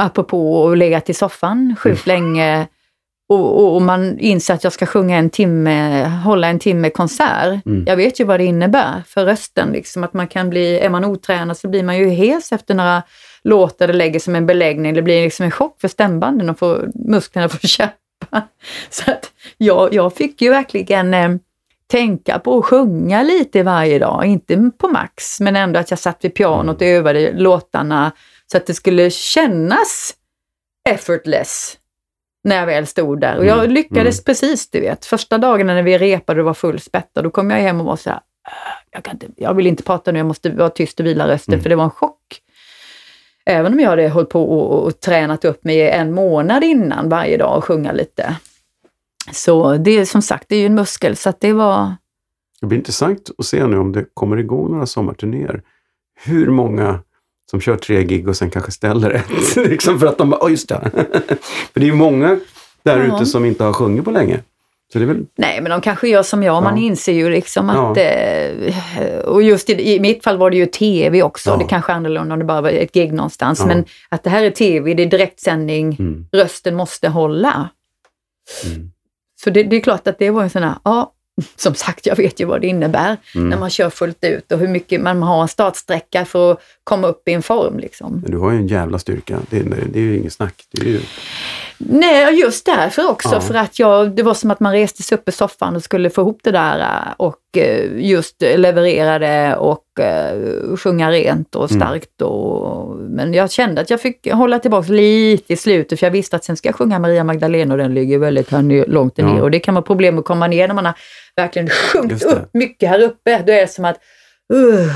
Apropå 0.00 0.70
att 0.70 0.78
legat 0.78 1.10
i 1.10 1.14
soffan 1.14 1.76
sjukt 1.78 2.06
Mm. 2.06 2.22
länge 2.22 2.68
och, 3.28 3.58
och, 3.58 3.74
och 3.74 3.82
man 3.82 4.18
inser 4.18 4.54
att 4.54 4.64
jag 4.64 4.72
ska 4.72 4.86
sjunga 4.86 5.16
en 5.16 5.30
timme, 5.30 6.04
hålla 6.24 6.48
en 6.48 6.58
timme 6.58 6.90
konsert. 6.90 7.66
Mm. 7.66 7.84
Jag 7.86 7.96
vet 7.96 8.20
ju 8.20 8.24
vad 8.24 8.40
det 8.40 8.44
innebär 8.44 9.02
för 9.06 9.24
rösten. 9.24 9.72
Liksom, 9.72 10.04
att 10.04 10.14
man 10.14 10.28
kan 10.28 10.50
bli, 10.50 10.78
är 10.78 10.90
man 10.90 11.04
otränad 11.04 11.56
så 11.56 11.68
blir 11.68 11.82
man 11.82 11.96
ju 11.96 12.08
hes 12.08 12.52
efter 12.52 12.74
några 12.74 13.02
låtar 13.42 13.86
det 13.86 13.92
lägger 13.92 14.20
som 14.20 14.34
en 14.34 14.46
beläggning. 14.46 14.94
Det 14.94 15.02
blir 15.02 15.24
liksom 15.24 15.44
en 15.44 15.50
chock 15.50 15.80
för 15.80 15.88
stämbanden 15.88 16.50
och 16.50 16.58
får, 16.58 16.90
musklerna 16.94 17.48
får 17.48 17.58
kämpa. 17.68 18.48
Så 18.90 19.10
att 19.10 19.32
jag, 19.56 19.94
jag 19.94 20.14
fick 20.14 20.42
ju 20.42 20.50
verkligen 20.50 21.14
eh, 21.14 21.28
tänka 21.90 22.38
på 22.38 22.58
att 22.58 22.64
sjunga 22.64 23.22
lite 23.22 23.62
varje 23.62 23.98
dag. 23.98 24.24
Inte 24.24 24.70
på 24.78 24.88
max, 24.88 25.40
men 25.40 25.56
ändå 25.56 25.80
att 25.80 25.90
jag 25.90 25.98
satt 25.98 26.24
vid 26.24 26.34
pianot 26.34 26.76
och 26.76 26.86
övade 26.86 27.32
låtarna 27.32 28.12
så 28.46 28.56
att 28.56 28.66
det 28.66 28.74
skulle 28.74 29.10
kännas 29.10 30.14
effortless 30.88 31.78
när 32.46 32.56
jag 32.56 32.66
väl 32.66 32.86
stod 32.86 33.20
där. 33.20 33.36
Och 33.38 33.44
jag 33.46 33.58
Mm, 33.58 33.70
lyckades 33.70 34.18
mm. 34.18 34.24
precis, 34.24 34.70
du 34.70 34.80
vet. 34.80 35.04
Första 35.04 35.38
dagen 35.38 35.66
när 35.66 35.82
vi 35.82 35.98
repade 35.98 36.40
och 36.40 36.46
var 36.46 36.54
fullspättad, 36.54 37.24
då 37.24 37.30
kom 37.30 37.50
jag 37.50 37.58
hem 37.58 37.80
och 37.80 37.86
var 37.86 37.96
så 37.96 38.10
här, 38.10 38.16
"Äh, 38.16 38.52
jag, 38.90 39.04
kan 39.04 39.14
inte, 39.14 39.26
jag 39.36 39.54
vill 39.54 39.66
inte 39.66 39.82
prata 39.82 40.12
nu, 40.12 40.18
jag 40.18 40.26
måste 40.26 40.50
vara 40.50 40.70
tyst 40.70 41.00
och 41.00 41.06
vila 41.06 41.28
rösten, 41.28 41.54
Mm. 41.54 41.62
för 41.62 41.70
det 41.70 41.76
var 41.76 41.84
en 41.84 41.90
chock. 41.90 42.40
Även 43.46 43.72
om 43.72 43.80
jag 43.80 43.90
hade 43.90 44.08
hållit 44.08 44.28
på 44.30 44.42
och, 44.60 44.86
och 44.86 45.00
tränat 45.00 45.44
upp 45.44 45.64
mig 45.64 45.90
en 45.90 46.12
månad 46.12 46.64
innan 46.64 47.08
varje 47.08 47.36
dag 47.36 47.56
och 47.58 47.64
sjunga 47.64 47.92
lite. 47.92 48.36
Så 49.32 49.76
det 49.76 49.90
är 49.90 50.04
som 50.04 50.22
sagt, 50.22 50.44
det 50.48 50.56
är 50.56 50.60
ju 50.60 50.66
en 50.66 50.74
muskel, 50.74 51.16
så 51.16 51.28
att 51.28 51.40
det 51.40 51.52
var... 51.52 51.94
Det 52.60 52.66
blir 52.66 52.78
intressant 52.78 53.30
att 53.38 53.46
se 53.46 53.66
nu 53.66 53.78
om 53.78 53.92
det 53.92 54.04
kommer 54.14 54.36
igång 54.36 54.70
några 54.70 54.86
sommarturnéer. 54.86 55.62
Hur 56.24 56.50
många 56.50 57.00
som 57.50 57.60
kör 57.60 57.76
tre 57.76 58.04
gig 58.04 58.28
och 58.28 58.36
sen 58.36 58.50
kanske 58.50 58.72
ställer 58.72 59.10
ett. 59.10 59.56
liksom 59.70 60.00
för 60.00 60.06
att 60.06 60.18
de 60.18 60.30
bara, 60.30 60.44
oh, 60.46 60.50
just 60.50 60.68
det. 60.68 60.90
för 61.72 61.80
det 61.80 61.86
är 61.86 61.90
ju 61.90 61.94
många 61.94 62.40
där 62.82 62.98
Ja. 63.08 63.16
ute 63.16 63.26
som 63.26 63.44
inte 63.44 63.64
har 63.64 63.72
sjungit 63.72 64.04
på 64.04 64.10
länge. 64.10 64.40
Väl, 64.94 65.24
Nej, 65.38 65.60
men 65.62 65.70
de 65.70 65.80
kanske 65.80 66.08
gör 66.08 66.22
som 66.22 66.42
jag. 66.42 66.62
Man 66.62 66.76
Ja. 66.76 66.82
inser 66.86 67.12
ju 67.12 67.30
liksom 67.30 67.70
att... 67.70 67.96
Ja. 67.96 68.02
Eh, 68.02 69.18
och 69.18 69.42
just 69.42 69.70
i, 69.70 69.94
i 69.94 70.00
mitt 70.00 70.24
fall 70.24 70.38
var 70.38 70.50
det 70.50 70.56
ju 70.56 70.66
tv 70.66 71.22
också. 71.22 71.50
Ja. 71.50 71.56
Det 71.56 71.64
kanske 71.64 71.92
är 71.92 71.96
annorlunda 71.96 72.32
om 72.32 72.38
det 72.38 72.44
bara 72.44 72.60
var 72.60 72.68
ett 72.70 72.92
gig 72.92 73.12
någonstans. 73.12 73.58
Ja. 73.60 73.66
Men 73.66 73.84
att 74.08 74.22
det 74.22 74.30
här 74.30 74.42
är 74.42 74.50
tv, 74.50 74.94
det 74.94 75.02
är 75.02 75.06
direktsändning, 75.06 75.96
mm, 75.98 76.26
rösten 76.32 76.74
måste 76.76 77.08
hålla. 77.08 77.68
mm, 78.66 78.90
Så 79.42 79.50
det, 79.50 79.62
det 79.62 79.76
är 79.76 79.80
klart 79.80 80.06
att 80.08 80.18
det 80.18 80.30
var 80.30 80.42
en 80.42 80.50
sån 80.50 80.62
här, 80.62 80.74
ja, 80.84 81.12
som 81.56 81.74
sagt, 81.74 82.06
jag 82.06 82.16
vet 82.16 82.40
ju 82.40 82.44
vad 82.44 82.60
det 82.60 82.66
innebär 82.66 83.16
mm. 83.34 83.48
när 83.48 83.58
man 83.58 83.70
kör 83.70 83.90
fullt 83.90 84.24
ut 84.24 84.52
och 84.52 84.58
hur 84.58 84.68
mycket 84.68 85.00
man 85.00 85.22
har 85.22 85.42
en 85.42 85.48
startsträcka 85.48 86.24
för 86.24 86.52
att 86.52 86.60
komma 86.84 87.06
upp 87.06 87.28
i 87.28 87.32
en 87.32 87.42
form. 87.42 87.78
Liksom. 87.78 88.20
Men 88.22 88.30
du 88.30 88.38
har 88.38 88.50
ju 88.50 88.56
en 88.56 88.66
jävla 88.66 88.98
styrka. 88.98 89.38
Det, 89.50 89.56
är- 89.58 89.88
det 89.92 89.98
är 89.98 90.02
ju 90.02 90.16
inget 90.16 90.32
snack. 90.32 90.64
Ju, 90.70 91.00
Nej, 91.78 92.40
just 92.40 92.66
därför 92.66 93.10
också. 93.10 93.28
Ja. 93.32 93.40
För 93.40 93.54
att 93.54 93.78
jag, 93.78 94.16
det 94.16 94.22
var 94.22 94.34
som 94.34 94.50
att 94.50 94.60
man 94.60 94.72
reste 94.72 95.02
sig 95.02 95.18
upp 95.18 95.28
i 95.28 95.32
soffan 95.32 95.76
och 95.76 95.82
skulle 95.82 96.10
få 96.10 96.20
ihop 96.20 96.40
det 96.42 96.50
där 96.50 96.78
äh, 96.80 97.12
och 97.16 97.56
eh, 97.56 98.06
just 98.06 98.42
leverera 98.42 99.18
det 99.18 99.56
och 99.56 99.80
eh, 99.98 100.76
sjunga 100.76 101.10
rent 101.10 101.54
och 101.54 101.70
Mm. 101.70 101.80
starkt. 101.80 102.22
Och, 102.22 102.96
men 102.96 103.34
jag 103.34 103.50
kände 103.50 103.80
att 103.80 103.90
jag 103.90 104.00
fick 104.00 104.32
hålla 104.32 104.58
tillbaka 104.58 104.92
lite 104.92 105.52
i 105.52 105.56
slutet 105.56 105.98
för 106.00 106.06
jag 106.06 106.10
visste 106.12 106.36
att 106.36 106.44
sen 106.44 106.56
ska 106.56 106.68
jag 106.68 106.76
sjunga 106.76 106.98
Maria 106.98 107.24
Magdalena 107.24 107.74
och 107.74 107.78
den 107.78 107.94
ligger 107.94 108.18
väldigt 108.18 108.50
här 108.50 108.62
ner, 108.62 108.86
långt 108.86 109.12
Ja. 109.18 109.26
ner. 109.34 109.42
Och 109.42 109.50
det 109.50 109.58
kan 109.60 109.74
vara 109.74 109.82
problem 109.84 110.18
att 110.18 110.24
komma 110.24 110.46
ner 110.46 110.68
när 110.68 110.74
man 110.74 110.86
har 110.86 110.94
verkligen 111.36 111.68
sjungit 111.68 112.22
upp 112.22 112.48
mycket 112.52 112.88
här 112.88 113.00
uppe. 113.02 113.42
Då 113.46 113.52
är 113.52 113.60
det 113.60 113.70
som 113.70 113.84
att 113.84 113.96
uh, 114.54 114.90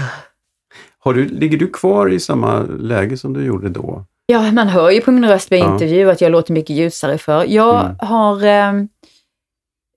har 0.98 1.14
du, 1.14 1.24
ligger 1.24 1.58
du 1.58 1.66
kvar 1.66 2.12
i 2.12 2.20
samma 2.20 2.60
läge 2.62 3.16
som 3.16 3.32
du 3.32 3.44
gjorde 3.44 3.68
då? 3.68 4.04
Ja, 4.26 4.52
man 4.52 4.68
hör 4.68 4.90
ju 4.90 5.00
på 5.00 5.10
min 5.12 5.28
röst 5.28 5.52
vid 5.52 5.60
Ja. 5.60 5.72
intervju 5.72 6.10
att 6.10 6.20
jag 6.20 6.32
låter 6.32 6.52
mycket 6.52 6.76
ljusare 6.76 7.18
för. 7.18 7.44
Jag 7.44 7.80
Mm. 7.84 7.96
har 8.00 8.44
ehm, 8.44 8.88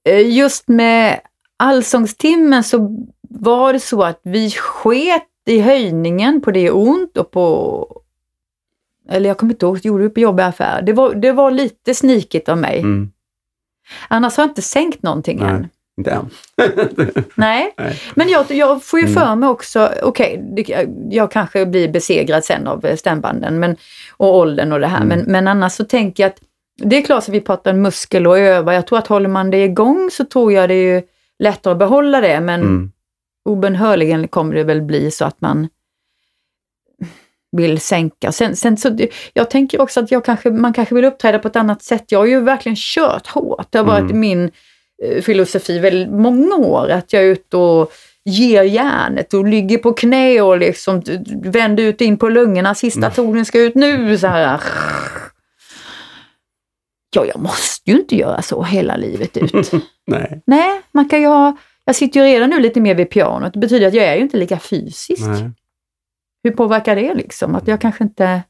eh, 0.09 0.30
just 0.38 0.67
med 0.67 1.19
Allsångstimmen 1.57 2.63
så 2.63 3.05
var 3.39 3.73
det 3.73 3.80
så 3.80 4.03
att 4.03 4.19
vi 4.23 4.51
sket 4.51 5.23
i 5.45 5.60
höjningen 5.60 6.41
på 6.41 6.51
det 6.51 6.72
ont 6.72 7.18
och 7.18 7.31
på 7.31 7.99
eller 9.10 9.30
jag 9.30 9.38
kommer 9.38 9.53
inte 9.53 9.65
ihåg, 9.65 9.80
gjorde 9.85 10.03
du 10.03 10.10
på 10.10 10.19
jobb 10.19 10.39
i 10.39 10.43
affär? 10.43 10.81
Det 10.81 10.93
var, 10.93 11.14
det 11.15 11.31
var 11.31 11.51
lite 11.51 11.93
snikigt 11.93 12.49
av 12.49 12.57
mig. 12.57 12.80
Mm, 12.80 13.11
Annars 14.07 14.38
har 14.38 14.43
jag 14.43 14.49
inte 14.49 14.61
sänkt 14.61 15.03
någonting 15.03 15.39
Nej. 15.39 15.49
än. 15.49 15.68
inte 15.97 16.11
än. 16.11 16.30
Nej, 17.35 17.73
Nej. 17.77 17.99
men 18.15 18.30
jag, 18.30 18.51
jag 18.51 18.84
får 18.84 18.99
ju 18.99 19.05
Mm. 19.05 19.15
för 19.22 19.35
mig 19.35 19.49
också, 19.49 19.89
okej, 20.03 20.43
det- 20.55 20.88
jag 21.10 21.31
kanske 21.31 21.65
blir 21.65 21.89
besegrad 21.89 22.43
sen 22.45 22.68
av 22.68 22.85
eh, 22.85 22.95
stämbanden 22.95 23.60
men, 23.60 23.76
och 24.18 24.35
åldern 24.38 24.72
och 24.73 24.80
det 24.80 24.88
här, 24.88 25.01
Mm. 25.01 25.07
men, 25.19 25.31
men 25.31 25.47
annars 25.47 25.73
så 25.73 25.84
tänker 25.85 26.23
jag 26.23 26.30
att 26.30 26.39
det 26.77 26.97
är 26.97 27.01
klart 27.01 27.23
att 27.23 27.30
vi 27.30 27.41
pratar 27.41 27.73
muskel 27.73 28.27
och 28.27 28.39
öva. 28.39 28.73
Jag 28.73 28.88
tror 28.88 28.99
att 28.99 29.07
håller 29.07 29.30
man 29.30 29.49
det 29.51 29.64
igång 29.65 30.10
så 30.11 30.26
tror 30.26 30.53
jag 30.53 30.69
det 30.69 30.73
är 30.76 31.03
lättare 31.39 31.72
att 31.72 31.80
behålla 31.80 32.22
det, 32.22 32.39
men 32.41 32.91
Obönhörligen 33.45 34.28
kommer 34.28 34.56
det 34.56 34.64
väl 34.64 34.82
bli 34.82 35.11
så 35.11 35.26
att 35.26 35.41
man 35.41 35.68
vill 37.57 37.80
sänka. 37.80 38.32
Sen, 38.32 38.56
sen 38.56 38.78
så, 38.78 38.98
jag 39.34 39.49
tänker 39.49 39.82
också 39.82 39.99
att 39.99 40.11
jag 40.11 40.26
kanske, 40.26 40.49
man 40.49 40.74
kanske 40.74 40.95
vill 40.95 41.06
uppträda 41.06 41.40
på 41.40 41.48
ett 41.48 41.56
annat 41.56 41.84
sätt. 41.84 42.03
Jag 42.07 42.20
har 42.20 42.26
ju 42.26 42.40
verkligen 42.41 42.76
kört 42.80 43.28
hårt. 43.28 43.68
Det 43.70 43.78
har 43.78 43.86
varit 43.86 44.02
Mm. 44.02 44.20
min 44.20 44.52
eh, 45.03 45.22
filosofi 45.22 45.80
väldigt 45.80 46.11
många 46.14 46.56
år, 46.56 46.90
att 46.90 47.14
jag 47.14 47.24
är 47.24 47.28
ute 47.28 47.57
och 47.57 47.91
ger 48.26 48.64
järnet 48.64 49.34
och 49.34 49.48
ligger 49.48 49.78
på 49.78 49.94
knä 49.94 50.41
och 50.41 50.57
liksom 50.57 51.02
vänder 51.44 51.84
ut 51.84 52.02
in 52.02 52.18
på 52.18 52.30
lungorna. 52.30 52.76
Sista 52.76 52.99
Mm. 52.99 53.11
tonen 53.11 53.45
ska 53.45 53.60
ut 53.61 53.76
nu. 53.76 54.18
Så 54.18 54.28
här. 54.28 54.61
Ja, 57.15 57.26
jag 57.26 57.40
måste 57.40 57.91
ju 57.91 57.98
inte 57.98 58.15
göra 58.15 58.41
så 58.41 58.64
hela 58.64 58.95
livet 58.98 59.38
ut. 59.38 59.72
Nej. 60.07 60.41
Nej, 60.45 60.82
man 60.91 61.10
kan 61.10 61.22
ju 61.22 61.28
ha... 61.28 61.57
Jag 61.85 61.95
sitter 61.95 62.19
ju 62.19 62.26
redan 62.26 62.49
nu 62.49 62.60
lite 62.60 62.81
mer 62.81 62.95
vid 62.95 63.10
pianot. 63.10 63.53
Det 63.53 63.60
betyder 63.60 63.88
att 63.88 63.93
jag 63.93 64.05
är 64.05 64.15
ju 64.15 64.22
inte 64.22 64.38
lika 64.38 64.60
fysisk. 64.60 65.27
Nej. 65.27 65.51
Hur 66.43 66.51
påverkar 66.51 66.95
det 66.95 67.14
liksom? 67.14 67.55
Att 67.55 67.68
jag 67.68 67.81
kanske 67.81 68.03
inte... 68.03 68.43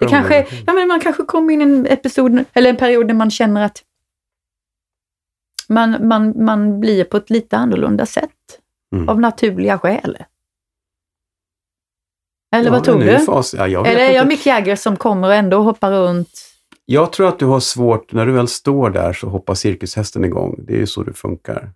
Det 0.00 0.06
kanske, 0.08 0.46
ja, 0.66 0.72
men 0.72 0.88
man 0.88 1.00
kanske 1.00 1.22
kommer 1.22 1.52
in 1.52 1.60
i 1.60 1.64
en 1.64 1.86
episod, 1.86 2.44
eller 2.52 2.70
en 2.70 2.76
period 2.76 3.08
där 3.08 3.14
man 3.14 3.30
känner 3.30 3.64
att 3.64 3.82
man, 5.68 6.08
man, 6.08 6.44
man 6.44 6.80
blir 6.80 7.04
på 7.04 7.16
ett 7.16 7.30
lite 7.30 7.56
annorlunda 7.56 8.06
sätt. 8.06 8.30
Mm. 8.94 9.08
Av 9.08 9.20
naturliga 9.20 9.78
skäl. 9.78 10.18
Eller 12.54 12.66
Ja, 12.66 12.72
vad 12.72 12.84
tror 12.84 13.00
du? 13.00 13.18
Fas. 13.18 13.54
Ja, 13.54 13.66
jag, 13.66 13.86
Eller 13.86 14.00
är 14.00 14.12
jag 14.12 14.28
Mick 14.28 14.46
Jagger 14.46 14.76
som 14.76 14.96
kommer 14.96 15.28
och 15.28 15.34
ändå 15.34 15.58
hoppar 15.62 15.90
runt? 15.90 16.48
jag 16.90 17.12
tror 17.12 17.28
att 17.28 17.38
du 17.38 17.46
har 17.46 17.60
svårt, 17.60 18.12
när 18.12 18.26
du 18.26 18.32
väl 18.32 18.48
står 18.48 18.90
där 18.90 19.12
så 19.12 19.28
hoppar 19.28 19.54
cirkushästen 19.54 20.24
igång. 20.24 20.54
Det 20.58 20.72
är 20.72 20.78
ju 20.78 20.86
så 20.86 21.02
det 21.02 21.12
funkar. 21.12 21.70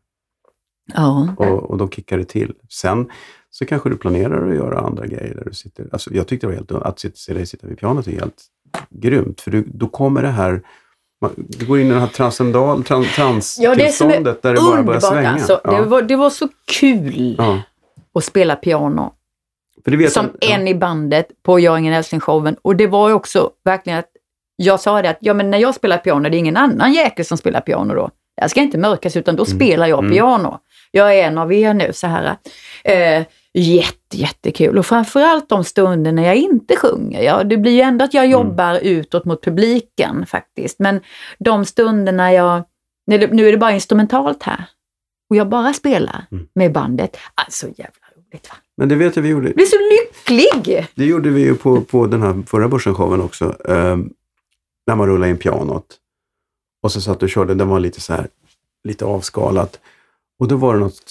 Ja. 0.94 1.34
Och, 1.36 1.70
och 1.70 1.78
då 1.78 1.88
kickar 1.88 2.18
det 2.18 2.24
till. 2.24 2.52
Sen 2.70 3.10
så 3.50 3.66
kanske 3.66 3.88
du 3.88 3.96
planerar 3.96 4.48
att 4.50 4.54
göra 4.56 4.80
andra 4.80 5.06
grejer 5.06 5.34
där 5.34 5.44
du 5.44 5.52
sitter. 5.52 5.86
Alltså, 5.92 6.14
jag 6.14 6.26
tyckte 6.28 6.46
det 6.46 6.48
var 6.50 6.54
helt 6.54 6.72
att 6.72 7.00
sitta, 7.00 7.16
se 7.16 7.34
dig 7.34 7.46
sitta 7.46 7.66
vid 7.66 7.78
pianot 7.78 8.06
är 8.06 8.12
helt 8.12 8.42
grymt. 8.90 9.40
För 9.40 9.50
du, 9.50 9.62
då 9.74 9.88
kommer 9.88 10.22
det 10.22 10.28
här, 10.28 10.62
du 11.36 11.66
går 11.66 11.80
in 11.80 11.86
i 11.86 11.90
det 11.90 12.00
här 12.00 12.06
transcendal, 12.06 12.84
tran, 12.84 13.06
Ja, 13.58 13.74
det 13.74 13.92
som 13.92 14.10
är 14.10 14.20
där 14.20 14.54
det 14.54 14.60
bara 14.60 14.82
börjar 14.82 15.00
svänga. 15.00 15.30
alltså. 15.30 15.60
ja. 15.64 15.70
Det, 15.72 15.82
var, 15.86 16.02
det 16.02 16.16
var 16.16 16.30
så 16.30 16.48
kul 16.66 17.34
ja. 17.38 17.62
att 18.14 18.24
spela 18.24 18.56
piano. 18.56 19.12
Det 19.84 20.12
som 20.12 20.28
jag- 20.40 20.50
en 20.60 20.68
i 20.68 20.74
bandet 20.74 21.26
på 21.42 21.60
Jag 21.60 21.74
är 21.74 21.78
ingen 21.78 21.94
älskling-showen. 21.94 22.56
Och 22.62 22.76
det 22.76 22.86
var 22.86 23.12
också 23.12 23.50
verkligen 23.64 23.98
att 23.98 24.08
jag 24.56 24.80
sa 24.80 25.02
det 25.02 25.10
att 25.10 25.18
ja, 25.20 25.34
men 25.34 25.50
när 25.50 25.58
jag 25.58 25.74
spelar 25.74 25.98
piano, 25.98 26.28
det 26.28 26.36
är 26.36 26.38
ingen 26.38 26.56
annan 26.56 26.92
jäkel 26.92 27.24
som 27.24 27.38
spelar 27.38 27.60
piano 27.60 27.94
då. 27.94 28.10
Jag 28.34 28.50
ska 28.50 28.60
inte 28.60 28.78
mörkas 28.78 29.16
utan 29.16 29.36
då 29.36 29.44
spelar 29.44 29.86
jag 29.86 29.98
Mm. 29.98 30.12
piano. 30.12 30.58
Jag 30.94 31.18
är 31.18 31.22
en 31.26 31.38
av 31.38 31.52
er 31.52 31.74
nu 31.74 31.92
så 31.92 32.06
här. 32.06 32.36
Eh, 32.84 33.24
jätte, 33.54 34.16
jättekul. 34.16 34.78
Och 34.78 34.86
framförallt 34.86 35.48
de 35.48 35.64
stunder 35.64 36.12
när 36.12 36.22
jag 36.26 36.36
inte 36.36 36.76
sjunger. 36.76 37.22
Ja, 37.22 37.44
det 37.44 37.56
blir 37.56 37.72
ju 37.72 37.80
ändå 37.80 38.04
att 38.04 38.14
jag 38.14 38.24
Mm. 38.24 38.32
jobbar 38.32 38.74
utåt 38.82 39.24
mot 39.24 39.44
publiken 39.44 40.26
faktiskt. 40.26 40.78
Men 40.78 41.00
de 41.38 41.64
stunderna 41.64 42.32
jag, 42.32 42.62
nu 43.06 43.14
är 43.48 43.52
det- 43.52 43.58
bara 43.58 43.72
instrumentalt 43.72 44.42
här. 44.42 44.64
Och 45.30 45.36
jag 45.36 45.48
bara 45.48 45.72
spelar 45.72 46.26
Mm. 46.32 46.46
med 46.54 46.72
bandet. 46.72 47.16
Alltså 47.34 47.66
jävla 47.66 48.06
roligt 48.16 48.48
va? 48.50 48.56
Men 48.76 48.88
det 48.88 48.94
vet 48.94 49.16
jag 49.16 49.22
vi 49.22 49.28
gjorde. 49.28 49.46
Jag 49.46 49.54
blir 49.56 49.66
så 49.66 49.76
lycklig! 49.78 50.86
Det 50.94 51.04
gjorde 51.04 51.30
vi 51.30 51.40
ju 51.40 51.54
på, 51.54 51.80
på 51.80 52.06
den 52.06 52.22
här 52.22 52.42
förra 52.46 52.68
börsen 52.68 52.94
också. 52.96 53.56
ehm, 53.68 54.10
när 54.86 54.96
man 54.96 55.06
rullade 55.08 55.30
in 55.30 55.38
pianot. 55.38 55.86
Och 56.82 56.92
så 56.92 57.00
satt 57.00 57.20
du 57.20 57.26
och 57.26 57.30
körde, 57.30 57.54
den 57.54 57.68
var 57.68 57.80
lite 57.80 58.00
så 58.00 58.12
här, 58.12 58.28
lite 58.88 59.04
avskalat. 59.04 59.80
Och 60.42 60.48
då 60.48 60.56
var 60.56 60.74
det 60.74 60.80
något, 60.80 61.02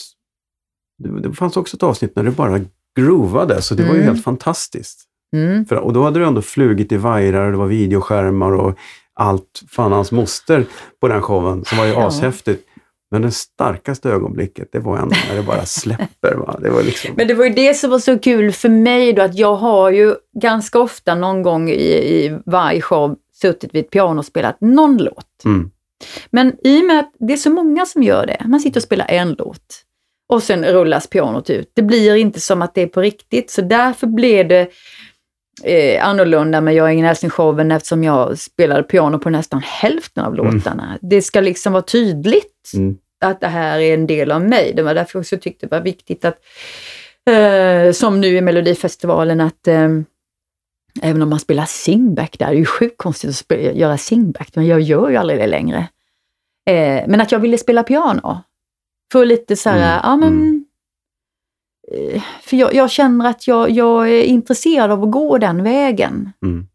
det, 1.24 1.34
fanns 1.34 1.58
också 1.58 1.78
ett 1.78 1.84
avsnitt 1.84 2.16
när 2.16 2.24
det 2.24 2.32
bara 2.32 2.60
groovade, 2.99 3.62
så 3.62 3.76
det 3.76 3.84
var 3.84 3.94
ju 3.94 4.02
Mm. 4.02 4.14
helt 4.14 4.24
fantastiskt. 4.24 5.03
Mm. 5.36 5.66
För, 5.66 5.76
och 5.76 5.94
då 5.94 6.03
hade 6.03 6.20
du 6.20 6.26
ändå 6.26 6.41
flugit 6.41 6.91
i 6.91 6.98
vajrar, 6.98 7.45
och 7.45 7.52
det 7.52 7.58
var 7.58 7.68
videoskärmar 7.68 8.52
och 8.52 8.78
allt, 9.14 9.62
fan 9.70 9.91
hans 9.91 10.12
moster 10.12 10.66
på 11.02 11.08
den 11.08 11.22
showen, 11.22 11.66
som 11.66 11.78
var 11.78 11.86
ju 11.86 11.91
Ja. 11.94 12.08
ashäftigt. 12.08 12.68
Men 13.12 13.22
det 13.22 13.32
starkaste 13.32 14.10
ögonblicket, 14.10 14.70
det 14.72 14.80
var 14.80 14.98
ändå 14.98 15.16
när 15.30 15.36
det 15.36 15.44
bara 15.44 15.66
släpper. 15.66 16.36
Va? 16.36 16.60
Det 16.62 16.70
var 16.70 16.84
liksom... 16.84 17.12
Men 17.18 17.28
det 17.28 17.34
var 17.34 17.45
ju 17.45 17.53
det 17.53 17.74
som 17.74 17.90
var 17.90 17.99
så 17.99 18.20
kul 18.20 18.52
för 18.52 18.70
mig 18.70 19.14
då, 19.14 19.22
att 19.22 19.36
jag 19.38 19.56
har 19.56 19.91
ju 19.91 20.16
ganska 20.41 20.80
ofta 20.80 21.16
någon 21.16 21.41
gång 21.41 21.70
i, 21.70 21.74
i 22.26 22.38
varje 22.45 22.82
show 22.82 23.16
suttit 23.41 23.76
vid 23.76 23.86
ett 23.86 23.91
piano 23.91 24.20
och 24.20 24.26
spelat 24.26 24.58
någon 24.62 24.98
låt. 24.98 25.45
Mm. 25.45 25.72
Men 26.30 26.56
i 26.64 26.82
och 26.82 26.86
med 26.86 26.99
att 26.99 27.14
det 27.19 27.34
är 27.34 27.38
så 27.38 27.49
många 27.49 27.86
som 27.86 28.03
gör 28.03 28.26
det, 28.26 28.41
man 28.45 28.60
sitter 28.60 28.80
och 28.80 28.84
spelar 28.84 29.06
en 29.11 29.36
låt 29.38 29.84
och 30.30 30.44
sen 30.44 30.65
rullas 30.65 31.07
pianot 31.07 31.49
ut. 31.49 31.72
Det 31.76 31.82
blir 31.82 32.15
inte 32.15 32.40
som 32.40 32.61
att 32.61 32.73
det 32.76 32.82
är 32.82 32.88
på 32.88 33.02
riktigt, 33.02 33.52
så 33.52 33.61
därför 33.61 34.07
blev 34.07 34.48
det 34.48 34.68
eh, 35.64 36.07
annorlunda 36.07 36.61
med 36.61 36.73
Jag 36.76 36.88
är 36.88 36.91
ingen 36.91 37.06
älskling-showen 37.06 37.72
eftersom 37.76 38.03
jag 38.03 38.40
spelade 38.40 38.84
piano 38.84 39.19
på 39.19 39.30
nästan 39.30 39.61
hälften 39.65 40.23
av 40.26 40.34
Mm. 40.40 40.56
låtarna. 40.56 40.98
Det 41.02 41.22
ska 41.22 41.41
liksom 41.41 41.73
vara 41.73 41.84
tydligt 41.84 42.72
Mm. 42.76 42.98
att 43.23 43.40
det 43.41 43.48
här 43.48 43.80
är 43.80 43.94
en 43.94 44.07
del 44.07 44.32
av 44.32 44.41
mig. 44.41 44.73
Det 44.76 44.84
var 44.84 44.94
därför 44.94 45.18
jag 45.18 45.22
också 45.22 45.38
tyckte 45.38 45.65
det 45.65 45.76
var 45.76 45.82
viktigt 45.84 46.26
att, 46.26 46.38
eh, 47.30 47.91
som 47.91 48.22
nu 48.22 48.28
i 48.28 48.41
Melodifestivalen, 48.41 49.41
att 49.41 49.68
eh, 49.68 49.90
även 51.01 51.22
om 51.22 51.30
man 51.30 51.39
spelar 51.39 51.65
singback 51.65 52.39
där, 52.39 52.45
det 52.47 52.51
är 52.53 52.57
ju 52.57 52.65
sjukt 52.65 52.97
konstigt 52.97 53.30
att 53.30 53.35
spe- 53.35 53.72
göra 53.73 53.97
singback, 53.97 54.49
men 54.55 54.65
jag 54.65 54.81
gör 54.81 55.09
ju 55.09 55.15
aldrig 55.15 55.39
det 55.39 55.47
längre. 55.47 55.77
Eh, 56.69 57.03
men 57.07 57.22
att 57.22 57.31
jag 57.31 57.39
ville 57.39 57.57
spela 57.57 57.84
piano. 57.84 58.41
För 59.11 59.26
lite 59.26 59.55
så 59.55 59.69
här, 59.69 59.99
Mm, 59.99 60.01
ja 60.03 60.15
men... 60.15 60.30
mm. 60.34 60.65
eh, 62.15 62.23
För 62.41 62.57
jag, 62.57 62.73
jag 62.73 62.91
känner 62.91 63.30
att 63.30 63.47
jag, 63.47 63.69
jag 63.69 64.09
är 64.09 64.23
intresserad 64.23 64.91
av 64.91 65.03
att 65.03 65.11
gå 65.11 65.38
den 65.38 65.63
vägen. 65.63 66.31
Mm. 66.45 66.68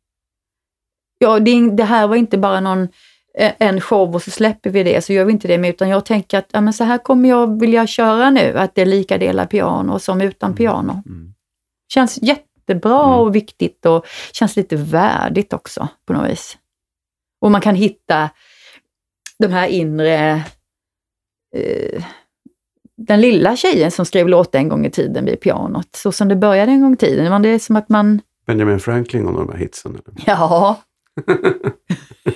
Ja, 1.19 1.39
det, 1.41 1.71
det 1.71 1.85
här 1.85 2.07
var 2.07 2.17
inte 2.17 2.39
bara 2.39 2.61
någon 2.61 2.83
eh, 3.39 3.53
en 3.59 3.81
show 3.81 4.15
och 4.15 4.23
så 4.23 4.31
släpper 4.31 4.71
vi 4.71 4.83
det, 4.83 5.05
så 5.05 5.13
gör 5.13 5.25
vi 5.25 5.33
inte 5.33 5.49
det. 5.49 5.59
med, 5.59 5.71
Utan 5.71 5.89
jag 5.89 6.05
tänker 6.05 6.39
att 6.39 6.49
ja, 6.53 6.61
men 6.61 6.73
så 6.73 6.85
här 6.85 6.99
kommer 6.99 7.29
jag 7.29 7.61
vilja 7.61 7.87
köra 7.87 8.31
nu, 8.31 8.59
att 8.59 8.75
det 8.75 8.83
är 8.83 8.87
lika 8.87 9.19
delar 9.19 9.47
piano 9.47 9.99
som 9.99 10.21
utan 10.21 10.55
piano. 10.55 11.03
Mm. 11.07 11.35
Känns 11.89 12.19
jättebra 12.69 13.05
Mm. 13.05 13.19
och 13.19 13.35
viktigt 13.35 13.87
och 13.87 14.07
känns 14.33 14.57
lite 14.57 14.77
värdigt 14.77 15.53
också 15.53 15.89
på 16.07 16.13
något 16.13 16.31
vis. 16.31 16.59
Och 17.41 17.51
man 17.51 17.61
kan 17.61 17.75
hitta 17.75 18.31
de 19.39 19.47
här 19.49 19.69
inre... 19.69 20.43
Eh, 21.57 22.05
den 22.99 23.21
lilla 23.21 23.57
tjejen 23.57 23.91
som 23.91 24.07
skrev 24.07 24.29
låtar 24.29 24.59
en 24.59 24.69
gång 24.69 24.87
i 24.87 24.91
tiden 24.91 25.25
vid 25.25 25.41
pianot, 25.41 25.89
så 25.97 26.13
som 26.13 26.29
det 26.29 26.37
började 26.37 26.73
en 26.73 26.81
gång 26.81 26.93
i 26.93 26.97
tiden. 26.97 27.31
Men 27.31 27.43
det 27.43 27.49
är 27.49 27.59
som 27.59 27.77
att 27.77 27.89
man 27.89 28.21
Benjamin 28.47 28.81
Franklin 28.81 29.27
och 29.27 29.33
de 29.33 29.49
här 29.53 29.59
hitsen. 29.59 29.93
Eller? 29.93 30.25
Ja. 30.27 30.81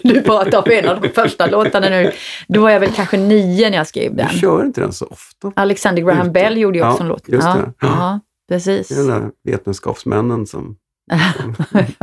Du 0.02 0.22
pratar 0.22 0.58
om 0.58 0.70
en 0.72 0.88
av 0.88 1.00
de 1.00 1.08
första 1.08 1.46
låtarna 1.46 1.88
nu. 1.88 2.12
Då 2.48 2.60
var 2.60 2.70
jag 2.70 2.80
väl 2.80 2.92
kanske 2.92 3.16
nio 3.16 3.70
när 3.70 3.76
jag 3.76 3.86
skrev 3.86 4.14
den. 4.16 4.28
Du 4.32 4.38
kör 4.38 4.64
inte 4.64 4.80
den 4.80 4.92
så 4.92 5.06
ofta. 5.06 5.52
Alexander 5.56 6.02
Graham. 6.02 6.32
Bell 6.32 6.58
gjorde 6.58 6.78
ju 6.78 6.84
också 6.84 6.96
Ja, 6.98 7.02
en 7.02 7.08
låt. 7.08 7.28
just 7.28 7.46
ja, 7.46 7.54
det. 7.54 7.72
ja, 7.80 8.20
precis. 8.50 8.88
Det 8.88 8.94
är 8.94 8.98
de 8.98 9.06
där 9.08 9.30
vetenskapsmännen 9.44 10.46
som... 10.46 10.76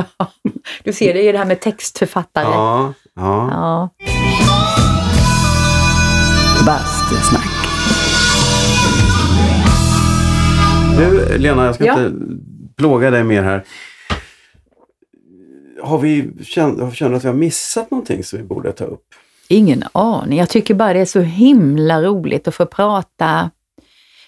Du 0.83 0.93
ser, 0.93 1.13
det 1.13 1.19
är 1.21 1.23
ju 1.23 1.31
det 1.31 1.37
här 1.37 1.45
med 1.45 1.59
textförfattare. 1.61 2.43
Ja. 2.45 2.93
Ja, 3.15 3.49
ja. 3.51 3.89
Bastusnack. 6.65 7.47
Du 10.97 11.37
Lena, 11.37 11.65
jag 11.65 11.75
ska 11.75 11.85
Ja. 11.85 12.05
inte 12.05 12.17
plåga 12.77 13.11
dig 13.11 13.23
mer 13.23 13.43
här. 13.43 13.63
Har 15.83 15.97
vi 15.99 16.29
känt, 16.43 16.95
känt 16.95 17.15
att 17.15 17.23
vi 17.23 17.27
har 17.27 17.35
missat 17.35 17.91
någonting 17.91 18.23
som 18.23 18.39
vi 18.39 18.45
borde 18.45 18.71
ta 18.71 18.83
upp? 18.85 19.03
Ingen 19.47 19.83
aning. 19.91 20.39
Jag 20.39 20.49
tycker 20.49 20.73
bara 20.73 20.93
det 20.93 20.99
är 20.99 21.05
så 21.05 21.19
himla 21.19 22.01
roligt 22.01 22.47
att 22.47 22.55
få 22.55 22.65
prata 22.65 23.49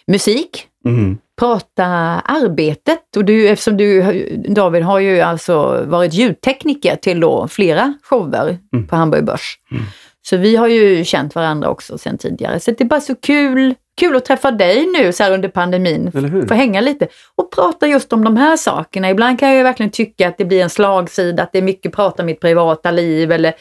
musik, 0.10 0.66
Mm. 0.86 1.18
prata 1.40 1.86
arbetet. 2.26 3.16
Och 3.18 3.26
du, 3.26 3.48
eftersom 3.48 3.78
du, 3.78 4.04
David, 4.48 4.84
har 4.84 5.00
ju 5.00 5.22
alltså 5.22 5.84
varit 5.88 6.14
ljudtekniker 6.14 6.96
till 6.96 7.20
då 7.20 7.48
flera 7.48 7.94
shower 8.04 8.58
Mm. 8.74 8.88
på 8.88 8.96
Hamburg 8.96 9.26
Börs. 9.26 9.58
Mm. 9.72 9.84
Så 10.22 10.38
vi 10.38 10.56
har 10.56 10.68
ju 10.68 11.04
känt 11.06 11.36
varandra 11.36 11.70
också 11.70 11.98
sedan 11.98 12.18
tidigare. 12.18 12.60
Så 12.60 12.72
det 12.72 12.82
är 12.82 12.86
bara 12.86 13.02
så 13.02 13.16
kul, 13.16 13.76
kul 14.00 14.16
att 14.16 14.26
träffa 14.26 14.52
dig 14.52 14.86
nu 14.98 15.14
så 15.14 15.24
här 15.24 15.32
under 15.32 15.50
pandemin. 15.50 16.12
Få 16.48 16.54
hänga 16.54 16.82
lite 16.82 17.08
och 17.36 17.52
prata 17.52 17.88
just 17.88 18.14
om 18.14 18.24
de 18.24 18.38
här 18.38 18.58
sakerna. 18.58 19.10
Ibland 19.10 19.40
kan 19.40 19.50
jag 19.50 19.58
ju 19.58 19.64
verkligen 19.64 19.92
tycka 19.92 20.28
att 20.28 20.38
det 20.38 20.46
blir 20.46 20.62
en 20.64 20.70
slagsida, 20.70 21.44
att 21.44 21.52
det 21.52 21.58
är 21.58 21.62
mycket 21.64 21.94
prata 21.96 22.22
om 22.22 22.26
mitt 22.26 22.40
privata 22.40 22.92
liv 22.92 23.32
eller 23.32 23.54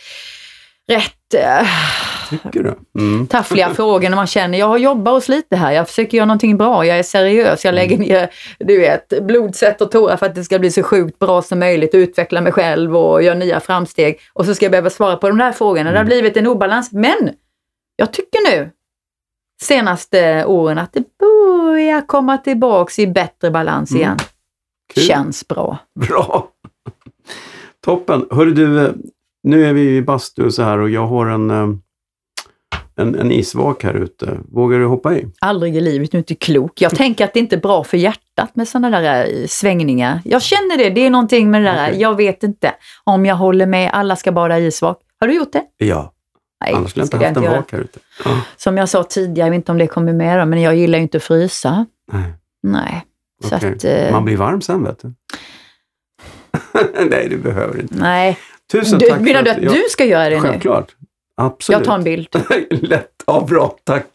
rätt 0.88 1.14
Tycker 2.30 2.62
du? 2.62 2.74
Mm. 3.00 3.26
taffliga 3.26 3.70
frågor 3.74 4.08
när 4.08 4.16
man 4.16 4.26
känner 4.26 4.58
jag 4.58 4.78
jobbar 4.78 5.12
och 5.12 5.22
sliter 5.22 5.56
här, 5.56 5.72
jag 5.72 5.88
försöker 5.88 6.16
göra 6.16 6.26
någonting 6.26 6.56
bra, 6.56 6.86
jag 6.86 6.98
är 6.98 7.02
seriös, 7.02 7.64
jag 7.64 7.74
lägger 7.74 7.98
ner 7.98 8.30
du 8.58 8.78
vet, 8.78 9.22
blod, 9.22 9.56
svett 9.56 9.80
och 9.80 9.90
tårar 9.90 10.16
för 10.16 10.26
att 10.26 10.34
det 10.34 10.44
ska 10.44 10.58
bli 10.58 10.70
så 10.70 10.82
sjukt 10.82 11.18
bra 11.18 11.42
som 11.42 11.58
möjligt 11.58 11.94
utveckla 11.94 12.40
mig 12.40 12.52
själv 12.52 12.96
och 12.96 13.22
göra 13.22 13.34
nya 13.34 13.60
framsteg. 13.60 14.20
Och 14.32 14.46
så 14.46 14.54
ska 14.54 14.64
jag 14.64 14.70
behöva 14.70 14.90
svara 14.90 15.16
på 15.16 15.28
de 15.28 15.38
där 15.38 15.52
frågorna. 15.52 15.92
Det 15.92 15.98
har 15.98 16.04
blivit 16.04 16.36
en 16.36 16.46
obalans. 16.46 16.92
Men 16.92 17.30
jag 17.96 18.12
tycker 18.12 18.50
nu, 18.50 18.70
senaste 19.62 20.44
åren, 20.44 20.78
att 20.78 20.92
det 20.92 21.04
börjar 21.18 22.06
komma 22.06 22.38
tillbaks 22.38 22.98
i 22.98 23.06
bättre 23.06 23.50
balans 23.50 23.90
Mm. 23.90 24.02
igen. 24.02 24.16
Kul. 24.94 25.02
Känns 25.04 25.48
bra. 25.48 25.78
Bra! 26.08 26.48
Toppen! 27.84 28.26
Hörru 28.30 28.50
du, 28.54 28.86
eh, 28.86 28.90
nu 29.42 29.66
är 29.66 29.72
vi 29.72 29.96
i 29.96 30.02
bastu 30.02 30.50
så 30.50 30.62
här 30.62 30.78
och 30.78 30.90
jag 30.90 31.06
har 31.06 31.26
en, 31.26 31.50
eh, 31.50 31.68
en, 32.96 33.14
en 33.14 33.32
isvak 33.32 33.84
här 33.84 33.94
ute. 33.94 34.38
Vågar 34.52 34.78
du 34.78 34.86
hoppa 34.86 35.14
i? 35.16 35.26
Aldrig 35.40 35.76
i 35.76 35.80
livet, 35.80 36.10
du 36.10 36.16
är 36.16 36.20
inte 36.20 36.34
klok. 36.34 36.80
Jag 36.80 36.96
tänker 36.96 37.24
att 37.24 37.34
det 37.34 37.40
inte 37.40 37.56
är 37.56 37.60
bra 37.60 37.84
för 37.84 37.96
hjärtat 37.96 38.56
med 38.56 38.68
sådana 38.68 39.00
där 39.00 39.40
eh, 39.40 39.46
svängningar. 39.46 40.20
Jag 40.24 40.42
känner 40.42 40.78
det, 40.78 40.90
det 40.90 41.00
är 41.06 41.10
någonting 41.10 41.50
med 41.50 41.62
det 41.62 41.68
där. 41.68 41.88
Okej. 41.88 42.00
Jag 42.00 42.16
vet 42.16 42.42
inte 42.42 42.74
om 43.04 43.26
jag 43.26 43.36
håller 43.36 43.66
med. 43.66 43.90
Alla 43.92 44.16
ska 44.16 44.32
bada 44.32 44.58
i 44.58 44.66
isvak. 44.66 44.98
Har 45.20 45.28
du 45.28 45.34
gjort 45.34 45.52
det? 45.52 45.62
Ja, 45.76 46.14
Nej, 46.64 46.74
annars 46.74 46.90
skulle 46.90 47.02
jag 47.02 47.06
inte 47.06 47.26
haft 47.26 47.36
en 47.36 47.56
vak 47.56 47.72
här 47.72 47.78
ute. 47.78 47.98
Ja, 48.24 48.40
Som 48.56 48.76
jag 48.76 48.88
sa 48.88 49.02
tidigare, 49.02 49.46
jag 49.46 49.50
vet 49.50 49.56
inte 49.56 49.72
om 49.72 49.78
det 49.78 49.86
kommer 49.86 50.12
med 50.12 50.48
men 50.48 50.60
jag 50.60 50.76
gillar 50.76 50.98
ju 50.98 51.02
inte 51.02 51.16
att 51.16 51.22
frysa. 51.22 51.86
nej, 52.12 52.22
Nej. 52.62 53.04
Så 53.44 53.56
okej. 53.56 53.72
att, 53.72 53.84
eh, 53.84 54.12
Man 54.12 54.24
blir 54.24 54.36
varm 54.36 54.60
sen 54.60 54.84
vet 54.84 54.98
du. 55.02 55.12
nej, 57.10 57.28
du 57.28 57.36
behöver 57.38 57.80
inte. 57.80 57.94
nej. 57.98 58.38
Tusen 58.72 58.98
Du, 58.98 59.06
tack 59.06 59.20
menar 59.20 59.42
du 59.42 59.50
att 59.50 59.62
jag- 59.62 59.72
du 59.74 59.82
ska 59.90 60.04
göra 60.04 60.28
det 60.30 60.36
nu? 60.36 60.42
Självklart. 60.42 60.96
Absolut. 61.36 61.78
Jag 61.78 61.84
tar 61.86 61.94
en 61.94 62.04
bild. 62.04 62.28
Lätt. 62.70 63.10
Ja, 63.26 63.46
bra. 63.48 63.76
Tack. 63.84 64.06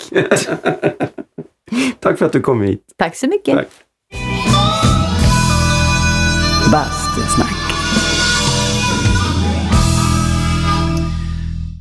tack 2.00 2.18
för 2.18 2.26
att 2.26 2.32
du 2.34 2.42
kom 2.42 2.62
hit. 2.62 2.84
Tack 2.98 3.16
så 3.16 3.28
mycket. 3.28 3.56
Tack. 3.56 3.68
Bastusnack. 6.72 7.54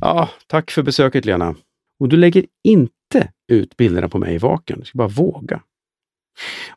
Ja, 0.01 0.29
tack 0.47 0.71
för 0.71 0.81
besöket 0.83 1.25
Lena. 1.25 1.55
Och 1.99 2.09
du 2.09 2.17
lägger 2.17 2.45
inte 2.63 3.29
ut 3.51 3.77
bilderna 3.77 4.09
på 4.09 4.17
mig 4.17 4.35
i 4.35 4.37
vaken. 4.37 4.79
Du 4.79 4.85
ska 4.85 4.97
bara 4.97 5.07
våga. 5.07 5.59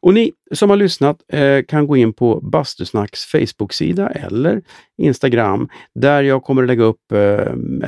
Och 0.01 0.15
ni 0.15 0.33
som 0.55 0.71
har 0.71 0.77
lyssnat 0.77 1.23
eh, 1.29 1.65
kan 1.69 1.87
gå 1.87 1.97
in 1.97 2.13
på 2.13 2.41
Bastusnacks 2.41 3.25
Facebook-sida 3.25 4.09
eller 4.09 4.63
Instagram 4.99 5.69
där 5.95 6.23
jag 6.23 6.45
kommer 6.45 6.63
att 6.63 6.69
lägga 6.69 6.85
upp 6.85 7.13
eh, 7.13 7.21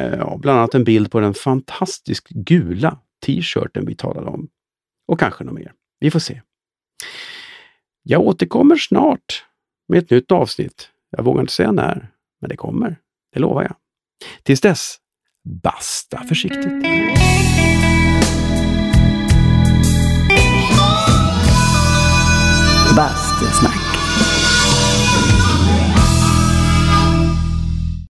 eh 0.02 0.36
bland 0.38 0.58
annat 0.58 0.74
en 0.74 0.84
bild 0.84 1.10
på 1.10 1.20
den 1.20 1.34
fantastiskt 1.34 2.28
gula 2.28 2.98
t-shirten 3.26 3.86
vi 3.86 3.94
talade 3.94 4.26
om. 4.26 4.48
Och 5.08 5.20
kanske 5.20 5.44
något 5.44 5.54
mer. 5.54 5.72
Vi 6.00 6.10
får 6.10 6.20
se. 6.20 6.42
Jag 8.02 8.20
återkommer 8.20 8.76
snart 8.76 9.44
med 9.88 9.98
ett 9.98 10.10
nytt 10.10 10.32
avsnitt. 10.32 10.88
Jag 11.10 11.24
vågar 11.24 11.40
inte 11.40 11.52
säga 11.52 11.72
när, 11.72 12.10
men 12.40 12.48
det 12.50 12.56
kommer. 12.56 12.96
Det 13.32 13.40
lovar 13.40 13.62
jag. 13.62 13.74
Tills 14.42 14.60
dess, 14.60 14.96
basta 15.62 16.24
försiktigt. 16.28 17.27
Bastusnack. 22.94 24.07